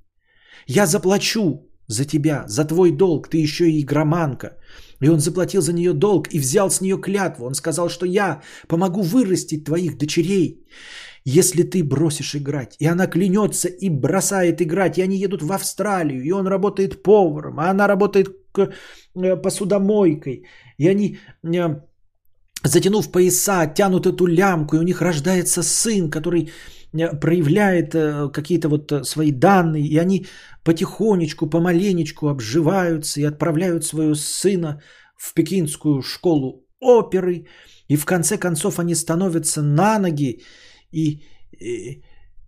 [0.66, 4.56] Я заплачу за тебя, за твой долг, ты еще и игроманка.
[5.02, 7.46] И он заплатил за нее долг и взял с нее клятву.
[7.46, 10.64] Он сказал, что я помогу вырастить твоих дочерей,
[11.24, 12.76] если ты бросишь играть.
[12.80, 14.98] И она клянется и бросает играть.
[14.98, 16.22] И они едут в Австралию.
[16.22, 20.44] И он работает поваром, а она работает э, посудомойкой.
[20.78, 21.80] И они, э,
[22.64, 24.76] затянув пояса, тянут эту лямку.
[24.76, 26.52] И у них рождается сын, который
[27.20, 27.92] проявляет
[28.32, 30.26] какие-то вот свои данные, и они
[30.64, 34.82] потихонечку, помаленечку обживаются и отправляют своего сына
[35.16, 37.46] в пекинскую школу оперы,
[37.88, 40.42] и в конце концов они становятся на ноги,
[40.90, 41.22] и,
[41.58, 42.02] и,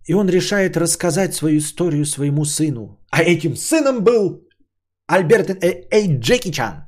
[0.05, 2.99] и он решает рассказать свою историю своему сыну.
[3.09, 4.47] А этим сыном был
[5.07, 6.84] Альберт Эй, Эй Джеки Чан.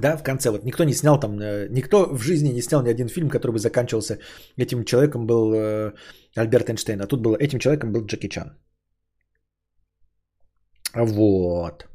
[0.00, 2.90] Да, в конце вот никто не снял там, э, никто в жизни не снял ни
[2.90, 4.18] один фильм, который бы заканчивался
[4.58, 5.92] этим человеком был э,
[6.36, 8.56] Альберт Эйнштейн, а тут было этим человеком был Джеки Чан.
[10.94, 11.86] Вот.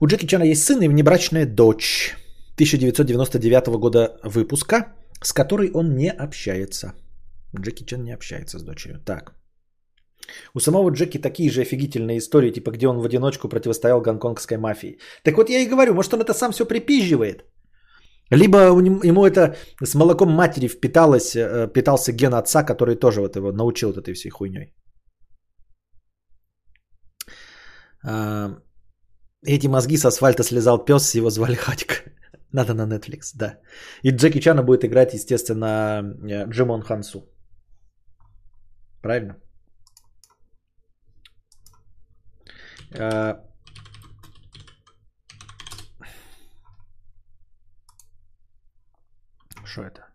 [0.00, 2.16] У Джеки Чана есть сын и внебрачная дочь
[2.54, 4.92] 1999 года выпуска,
[5.22, 6.92] с которой он не общается.
[7.56, 9.00] Джеки Чан не общается с дочерью.
[9.04, 9.41] Так.
[10.54, 14.98] У самого Джеки такие же офигительные истории, типа где он в одиночку противостоял гонконгской мафии.
[15.24, 17.44] Так вот я и говорю, может он это сам все припизживает.
[18.30, 18.58] Либо
[19.04, 23.88] ему это с молоком матери впиталось, э, питался ген отца, который тоже вот его научил
[23.92, 24.74] вот этой всей хуйней.
[28.04, 28.56] А,
[29.44, 32.04] эти мозги с асфальта слезал пес, его звали Хатик.
[32.52, 33.58] Надо на Netflix, да.
[34.02, 37.28] И Джеки Чана будет играть, естественно, э, Джимон Хансу.
[39.02, 39.36] Правильно?
[42.80, 42.81] А,
[49.72, 50.06] что это?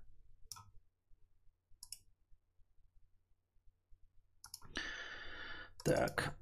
[5.84, 6.38] Так.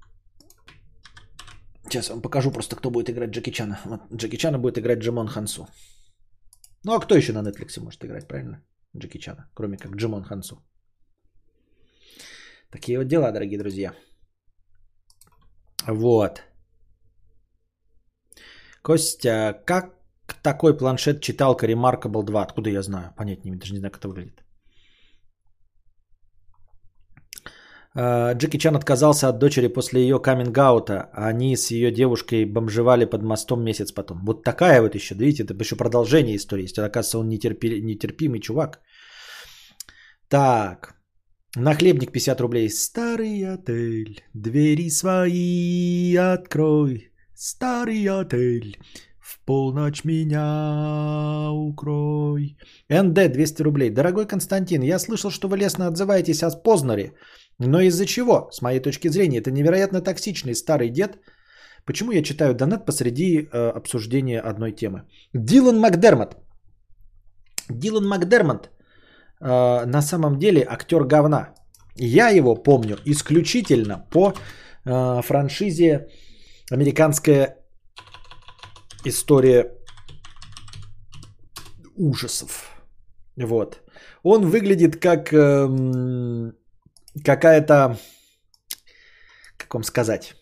[1.84, 3.78] Сейчас вам покажу просто, кто будет играть Джеки Чана.
[3.84, 5.66] Вот Джеки Чана будет играть Джимон Хансу.
[6.84, 8.62] Ну а кто еще на Netflix может играть, правильно?
[8.96, 10.56] Джеки Чана, кроме как Джимон Хансу.
[12.70, 13.94] Такие вот дела, дорогие друзья.
[15.88, 16.42] Вот.
[18.82, 19.94] Костя, как
[20.42, 22.42] такой планшет-читалка Remarkable 2?
[22.42, 23.12] Откуда я знаю?
[23.16, 24.42] Понять не даже не знаю, как это выглядит.
[27.96, 31.08] Э, Джеки Чан отказался от дочери после ее каминг-аута.
[31.12, 34.24] Они с ее девушкой бомжевали под мостом месяц потом.
[34.24, 36.64] Вот такая вот еще, видите, это еще продолжение истории.
[36.64, 36.78] Есть.
[36.78, 38.80] Оказывается, он нетерпи, нетерпимый чувак.
[40.28, 40.95] Так.
[41.56, 42.68] Нахлебник 50 рублей.
[42.68, 47.10] Старый отель, двери свои открой.
[47.34, 48.76] Старый отель,
[49.18, 52.58] в полночь меня укрой.
[52.90, 53.90] НД 200 рублей.
[53.90, 57.14] Дорогой Константин, я слышал, что вы лестно отзываетесь о Познаре.
[57.58, 61.18] Но из-за чего, с моей точки зрения, это невероятно токсичный старый дед.
[61.86, 65.04] Почему я читаю донат посреди э, обсуждения одной темы?
[65.32, 66.36] Дилан Макдермот.
[67.70, 68.75] Дилан Макдермот
[69.40, 71.54] э, на самом деле актер говна.
[71.94, 74.32] Я его помню исключительно по
[74.84, 76.08] э, франшизе
[76.70, 77.56] «Американская
[79.04, 79.72] история
[81.96, 82.70] ужасов».
[83.36, 83.82] Вот.
[84.22, 85.32] Он выглядит как...
[85.32, 86.52] Э,
[87.24, 87.98] какая-то,
[89.56, 90.34] как вам сказать,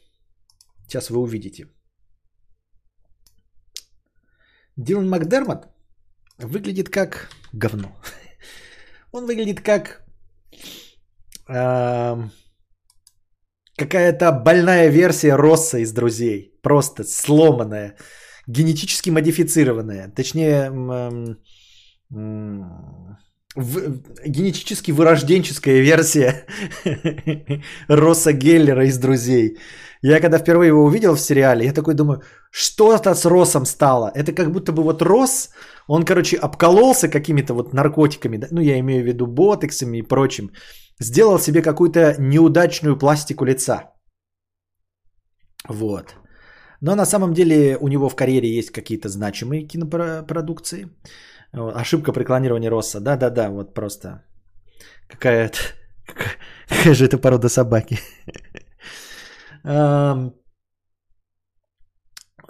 [0.86, 1.68] сейчас вы увидите.
[4.76, 5.68] Дилан Макдермот
[6.38, 7.88] выглядит как говно.
[9.14, 10.02] Он выглядит как
[11.48, 12.16] э,
[13.76, 16.58] какая-то больная версия Росса из друзей.
[16.62, 17.96] Просто сломанная,
[18.48, 20.10] генетически модифицированная.
[20.16, 21.36] Точнее, э,
[22.12, 22.62] э,
[23.56, 26.46] в, генетически вырожденческая версия
[27.88, 29.58] Росса Геллера из «Друзей».
[30.02, 34.10] Я когда впервые его увидел в сериале, я такой думаю, что это с Россом стало?
[34.14, 35.50] Это как будто бы вот Росс,
[35.88, 38.48] он, короче, обкололся какими-то вот наркотиками, да?
[38.50, 40.50] ну, я имею в виду ботексами и прочим,
[41.00, 43.94] сделал себе какую-то неудачную пластику лица.
[45.68, 46.14] Вот.
[46.84, 50.88] Но на самом деле у него в карьере есть какие-то значимые кинопродукции.
[51.52, 53.00] Ошибка при клонировании Росса.
[53.00, 54.22] Да-да-да, вот просто.
[55.08, 55.58] Какая это...
[56.68, 57.98] Какая же это порода собаки?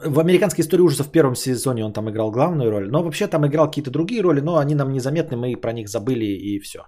[0.07, 2.89] В американской истории ужасов в первом сезоне он там играл главную роль.
[2.91, 6.25] Но вообще там играл какие-то другие роли, но они нам незаметны, мы про них забыли
[6.25, 6.79] и все.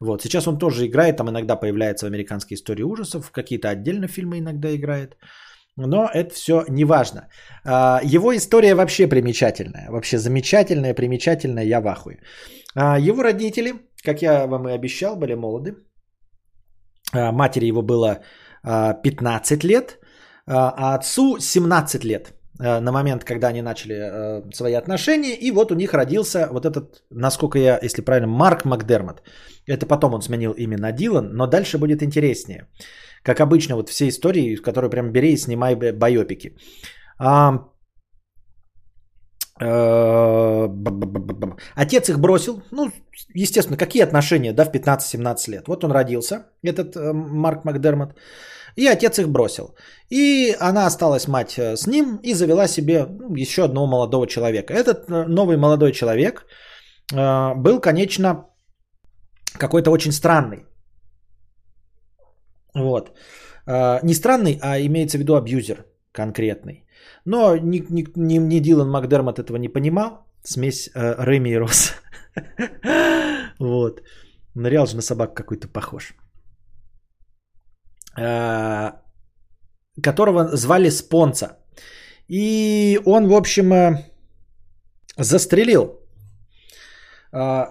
[0.00, 0.22] Вот.
[0.22, 4.68] Сейчас он тоже играет, там иногда появляется в американской истории ужасов, какие-то отдельно фильмы иногда
[4.74, 5.16] играет.
[5.76, 7.28] Но это все не важно.
[7.64, 9.90] А, его история вообще примечательная.
[9.90, 12.18] Вообще замечательная, примечательная, я в ахуе.
[12.76, 15.74] А, его родители, как я вам и обещал, были молоды.
[17.12, 18.20] А, матери его было
[18.62, 19.98] 15 лет,
[20.46, 25.34] а отцу 17 лет на момент, когда они начали свои отношения.
[25.34, 29.22] И вот у них родился вот этот, насколько я, если правильно, Марк Макдермот.
[29.66, 32.68] Это потом он сменил имя на Дилан, но дальше будет интереснее.
[33.24, 36.56] Как обычно, вот все истории, которые прям бери и снимай байопики.
[37.18, 37.58] А,
[39.60, 40.68] э,
[41.74, 42.62] Отец их бросил.
[42.70, 42.90] Ну,
[43.34, 45.68] естественно, какие отношения, да, в 15-17 лет.
[45.68, 48.14] Вот он родился, этот э, Марк Макдермот.
[48.76, 49.74] И отец их бросил.
[50.10, 54.74] И она осталась мать э, с ним и завела себе ну, еще одного молодого человека.
[54.74, 56.46] Этот новый молодой человек
[57.12, 58.46] был, конечно,
[59.58, 60.66] какой-то очень странный.
[62.74, 63.12] Вот.
[63.66, 66.86] А, не странный, а имеется в виду абьюзер конкретный.
[67.24, 70.26] Но ни, ни, ни, ни Дилан Макдермот этого не понимал.
[70.42, 71.92] Смесь э, Рэми и Росс.
[73.58, 74.02] вот.
[74.54, 76.14] Но реал же на собак какой-то похож.
[78.16, 79.00] А,
[80.02, 81.58] которого звали Спонца.
[82.28, 84.04] И он, в общем, э,
[85.18, 86.03] застрелил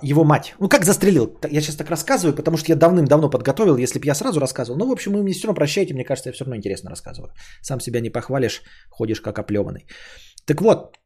[0.01, 0.55] его мать.
[0.59, 1.39] Ну, как застрелил?
[1.49, 4.77] Я сейчас так рассказываю, потому что я давным-давно подготовил, если бы я сразу рассказывал.
[4.77, 7.31] Ну, в общем, вы мне все равно прощаете, мне кажется, я все равно интересно рассказываю.
[7.61, 9.87] Сам себя не похвалишь, ходишь как оплеванный.
[10.45, 10.97] Так вот,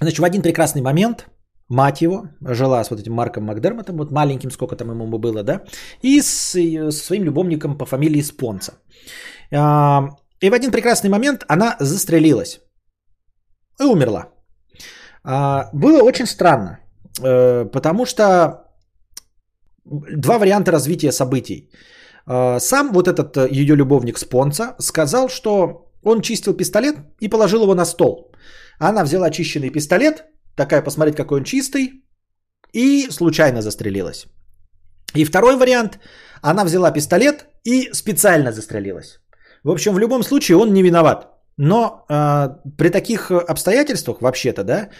[0.00, 1.28] значит, в один прекрасный момент
[1.68, 5.62] мать его жила с вот этим Марком Макдермотом, вот маленьким, сколько там ему было, да,
[6.02, 8.72] и с, со своим любовником по фамилии Спонца.
[9.52, 10.08] А,
[10.40, 12.60] и в один прекрасный момент она застрелилась
[13.80, 14.32] и умерла.
[15.24, 16.85] А, было очень странно, э,
[17.20, 18.66] потому что
[19.84, 21.70] два варианта развития событий.
[22.26, 27.62] А, сам вот этот э, ее любовник Спонца сказал, что он чистил пистолет и положил
[27.62, 28.32] его на стол.
[28.78, 30.24] Она взяла очищенный пистолет,
[30.56, 32.04] такая посмотреть, какой он чистый,
[32.72, 34.26] и случайно застрелилась.
[35.14, 35.98] И второй вариант,
[36.42, 39.20] она взяла пистолет и специально застрелилась.
[39.64, 41.28] В общем, в любом случае он не виноват.
[41.58, 44.90] Но э, при таких обстоятельствах, вообще-то, да,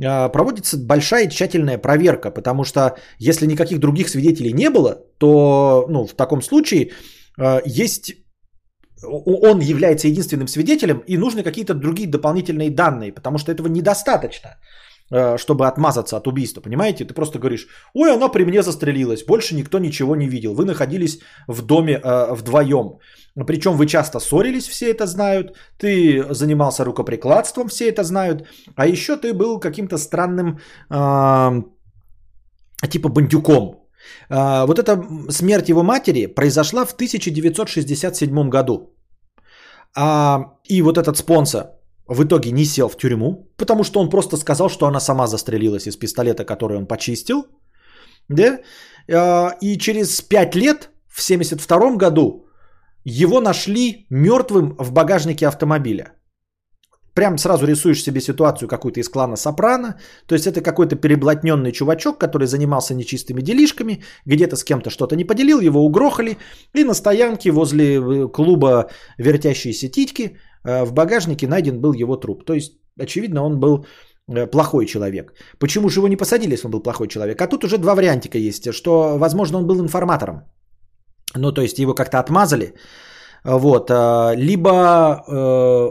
[0.00, 6.06] э, проводится большая тщательная проверка, потому что если никаких других свидетелей не было, то ну,
[6.06, 6.92] в таком случае
[7.38, 8.14] э, есть
[9.06, 14.56] он является единственным свидетелем, и нужны какие-то другие дополнительные данные, потому что этого недостаточно,
[15.36, 17.04] чтобы отмазаться от убийства, понимаете?
[17.04, 21.20] Ты просто говоришь, ой, она при мне застрелилась, больше никто ничего не видел, вы находились
[21.48, 22.98] в доме э, вдвоем,
[23.46, 29.16] причем вы часто ссорились, все это знают, ты занимался рукоприкладством, все это знают, а еще
[29.16, 30.58] ты был каким-то странным,
[30.90, 31.62] э,
[32.88, 33.88] типа бандюком,
[34.30, 38.90] э, вот эта смерть его матери произошла в 1967 году.
[39.96, 41.66] А, и вот этот спонсор
[42.06, 45.86] в итоге не сел в тюрьму, потому что он просто сказал, что она сама застрелилась
[45.86, 47.46] из пистолета, который он почистил.
[48.28, 48.60] Да?
[49.12, 52.46] А, и через 5 лет, в 1972 году,
[53.04, 56.12] его нашли мертвым в багажнике автомобиля
[57.14, 59.94] прям сразу рисуешь себе ситуацию какую-то из клана Сопрано.
[60.26, 65.24] То есть это какой-то переблотненный чувачок, который занимался нечистыми делишками, где-то с кем-то что-то не
[65.24, 66.36] поделил, его угрохали.
[66.74, 72.44] И на стоянке возле э, клуба «Вертящиеся титьки» в багажнике найден был его труп.
[72.44, 73.86] То есть, очевидно, он был
[74.28, 75.32] э, плохой человек.
[75.58, 77.40] Почему же его не посадили, если он был плохой человек?
[77.40, 80.42] А тут уже два вариантика есть, что, возможно, он был информатором.
[81.36, 82.74] Ну, то есть его как-то отмазали.
[83.44, 83.90] Вот.
[84.36, 85.24] Либо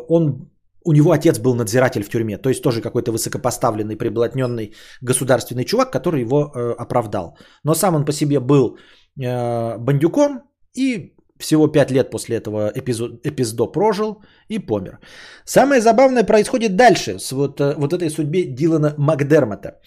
[0.07, 0.49] он
[0.85, 5.91] у него отец был надзиратель в тюрьме, то есть тоже какой-то высокопоставленный, приблотненный государственный чувак,
[5.91, 7.37] который его э, оправдал.
[7.63, 8.77] Но сам он по себе был
[9.19, 10.43] э, бандюком
[10.75, 11.12] и
[11.43, 14.99] всего пять лет после этого эпизод, эпиздо прожил и помер.
[15.45, 19.79] Самое забавное происходит дальше с вот, э, вот этой судьбе Дилана Макдермота.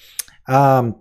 [0.49, 0.93] А,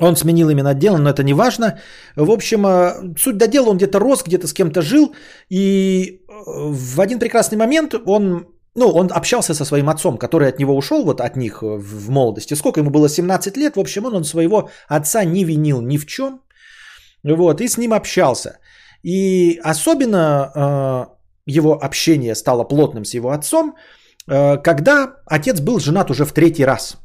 [0.00, 1.78] он сменил именно дело, но это не важно.
[2.16, 5.14] В общем, э, суть до дела, он где-то рос, где-то с кем-то жил.
[5.50, 6.32] И э,
[6.72, 11.04] в один прекрасный момент он, ну, он общался со своим отцом, который от него ушел,
[11.04, 12.54] вот от них в молодости.
[12.54, 13.08] Сколько ему было?
[13.08, 13.76] 17 лет.
[13.76, 16.40] В общем, он, он своего отца не винил ни в чем.
[17.24, 18.58] Вот, и с ним общался.
[19.02, 20.18] И особенно
[20.54, 21.06] э,
[21.46, 23.74] его общение стало плотным с его отцом,
[24.28, 26.96] э, когда отец был женат уже в третий раз.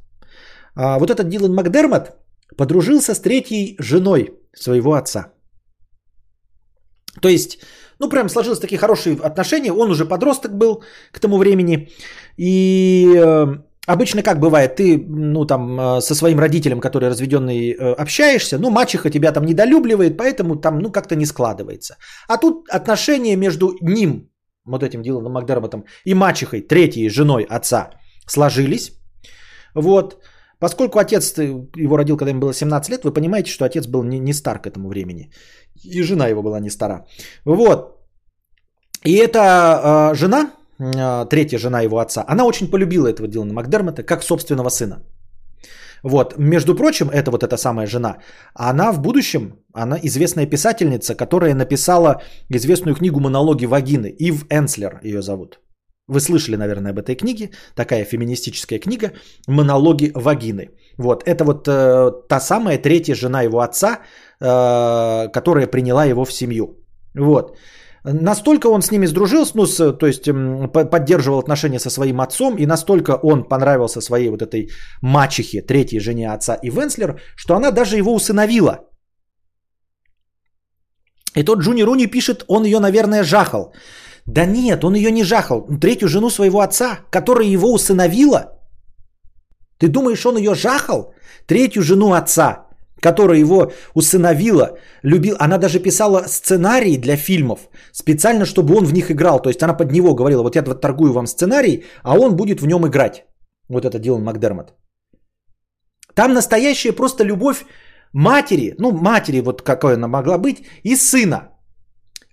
[0.76, 2.12] А вот этот Дилан Макдермот,
[2.58, 5.34] подружился с третьей женой своего отца.
[7.22, 7.60] То есть,
[8.00, 9.72] ну прям сложились такие хорошие отношения.
[9.72, 11.90] Он уже подросток был к тому времени.
[12.38, 17.94] И э, обычно как бывает, ты ну там э, со своим родителем, который разведенный, э,
[17.94, 21.98] общаешься, ну мачеха тебя там недолюбливает, поэтому там ну как-то не складывается.
[22.28, 24.30] А тут отношения между ним,
[24.66, 27.90] вот этим Диланом Макдермотом, и мачехой, третьей женой отца
[28.28, 28.92] сложились.
[29.76, 30.18] Вот.
[30.60, 34.20] Поскольку отец его родил, когда ему было 17 лет, вы понимаете, что отец был не,
[34.20, 35.32] не стар к этому времени.
[35.84, 37.06] И жена его была не стара.
[37.46, 37.96] Вот.
[39.04, 44.04] И эта э, жена, э, третья жена его отца, она очень полюбила этого Дилана Макдермота
[44.04, 45.04] как собственного сына.
[46.04, 48.18] Вот, между прочим, это вот эта самая жена,
[48.54, 54.14] она в будущем, она известная писательница, которая написала известную книгу «Монологи вагины».
[54.20, 55.60] Ив Энслер ее зовут.
[56.08, 57.50] Вы слышали, наверное, об этой книге.
[57.76, 59.14] Такая феминистическая книга
[59.48, 60.70] «Монологи вагины».
[60.98, 64.00] Вот, это вот э, та самая третья жена его отца,
[64.40, 66.86] э, которая приняла его в семью.
[67.16, 67.58] Вот.
[68.14, 70.30] Настолько он с ними сдружился, ну, с, то есть
[70.92, 74.69] поддерживал отношения со своим отцом, и настолько он понравился своей вот этой
[75.01, 78.80] мачехе, третьей жене отца и Венслер, что она даже его усыновила.
[81.35, 83.74] И тот Джуни Руни пишет, он ее, наверное, жахал.
[84.27, 85.67] Да нет, он ее не жахал.
[85.82, 88.51] Третью жену своего отца, которая его усыновила.
[89.80, 91.14] Ты думаешь, он ее жахал?
[91.48, 92.65] Третью жену отца,
[93.02, 95.36] которая его усыновила, любил.
[95.40, 99.42] Она даже писала сценарии для фильмов специально, чтобы он в них играл.
[99.42, 102.68] То есть она под него говорила, вот я торгую вам сценарий, а он будет в
[102.68, 103.26] нем играть.
[103.70, 104.74] Вот это Дилан Макдермот.
[106.16, 107.66] Там настоящая просто любовь
[108.14, 111.50] матери, ну матери вот какой она могла быть, и сына.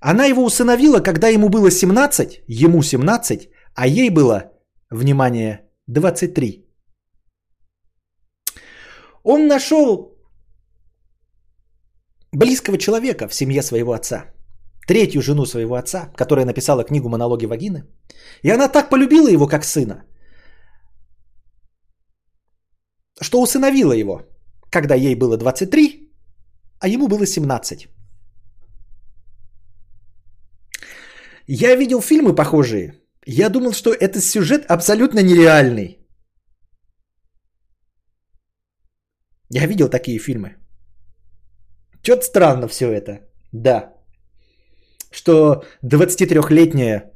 [0.01, 4.53] Она его усыновила, когда ему было 17, ему 17, а ей было,
[4.91, 6.67] внимание, 23.
[9.25, 10.12] Он нашел
[12.33, 14.25] близкого человека в семье своего отца.
[14.87, 17.85] Третью жену своего отца, которая написала книгу «Монологи вагины».
[18.43, 20.05] И она так полюбила его, как сына,
[23.21, 24.23] что усыновила его,
[24.71, 26.11] когда ей было 23,
[26.81, 27.89] а ему было 17.
[31.47, 32.95] Я видел фильмы похожие.
[33.27, 35.99] Я думал, что этот сюжет абсолютно нереальный.
[39.51, 40.62] Я видел такие фильмы.
[42.03, 43.21] Что-то странно все это.
[43.53, 43.93] Да.
[45.11, 47.13] Что 23-летняя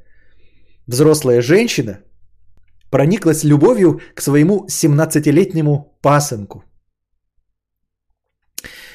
[0.87, 1.99] взрослая женщина
[2.89, 6.63] прониклась любовью к своему 17-летнему пасынку.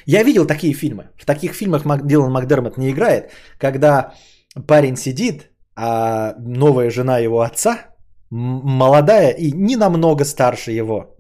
[0.07, 1.11] Я видел такие фильмы.
[1.17, 4.15] В таких фильмах Дилан Макдермот не играет, когда
[4.67, 7.95] парень сидит, а новая жена его отца,
[8.31, 11.17] молодая и не намного старше его.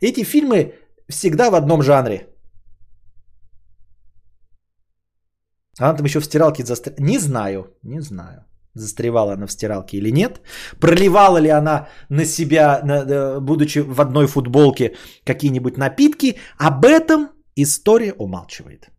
[0.00, 0.74] Эти фильмы
[1.08, 2.26] всегда в одном жанре.
[5.78, 6.96] Она там еще в стиралке застряла.
[6.98, 10.40] Не знаю, не знаю, застревала она в стиралке или нет.
[10.80, 12.82] Проливала ли она на себя,
[13.40, 16.38] будучи в одной футболке, какие-нибудь напитки.
[16.58, 18.90] Об этом история умалчивает.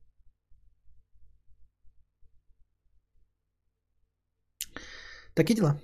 [5.35, 5.81] Такие дела.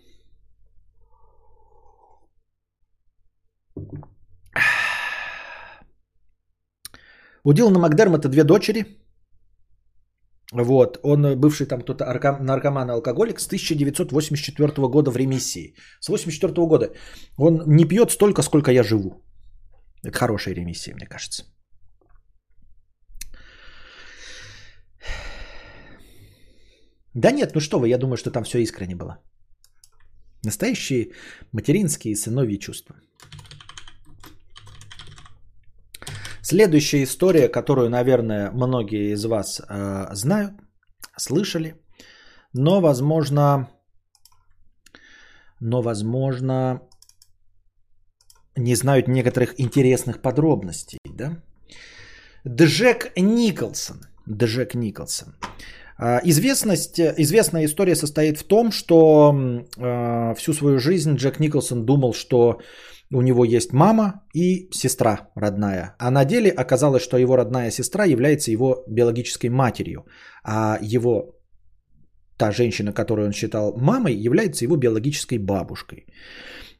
[7.43, 8.85] У Дилана Макдермота две дочери.
[10.53, 12.05] Вот, он бывший там кто-то
[12.39, 15.73] наркоман и алкоголик с 1984 года в ремиссии.
[15.99, 16.89] С 1984 года.
[17.37, 19.23] Он не пьет столько, сколько я живу.
[20.03, 21.43] Это хорошая ремиссия, мне кажется.
[27.15, 29.17] Да нет, ну что вы, я думаю, что там все искренне было.
[30.43, 31.11] Настоящие
[31.53, 32.95] материнские и сыновьи чувства.
[36.47, 40.51] Следующая история, которую, наверное, многие из вас э, знают,
[41.17, 41.73] слышали,
[42.53, 43.67] но, возможно,
[45.59, 46.81] но, возможно,
[48.55, 50.99] не знают некоторых интересных подробностей.
[51.03, 51.41] Да?
[52.47, 54.01] Джек Николсон.
[54.29, 55.35] Джек Николсон.
[55.97, 59.33] А, известность, известная история состоит в том, что
[59.77, 62.59] э, всю свою жизнь Джек Николсон думал, что
[63.13, 65.95] у него есть мама и сестра родная.
[65.99, 70.05] А на деле оказалось, что его родная сестра является его биологической матерью.
[70.43, 71.35] А его,
[72.37, 76.05] та женщина, которую он считал мамой, является его биологической бабушкой.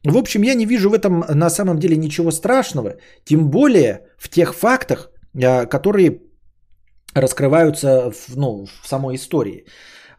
[0.04, 2.96] В общем, я не вижу в этом на самом деле ничего страшного.
[3.24, 6.20] Тем более в тех фактах, э, которые
[7.14, 9.64] раскрываются в, ну, в самой истории.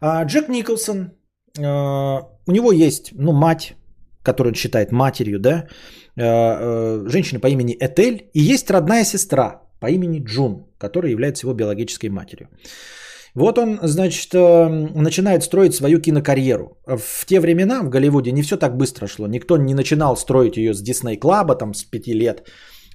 [0.00, 1.12] А Джек Николсон,
[1.58, 3.77] э, у него есть ну, мать,
[4.28, 5.66] которую он считает матерью, да,
[6.16, 11.46] э, э, женщина по имени Этель, и есть родная сестра по имени Джун, которая является
[11.46, 12.48] его биологической матерью.
[13.34, 14.32] Вот он, значит,
[14.94, 16.78] начинает строить свою кинокарьеру.
[16.86, 19.28] В те времена в Голливуде не все так быстро шло.
[19.28, 22.42] Никто не начинал строить ее с Дисней Клаба там с пяти лет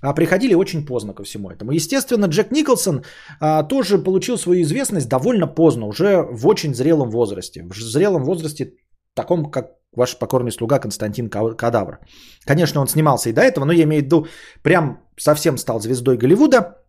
[0.03, 1.71] а приходили очень поздно ко всему этому.
[1.71, 3.03] Естественно, Джек Николсон
[3.39, 7.63] а, тоже получил свою известность довольно поздно, уже в очень зрелом возрасте.
[7.63, 8.73] В зрелом возрасте,
[9.13, 11.99] таком, как ваш покорный слуга Константин Кадавр.
[12.45, 14.27] Конечно, он снимался и до этого, но я имею в виду,
[14.61, 16.83] прям совсем стал звездой Голливуда.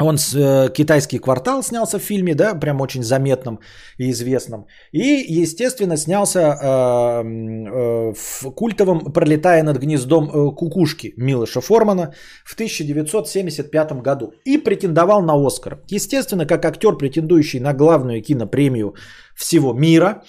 [0.00, 3.58] Он с, э, китайский квартал снялся в фильме, да, прям очень заметном
[3.98, 4.66] и известном.
[4.92, 12.54] И, естественно, снялся э, э, в культовом «Пролетая над гнездом э, кукушки» Милоша Формана в
[12.54, 14.32] 1975 году.
[14.46, 15.82] И претендовал на Оскар.
[15.88, 18.94] Естественно, как актер, претендующий на главную кинопремию
[19.36, 20.22] всего мира.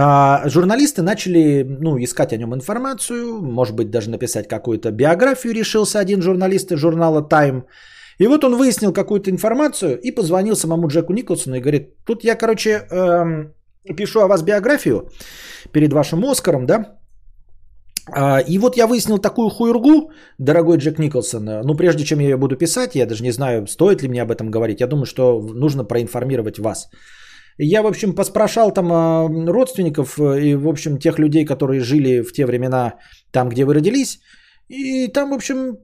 [0.00, 5.98] А, журналисты начали ну, искать о нем информацию, может быть, даже написать какую-то биографию решился
[5.98, 7.62] один журналист из журнала Time.
[8.18, 12.36] И вот он выяснил какую-то информацию и позвонил самому Джеку Николсону и говорит, тут я,
[12.36, 13.54] короче, эм,
[13.96, 15.08] пишу о вас биографию
[15.72, 16.98] перед вашим Оскаром, да,
[18.12, 21.44] а, и вот я выяснил такую хуйргу, дорогой Джек Николсон.
[21.44, 24.30] Ну, прежде чем я ее буду писать, я даже не знаю, стоит ли мне об
[24.30, 24.80] этом говорить.
[24.80, 26.88] Я думаю, что нужно проинформировать вас.
[27.58, 32.22] Я, в общем, поспрашал там а, родственников э, и, в общем, тех людей, которые жили
[32.22, 32.94] в те времена
[33.32, 34.20] там, где вы родились.
[34.68, 35.78] И там, в общем,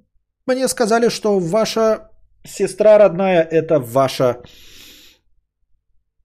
[0.47, 2.11] мне сказали, что ваша
[2.47, 4.43] сестра родная– это ваша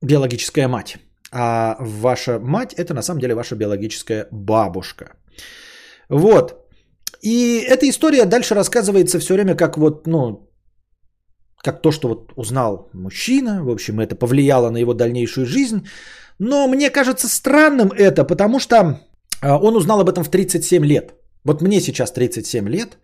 [0.02, 0.98] биологическая мать.
[1.32, 5.18] А ваша мать– это на самом деле ваша биологическая бабушка.
[6.10, 6.53] Вот.
[7.22, 10.49] И эта история дальше рассказывается все время как вот, ну,
[11.63, 15.88] как то, что вот узнал мужчина, в общем, это повлияло на его дальнейшую жизнь.
[16.39, 18.99] Но мне кажется странным это, потому что
[19.41, 21.13] а, он узнал об этом в 37 лет.
[21.43, 22.97] Вот мне сейчас 37 лет,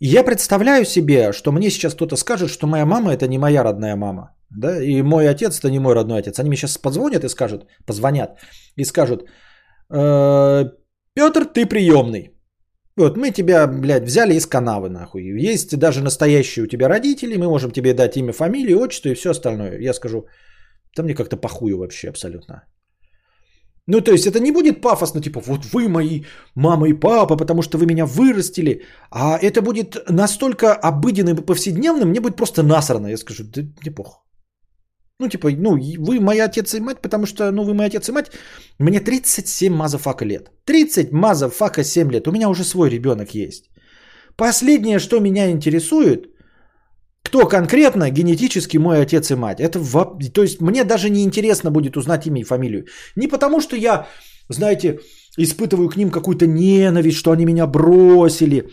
[0.00, 3.64] и я представляю себе, что мне сейчас кто-то скажет, что моя мама это не моя
[3.64, 4.36] родная мама.
[4.50, 4.82] Да?
[4.82, 6.38] И мой отец это не мой родной отец.
[6.38, 8.38] Они мне сейчас позвонят и скажут, позвонят
[8.76, 9.26] и скажут,
[9.90, 10.64] «Э,
[11.14, 12.35] Петр, ты приемный.
[12.98, 15.22] Вот мы тебя, блядь, взяли из канавы, нахуй.
[15.50, 19.30] Есть даже настоящие у тебя родители, мы можем тебе дать имя, фамилию, отчество и все
[19.30, 19.78] остальное.
[19.80, 20.26] Я скажу,
[20.96, 22.62] да мне как-то похую вообще абсолютно.
[23.88, 27.62] Ну, то есть это не будет пафосно, типа, вот вы мои мама и папа, потому
[27.62, 28.82] что вы меня вырастили.
[29.10, 33.08] А это будет настолько обыденным и повседневным, мне будет просто насрано.
[33.08, 34.25] Я скажу, да не пох.
[35.18, 38.12] Ну, типа, ну, вы мои отец и мать, потому что, ну, вы мой отец и
[38.12, 38.30] мать.
[38.78, 40.50] Мне 37 motherfucker лет.
[40.64, 42.28] 30 motherfucker 7 лет.
[42.28, 43.70] У меня уже свой ребенок есть.
[44.36, 46.26] Последнее, что меня интересует,
[47.22, 49.60] кто конкретно генетически мой отец и мать.
[49.60, 49.80] Это,
[50.34, 52.84] то есть, мне даже не интересно будет узнать имя и фамилию.
[53.16, 54.06] Не потому, что я,
[54.50, 55.00] знаете,
[55.38, 58.68] испытываю к ним какую-то ненависть, что они меня бросили,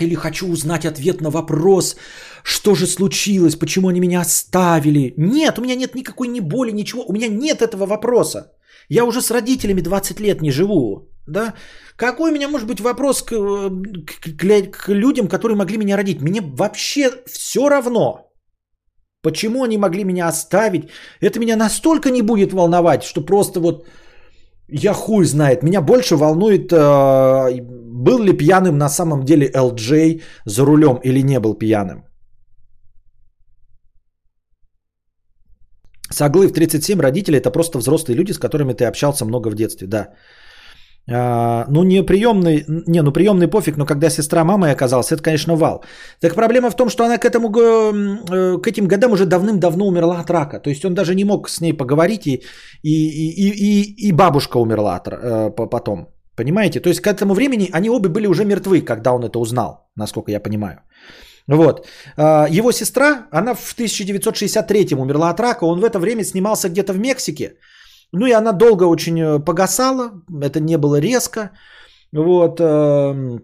[0.00, 1.96] или хочу узнать ответ на вопрос,
[2.42, 5.14] что же случилось, почему они меня оставили.
[5.16, 7.04] Нет, у меня нет никакой ни боли, ничего.
[7.08, 8.52] У меня нет этого вопроса.
[8.88, 11.08] Я уже с родителями 20 лет не живу.
[11.26, 11.54] Да?
[11.96, 16.20] Какой у меня может быть вопрос к, к, к людям, которые могли меня родить?
[16.20, 18.30] Мне вообще все равно.
[19.22, 20.90] Почему они могли меня оставить?
[21.20, 23.86] Это меня настолько не будет волновать, что просто вот
[24.68, 25.62] я хуй знает.
[25.62, 26.76] Меня больше волнует, э,
[28.04, 32.04] был ли пьяным на самом деле LJ за рулем или не был пьяным.
[36.10, 39.86] Соглы в 37 родители это просто взрослые люди, с которыми ты общался много в детстве,
[39.88, 40.08] да.
[41.10, 45.56] А, ну, не приемный, не, ну приемный пофиг, но когда сестра мамой оказалась, это, конечно,
[45.56, 45.84] вал.
[46.20, 50.20] Так проблема в том, что она к, этому, э, к этим годам уже давным-давно умерла
[50.20, 50.60] от рака.
[50.60, 52.42] То есть он даже не мог с ней поговорить, и,
[52.82, 56.13] и, и, и, и бабушка умерла от, э, потом.
[56.36, 56.80] Понимаете?
[56.80, 60.30] То есть к этому времени они обе были уже мертвы, когда он это узнал, насколько
[60.30, 60.78] я понимаю.
[61.48, 61.86] Вот.
[62.16, 66.92] А, его сестра, она в 1963 умерла от рака, он в это время снимался где-то
[66.92, 67.56] в Мексике.
[68.12, 70.10] Ну и она долго очень э, погасала,
[70.42, 71.50] это не было резко.
[72.12, 72.60] Вот.
[72.60, 73.40] Эм,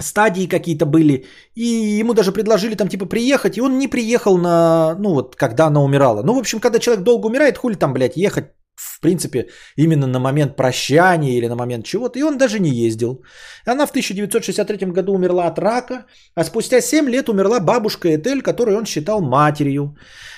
[0.00, 1.24] стадии какие-то были.
[1.54, 5.66] И ему даже предложили там типа приехать, и он не приехал на, ну вот, когда
[5.66, 6.22] она умирала.
[6.22, 9.46] Ну, в общем, когда человек долго умирает, хули там, блядь, ехать, в принципе,
[9.76, 12.18] именно на момент прощания или на момент чего-то.
[12.18, 13.22] И он даже не ездил.
[13.64, 18.78] Она в 1963 году умерла от рака, а спустя 7 лет умерла бабушка Этель, которую
[18.78, 19.96] он считал матерью.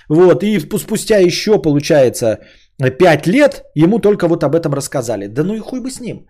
[0.09, 2.39] Вот, и спустя еще, получается,
[2.79, 5.27] 5 лет ему только вот об этом рассказали.
[5.27, 6.27] Да ну и хуй бы с ним.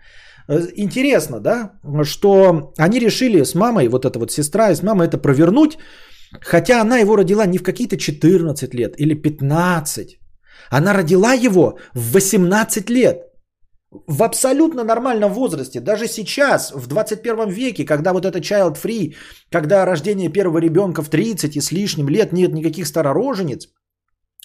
[0.48, 1.72] Э, интересно, да,
[2.04, 5.78] что они решили с мамой, вот эта вот сестра и с мамой это провернуть,
[6.40, 10.17] хотя она его родила не в какие-то 14 лет или 15.
[10.70, 13.24] Она родила его в 18 лет.
[14.06, 15.80] В абсолютно нормальном возрасте.
[15.80, 19.14] Даже сейчас, в 21 веке, когда вот это child free,
[19.50, 23.68] когда рождение первого ребенка в 30 и с лишним лет нет никаких старороженец,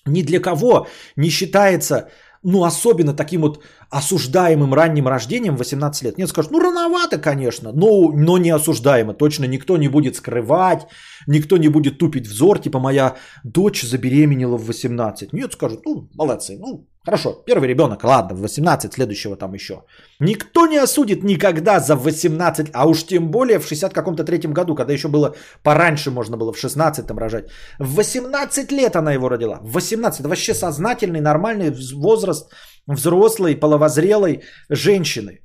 [0.06, 0.88] ни для кого
[1.18, 2.10] не считается,
[2.44, 6.18] ну, особенно таким вот осуждаемым ранним рождением 18 лет.
[6.18, 9.14] Нет, скажут, ну, рановато, конечно, но, но не осуждаемо.
[9.14, 10.88] Точно никто не будет скрывать,
[11.28, 15.34] никто не будет тупить взор, типа моя дочь забеременела в 18.
[15.34, 19.74] Нет, скажут, ну, молодцы, ну, Хорошо, первый ребенок, ладно, в 18, следующего там еще.
[20.20, 24.76] Никто не осудит никогда за 18, а уж тем более в 60 каком-то третьем году,
[24.76, 27.50] когда еще было пораньше можно было в 16 там рожать.
[27.80, 29.60] В 18 лет она его родила.
[29.62, 32.50] В 18, это вообще сознательный, нормальный возраст
[32.88, 35.42] взрослой, половозрелой женщины.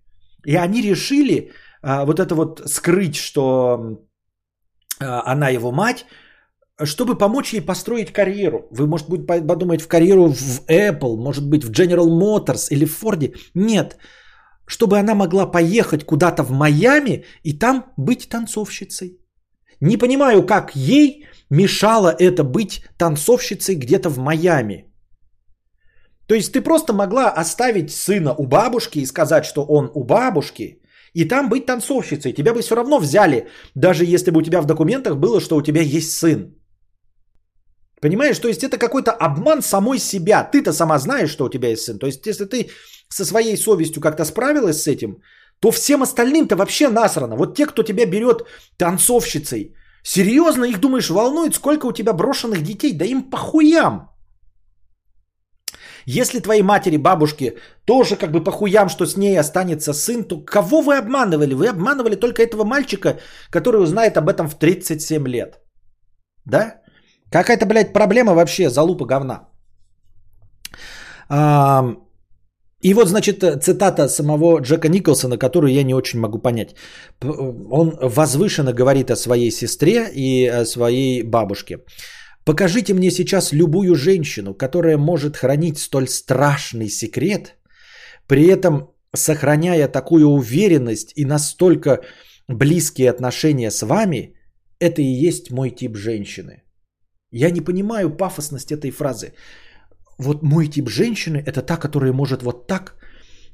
[0.46, 1.50] И они решили
[1.82, 3.98] а, вот это вот скрыть, что
[5.00, 6.06] а, она его мать,
[6.84, 8.68] чтобы помочь ей построить карьеру.
[8.70, 13.02] Вы, может быть, подумать в карьеру в Apple, может быть, в General Motors или в
[13.02, 13.34] Ford.
[13.54, 13.96] Нет.
[14.66, 19.18] Чтобы она могла поехать куда-то в Майами и там быть танцовщицей.
[19.80, 24.84] Не понимаю, как ей мешало это быть танцовщицей где-то в Майами.
[26.26, 30.82] То есть ты просто могла оставить сына у бабушки и сказать, что он у бабушки,
[31.14, 32.34] и там быть танцовщицей.
[32.34, 35.62] Тебя бы все равно взяли, даже если бы у тебя в документах было, что у
[35.62, 36.57] тебя есть сын.
[38.00, 40.44] Понимаешь, то есть это какой-то обман самой себя.
[40.44, 41.98] Ты-то сама знаешь, что у тебя есть сын.
[41.98, 42.70] То есть если ты
[43.08, 45.22] со своей совестью как-то справилась с этим,
[45.60, 47.36] то всем остальным-то вообще насрано.
[47.36, 48.42] Вот те, кто тебя берет
[48.76, 52.92] танцовщицей, Серьезно их, думаешь, волнует, сколько у тебя брошенных детей?
[52.96, 54.08] Да им похуям.
[56.06, 60.80] Если твоей матери, бабушке тоже как бы похуям, что с ней останется сын, то кого
[60.80, 61.52] вы обманывали?
[61.54, 63.18] Вы обманывали только этого мальчика,
[63.50, 65.60] который узнает об этом в 37 лет.
[66.46, 66.80] Да?
[67.30, 69.48] Какая-то, блядь, проблема вообще, залупа говна.
[72.80, 76.76] И вот, значит, цитата самого Джека Николсона, которую я не очень могу понять.
[77.20, 81.78] Он возвышенно говорит о своей сестре и о своей бабушке.
[82.44, 87.56] Покажите мне сейчас любую женщину, которая может хранить столь страшный секрет,
[88.26, 92.00] при этом сохраняя такую уверенность и настолько
[92.48, 94.34] близкие отношения с вами,
[94.78, 96.62] это и есть мой тип женщины.
[97.30, 99.34] Я не понимаю пафосность этой фразы.
[100.18, 102.96] Вот мой тип женщины это та, которая может вот так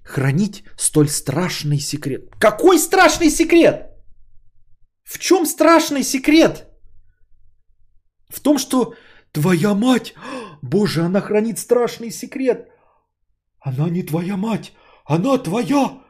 [0.05, 2.31] хранить столь страшный секрет.
[2.39, 3.91] Какой страшный секрет?
[5.03, 6.69] В чем страшный секрет?
[8.29, 8.95] В том, что
[9.33, 10.15] твоя мать,
[10.63, 12.69] боже, она хранит страшный секрет.
[13.61, 14.73] Она не твоя мать,
[15.05, 16.04] она твоя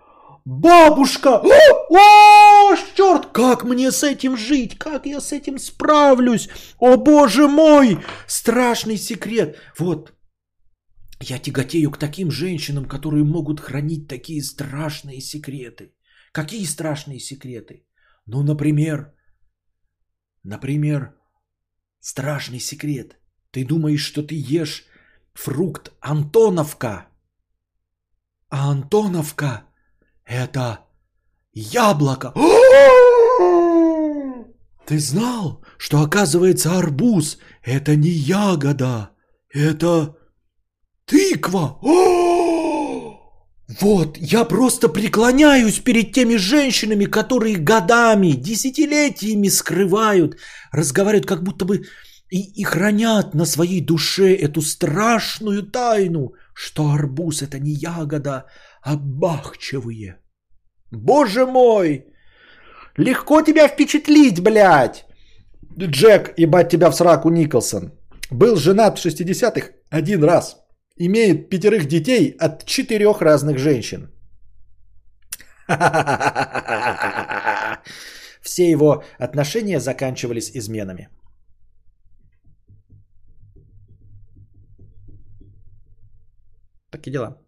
[0.45, 1.41] бабушка.
[1.41, 1.47] О,
[1.91, 4.79] о, черт, как мне с этим жить?
[4.79, 6.49] Как я с этим справлюсь?
[6.79, 9.57] О, боже мой, страшный секрет.
[9.79, 10.13] Вот,
[11.21, 15.95] я тяготею к таким женщинам, которые могут хранить такие страшные секреты.
[16.33, 17.87] Какие страшные секреты?
[18.27, 19.13] Ну, например,
[20.43, 21.15] например,
[22.05, 23.17] Страшный секрет.
[23.51, 24.85] Ты думаешь, что ты ешь
[25.33, 27.09] фрукт Антоновка.
[28.51, 29.65] А Антоновка–
[30.25, 30.81] это
[31.53, 32.33] яблоко.
[34.87, 39.11] Ты знал, что оказывается арбуз– это не ягода,
[39.53, 40.17] это
[41.07, 41.79] тыква.
[43.81, 50.37] Вот, я просто преклоняюсь перед теми женщинами, которые годами, десятилетиями скрывают,
[50.71, 51.83] разговаривают, как будто бы
[52.31, 58.45] и, и хранят на своей душе эту страшную тайну, что арбуз это не ягода,
[58.97, 60.19] бахчевые.
[60.91, 62.07] Боже мой!
[62.97, 65.07] Легко тебя впечатлить, блядь!
[65.79, 67.93] Джек, ебать тебя в сраку Николсон.
[68.31, 70.57] Был женат в 60-х один раз–
[70.97, 74.11] имеет пятерых детей от четырех разных женщин.
[78.43, 81.09] Все его отношения заканчивались изменами.
[86.91, 87.44] Такие дела.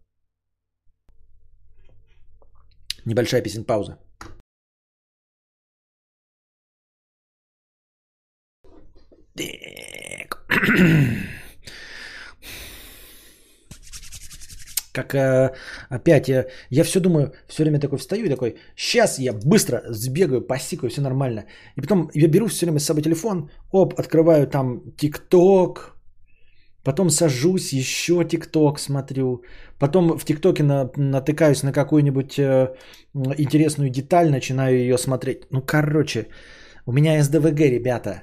[3.07, 3.99] Небольшая песен пауза.
[14.93, 15.55] Как э,
[15.91, 20.41] опять я, я все думаю, все время такой встаю и такой, сейчас я быстро сбегаю,
[20.41, 21.45] посикаю, все нормально.
[21.77, 25.96] И потом я беру все время с собой телефон, оп, открываю там ТикТок,
[26.87, 29.43] потом сажусь, еще ТикТок смотрю,
[29.79, 32.75] потом в ТикТоке на, натыкаюсь на какую-нибудь э,
[33.39, 35.51] интересную деталь, начинаю ее смотреть.
[35.51, 36.29] Ну, короче,
[36.87, 38.23] у меня СДВГ, ребята.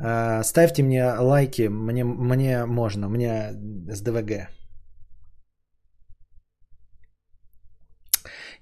[0.00, 3.52] Э, ставьте мне лайки, мне, мне можно, меня
[3.92, 4.48] СДВГ.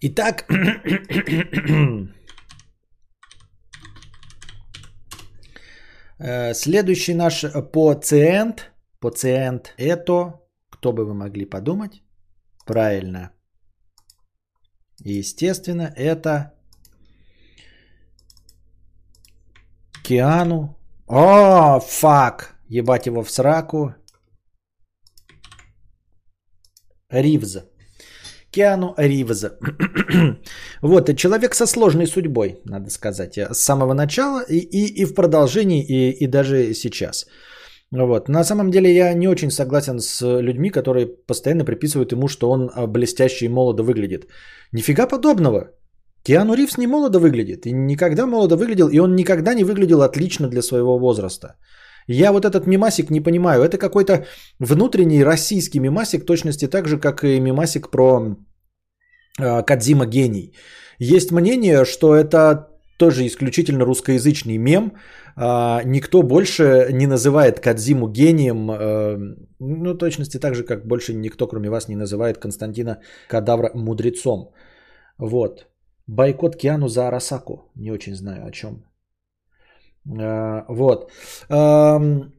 [0.02, 0.44] Итак,
[6.18, 8.71] э, следующий наш пациент,
[9.02, 10.40] пациент это,
[10.70, 12.02] кто бы вы могли подумать,
[12.64, 13.32] правильно.
[15.04, 16.52] естественно, это
[20.04, 20.78] Киану.
[21.06, 22.54] О, фак!
[22.68, 23.94] Ебать его в сраку.
[27.10, 27.58] Ривз.
[28.50, 29.58] Киану Ривза.
[30.82, 35.84] вот, человек со сложной судьбой, надо сказать, с самого начала и, и, и в продолжении,
[35.84, 37.26] и, и даже сейчас.
[37.92, 38.28] Вот.
[38.28, 42.70] На самом деле я не очень согласен с людьми, которые постоянно приписывают ему, что он
[42.74, 44.26] а, блестяще и молодо выглядит.
[44.72, 45.70] Нифига подобного.
[46.22, 47.66] Киану Ривз не молодо выглядит.
[47.66, 51.56] И никогда молодо выглядел, и он никогда не выглядел отлично для своего возраста.
[52.08, 53.62] Я вот этот мимасик не понимаю.
[53.62, 54.24] Это какой-то
[54.58, 58.36] внутренний российский мимасик, точности так же, как и мимасик про
[59.38, 60.54] э, Кадзима гений.
[60.98, 62.71] Есть мнение, что это
[63.02, 64.92] тоже исключительно русскоязычный мем.
[65.36, 71.48] Э, никто больше не называет Кадзиму гением, э, ну, точности так же, как больше никто,
[71.48, 72.96] кроме вас, не называет Константина
[73.28, 74.52] Кадавра мудрецом.
[75.18, 75.66] Вот.
[76.06, 77.72] Бойкот Киану за Арасаку.
[77.74, 78.84] Не очень знаю о чем.
[80.06, 81.10] Э, вот.
[81.48, 82.32] Эм,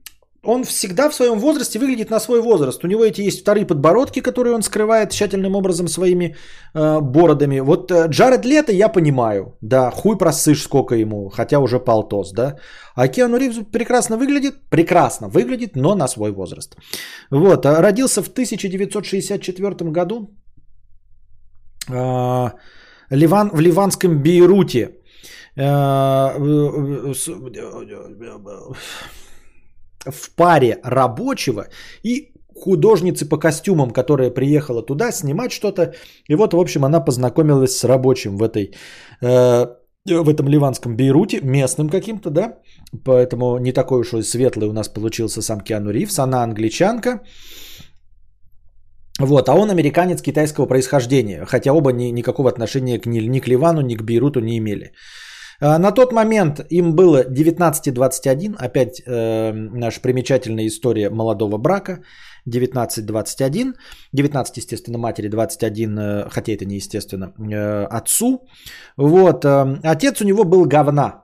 [0.45, 2.83] он всегда в своем возрасте выглядит на свой возраст.
[2.83, 6.35] У него эти есть вторые подбородки, которые он скрывает тщательным образом своими
[6.73, 7.61] э, бородами.
[7.61, 12.57] Вот э, Джаред Лето я понимаю, да, хуй просышь сколько ему, хотя уже полтос, да.
[12.95, 16.75] А Киану Ривз прекрасно выглядит, прекрасно выглядит, но на свой возраст.
[17.31, 20.29] Вот, а родился в 1964 году
[21.89, 22.49] э,
[23.11, 24.89] Ливан, в ливанском Бейруте.
[25.55, 26.33] Э,
[30.05, 31.67] в паре рабочего
[32.03, 35.93] и художницы по костюмам, которая приехала туда снимать что-то.
[36.29, 38.73] И вот, в общем, она познакомилась с рабочим в этой
[39.21, 39.67] э,
[40.05, 42.57] в этом ливанском Бейруте, местным каким-то, да,
[43.05, 47.21] поэтому не такой уж и светлый у нас получился сам Киану Ривз, она англичанка,
[49.19, 53.47] вот, а он американец китайского происхождения, хотя оба ни, никакого отношения к, ни, ни к
[53.47, 54.91] Ливану, ни к Бейруту не имели.
[55.59, 62.03] А, на тот момент им было 19-21, опять э, наша примечательная история молодого брака,
[62.49, 63.73] 19-21,
[64.13, 68.47] 19, естественно, матери, 21, э, хотя это не естественно, э, отцу.
[68.97, 71.23] Вот, э, отец у него был говна,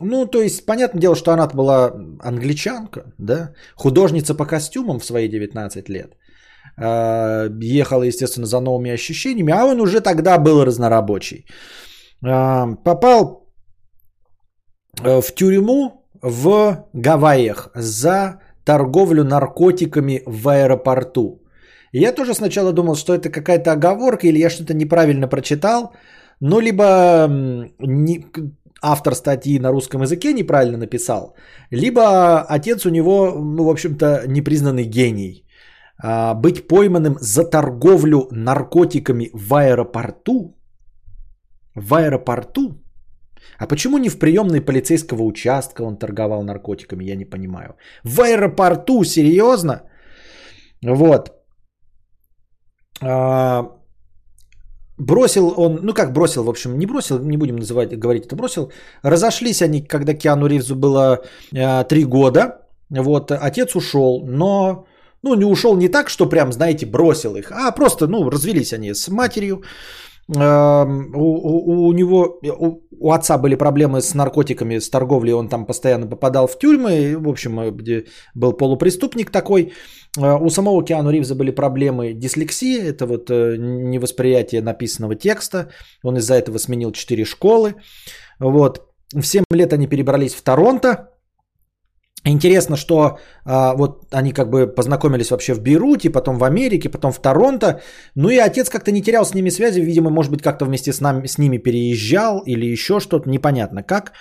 [0.00, 5.28] ну, то есть, понятное дело, что она была англичанка, да, художница по костюмам в свои
[5.28, 6.16] 19 лет.
[6.78, 11.46] Э, ехала, естественно, за новыми ощущениями, а он уже тогда был разнорабочий.
[12.24, 13.45] Э, попал
[15.02, 21.42] в тюрьму в Гавайях за торговлю наркотиками в аэропорту.
[21.92, 25.92] я тоже сначала думал, что это какая-то оговорка или я что-то неправильно прочитал,
[26.40, 27.28] ну либо
[27.78, 28.26] не,
[28.82, 31.36] автор статьи на русском языке неправильно написал,
[31.70, 35.44] либо отец у него, ну, в общем-то, непризнанный гений.
[35.98, 40.56] А, быть пойманным за торговлю наркотиками в аэропорту,
[41.74, 42.82] в аэропорту
[43.58, 47.76] а почему не в приемной полицейского участка он торговал наркотиками, я не понимаю.
[48.04, 49.82] В аэропорту, серьезно?
[50.82, 51.32] Вот.
[53.02, 53.72] А,
[54.98, 58.72] бросил он, ну как бросил, в общем, не бросил, не будем называть, говорить это бросил.
[59.02, 62.62] Разошлись они, когда Киану Ривзу было а, три года.
[62.88, 64.86] Вот, отец ушел, но
[65.22, 68.94] ну, не ушел не так, что прям, знаете, бросил их, а просто, ну, развелись они
[68.94, 69.62] с матерью
[70.28, 75.66] у, у, у него, у, у отца были проблемы с наркотиками, с торговлей, он там
[75.66, 79.72] постоянно попадал в тюрьмы, в общем, э, где был полупреступник такой.
[80.18, 85.70] Э, у самого Киану Ривза были проблемы дислексии, это вот э, невосприятие написанного текста,
[86.02, 87.74] он из-за этого сменил 4 школы.
[88.40, 88.82] Вот.
[89.12, 91.10] В 7 лет они перебрались в Торонто,
[92.26, 97.12] Интересно, что а, вот они как бы познакомились вообще в Бейруте, потом в Америке, потом
[97.12, 97.80] в Торонто.
[98.16, 101.00] Ну и отец как-то не терял с ними связи, видимо, может быть, как-то вместе с,
[101.00, 104.12] нами, с ними переезжал или еще что-то, непонятно как.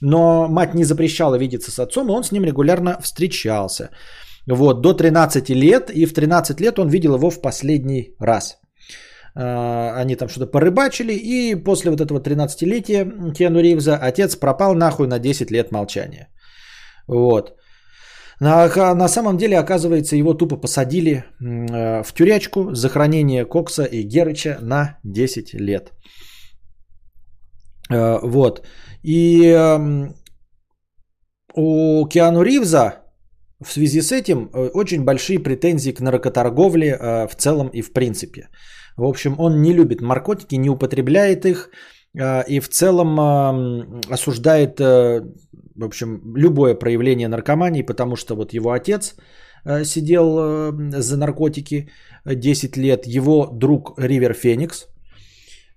[0.00, 3.90] Но мать не запрещала видеться с отцом, и он с ним регулярно встречался.
[4.46, 8.58] Вот, до 13 лет, и в 13 лет он видел его в последний раз.
[9.34, 15.06] А, они там что-то порыбачили, и после вот этого 13-летия Киану Ривза отец пропал нахуй
[15.06, 16.28] на 10 лет молчания.
[17.10, 17.56] Вот.
[18.40, 24.02] На, на самом деле, оказывается, его тупо посадили э, в тюрячку за хранение Кокса и
[24.02, 25.92] Герыча на 10 лет.
[27.90, 28.66] Э, вот.
[29.02, 30.14] И эм,
[31.54, 33.02] у Киану Ривза
[33.60, 38.48] в связи с этим э, очень большие претензии к наркоторговле в целом и в принципе.
[38.96, 41.70] В общем, он не любит наркотики, не употребляет их
[42.48, 44.80] и в целом эм, осуждает
[45.80, 49.16] в общем, любое проявление наркомании, потому что вот его отец
[49.64, 51.88] э, сидел э, за наркотики
[52.24, 54.86] 10 лет, его друг Ривер Феникс,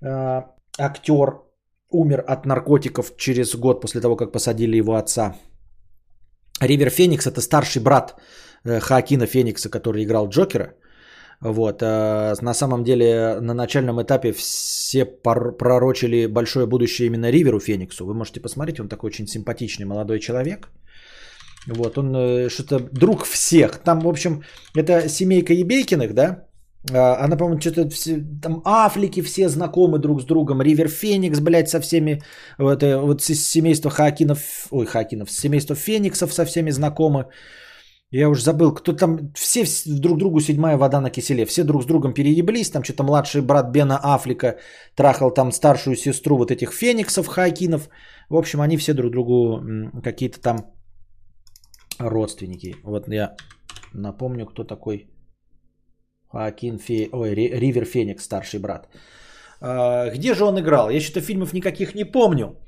[0.02, 0.42] э,
[0.78, 1.42] актер,
[1.90, 5.36] умер от наркотиков через год после того, как посадили его отца.
[6.62, 8.16] Ривер Феникс это старший брат
[8.66, 10.74] Хаакина Феникса, который играл Джокера.
[11.44, 11.82] Вот.
[11.82, 18.06] На самом деле на начальном этапе все пророчили большое будущее именно Риверу Фениксу.
[18.06, 20.70] Вы можете посмотреть, он такой очень симпатичный молодой человек.
[21.68, 23.78] Вот, он э, что-то друг всех.
[23.84, 24.44] Там, в общем,
[24.76, 26.46] это семейка Ебейкиных, да?
[26.92, 30.62] А, она, по-моему, что-то все, там Афлики все знакомы друг с другом.
[30.62, 32.22] Ривер Феникс, блядь, со всеми,
[32.58, 37.26] вот, э, вот семейство Хакинов, ой, Хакинов, семейство Фениксов со всеми знакомы.
[38.16, 41.86] Я уже забыл, кто там, все друг другу седьмая вода на киселе, все друг с
[41.86, 44.60] другом перееблись, там что-то младший брат Бена Афлика
[44.96, 47.90] трахал там старшую сестру вот этих фениксов, Хакинов.
[48.30, 49.64] В общем, они все друг другу
[50.04, 50.58] какие-то там
[52.00, 52.76] родственники.
[52.84, 53.36] Вот я
[53.94, 55.08] напомню, кто такой
[56.32, 57.10] Хакин Фе...
[57.12, 58.90] Ой, Ривер Феникс, старший брат.
[59.60, 60.92] А, где же он играл?
[60.92, 62.60] Я что-то фильмов никаких не помню.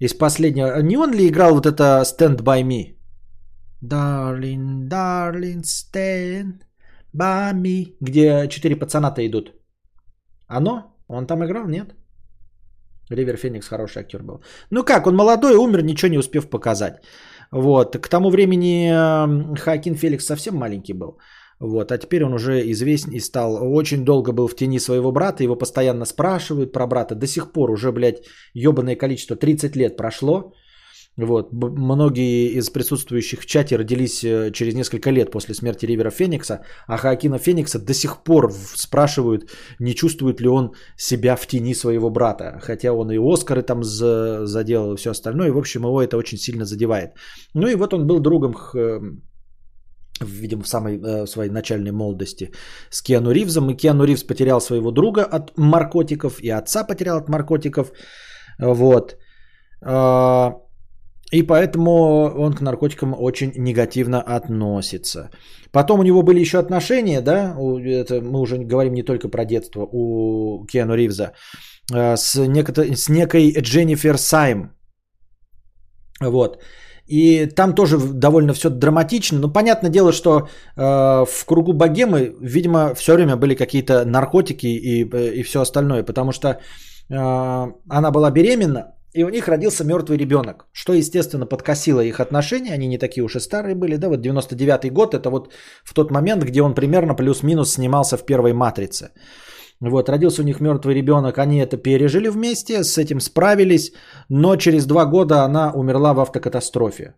[0.00, 0.80] Из последнего.
[0.80, 2.97] Не он ли играл вот это Stand By Me?
[3.82, 6.64] Darling, darling, stand
[7.14, 7.94] by me.
[8.00, 9.52] Где четыре пацана-то идут.
[10.48, 10.96] Оно?
[11.08, 11.94] Он там играл, нет?
[13.10, 14.42] Ривер Феникс хороший актер был.
[14.70, 16.94] Ну как, он молодой, умер, ничего не успев показать.
[17.52, 17.96] Вот.
[17.96, 21.18] К тому времени э, Хакин Феликс совсем маленький был.
[21.60, 21.92] Вот.
[21.92, 23.58] А теперь он уже известен и стал.
[23.74, 25.42] Очень долго был в тени своего брата.
[25.42, 27.14] Его постоянно спрашивают про брата.
[27.14, 28.24] До сих пор уже, блядь,
[28.54, 29.36] ебаное количество.
[29.36, 30.52] 30 лет прошло.
[31.18, 31.52] Вот.
[31.52, 36.96] Многие из присутствующих в чате родились э, через несколько лет после смерти Ривера Феникса, а
[36.96, 42.60] Хаакина Феникса до сих пор спрашивают, не чувствует ли он себя в тени своего брата.
[42.62, 45.48] Хотя он и Оскары там заделал и все остальное.
[45.48, 47.10] И, в общем, его это очень сильно задевает.
[47.54, 49.00] Ну и вот он был другом э,
[50.20, 52.52] видимо, в самой э, своей начальной молодости
[52.90, 53.70] с Киану Ривзом.
[53.70, 57.90] И Киану Ривз потерял своего друга от наркотиков, и отца потерял от наркотиков.
[58.60, 59.16] Вот.
[61.32, 61.90] И поэтому
[62.38, 65.30] он к наркотикам очень негативно относится.
[65.72, 69.86] Потом у него были еще отношения, да, это мы уже говорим не только про детство
[69.92, 71.32] у Киану Ривза,
[71.92, 74.72] а, с, некото, с некой Дженнифер Сайм.
[76.20, 76.62] Вот.
[77.06, 79.38] И там тоже довольно все драматично.
[79.38, 80.82] Но понятное дело, что э,
[81.26, 85.04] в кругу богемы, видимо, все время были какие-то наркотики и,
[85.38, 86.02] и все остальное.
[86.02, 86.56] Потому что э,
[87.88, 92.74] она была беременна, и у них родился мертвый ребенок, что, естественно, подкосило их отношения.
[92.74, 95.52] Они не такие уж и старые были, да, вот 99-й год, это вот
[95.84, 99.10] в тот момент, где он примерно плюс-минус снимался в первой «Матрице».
[99.80, 103.92] Вот, родился у них мертвый ребенок, они это пережили вместе, с этим справились,
[104.28, 107.14] но через два года она умерла в автокатастрофе.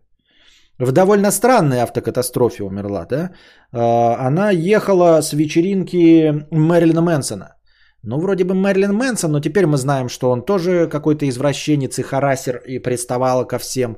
[0.77, 3.31] В довольно странной автокатастрофе умерла, да?
[3.71, 7.55] А, она ехала с вечеринки Мэрилина Мэнсона.
[8.03, 12.03] Ну, вроде бы Мэрилин Мэнсон, но теперь мы знаем, что он тоже какой-то извращенец и
[12.03, 13.97] харасер и приставал ко всем.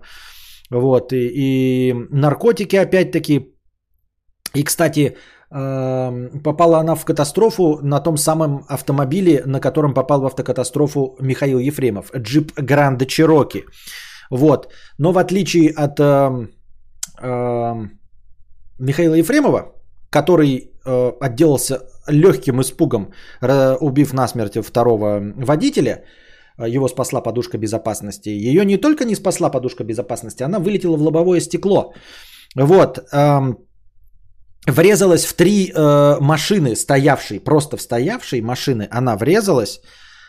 [0.70, 3.56] Вот, и, и наркотики опять-таки.
[4.56, 5.16] И, кстати,
[5.50, 12.12] попала она в катастрофу на том самом автомобиле, на котором попал в автокатастрофу Михаил Ефремов.
[12.16, 13.66] Джип Гранд Чироки.
[14.32, 14.74] Вот.
[14.98, 16.48] Но в отличие от э,
[17.22, 17.74] э,
[18.80, 19.76] Михаила Ефремова,
[20.10, 23.14] который э, отделался легким испугом,
[23.80, 26.04] убив насмерть второго водителя,
[26.58, 28.30] э, его спасла подушка безопасности.
[28.30, 31.94] Ее не только не спасла подушка безопасности, она вылетела в лобовое стекло.
[32.56, 33.00] Вот.
[33.12, 33.58] Эм,
[34.68, 39.82] врезалась в три э, машины, стоявшие, просто в стоявшие машины, она врезалась,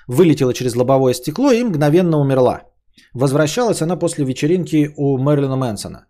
[0.08, 2.62] вылетела через лобовое стекло и мгновенно умерла.
[3.14, 6.06] Возвращалась она после вечеринки у Мэрилина Мэнсона.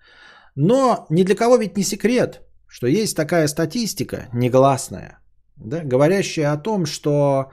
[0.57, 5.19] Но ни для кого ведь не секрет, что есть такая статистика негласная,
[5.57, 7.51] да, говорящая о том, что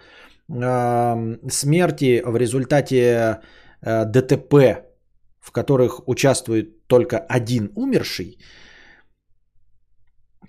[0.50, 3.40] э, смерти в результате
[3.82, 4.54] э, ДТП,
[5.40, 8.38] в которых участвует только один умерший,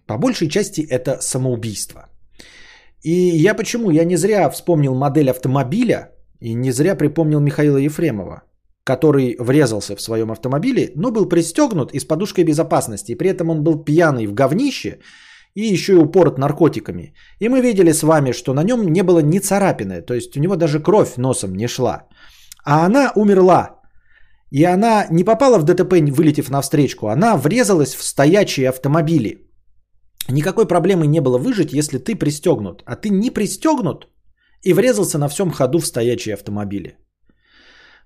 [0.07, 2.09] по большей части это самоубийство.
[3.03, 3.91] И я почему?
[3.91, 8.43] Я не зря вспомнил модель автомобиля и не зря припомнил Михаила Ефремова,
[8.85, 13.13] который врезался в своем автомобиле, но был пристегнут и с подушкой безопасности.
[13.13, 14.99] И при этом он был пьяный в говнище
[15.55, 17.15] и еще и упорот наркотиками.
[17.41, 20.41] И мы видели с вами, что на нем не было ни царапины, то есть у
[20.41, 22.07] него даже кровь носом не шла.
[22.65, 23.81] А она умерла.
[24.51, 29.49] И она не попала в ДТП, вылетев навстречу, она врезалась в стоячие автомобили.
[30.29, 32.83] Никакой проблемы не было выжить, если ты пристегнут.
[32.87, 34.09] А ты не пристегнут
[34.63, 36.97] и врезался на всем ходу в стоячие автомобили.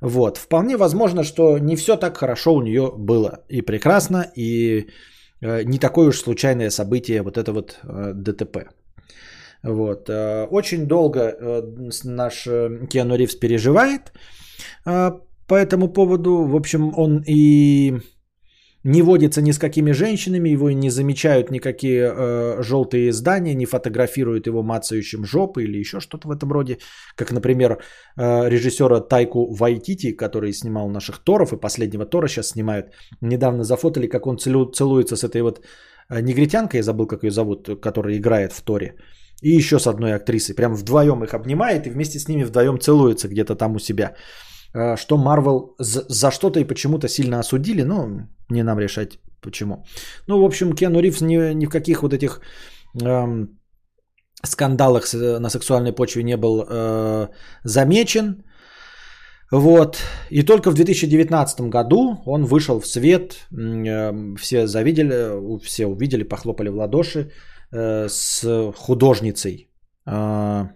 [0.00, 0.38] Вот.
[0.38, 3.44] Вполне возможно, что не все так хорошо у нее было.
[3.48, 4.86] И прекрасно, и
[5.40, 8.68] не такое уж случайное событие вот это вот э, ДТП.
[9.62, 10.08] Вот.
[10.08, 11.62] Э, очень долго э,
[12.04, 14.12] наш э, Киану Ривз переживает
[14.86, 15.10] э,
[15.46, 16.44] по этому поводу.
[16.44, 18.00] В общем, он и
[18.86, 24.46] не водится ни с какими женщинами, его не замечают никакие э, желтые издания, не фотографируют
[24.46, 26.78] его мацающим жопы или еще что-то в этом роде.
[27.16, 32.86] Как, например, э, режиссера Тайку Вайтити, который снимал наших Торов и последнего Тора сейчас снимают.
[33.20, 35.60] Недавно зафотали, как он целу, целуется с этой вот
[36.08, 38.94] э, негритянкой, я забыл, как ее зовут, которая играет в Торе.
[39.42, 40.54] И еще с одной актрисой.
[40.54, 44.14] Прям вдвоем их обнимает и вместе с ними вдвоем целуется где-то там у себя.
[44.76, 49.84] Э, что Марвел за, что-то и почему-то сильно осудили, но не нам решать почему.
[50.28, 52.40] Ну, в общем, Кену Ривз ни, ни в каких вот этих
[53.02, 53.58] эм,
[54.44, 57.28] скандалах на сексуальной почве не был э,
[57.64, 58.44] замечен.
[59.52, 59.98] Вот.
[60.30, 66.68] И только в 2019 году он вышел в свет, э, все завидели, все увидели, похлопали
[66.68, 67.30] в ладоши
[67.72, 69.70] э, с художницей.
[70.06, 70.66] Э,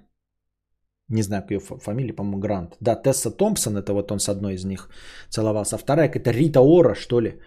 [1.10, 2.76] не знаю, как ее фамилия, по-моему, Грант.
[2.80, 4.88] Да, Тесса Томпсон, это вот он с одной из них
[5.28, 5.76] целовался.
[5.76, 7.40] А вторая какая-то Рита Ора, что ли.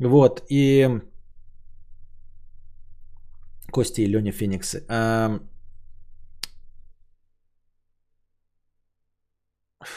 [0.00, 1.00] Вот, и...
[3.70, 4.84] Костя и Леня Фениксы.
[4.88, 5.28] А...
[5.28, 5.40] Эм,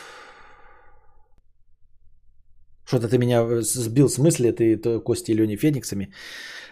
[2.85, 6.11] что-то ты меня э, сбил с мысли, ты Костя и Леня Фениксами.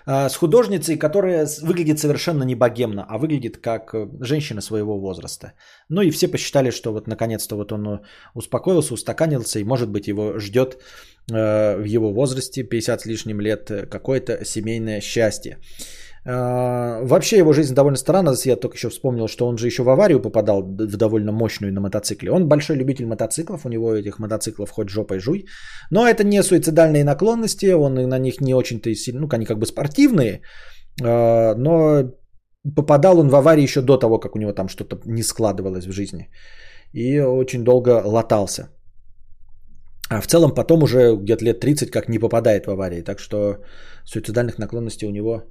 [0.05, 5.53] А, с художницей, которая выглядит совершенно не богемно, а выглядит как э, женщина своего возраста.
[5.89, 7.99] Ну и все посчитали, что вот наконец-то вот он э,
[8.33, 10.77] успокоился, устаканился, и может быть его ждет
[11.31, 15.57] э, в его возрасте, 50 с лишним лет, какое-то семейное счастье.
[16.25, 18.33] А, вообще его жизнь довольно странна.
[18.45, 21.81] Я только еще вспомнил, что он же еще в аварию попадал в довольно мощную на
[21.81, 22.31] мотоцикле.
[22.31, 25.45] Он большой любитель мотоциклов, у него этих мотоциклов хоть жопой жуй.
[25.91, 29.65] Но это не суицидальные наклонности, он на них не очень-то сильно, ну, они как бы
[29.65, 30.41] спортивные,
[31.01, 32.11] а, но
[32.75, 35.91] попадал он в аварию еще до того, как у него там что-то не складывалось в
[35.91, 36.29] жизни.
[36.93, 38.69] И очень долго латался.
[40.09, 43.03] А в целом потом уже где-то лет 30 как не попадает в аварии.
[43.03, 43.57] Так что
[44.05, 45.43] суицидальных наклонностей у него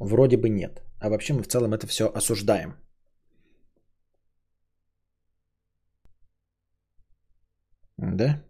[0.00, 0.82] Вроде бы нет.
[0.98, 2.74] А вообще мы в целом это все осуждаем.
[7.98, 8.42] Да?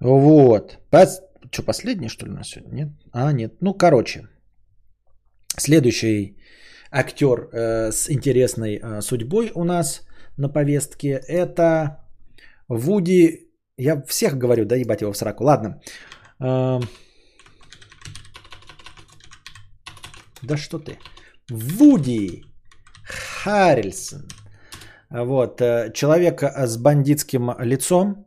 [0.00, 0.78] Вот.
[0.90, 1.20] Пос...
[1.50, 2.74] Что, последнее, что ли, у нас сегодня?
[2.74, 2.88] Нет?
[3.12, 3.54] А, нет.
[3.60, 4.28] Ну, короче.
[5.58, 6.36] Следующий
[6.92, 12.04] актер э, с интересной э, судьбой у нас на повестке это
[12.68, 13.50] Вуди.
[13.76, 15.44] Я всех говорю, да, ебать его в сраку.
[15.44, 15.80] Ладно.
[16.38, 16.80] Э,
[20.42, 20.98] Да что ты?
[21.50, 22.44] Вуди
[23.04, 24.28] Харрельсон.
[25.10, 28.26] Вот, э, человек с бандитским лицом,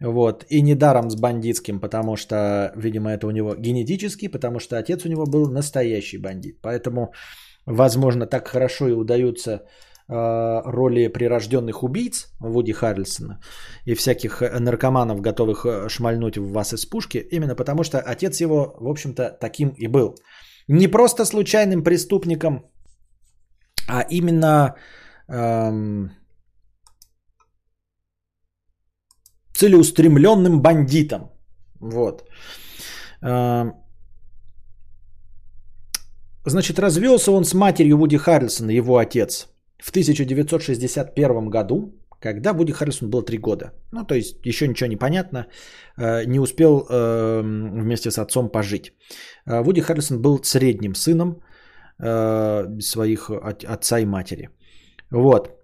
[0.00, 5.04] вот, и недаром с бандитским, потому что, видимо, это у него генетически, потому что отец
[5.04, 6.58] у него был настоящий бандит.
[6.62, 7.12] Поэтому,
[7.66, 9.62] возможно, так хорошо и удаются э,
[10.66, 13.40] роли прирожденных убийц Вуди Харрельсона
[13.86, 18.76] и всяких наркоманов, готовых э, шмальнуть в вас из пушки, именно потому что отец его,
[18.78, 20.16] в общем-то, таким и был
[20.68, 22.64] не просто случайным преступником,
[23.88, 24.76] а именно
[25.28, 26.10] эм,
[29.54, 31.30] целеустремленным бандитом.
[31.80, 32.28] Вот.
[33.22, 33.72] Эм,
[36.44, 39.48] значит, развелся он с матерью Вуди Харрельсона, его отец,
[39.78, 43.72] в 1961 году, когда Вуди Харрисон было 3 года.
[43.92, 45.46] Ну, то есть еще ничего не понятно,
[45.98, 48.92] э, не успел эм, вместе с отцом пожить.
[49.46, 51.40] Э, Вуди Харрисон был средним сыном
[52.02, 54.48] э, своих отца и матери.
[55.10, 55.54] Вот.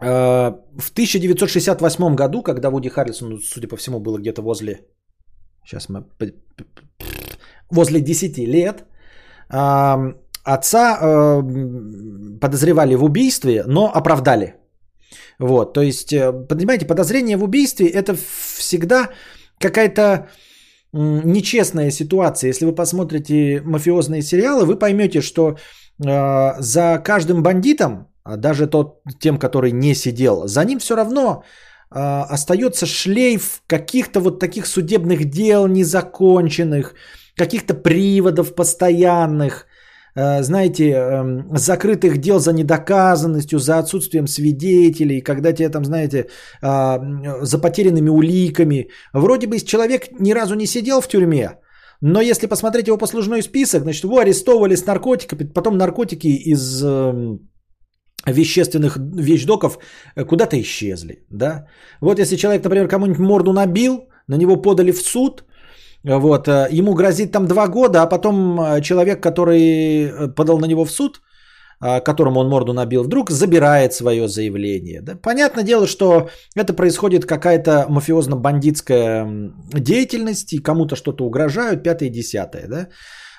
[0.00, 4.80] В 1968 году, когда Вуди Харрисон, судя по всему, было где-то возле...
[5.64, 6.04] Сейчас мы...
[7.70, 8.84] Возле 10 лет,
[9.48, 11.42] отца
[12.40, 14.61] подозревали в убийстве, но оправдали.
[15.38, 18.16] Вот, то есть, э, понимаете, подозрение в убийстве это
[18.56, 19.10] всегда
[19.58, 20.28] какая-то
[20.92, 22.48] нечестная ситуация.
[22.48, 25.56] Если вы посмотрите мафиозные сериалы, вы поймете, что
[26.04, 31.44] э, за каждым бандитом, а даже тот, тем, который не сидел, за ним все равно
[31.90, 36.94] э, остается шлейф каких-то вот таких судебных дел незаконченных,
[37.36, 39.66] каких-то приводов постоянных,
[40.14, 46.26] знаете, эм, закрытых дел за недоказанностью, за отсутствием свидетелей, когда тебе там, знаете,
[46.62, 47.00] а,
[47.42, 48.88] за потерянными уликами.
[49.14, 51.58] Вроде бы человек ни разу не сидел в тюрьме,
[52.02, 57.48] но если посмотреть его послужной список, значит, его арестовывали с наркотиками, потом наркотики из эм,
[58.26, 59.78] вещественных вещдоков
[60.16, 61.66] э, куда-то исчезли, да.
[62.00, 65.44] Вот если человек, например, кому-нибудь морду набил, на него подали в суд,
[66.04, 70.66] вот, э, ему грозит там два года, а потом э, человек, который э, подал на
[70.66, 71.20] него в суд,
[72.04, 75.00] которому он морду набил, вдруг забирает свое заявление.
[75.02, 75.16] Да?
[75.16, 82.68] Понятное дело, что это происходит какая-то мафиозно-бандитская деятельность, и кому-то что-то угрожают, пятое и десятое.
[82.68, 82.88] Да?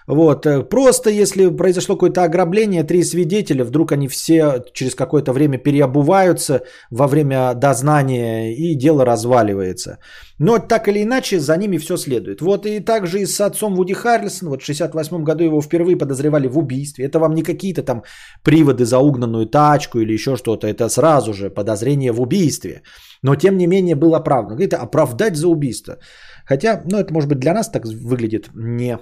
[0.07, 0.45] Вот.
[0.45, 6.61] Э, просто если произошло какое-то ограбление, три свидетеля, вдруг они все через какое-то время переобуваются
[6.91, 9.97] во время дознания и дело разваливается.
[10.39, 12.41] Но так или иначе за ними все следует.
[12.41, 14.49] Вот и также и с отцом Вуди Харрельсон.
[14.49, 17.05] Вот в 68 году его впервые подозревали в убийстве.
[17.05, 18.03] Это вам не какие-то там
[18.43, 20.67] приводы за угнанную тачку или еще что-то.
[20.67, 22.81] Это сразу же подозрение в убийстве.
[23.21, 24.61] Но тем не менее было оправдано.
[24.61, 25.97] Это оправдать за убийство.
[26.45, 28.97] Хотя, ну это может быть для нас так выглядит не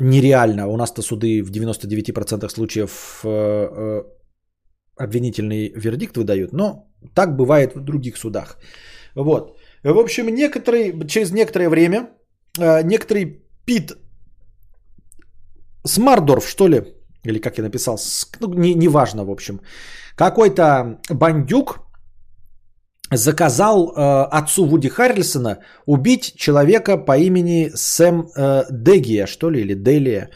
[0.00, 0.66] нереально.
[0.68, 4.02] У нас-то суды в 99% случаев э, э,
[4.96, 8.58] обвинительный вердикт выдают, но так бывает в других судах.
[9.14, 9.58] Вот.
[9.84, 12.10] В общем, некоторые, через некоторое время
[12.84, 13.92] некоторый Пит
[15.84, 16.82] Смардорф, что ли,
[17.24, 17.98] или как я написал,
[18.40, 19.60] ну, не, не в общем,
[20.16, 21.87] какой-то бандюк
[23.10, 29.74] заказал э, отцу Вуди Харрельсона убить человека по имени Сэм э, Дегия, что ли, или
[29.74, 30.30] Делия.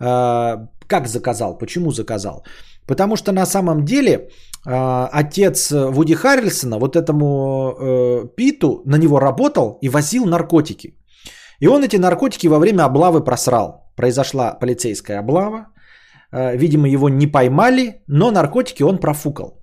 [0.00, 1.58] Э, как заказал?
[1.58, 2.44] Почему заказал?
[2.86, 4.12] Потому что на самом деле
[4.66, 10.94] э, отец Вуди Харрельсона вот этому э, Питу на него работал и возил наркотики.
[11.60, 13.92] И он эти наркотики во время облавы просрал.
[13.96, 15.66] Произошла полицейская облава.
[16.32, 19.57] Э, видимо, его не поймали, но наркотики он профукал.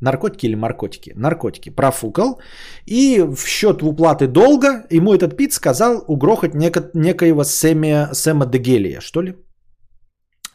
[0.00, 1.12] Наркотики или наркотики?
[1.16, 1.70] Наркотики.
[1.70, 2.40] Профукал.
[2.86, 9.00] И в счет уплаты долга ему этот Пит сказал угрохать неко- некоего Сэма, Сэма Дегелия,
[9.00, 9.34] что ли?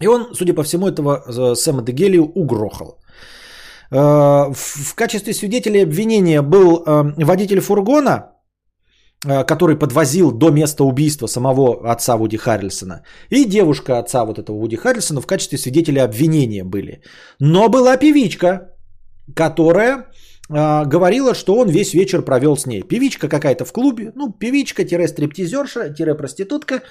[0.01, 2.99] И он, судя по всему, этого э, Сэма Дегелию угрохал.
[3.91, 8.30] Э, В качестве свидетеля обвинения был э, водитель фургона,
[9.47, 13.03] который подвозил до места убийства самого отца Вуди Харрельсона.
[13.30, 17.01] И девушка отца вот этого Вуди Харрельсона в качестве свидетеля обвинения были.
[17.39, 18.73] Но была певичка,
[19.35, 20.08] которая
[20.50, 22.84] э, говорила, что он весь вечер провел с ней.
[22.84, 26.82] Певичка какая-то в клубе, ну, певичка-стриптизерша-проститутка.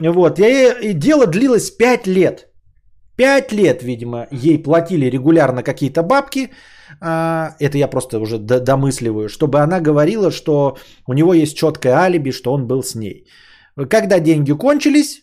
[0.00, 2.46] Вот, и, и дело длилось 5 лет.
[3.16, 6.50] 5 лет, видимо, ей платили регулярно какие-то бабки.
[7.00, 10.76] А, это я просто уже домысливаю, чтобы она говорила, что
[11.06, 13.26] у него есть четкое алиби, что он был с ней.
[13.88, 15.22] Когда деньги кончились,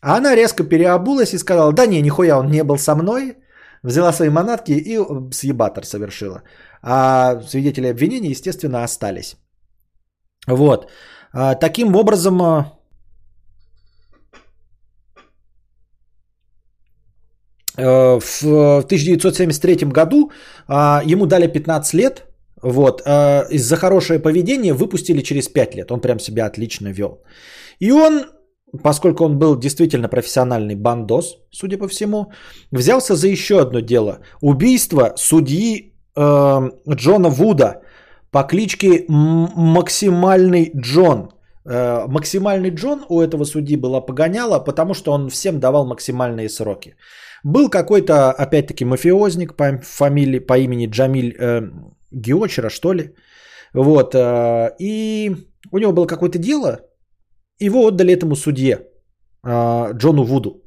[0.00, 3.36] она резко переобулась и сказала, да не, нихуя он не был со мной.
[3.84, 4.98] Взяла свои манатки и
[5.32, 6.42] съебатор совершила.
[6.82, 9.36] А свидетели обвинения, естественно, остались.
[10.46, 10.90] Вот.
[11.32, 12.72] А, Таким образом, а,
[17.76, 20.30] э, в 1973 году
[20.68, 22.24] а, ему дали 15 лет.
[22.62, 23.02] Вот.
[23.04, 25.90] а, Из-за хорошее поведение выпустили через 5 лет.
[25.90, 27.22] Он прям себя отлично вел.
[27.80, 28.24] И он,
[28.82, 32.32] поскольку он был действительно профессиональный бандос, судя по всему,
[32.70, 34.18] взялся за еще одно дело.
[34.40, 37.82] Убийство судьи э, Джона Вуда
[38.30, 41.32] по кличке Максимальный Джон.
[41.66, 46.96] Э, Максимальный Джон у этого судьи было погоняло, потому что он всем давал максимальные сроки.
[47.44, 51.62] Был какой-то, опять-таки, мафиозник по фамилии, по имени Джамиль э,
[52.10, 53.14] Геочера, что ли.
[53.74, 54.14] Вот.
[54.14, 55.36] э, и
[55.70, 56.80] у него было какое-то дело,
[57.62, 58.78] его отдали этому судье,
[59.44, 60.62] э, Джону Вуду.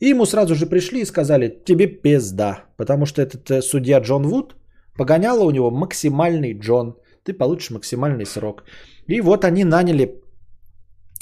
[0.00, 4.22] И ему сразу же пришли и сказали, тебе пизда, потому что этот э, судья Джон
[4.22, 4.56] Вуд
[4.98, 8.64] погоняло у него максимальный Джон, ты получишь максимальный срок.
[9.08, 10.20] И вот они наняли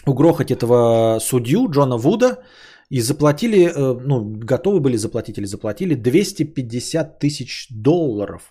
[0.07, 2.43] угрохать этого судью Джона Вуда
[2.91, 8.43] и заплатили, э, ну, готовы были заплатить или заплатили 250 тысяч долларов.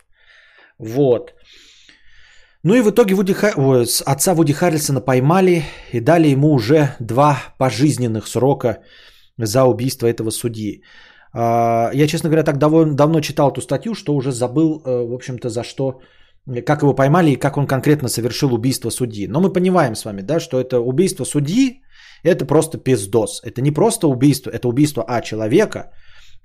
[0.80, 1.34] Вот.
[2.64, 6.96] Ну и в итоге Вуди Ха- ой, отца Вуди Харрельсона поймали и дали ему уже
[7.00, 8.78] два пожизненных срока
[9.38, 10.84] за убийство этого судьи.
[11.34, 15.14] А, Я, честно говоря, так довольно давно читал эту статью, что уже забыл, э, в
[15.14, 16.02] общем-то, за что,
[16.66, 19.28] как его поймали и как он конкретно совершил убийство судьи.
[19.28, 21.82] Но мы понимаем с вами, да, что это убийство судьи,
[22.24, 23.42] это просто пиздос.
[23.44, 25.92] Это не просто убийство, это убийство А человека,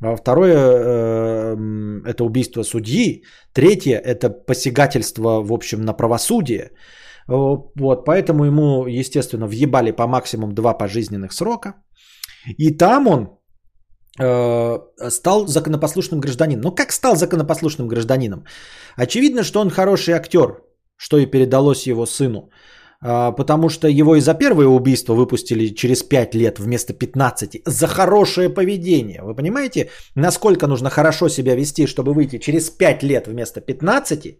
[0.00, 1.56] второе э,
[2.04, 6.70] это убийство судьи, третье это посягательство, в общем, на правосудие.
[7.28, 11.74] О, Вот, поэтому ему, естественно, въебали по максимум два пожизненных срока.
[12.58, 13.28] И там он
[14.18, 14.78] э,
[15.10, 16.62] стал законопослушным гражданином.
[16.62, 18.44] Ну как стал законопослушным гражданином?
[18.96, 20.62] Очевидно, что он хороший актер,
[20.96, 22.50] что и передалось его сыну.
[23.02, 27.86] А, Потому что его и за первое убийство выпустили через 5 лет вместо 15 за
[27.86, 29.22] хорошее поведение.
[29.22, 34.38] Вы понимаете, насколько нужно хорошо себя вести, чтобы выйти через 5 лет вместо 15?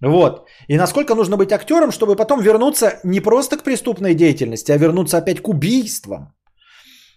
[0.00, 0.46] Вот.
[0.68, 5.18] И насколько нужно быть актером, чтобы потом вернуться не просто к преступной деятельности, а вернуться
[5.18, 6.32] опять к убийствам.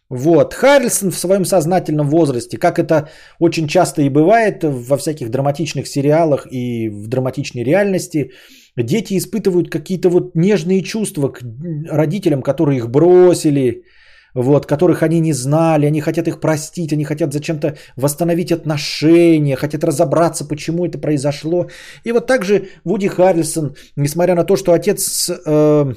[0.09, 0.53] Вот.
[0.53, 6.45] Харрисон в своем сознательном возрасте, как это очень часто и бывает во всяких драматичных сериалах
[6.51, 8.31] и в драматичной реальности,
[8.77, 11.41] дети испытывают какие-то вот нежные чувства к
[11.89, 13.83] родителям, которые их бросили,
[14.35, 19.83] вот, которых они не знали, они хотят их простить, они хотят зачем-то восстановить отношения, хотят
[19.83, 21.67] разобраться, почему это произошло.
[22.03, 25.93] И вот также Вуди Харрисон, несмотря на то, что отец э,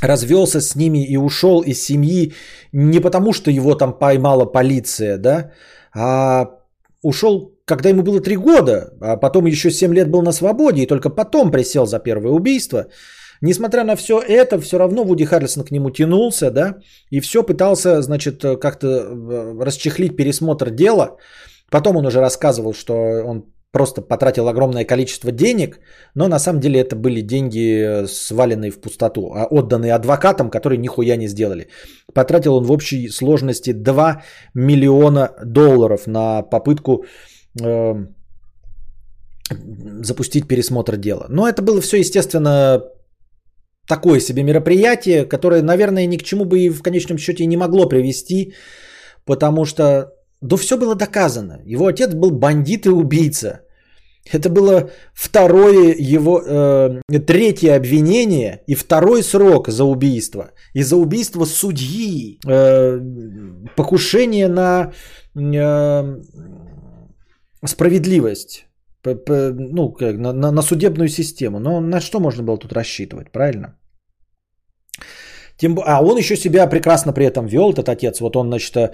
[0.00, 2.32] развелся с ними и ушел из семьи
[2.72, 5.52] не потому, что его там поймала полиция, да,
[5.94, 6.50] а
[7.02, 10.86] ушел, когда ему было 3 года, а потом еще 7 лет был на свободе и
[10.86, 12.86] только потом присел за первое убийство.
[13.42, 16.76] Несмотря на все это, все равно Вуди Харрисон к нему тянулся, да,
[17.10, 21.16] и все пытался, значит, как-то э, расчехлить пересмотр дела.
[21.70, 25.78] Потом он уже рассказывал, что он просто потратил огромное количество денег,
[26.14, 30.78] но на самом деле это были деньги, э, сваленные в пустоту, а отданные адвокатам, которые
[30.78, 31.68] нихуя не сделали.
[32.14, 34.22] Потратил он в общей сложности 2
[34.54, 37.04] миллиона долларов на попытку
[37.62, 38.06] э,
[40.02, 41.26] запустить пересмотр дела.
[41.28, 42.82] Но это было все, естественно,
[43.88, 47.88] такое себе мероприятие, которое, наверное, ни к чему бы и в конечном счете не могло
[47.88, 48.54] привести,
[49.24, 51.60] потому что, да все было доказано.
[51.64, 53.60] Его отец был бандит и убийца.
[54.30, 60.50] Это было второе его, э, третье обвинение и второй срок за убийство.
[60.74, 63.00] И за убийство судьи, э,
[63.76, 64.92] покушение на
[65.34, 66.16] э,
[67.66, 68.66] справедливость,
[69.04, 71.58] ну, на, на, на судебную систему.
[71.60, 73.76] Но на что можно было тут рассчитывать, правильно?
[75.58, 78.20] Тем, а он еще себя прекрасно при этом вел, этот отец.
[78.20, 78.90] Вот он, значит, э,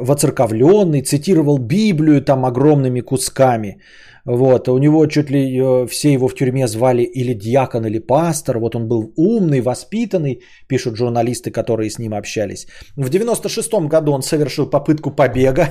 [0.00, 3.80] воцерковленный, цитировал Библию там огромными кусками.
[4.24, 8.58] Вот, у него чуть ли э, все его в тюрьме звали или дьякон, или пастор.
[8.58, 12.66] Вот он был умный, воспитанный, пишут журналисты, которые с ним общались.
[12.96, 15.68] В 96-м году он совершил попытку побега,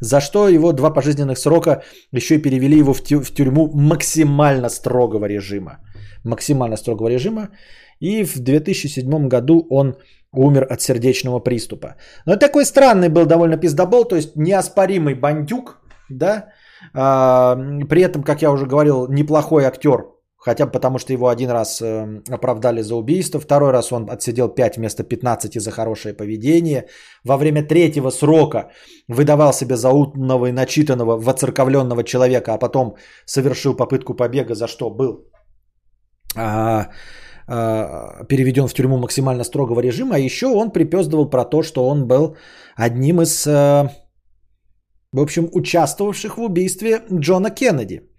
[0.00, 1.82] за что его два пожизненных срока
[2.12, 5.78] еще и перевели его в, тю- в тюрьму максимально строгого режима.
[6.24, 7.48] Максимально строгого режима.
[8.00, 9.96] И в 2007 году он
[10.32, 11.96] умер от сердечного приступа.
[12.26, 16.46] Но такой странный был довольно пиздобол, то есть неоспоримый бандюк, да,
[16.94, 17.56] а,
[17.88, 20.04] при этом, как я уже говорил, неплохой актер,
[20.40, 24.48] хотя бы потому, что его один раз э, оправдали за убийство, второй раз он отсидел
[24.48, 26.86] 5 вместо 15 за хорошее поведение,
[27.24, 28.70] во время третьего срока
[29.08, 32.96] выдавал себя за умного и начитанного, воцерковленного человека, а потом
[33.26, 35.30] совершил попытку побега, за что был
[36.36, 36.88] а,
[37.46, 42.06] а, переведен в тюрьму максимально строгого режима, а еще он припездывал про то, что он
[42.06, 42.36] был
[42.76, 43.90] одним из а,
[45.12, 48.09] в общем, участвовавших в убийстве Джона Кеннеди.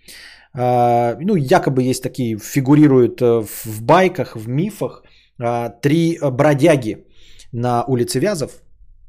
[0.54, 5.04] А, ну, якобы есть такие, фигурируют э, в байках, в мифах,
[5.40, 7.06] а, три бродяги
[7.54, 8.62] на улице Вязов.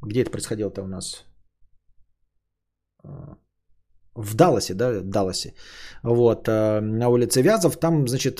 [0.02, 1.24] Где это происходило-то у нас?
[3.04, 3.36] А,
[4.14, 5.54] в Далласе, да, Далласе.
[6.02, 8.38] Вот, на улице Вязов, там, значит,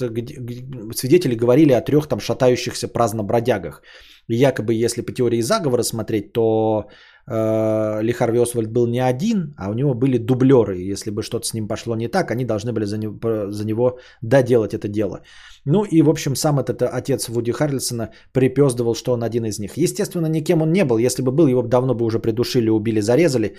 [0.94, 3.82] свидетели говорили о трех там шатающихся праздно бродягах.
[4.28, 6.88] Якобы, если по теории заговора смотреть, то
[7.26, 10.92] э, Ли Харви Освальд был не один, а у него были дублеры.
[10.92, 13.98] Если бы что-то с ним пошло не так, они должны были за него, за него
[14.22, 15.20] доделать это дело.
[15.64, 19.76] Ну и, в общем, сам этот отец Вуди Харрельсона припездывал, что он один из них.
[19.76, 20.98] Естественно, никем он не был.
[20.98, 23.56] Если бы был, его давно бы уже придушили, убили, зарезали.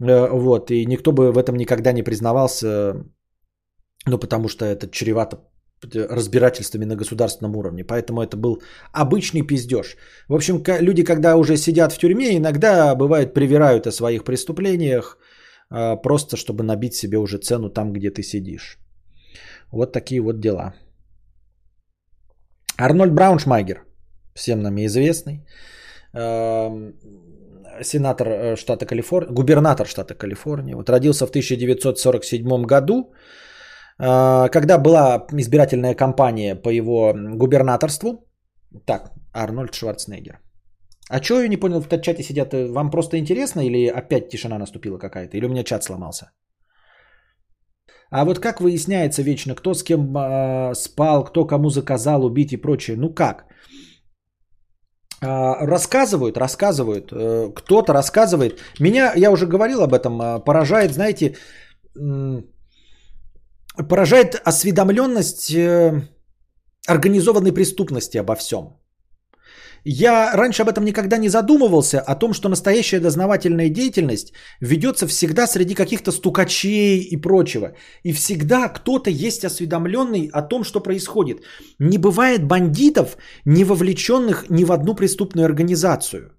[0.00, 3.04] Э, вот, и никто бы в этом никогда не признавался,
[4.06, 5.38] ну, потому что это чревато
[5.82, 7.84] разбирательствами на государственном уровне.
[7.84, 9.96] Поэтому это был обычный пиздеж.
[10.28, 15.18] В общем, люди, когда уже сидят в тюрьме, иногда бывает привирают о своих преступлениях,
[15.70, 18.78] а, просто чтобы набить себе уже цену там, где ты сидишь.
[19.72, 20.74] Вот такие вот дела.
[22.78, 23.84] Арнольд Брауншмайгер,
[24.34, 25.46] всем нам известный,
[27.82, 33.12] сенатор э, штата Калифорния, губернатор штата Калифорния, вот родился в 1947 году,
[33.98, 38.26] когда была избирательная кампания по его губернаторству,
[38.84, 40.40] так, Арнольд Шварценеггер.
[41.08, 44.58] А что я не понял, в чате сидят, э, вам просто интересно или опять тишина
[44.58, 46.30] наступила какая-то, или у меня чат сломался?
[48.10, 52.56] А вот как выясняется вечно, кто с кем э, спал, кто кому заказал убить и
[52.56, 52.96] прочее?
[52.96, 53.44] Ну как?
[55.22, 58.60] Э, рассказывают, рассказывают, э, кто-то рассказывает.
[58.80, 61.36] Меня, я уже говорил об этом, э, поражает, знаете,
[61.96, 62.42] э,
[63.82, 66.02] поражает осведомленность э,
[66.86, 68.76] организованной преступности обо всем.
[69.88, 75.46] Я раньше об этом никогда не задумывался, о том, что настоящая дознавательная деятельность ведется всегда
[75.46, 77.76] среди каких-то стукачей и прочего.
[78.02, 81.38] И всегда кто-то есть осведомленный о том, что происходит.
[81.78, 86.32] Не бывает бандитов, не вовлеченных ни в одну преступную организацию.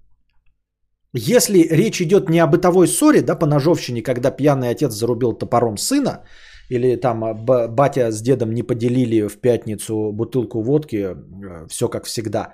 [1.13, 5.77] Если речь идет не о бытовой ссоре, да, по ножовщине, когда пьяный отец зарубил топором
[5.77, 6.25] сына,
[6.69, 7.33] или там а,
[7.67, 12.53] батя с дедом не поделили в пятницу бутылку водки, э, все как всегда.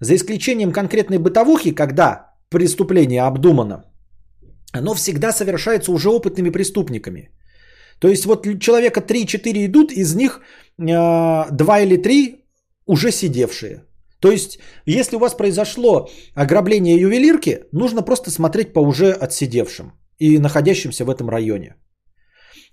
[0.00, 3.84] За исключением конкретной бытовухи, когда преступление обдумано,
[4.72, 7.30] оно всегда совершается уже опытными преступниками.
[7.98, 10.40] То есть вот человека 3-4 идут, из них
[10.78, 12.44] э, 2 или 3
[12.86, 13.84] уже сидевшие.
[14.20, 20.38] То есть, если у вас произошло ограбление ювелирки, нужно просто смотреть по уже отсидевшим и
[20.38, 21.74] находящимся в этом районе.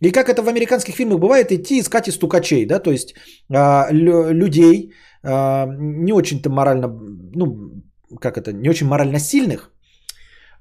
[0.03, 3.15] И как это в американских фильмах бывает, идти искать и стукачей, да, то есть
[3.49, 6.87] а, людей, а, не очень-то морально,
[7.35, 7.83] ну,
[8.19, 9.71] как это, не очень морально сильных,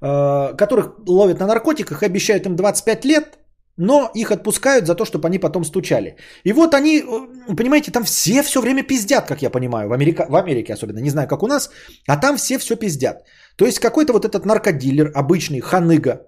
[0.01, 3.39] а, которых ловят на наркотиках обещают им 25 лет,
[3.77, 6.15] но их отпускают за то, чтобы они потом стучали.
[6.45, 10.25] И вот они, э, понимаете, там все все время пиздят, как я понимаю, в, Америка,
[10.29, 11.69] в Америке особенно, не знаю, как у нас,
[12.07, 13.25] а там все все пиздят.
[13.57, 16.27] То есть какой-то вот этот наркодилер, обычный ханыга,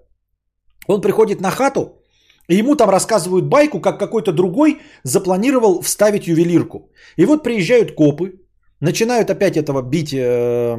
[0.88, 2.02] он приходит на хату,
[2.48, 6.90] И ему там рассказывают байку, как какой-то другой запланировал вставить ювелирку.
[7.16, 8.40] И вот приезжают копы,
[8.80, 10.76] начинают опять этого бить э,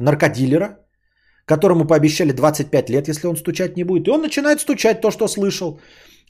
[0.00, 0.78] наркодилера,
[1.44, 4.08] которому пообещали 25 лет, если он стучать не будет.
[4.08, 5.80] И он начинает стучать то, что слышал.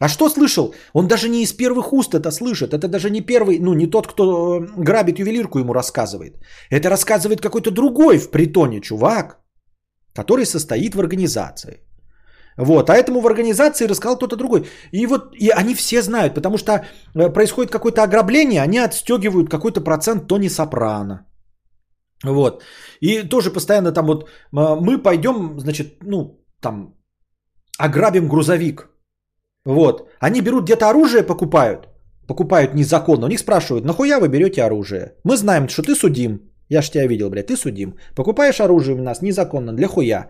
[0.00, 0.74] А что слышал?
[0.94, 2.74] Он даже не из первых уст это слышит.
[2.74, 6.34] Это даже не первый, ну не тот, кто э, грабит ювелирку ему рассказывает.
[6.70, 9.38] Это рассказывает какой-то другой в притоне чувак,
[10.14, 11.80] который состоит в организации.
[12.62, 14.66] Вот, а этому в организации рассказал кто-то другой.
[14.92, 19.80] И вот и они все знают, потому что э, происходит какое-то ограбление, они отстегивают какой-то
[19.80, 21.26] процент Тони Сопрано.
[22.24, 22.62] Вот.
[23.00, 24.26] И тоже постоянно там вот э,
[24.80, 26.94] мы пойдем, значит, ну, там,
[27.78, 28.88] ограбим грузовик.
[29.64, 30.08] Вот.
[30.20, 31.88] Они берут где-то оружие, покупают.
[32.28, 33.26] Покупают незаконно.
[33.26, 35.14] У них спрашивают, нахуя вы берете оружие?
[35.24, 36.40] Мы знаем, что ты судим.
[36.68, 37.96] Я ж тебя видел, блядь, ты судим.
[38.14, 40.28] Покупаешь оружие у нас незаконно, для хуя.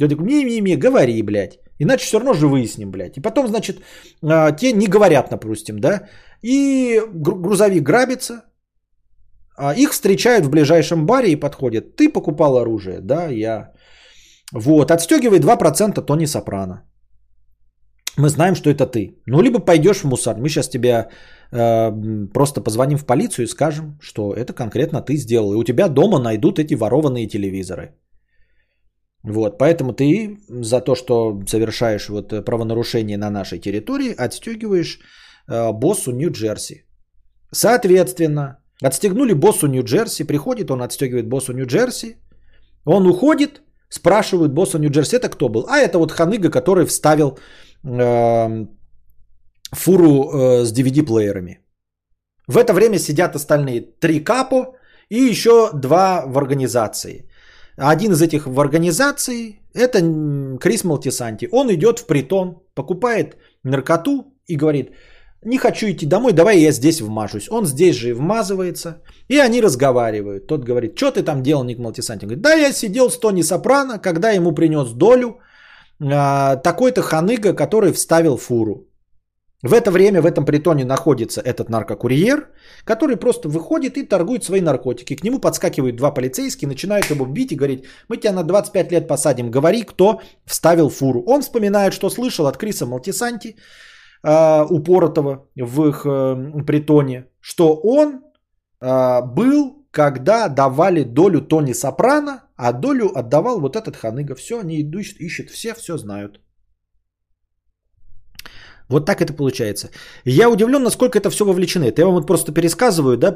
[0.00, 1.58] Я такой, не-не-не, говори, блядь.
[1.78, 3.16] Иначе все равно же выясним, блядь.
[3.16, 3.82] И потом, значит,
[4.22, 6.08] а, те не говорят, допустим, да.
[6.42, 8.42] И грузовик грабится.
[9.56, 11.96] А их встречают в ближайшем баре и подходят.
[11.96, 13.00] Ты покупал оружие?
[13.00, 13.72] Да, я.
[14.52, 16.82] Вот, отстегивай 2% Тони Сопрано.
[18.16, 19.22] Мы знаем, что это ты.
[19.26, 20.36] Ну, либо пойдешь в мусор.
[20.36, 21.08] Мы сейчас тебя
[21.52, 21.92] э,
[22.32, 25.52] просто позвоним в полицию и скажем, что это конкретно ты сделал.
[25.52, 27.94] И у тебя дома найдут эти ворованные телевизоры.
[29.24, 34.98] Вот, поэтому ты за то, что совершаешь вот правонарушение на нашей территории, отстегиваешь
[35.48, 36.84] э, боссу Нью-Джерси.
[37.52, 42.16] Соответственно, отстегнули боссу Нью-Джерси, приходит, он отстегивает боссу Нью-Джерси,
[42.84, 45.66] он уходит, спрашивают босса Нью-Джерси, это кто был?
[45.68, 47.38] А это вот ханыга, который вставил
[47.84, 48.66] э,
[49.72, 51.58] фуру э, с DVD-плеерами.
[52.46, 54.74] В это время сидят остальные три капо
[55.08, 57.29] и еще два в организации.
[57.82, 60.00] Один из этих в организации– это
[60.60, 61.48] Крис Малтисанти.
[61.50, 64.90] Он идет в притон, покупает наркоту и говорит,
[65.42, 67.48] не хочу идти домой, давай я здесь вмажусь.
[67.50, 70.46] Он здесь же и вмазывается, и они разговаривают.
[70.46, 72.26] Тот говорит, что ты там делал, Ник Малтисанти?
[72.26, 75.38] говорит, да, я сидел с Тони Сопрано, когда ему принес долю
[76.02, 78.89] а, такой-то ханыга, который вставил фуру.
[79.62, 82.48] В это время в этом притоне находится этот наркокурьер,
[82.84, 85.16] который просто выходит и торгует свои наркотики.
[85.16, 89.08] К нему подскакивают два полицейских, начинают его бить и говорить, мы тебя на 25 лет
[89.08, 91.22] посадим, говори, кто вставил фуру.
[91.26, 93.56] Он вспоминает, что слышал от Криса Малтисанти,
[94.22, 98.22] э, упоротого в их э, притоне, что он
[98.80, 104.34] э, был, когда давали долю Тони Сопрано, а долю отдавал вот этот ханыга.
[104.34, 106.40] Все, они идут, ищут, все все знают.
[108.90, 109.90] Вот так это получается.
[110.24, 111.84] Я удивлен, насколько это все вовлечены.
[111.84, 113.30] Это я вам вот просто пересказываю, да,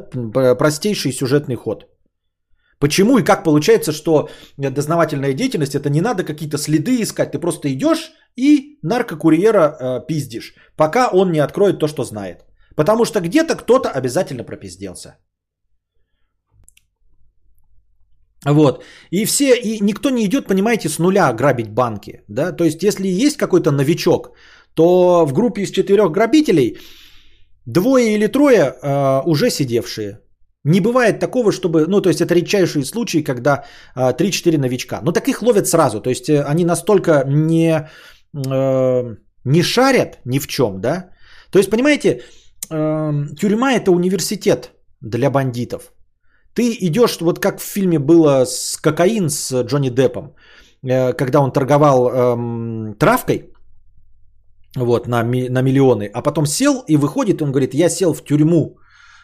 [0.59, 1.87] простейший сюжетный ход.
[2.81, 7.69] Почему и как получается, что дознавательная деятельность, это не надо какие-то следы искать, ты просто
[7.69, 12.45] идешь и наркокурьера э, пиздишь, пока он не откроет то, что знает.
[12.77, 15.17] Потому что где-то кто-то обязательно пропизделся.
[18.45, 18.85] Вот.
[19.11, 22.25] И все, и никто не идет, понимаете, с нуля грабить банки.
[22.29, 22.53] Да?
[22.53, 24.37] То есть, если есть какой-то новичок,
[24.75, 26.79] то в группе из четырех грабителей
[27.67, 30.21] двое или трое э, уже сидевшие.
[30.65, 35.01] Не бывает такого, чтобы, ну, то есть это редчайшие случаи, когда э, 3-4 новичка.
[35.03, 37.89] Но таких ловят сразу, то есть э, они настолько не,
[38.35, 41.11] э, не шарят ни в чем, да.
[41.51, 42.23] То есть, понимаете,
[42.71, 45.93] э, тюрьма это университет для бандитов.
[46.55, 50.35] Ты идешь, вот как в фильме было с кокаин с Джонни Деппом,
[50.83, 53.54] э, когда он торговал э, травкой,
[54.77, 58.79] вот, на, на миллионы, а потом сел и выходит, он говорит, я сел в тюрьму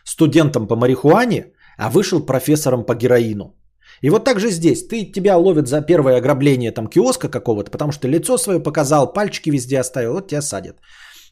[0.05, 3.57] студентом по марихуане, а вышел профессором по героину.
[4.03, 4.87] И вот так же здесь.
[4.87, 9.51] Ты, тебя ловят за первое ограбление там киоска какого-то, потому что лицо свое показал, пальчики
[9.51, 10.77] везде оставил, вот тебя садят.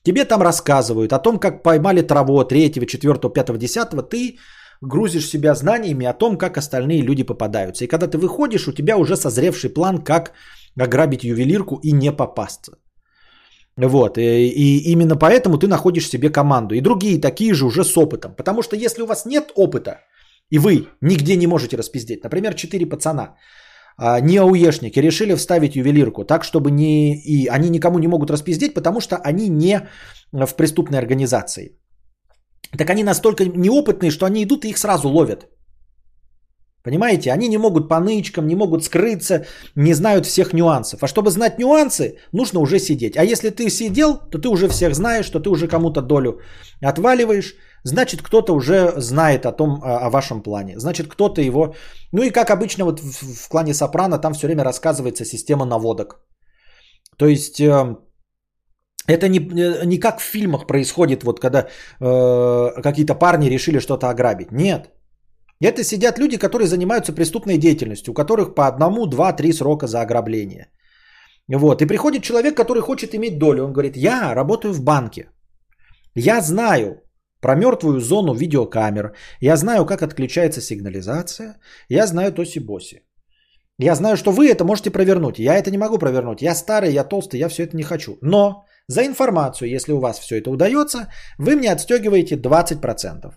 [0.03, 4.03] Тебе там рассказывают о том, как поймали траву третьего, четвертого, пятого, десятого.
[4.03, 4.39] Ты
[4.81, 7.85] грузишь себя знаниями о том, как остальные люди попадаются.
[7.85, 10.33] И когда ты выходишь, у тебя уже созревший план, как
[10.79, 12.73] ограбить ювелирку и не попасться.
[13.87, 16.75] Вот, и, и именно поэтому ты находишь себе команду.
[16.75, 18.35] И другие такие же уже с опытом.
[18.35, 20.01] Потому что если у вас нет опыта,
[20.51, 23.37] и вы нигде не можете распиздеть, например, четыре пацана,
[23.97, 28.75] а, не ауешники, решили вставить ювелирку так, чтобы не, и они никому не могут распиздеть,
[28.75, 29.89] потому что они не
[30.33, 31.79] в преступной организации.
[32.77, 35.47] Так они настолько неопытные, что они идут и их сразу ловят.
[36.89, 39.45] Понимаете, они не могут по нычкам, не могут скрыться,
[39.77, 41.03] не знают всех нюансов.
[41.03, 43.17] А чтобы знать нюансы, нужно уже сидеть.
[43.19, 46.41] А если ты сидел, то ты уже всех знаешь, что ты уже кому-то долю
[46.81, 47.57] отваливаешь.
[47.85, 50.79] Значит, кто-то уже знает о том, о вашем плане.
[50.79, 51.75] Значит, кто-то его...
[52.13, 56.23] Ну и как обычно вот в, в клане Сопрано, там все время рассказывается система наводок.
[57.19, 57.97] То есть э,
[59.07, 61.59] Это не, э, не как в фильмах происходит, вот когда
[62.01, 64.53] э, какие-то парни решили что-то ограбить.
[64.53, 64.91] Нет.
[65.61, 70.01] Это сидят люди, которые занимаются преступной деятельностью, у которых по одному, два, три срока за
[70.01, 70.67] ограбление.
[71.49, 71.83] Вот.
[71.83, 73.65] И приходит человек, который хочет иметь долю.
[73.65, 75.31] Он говорит, я работаю в банке.
[76.15, 77.03] Я знаю
[77.41, 79.15] про мертвую зону видеокамер.
[79.41, 81.57] Я знаю, как отключается сигнализация.
[81.89, 83.03] Я знаю тоси-боси.
[83.79, 85.39] Я знаю, что вы это можете провернуть.
[85.39, 86.43] Я это не могу провернуть.
[86.43, 88.19] Я старый, я толстый, я все это не хочу.
[88.23, 93.33] Но за информацию, если у вас все это удается, вы мне отстегиваете 20%.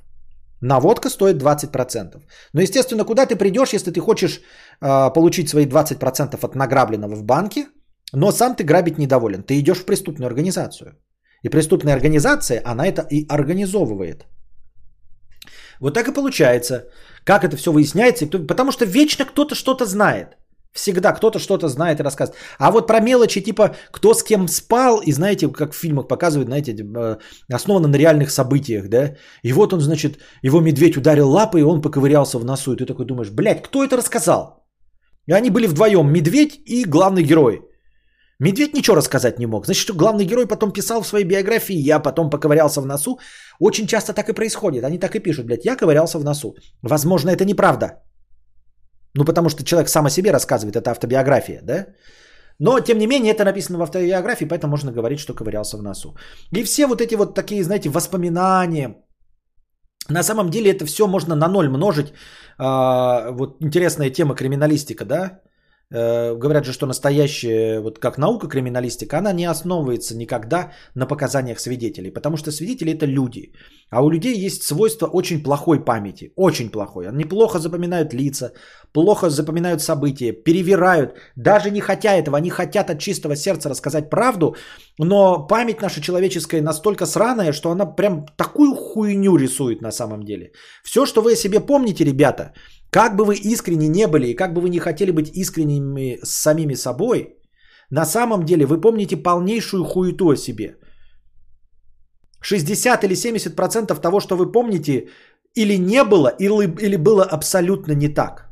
[0.61, 2.21] Наводка стоит 20%.
[2.53, 4.41] Но, естественно, куда ты придешь, если ты хочешь
[4.81, 7.67] э, получить свои 20% от награбленного в банке,
[8.13, 9.43] но сам ты грабить недоволен.
[9.43, 10.97] Ты идешь в преступную организацию.
[11.43, 14.25] И преступная организация, она это и организовывает.
[15.79, 16.83] Вот так и получается.
[17.23, 18.27] Как это все выясняется?
[18.27, 20.37] Потому что вечно кто-то что-то знает.
[20.73, 22.39] Всегда кто-то что-то знает и рассказывает.
[22.57, 26.47] А вот про мелочи типа кто с кем спал, и знаете, как в фильмах показывают,
[26.47, 27.17] знаете, э,
[27.53, 29.15] основано на реальных событиях, да?
[29.43, 32.73] И вот он, значит, его медведь ударил лапой, и он поковырялся в носу.
[32.73, 34.65] И ты такой думаешь, блядь, кто это рассказал?
[35.27, 37.61] И они были вдвоем, медведь и главный герой.
[38.39, 39.65] Медведь ничего рассказать не мог.
[39.65, 43.19] Значит, что главный герой потом писал в своей биографии, я потом поковырялся в носу.
[43.59, 44.83] Очень часто так и происходит.
[44.83, 46.55] Они так и пишут, блядь, я ковырялся в носу.
[46.81, 48.01] Возможно, это неправда.
[49.15, 51.87] Ну, потому что человек сам о себе рассказывает, это автобиография, да?
[52.59, 56.15] Но, тем не менее, это написано в автобиографии, поэтому можно говорить, что ковырялся в носу.
[56.55, 58.95] И все вот эти вот такие, знаете, воспоминания,
[60.09, 62.13] на самом деле это все можно на ноль множить.
[62.57, 65.41] А, вот интересная тема криминалистика, да?
[65.93, 71.59] Э, говорят же, что настоящая, вот как наука криминалистика, она не основывается никогда на показаниях
[71.59, 73.51] свидетелей, потому что свидетели это люди.
[73.89, 77.07] А у людей есть свойство очень плохой памяти, очень плохой.
[77.09, 78.53] Они плохо запоминают лица,
[78.93, 84.55] плохо запоминают события, перевирают, даже не хотя этого, они хотят от чистого сердца рассказать правду,
[84.97, 90.51] но память наша человеческая настолько сраная, что она прям такую хуйню рисует на самом деле.
[90.83, 92.53] Все, что вы о себе помните, ребята,
[92.91, 96.29] как бы вы искренне не были и как бы вы не хотели быть искренними с
[96.29, 97.37] самими собой,
[97.89, 100.77] на самом деле вы помните полнейшую хуету о себе.
[102.41, 105.07] 60 или 70% того, что вы помните,
[105.55, 108.49] или не было, или, или было абсолютно не так.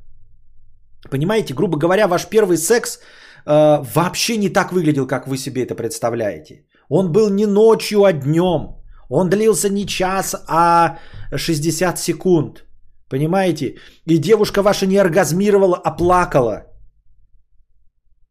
[1.10, 3.00] Понимаете, грубо говоря, ваш первый секс
[3.46, 6.66] э, вообще не так выглядел, как вы себе это представляете.
[6.90, 8.76] Он был не ночью, а днем.
[9.10, 11.00] Он длился не час, а
[11.36, 12.69] 60 секунд.
[13.10, 13.76] Понимаете?
[14.06, 16.64] И девушка ваша не оргазмировала, а плакала.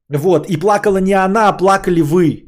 [0.09, 0.51] Вот.
[0.51, 2.45] И плакала не она, а плакали вы.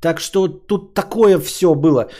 [0.00, 2.10] Так что тут такое все было.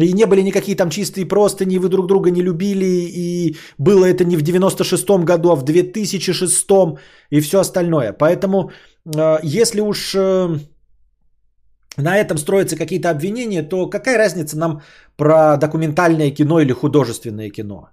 [0.00, 4.24] И не были никакие там чистые простыни, вы друг друга не любили, и было это
[4.24, 6.98] не в 96-м году, а в 2006
[7.30, 8.12] и все остальное.
[8.12, 8.70] Поэтому,
[9.04, 10.58] э, если уж э,
[11.98, 14.80] на этом строятся какие-то обвинения, то какая разница нам
[15.16, 17.90] про документальное кино или художественное кино?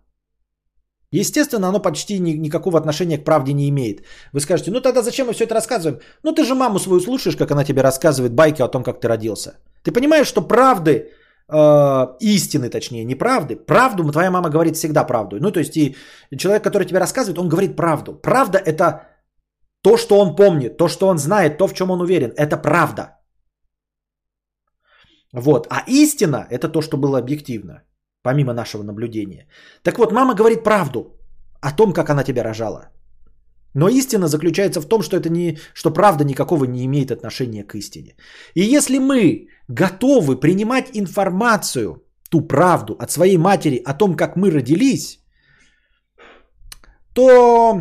[1.11, 4.03] Естественно, оно почти ни, никакого отношения к правде не имеет.
[4.33, 5.99] Вы скажете, ну тогда зачем мы все это рассказываем?
[6.23, 9.07] Ну ты же маму свою слушаешь, как она тебе рассказывает байки о том, как ты
[9.07, 9.57] родился.
[9.83, 11.11] Ты понимаешь, что правды,
[11.51, 15.37] э, истины точнее, не правды, правду твоя мама говорит всегда правду.
[15.39, 15.95] Ну то есть и
[16.37, 18.13] человек, который тебе рассказывает, он говорит правду.
[18.13, 19.07] Правда это
[19.81, 22.33] то, что он помнит, то, что он знает, то, в чем он уверен.
[22.37, 23.17] Это правда.
[25.33, 25.67] Вот.
[25.69, 27.81] А истина это то, что было объективно
[28.23, 29.47] помимо нашего наблюдения.
[29.83, 31.17] Так вот, мама говорит правду
[31.61, 32.89] о том, как она тебя рожала.
[33.75, 37.75] Но истина заключается в том, что, это не, что правда никакого не имеет отношения к
[37.75, 38.15] истине.
[38.55, 44.51] И если мы готовы принимать информацию, ту правду от своей матери о том, как мы
[44.51, 45.19] родились,
[47.13, 47.79] то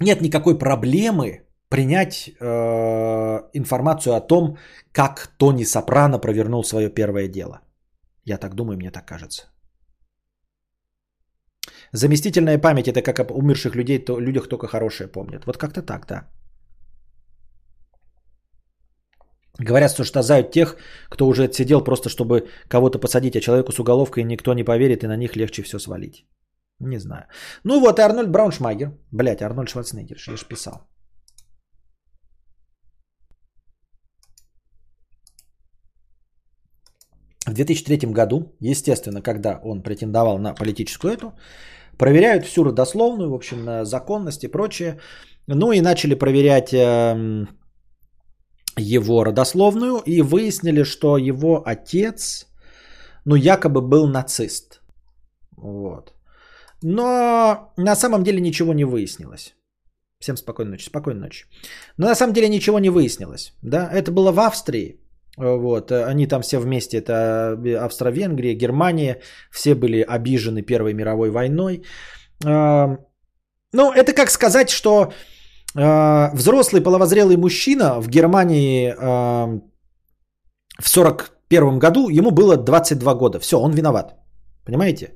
[0.00, 4.56] нет никакой проблемы принять э, информацию о том,
[4.92, 7.60] как Тони Сопрано провернул свое первое дело.
[8.24, 9.42] Я так думаю, мне так кажется.
[11.92, 15.44] Заместительная память это как об умерших людей, то людях только хорошие помнят.
[15.46, 16.28] Вот как-то так, да.
[19.58, 20.76] Говорят, что штазают тех,
[21.08, 25.08] кто уже отсидел просто, чтобы кого-то посадить, а человеку с уголовкой никто не поверит, и
[25.08, 26.26] на них легче все свалить.
[26.80, 27.26] Не знаю.
[27.64, 28.92] Ну вот и Арнольд Брауншмайгер.
[29.12, 30.91] Блять, Арнольд Шварценеггер, я же писал.
[37.52, 41.32] В 2003 году, естественно, когда он претендовал на политическую эту,
[41.98, 44.98] проверяют всю родословную, в общем, на законность и прочее.
[45.48, 47.46] Ну и начали проверять э,
[48.78, 52.46] его родословную и выяснили, что его отец,
[53.26, 54.80] ну, якобы был нацист.
[55.56, 56.14] Вот.
[56.82, 59.54] Но на самом деле ничего не выяснилось.
[60.20, 61.44] Всем спокойной ночи, спокойной ночи.
[61.98, 63.52] Но на самом деле ничего не выяснилось.
[63.62, 63.90] Да?
[63.92, 65.01] Это было в Австрии.
[65.38, 69.20] Вот, э, они там все вместе, это Австро-Венгрия, Германия,
[69.50, 71.82] все были обижены Первой мировой войной.
[73.74, 75.12] Ну, это как сказать, что
[75.76, 78.94] а, взрослый половозрелый мужчина в Германии
[80.78, 83.40] в 41 году, ему было 22 года.
[83.40, 84.16] Все, он виноват.
[84.64, 85.14] Понимаете?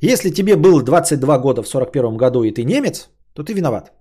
[0.00, 3.92] Если тебе было 22 года в 41 году и ты немец, то ты виноват.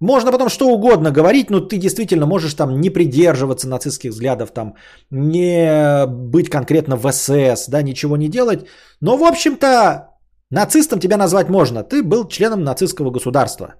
[0.00, 4.74] Можно потом что угодно говорить, но ты действительно можешь там не придерживаться нацистских взглядов, там
[5.10, 8.66] не быть конкретно в СС, да, ничего не делать.
[9.00, 10.08] Но, в общем-то,
[10.50, 11.82] нацистом тебя назвать можно.
[11.82, 13.74] Ты был членом нацистского государства.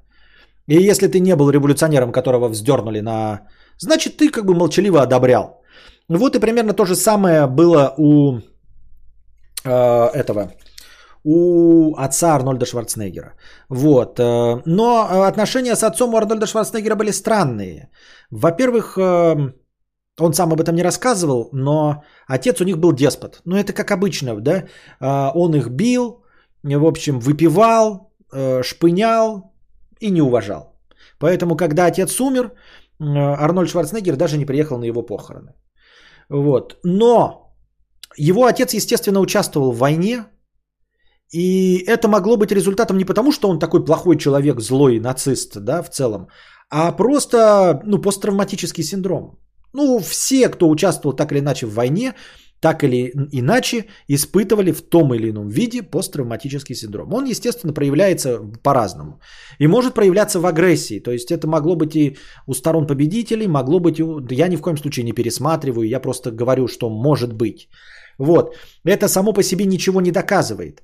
[0.68, 3.40] И если ты не был революционером, которого вздернули на...
[3.78, 5.62] Значит, ты как бы молчаливо одобрял.
[6.08, 8.40] Вот и примерно то же самое было у
[9.64, 10.52] э, этого
[11.24, 13.34] у отца Арнольда Шварценеггера.
[13.68, 14.18] Вот.
[14.18, 17.90] Э, но отношения с отцом у Арнольда Шварценеггера были странные.
[18.30, 19.52] Во-первых, э,
[20.18, 23.42] он сам об этом не рассказывал, но отец у них был деспот.
[23.44, 24.64] Ну, это как обычно, да?
[25.00, 26.24] Э, он их бил,
[26.62, 28.10] в общем, выпивал,
[28.62, 29.52] шпынял
[30.00, 30.76] и не уважал.
[31.18, 32.52] Поэтому, когда отец умер,
[33.00, 35.54] Арнольд Шварценеггер даже не приехал на его похороны.
[36.28, 36.78] Вот.
[36.84, 37.50] Но
[38.16, 40.26] его отец, естественно, участвовал в войне,
[41.32, 45.82] и это могло быть результатом не потому, что он такой плохой человек, злой нацист, да,
[45.82, 46.28] в целом,
[46.70, 49.38] а просто, ну, посттравматический синдром.
[49.72, 52.14] Ну, все, кто участвовал так или иначе в войне,
[52.60, 57.14] так или иначе испытывали в том или ином виде посттравматический синдром.
[57.14, 59.20] Он, естественно, проявляется по-разному.
[59.58, 61.00] И может проявляться в агрессии.
[61.00, 63.98] То есть это могло быть и у сторон победителей, могло быть...
[63.98, 64.04] И...
[64.34, 67.68] Я ни в коем случае не пересматриваю, я просто говорю, что может быть.
[68.18, 68.54] Вот.
[68.84, 70.82] Это само по себе ничего не доказывает.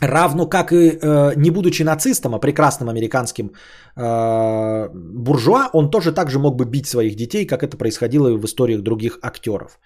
[0.00, 3.52] Равно как и э, не будучи нацистом, а прекрасным американским
[3.96, 8.36] э, буржуа, он тоже так же мог бы бить своих детей, как это происходило и
[8.36, 9.78] в историях других актеров.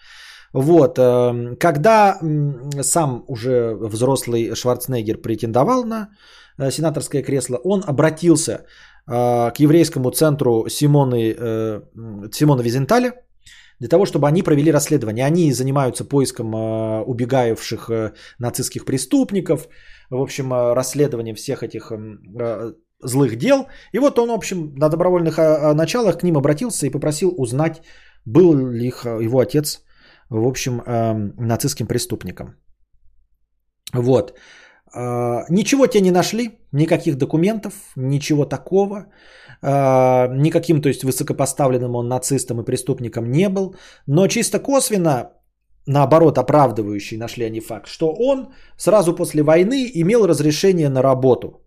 [0.53, 6.09] Вот, э, когда э, сам уже взрослый Шварценеггер претендовал на
[6.59, 11.83] э, сенаторское кресло, он обратился э, к еврейскому центру Симоны, э,
[12.33, 13.13] Симона Визенталя,
[13.81, 15.27] для того, чтобы они провели расследование.
[15.27, 19.69] Они занимаются поиском э, убегавших э, нацистских преступников,
[20.11, 21.93] в общем, э, расследованием всех этих
[23.03, 23.67] злых дел.
[23.93, 25.39] И вот он, в общем, на добровольных
[25.75, 27.83] началах к ним обратился и попросил узнать,
[28.27, 29.83] был ли его отец,
[30.29, 30.83] в общем,
[31.39, 32.57] нацистским преступником.
[33.95, 34.39] Вот.
[35.49, 39.07] Ничего те не нашли, никаких документов, ничего такого.
[39.63, 43.75] Никаким, то есть, высокопоставленным он нацистом и преступником не был.
[44.07, 45.31] Но чисто косвенно
[45.87, 51.63] наоборот, оправдывающий, нашли они факт, что он сразу после войны имел разрешение на работу.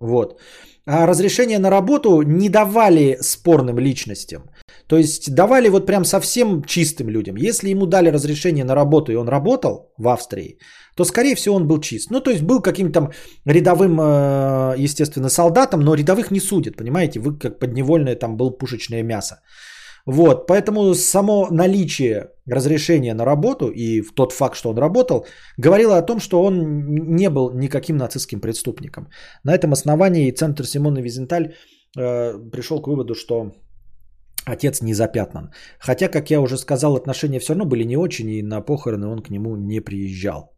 [0.00, 0.40] Вот.
[0.86, 4.42] А разрешение на работу не давали спорным личностям.
[4.90, 7.36] То есть давали вот прям совсем чистым людям.
[7.36, 10.58] Если ему дали разрешение на работу и он работал в Австрии,
[10.96, 12.10] то скорее всего он был чист.
[12.10, 13.10] Ну то есть был каким-то
[13.46, 17.20] рядовым, э, естественно, солдатом, но рядовых не судят, понимаете?
[17.20, 19.34] Вы как подневольное там был пушечное мясо.
[20.06, 25.24] Вот, поэтому само наличие разрешения на работу и тот факт, что он работал,
[25.56, 26.56] говорило о том, что он
[27.16, 29.08] не был никаким нацистским преступником.
[29.44, 31.54] На этом основании Центр Симона Визенталь
[31.96, 33.52] э, пришел к выводу, что
[34.50, 35.50] Отец не запятнан.
[35.78, 39.22] Хотя, как я уже сказал, отношения все равно были не очень, и на похороны он
[39.22, 40.52] к нему не приезжал.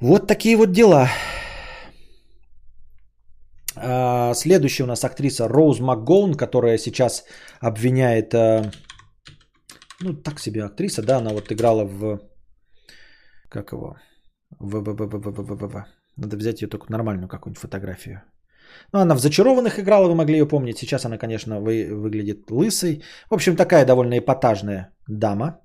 [0.00, 1.08] Вот такие вот дела.
[3.76, 7.24] А, следующая у нас актриса Роуз МакГоун, которая сейчас
[7.60, 8.34] обвиняет...
[8.34, 8.70] Э,
[10.00, 12.20] ну, так себе актриса, да, она вот играла в...
[13.48, 13.96] Как его?
[14.60, 15.86] В...
[16.16, 18.22] Надо взять ее только нормальную какую-нибудь фотографию.
[18.92, 20.78] Ну, она в «Зачарованных» играла, вы могли ее помнить.
[20.78, 23.02] Сейчас она, конечно, вы, выглядит лысой.
[23.30, 25.60] В общем, такая довольно эпатажная дама.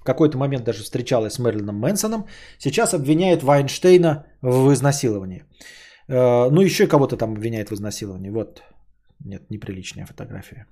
[0.00, 2.26] В какой-то момент даже встречалась с Мэрилином Мэнсоном.
[2.58, 5.44] Сейчас обвиняет Вайнштейна в изнасиловании.
[6.08, 8.30] Э, ну, еще кого-то там обвиняет в изнасиловании.
[8.30, 8.62] Вот.
[9.24, 10.66] Нет, неприличная фотография.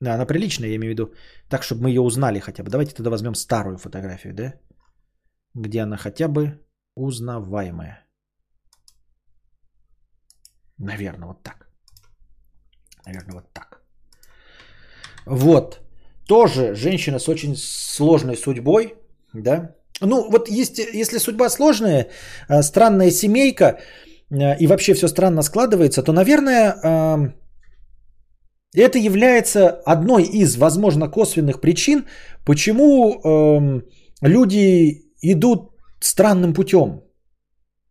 [0.00, 1.14] Да, она приличная, я имею в виду.
[1.48, 2.70] Так, чтобы мы ее узнали хотя бы.
[2.70, 4.54] Давайте тогда возьмем старую фотографию, да?
[5.54, 6.58] Где она хотя бы
[6.96, 8.01] узнаваемая.
[10.82, 11.66] Наверное, вот так.
[13.06, 13.82] Наверное, вот так.
[15.26, 15.80] Вот.
[16.26, 18.94] Тоже женщина с очень сложной судьбой,
[19.32, 19.74] да?
[20.00, 22.08] Ну, вот есть, если судьба сложная,
[22.48, 23.78] э, странная семейка,
[24.32, 27.32] Э, и вообще все странно складывается, то, наверное,
[28.74, 32.06] это является одной из, возможно, косвенных причин,
[32.46, 33.82] почему
[34.22, 37.02] люди идут странным путем.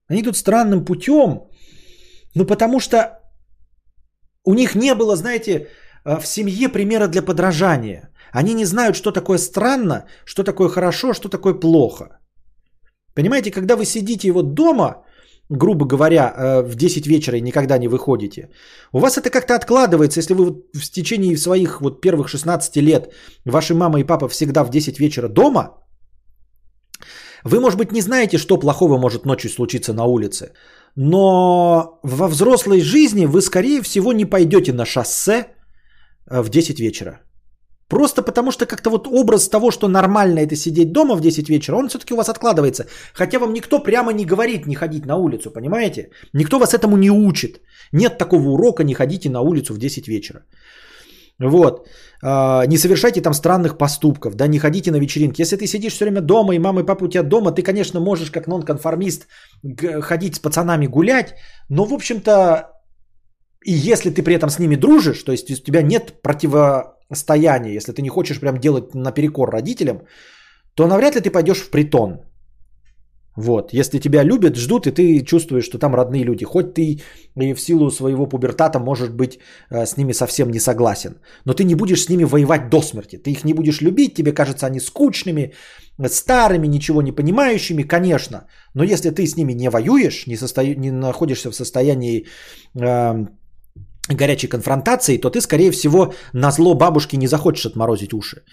[0.07, 1.43] Они идут странным путем,
[2.35, 2.97] ну потому что
[4.45, 5.67] у них не было, знаете,
[6.05, 8.09] э, в семье примера для подражания.
[8.33, 12.19] Они не знают, что такое странно, что такое хорошо, что такое плохо.
[13.13, 15.03] Понимаете, когда вы сидите вот дома,
[15.49, 18.49] грубо говоря, э, в 10 вечера и никогда не выходите,
[18.93, 23.13] у вас это как-то откладывается, если вы в течение своих вот первых 16 лет,
[23.45, 25.77] ваши мама и папа всегда в 10 вечера дома,
[27.43, 30.53] вы, может быть, не знаете, что плохого может ночью случиться на улице,
[30.95, 35.47] но во взрослой жизни вы, скорее всего, не пойдете на шоссе
[36.29, 37.21] э, в 10 вечера.
[37.87, 41.75] Просто потому что как-то вот образ того, что нормально это сидеть дома в 10 вечера,
[41.75, 42.85] он все-таки у вас откладывается.
[43.13, 46.09] Хотя вам никто прямо не говорит не ходить на улицу, понимаете?
[46.33, 47.61] Никто вас этому не учит.
[47.91, 50.45] Нет такого урока, не ходите на улицу в 10 вечера.
[51.39, 51.87] Вот.
[52.23, 55.41] А, не совершайте там странных поступков, да, не ходите на вечеринки.
[55.41, 57.99] Если ты сидишь все время дома, и мама и папа у тебя дома, ты, конечно,
[57.99, 59.27] можешь как нонконформист
[60.01, 61.35] ходить с пацанами гулять,
[61.69, 62.31] но, в общем-то,
[63.65, 67.91] и если ты при этом с ними дружишь, то есть у тебя нет противостояния, если
[67.91, 70.01] ты не хочешь прям делать наперекор родителям,
[70.75, 72.21] то навряд ли ты пойдешь в притон.
[73.37, 76.43] Вот, если тебя любят, ждут, и ты чувствуешь, что там родные люди.
[76.43, 76.99] Хоть ты
[77.37, 81.15] и в силу своего пубертата, может быть, э, с ними совсем не согласен.
[81.45, 83.17] Но ты не будешь с ними воевать до смерти.
[83.17, 85.53] Ты их не будешь любить, тебе кажется они скучными,
[86.07, 88.47] старыми, ничего не понимающими, конечно.
[88.73, 90.63] Но если ты с ними не воюешь, не, состо...
[90.63, 92.25] не находишься в состоянии
[92.75, 93.25] э,
[94.09, 98.43] горячей конфронтации, то ты, скорее всего, на зло бабушки не захочешь отморозить уши.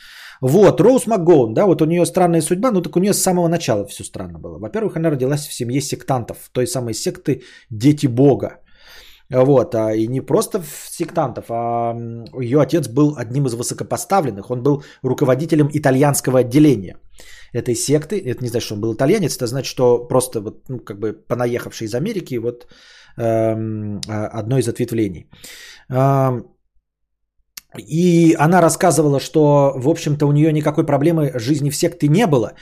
[0.41, 3.49] Вот, Роуз МакГоун, да, вот у нее странная судьба, ну так у нее с самого
[3.49, 4.59] начала все странно было.
[4.59, 8.61] Во-первых, она родилась в семье сектантов, той самой секты Дети Бога.
[9.31, 11.95] Вот, а, и не просто сектантов, а
[12.41, 16.97] ее отец был одним из высокопоставленных, он был руководителем итальянского отделения
[17.53, 18.19] этой секты.
[18.19, 21.13] Это не значит, что он был итальянец, это значит, что просто вот, ну, как бы
[21.13, 22.67] понаехавший из Америки, вот
[23.19, 25.29] эм, а, одно из ответвлений.
[27.77, 32.55] И она рассказывала, что, в общем-то, у нее никакой проблемы жизни в секте не было,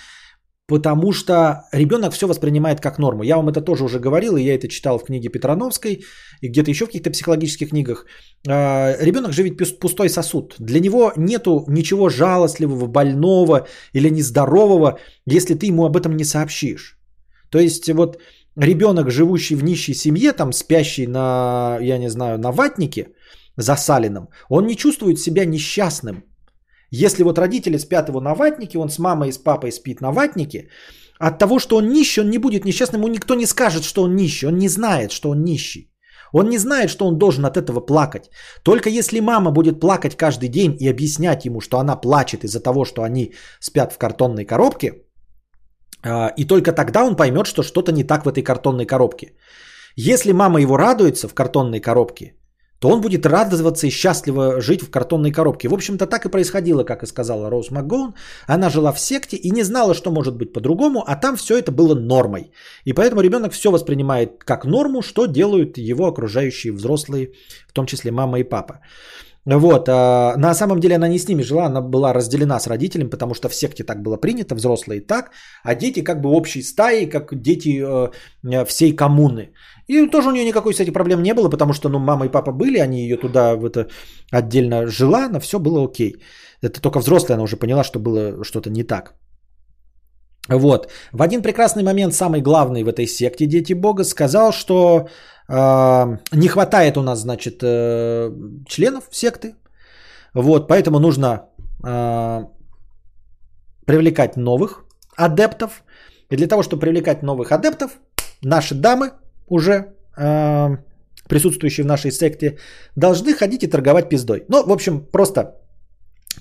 [0.67, 3.23] потому что ребенок все воспринимает как норму.
[3.23, 6.05] Я вам это тоже уже говорил, и я это читал в книге Петрановской,
[6.41, 8.07] и где-то еще в каких-то психологических книгах.
[8.49, 10.57] А, ребенок же ведь пустой сосуд.
[10.59, 16.99] Для него нету ничего жалостливого, больного или нездорового, если ты ему об этом не сообщишь.
[17.51, 18.18] То есть вот
[18.57, 23.10] ребенок, живущий в нищей семье, там спящий на, я не знаю, на ватнике–
[23.57, 26.25] засаленным, он не чувствует себя несчастным.
[26.91, 30.12] Если вот родители спят его на ватнике, он с мамой и с папой спит на
[30.12, 30.68] ватнике,
[31.18, 34.17] от того, что он нищий, он не будет несчастным, ему никто не скажет, что он
[34.17, 35.91] нищий, он не знает, что он нищий.
[36.33, 38.31] Он не знает, что он должен от этого плакать.
[38.62, 42.85] Только если мама будет плакать каждый день и объяснять ему, что она плачет из-за того,
[42.85, 44.93] что они спят в картонной коробке,
[46.02, 49.33] а, и только тогда он поймет, что что-то не так в этой картонной коробке.
[49.97, 52.35] Если мама его радуется в картонной коробке,
[52.79, 55.69] то он будет радоваться и счастливо жить в картонной коробке.
[55.69, 58.15] В общем-то, так и происходило, как и сказала Роуз МакГоун.
[58.47, 61.73] Она жила в секте и не знала, что может быть по-другому, а там все это
[61.73, 62.51] было нормой.
[62.85, 67.33] И поэтому ребенок все воспринимает как норму, что делают его окружающие взрослые,
[67.69, 68.81] в том числе мама и папа.
[69.47, 73.11] Вот, а на самом деле она не с ними жила, она была разделена с родителями,
[73.11, 75.31] потому что в секте так было принято, взрослые так,
[75.63, 79.53] а дети как бы общей стаи, как дети э, всей коммуны.
[79.89, 82.52] И тоже у нее никакой, кстати, проблем не было, потому что, ну, мама и папа
[82.52, 83.89] были, они ее туда в это
[84.32, 86.16] отдельно жила, но все было окей.
[86.62, 89.15] Это только взрослая она уже поняла, что было что-то не так.
[90.48, 90.90] Вот.
[91.12, 95.08] В один прекрасный момент самый главный в этой секте Дети Бога сказал, что
[95.48, 98.31] э, не хватает у нас, значит, э,
[98.68, 99.55] членов секты.
[100.34, 101.48] Вот, поэтому нужно
[101.84, 102.44] э,
[103.86, 104.84] привлекать новых
[105.16, 105.82] адептов.
[106.31, 107.98] И для того, чтобы привлекать новых адептов,
[108.42, 109.10] наши дамы
[109.49, 110.76] уже э,
[111.28, 112.58] присутствующие в нашей секте,
[112.97, 114.44] должны ходить и торговать пиздой.
[114.49, 115.42] Ну, в общем, просто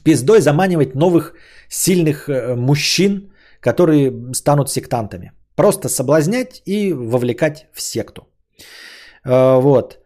[0.04, 1.34] пиздой заманивать новых
[1.70, 5.32] сильных э, мужчин, которые станут сектантами.
[5.56, 8.28] Просто соблазнять и вовлекать в секту.
[9.24, 10.00] Э, вот.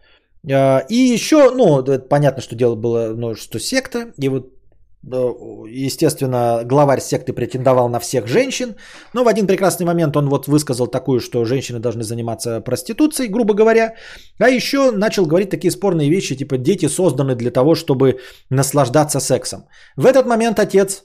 [0.47, 4.58] Э, и еще, ну, понятно, что дело было, ну, что секта, и вот
[5.01, 8.75] Естественно, главарь секты претендовал на всех женщин,
[9.13, 13.53] но в один прекрасный момент он вот высказал такую, что женщины должны заниматься проституцией, грубо
[13.53, 13.95] говоря,
[14.39, 18.19] а еще начал говорить такие спорные вещи, типа дети созданы для того, чтобы
[18.49, 19.67] наслаждаться сексом.
[19.95, 21.03] В этот момент отец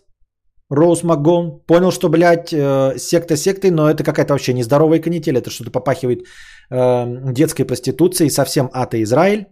[0.71, 5.51] Роуз МакГон понял, что, блядь, э, секта сектой, но это какая-то вообще нездоровая канитель, это
[5.51, 6.25] что-то попахивает
[6.71, 9.47] э, детской проституцией, совсем ата Израиль.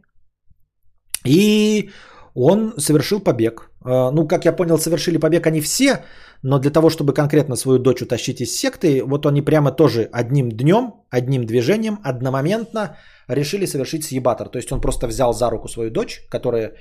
[1.24, 1.90] И
[2.34, 3.71] он совершил побег.
[3.84, 6.04] А, ну, как я понял, совершили побег они все,
[6.42, 10.50] но для того, чтобы конкретно свою дочь утащить из секты, вот они прямо тоже одним
[10.50, 12.96] днем, одним движением, одномоментно
[13.28, 14.48] решили совершить съебатор.
[14.48, 16.72] То есть он просто взял за руку свою дочь, которая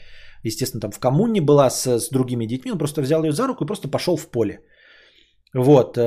[0.43, 3.63] естественно, там в коммуне была с, с другими детьми, он просто взял ее за руку
[3.63, 4.59] и просто пошел в поле.
[5.53, 6.01] Вот, э,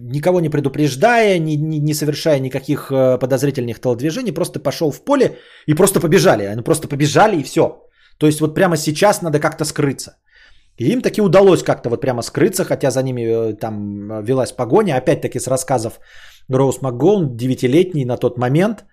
[0.00, 5.36] никого не предупреждая, не, не, не совершая никаких э, подозрительных телодвижений, просто пошел в поле
[5.66, 6.44] и просто побежали.
[6.44, 7.83] Они просто побежали и все.
[8.18, 10.16] То есть вот прямо сейчас надо как-то скрыться.
[10.76, 14.96] И им таки удалось как-то вот прямо скрыться, хотя за ними э, там велась погоня,
[14.96, 16.00] опять-таки с рассказов
[16.48, 18.84] Роуз МакГоун, девятилетний на тот момент.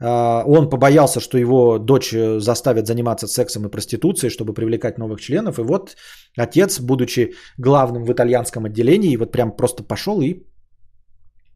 [0.00, 5.58] Он побоялся, что его дочь заставят заниматься сексом и проституцией, чтобы привлекать новых членов.
[5.58, 5.96] И вот
[6.36, 10.42] отец, будучи главным в итальянском отделении, вот прям просто пошел и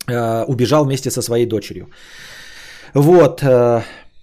[0.07, 1.89] убежал вместе со своей дочерью.
[2.95, 3.43] Вот.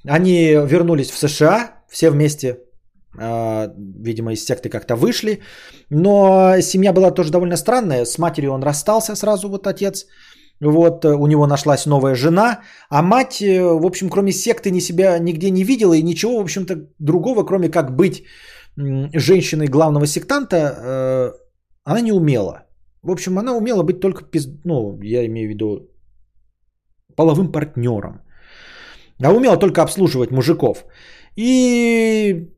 [0.07, 2.59] Они вернулись в США, все вместе
[3.15, 5.41] видимо, из секты как-то вышли.
[5.89, 8.05] Но семья была тоже довольно странная.
[8.05, 10.05] С матерью он расстался сразу, вот отец.
[10.61, 14.79] Вот, э, у него нашлась новая жена, а мать, э, в общем, кроме секты, ни
[14.79, 18.23] себя нигде не видела и ничего, в общем-то, другого, кроме как быть
[18.75, 21.31] женщиной главного сектанта, э,
[21.83, 22.63] она не умела.
[23.01, 24.25] В общем, она умела быть только,
[24.63, 25.89] ну, я имею в виду,
[27.15, 28.21] половым партнером.
[29.23, 30.85] А умела только обслуживать мужиков.
[31.35, 32.49] И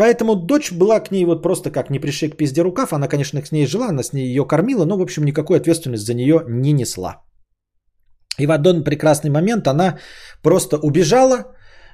[0.00, 2.92] Поэтому дочь была к ней вот просто как не пришей к пизде рукав.
[2.92, 6.06] Она, конечно, с ней жила, она с ней ее кормила, но, в общем, никакой ответственности
[6.06, 7.22] за нее не несла.
[8.38, 9.98] И в один прекрасный момент она
[10.42, 11.36] просто убежала,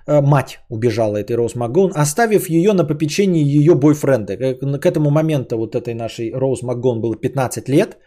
[0.07, 4.37] э, мать убежала этой Роуз МакГоун, оставив ее на попечении ее бойфренда.
[4.79, 7.99] К этому моменту вот этой нашей Роуз МакГоун было 15 лет.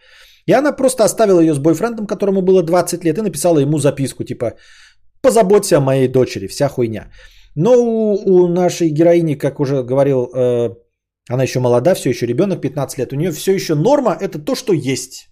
[0.45, 4.23] И она просто оставила ее с бойфрендом, которому было 20 лет, и написала ему записку,
[4.23, 4.53] типа,
[5.21, 7.09] позаботься о моей дочери, вся хуйня.
[7.55, 10.69] Но у, у нашей героини, как уже говорил, э,
[11.29, 14.55] она еще молода, все еще ребенок, 15 лет, у нее все еще норма, это то,
[14.55, 15.29] что есть.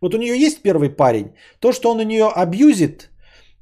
[0.00, 3.10] Вот у нее есть первый парень, то, что он у нее абьюзит,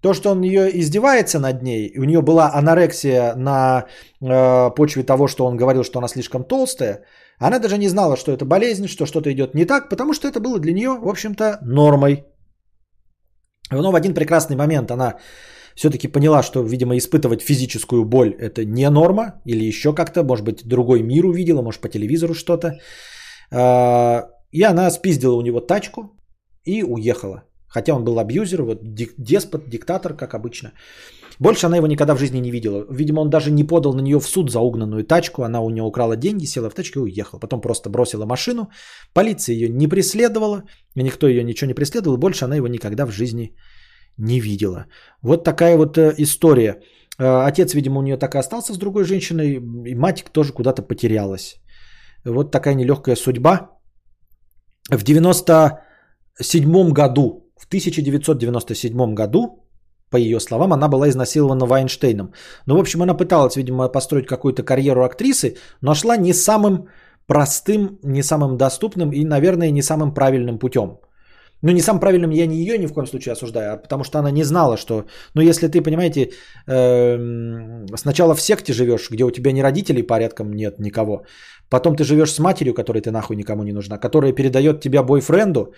[0.01, 3.87] то, что он ее издевается над ней, у нее была анорексия на
[4.21, 7.05] э, почве того, что он говорил, что она слишком толстая,
[7.39, 10.41] она даже не знала, что это болезнь, что что-то идет не так, потому что это
[10.41, 12.25] было для нее, в общем-то, нормой.
[13.71, 15.15] Но в один прекрасный момент она
[15.75, 20.67] все-таки поняла, что, видимо, испытывать физическую боль это не норма, или еще как-то, может быть,
[20.67, 22.79] другой мир увидела, может, по телевизору что-то.
[23.51, 26.17] А, и она спиздила у него тачку
[26.65, 27.43] и уехала.
[27.69, 28.79] Хотя он был абьюзер, вот
[29.19, 30.73] деспот, диктатор, как обычно.
[31.41, 32.87] Больше она его никогда в жизни не видела.
[32.89, 35.43] Видимо, он даже не подал на нее в суд за угнанную тачку.
[35.43, 37.41] Она у нее украла деньги, села в тачку и уехала.
[37.41, 38.71] Потом просто бросила машину.
[39.13, 40.63] Полиция ее не преследовала.
[40.95, 42.17] Никто ее ничего не преследовал.
[42.17, 43.57] Больше она его никогда в жизни
[44.19, 44.87] не видела.
[45.23, 46.81] Вот такая вот э, история.
[47.19, 49.55] Э, отец, видимо, у нее так и остался с другой женщиной,
[49.87, 51.57] и мать тоже куда-то потерялась.
[52.25, 53.71] Вот такая нелегкая судьба.
[54.91, 59.65] В 97 году, в 1997 году,
[60.11, 62.33] по ее словам, она была изнасилована Вайнштейном.
[62.67, 66.89] Ну, в общем, она пыталась, видимо, построить какую-то карьеру актрисы, но шла не самым
[67.27, 70.99] простым, не самым доступным и, наверное, не самым правильным путем.
[71.65, 74.19] Ну, не самым правильным я не ее ни в коем случае осуждаю, а потому что
[74.19, 75.05] она не знала, что...
[75.35, 76.31] Ну, если ты, понимаете,
[76.69, 81.25] э, сначала в секте живешь, где у тебя ни родителей порядком нет никого,
[81.71, 85.73] потом ты живешь с матерью, которой ты нахуй никому не нужна, которая передает тебя бойфренду,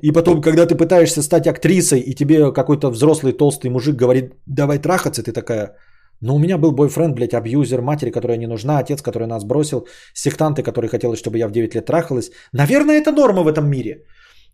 [0.00, 4.78] и потом, когда ты пытаешься стать актрисой, и тебе какой-то взрослый толстый мужик говорит, давай
[4.78, 5.76] трахаться, ты такая,
[6.20, 9.88] ну, у меня был бойфренд, блядь, абьюзер, матери, которая не нужна, отец, который нас бросил,
[10.14, 12.30] сектанты, которые хотели, чтобы я в 9 лет трахалась.
[12.52, 14.04] Наверное, это норма в этом мире.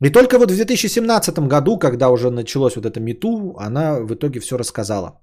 [0.00, 4.40] И только вот в 2017 году, когда уже началось вот это мету, она в итоге
[4.40, 5.20] все рассказала.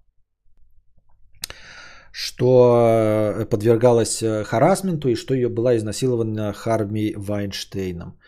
[2.12, 8.20] Что э, подвергалась э, харасменту и что ее была изнасилована Харми Вайнштейном.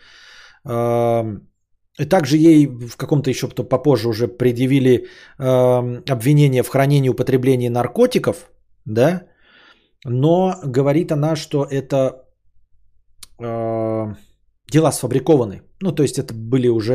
[2.00, 5.06] И также ей в каком-то еще попозже уже предъявили
[5.38, 8.50] обвинение в хранении употреблении наркотиков,
[8.84, 9.22] да,
[10.04, 12.24] но говорит она, что это
[14.70, 15.62] дела сфабрикованы.
[15.80, 16.94] Ну, то есть это были уже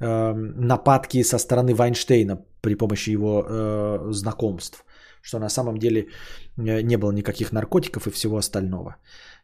[0.00, 4.84] э, нападки со стороны Вайнштейна при помощи его э, знакомств,
[5.22, 6.08] что на самом деле
[6.58, 8.96] э, не было никаких наркотиков и всего остального.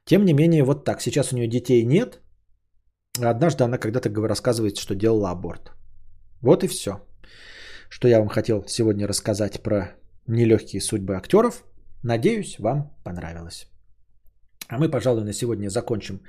[0.05, 1.01] Тем не менее, вот так.
[1.01, 2.21] Сейчас у нее детей нет.
[3.21, 5.73] однажды она когда-то рассказывает, что делала аборт.
[6.43, 6.91] Вот и все,
[7.89, 11.65] что я вам хотел сегодня рассказать про нелегкие судьбы актеров.
[12.03, 13.67] Надеюсь, вам понравилось.
[14.69, 16.21] А мы, пожалуй, на сегодня закончим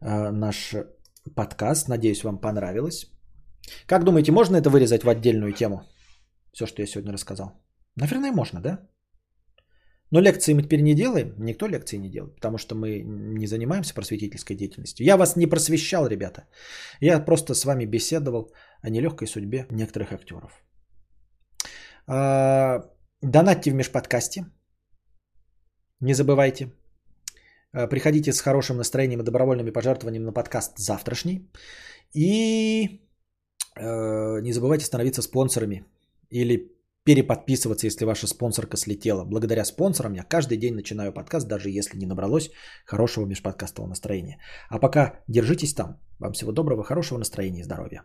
[0.00, 0.74] наш
[1.34, 1.88] подкаст.
[1.88, 3.06] Надеюсь, вам понравилось.
[3.86, 5.82] Как думаете, можно это вырезать в отдельную тему?
[6.52, 7.52] Все, что я сегодня рассказал.
[7.96, 8.88] Наверное, можно, да?
[10.10, 11.34] Но лекции мы теперь не делаем.
[11.38, 15.06] Никто лекции не делает, потому что мы не занимаемся просветительской деятельностью.
[15.06, 16.46] Я вас не просвещал, ребята.
[17.00, 20.64] Я просто с вами беседовал о нелегкой судьбе некоторых актеров.
[22.06, 22.84] А,
[23.20, 24.46] донатьте в межподкасте.
[26.00, 26.72] Не забывайте.
[27.74, 31.50] Э, Приходите с хорошим настроением и добровольными пожертвованиями на подкаст завтрашний.
[32.14, 33.00] И
[33.76, 35.84] э, не забывайте становиться спонсорами
[36.30, 36.72] или
[37.04, 39.24] переподписываться, если ваша спонсорка слетела.
[39.24, 42.50] Благодаря спонсорам я каждый день начинаю подкаст, даже если не набралось
[42.84, 44.38] хорошего межподкастового настроения.
[44.68, 45.98] А пока держитесь там.
[46.18, 48.02] Вам всего доброго, хорошего настроения и здоровья.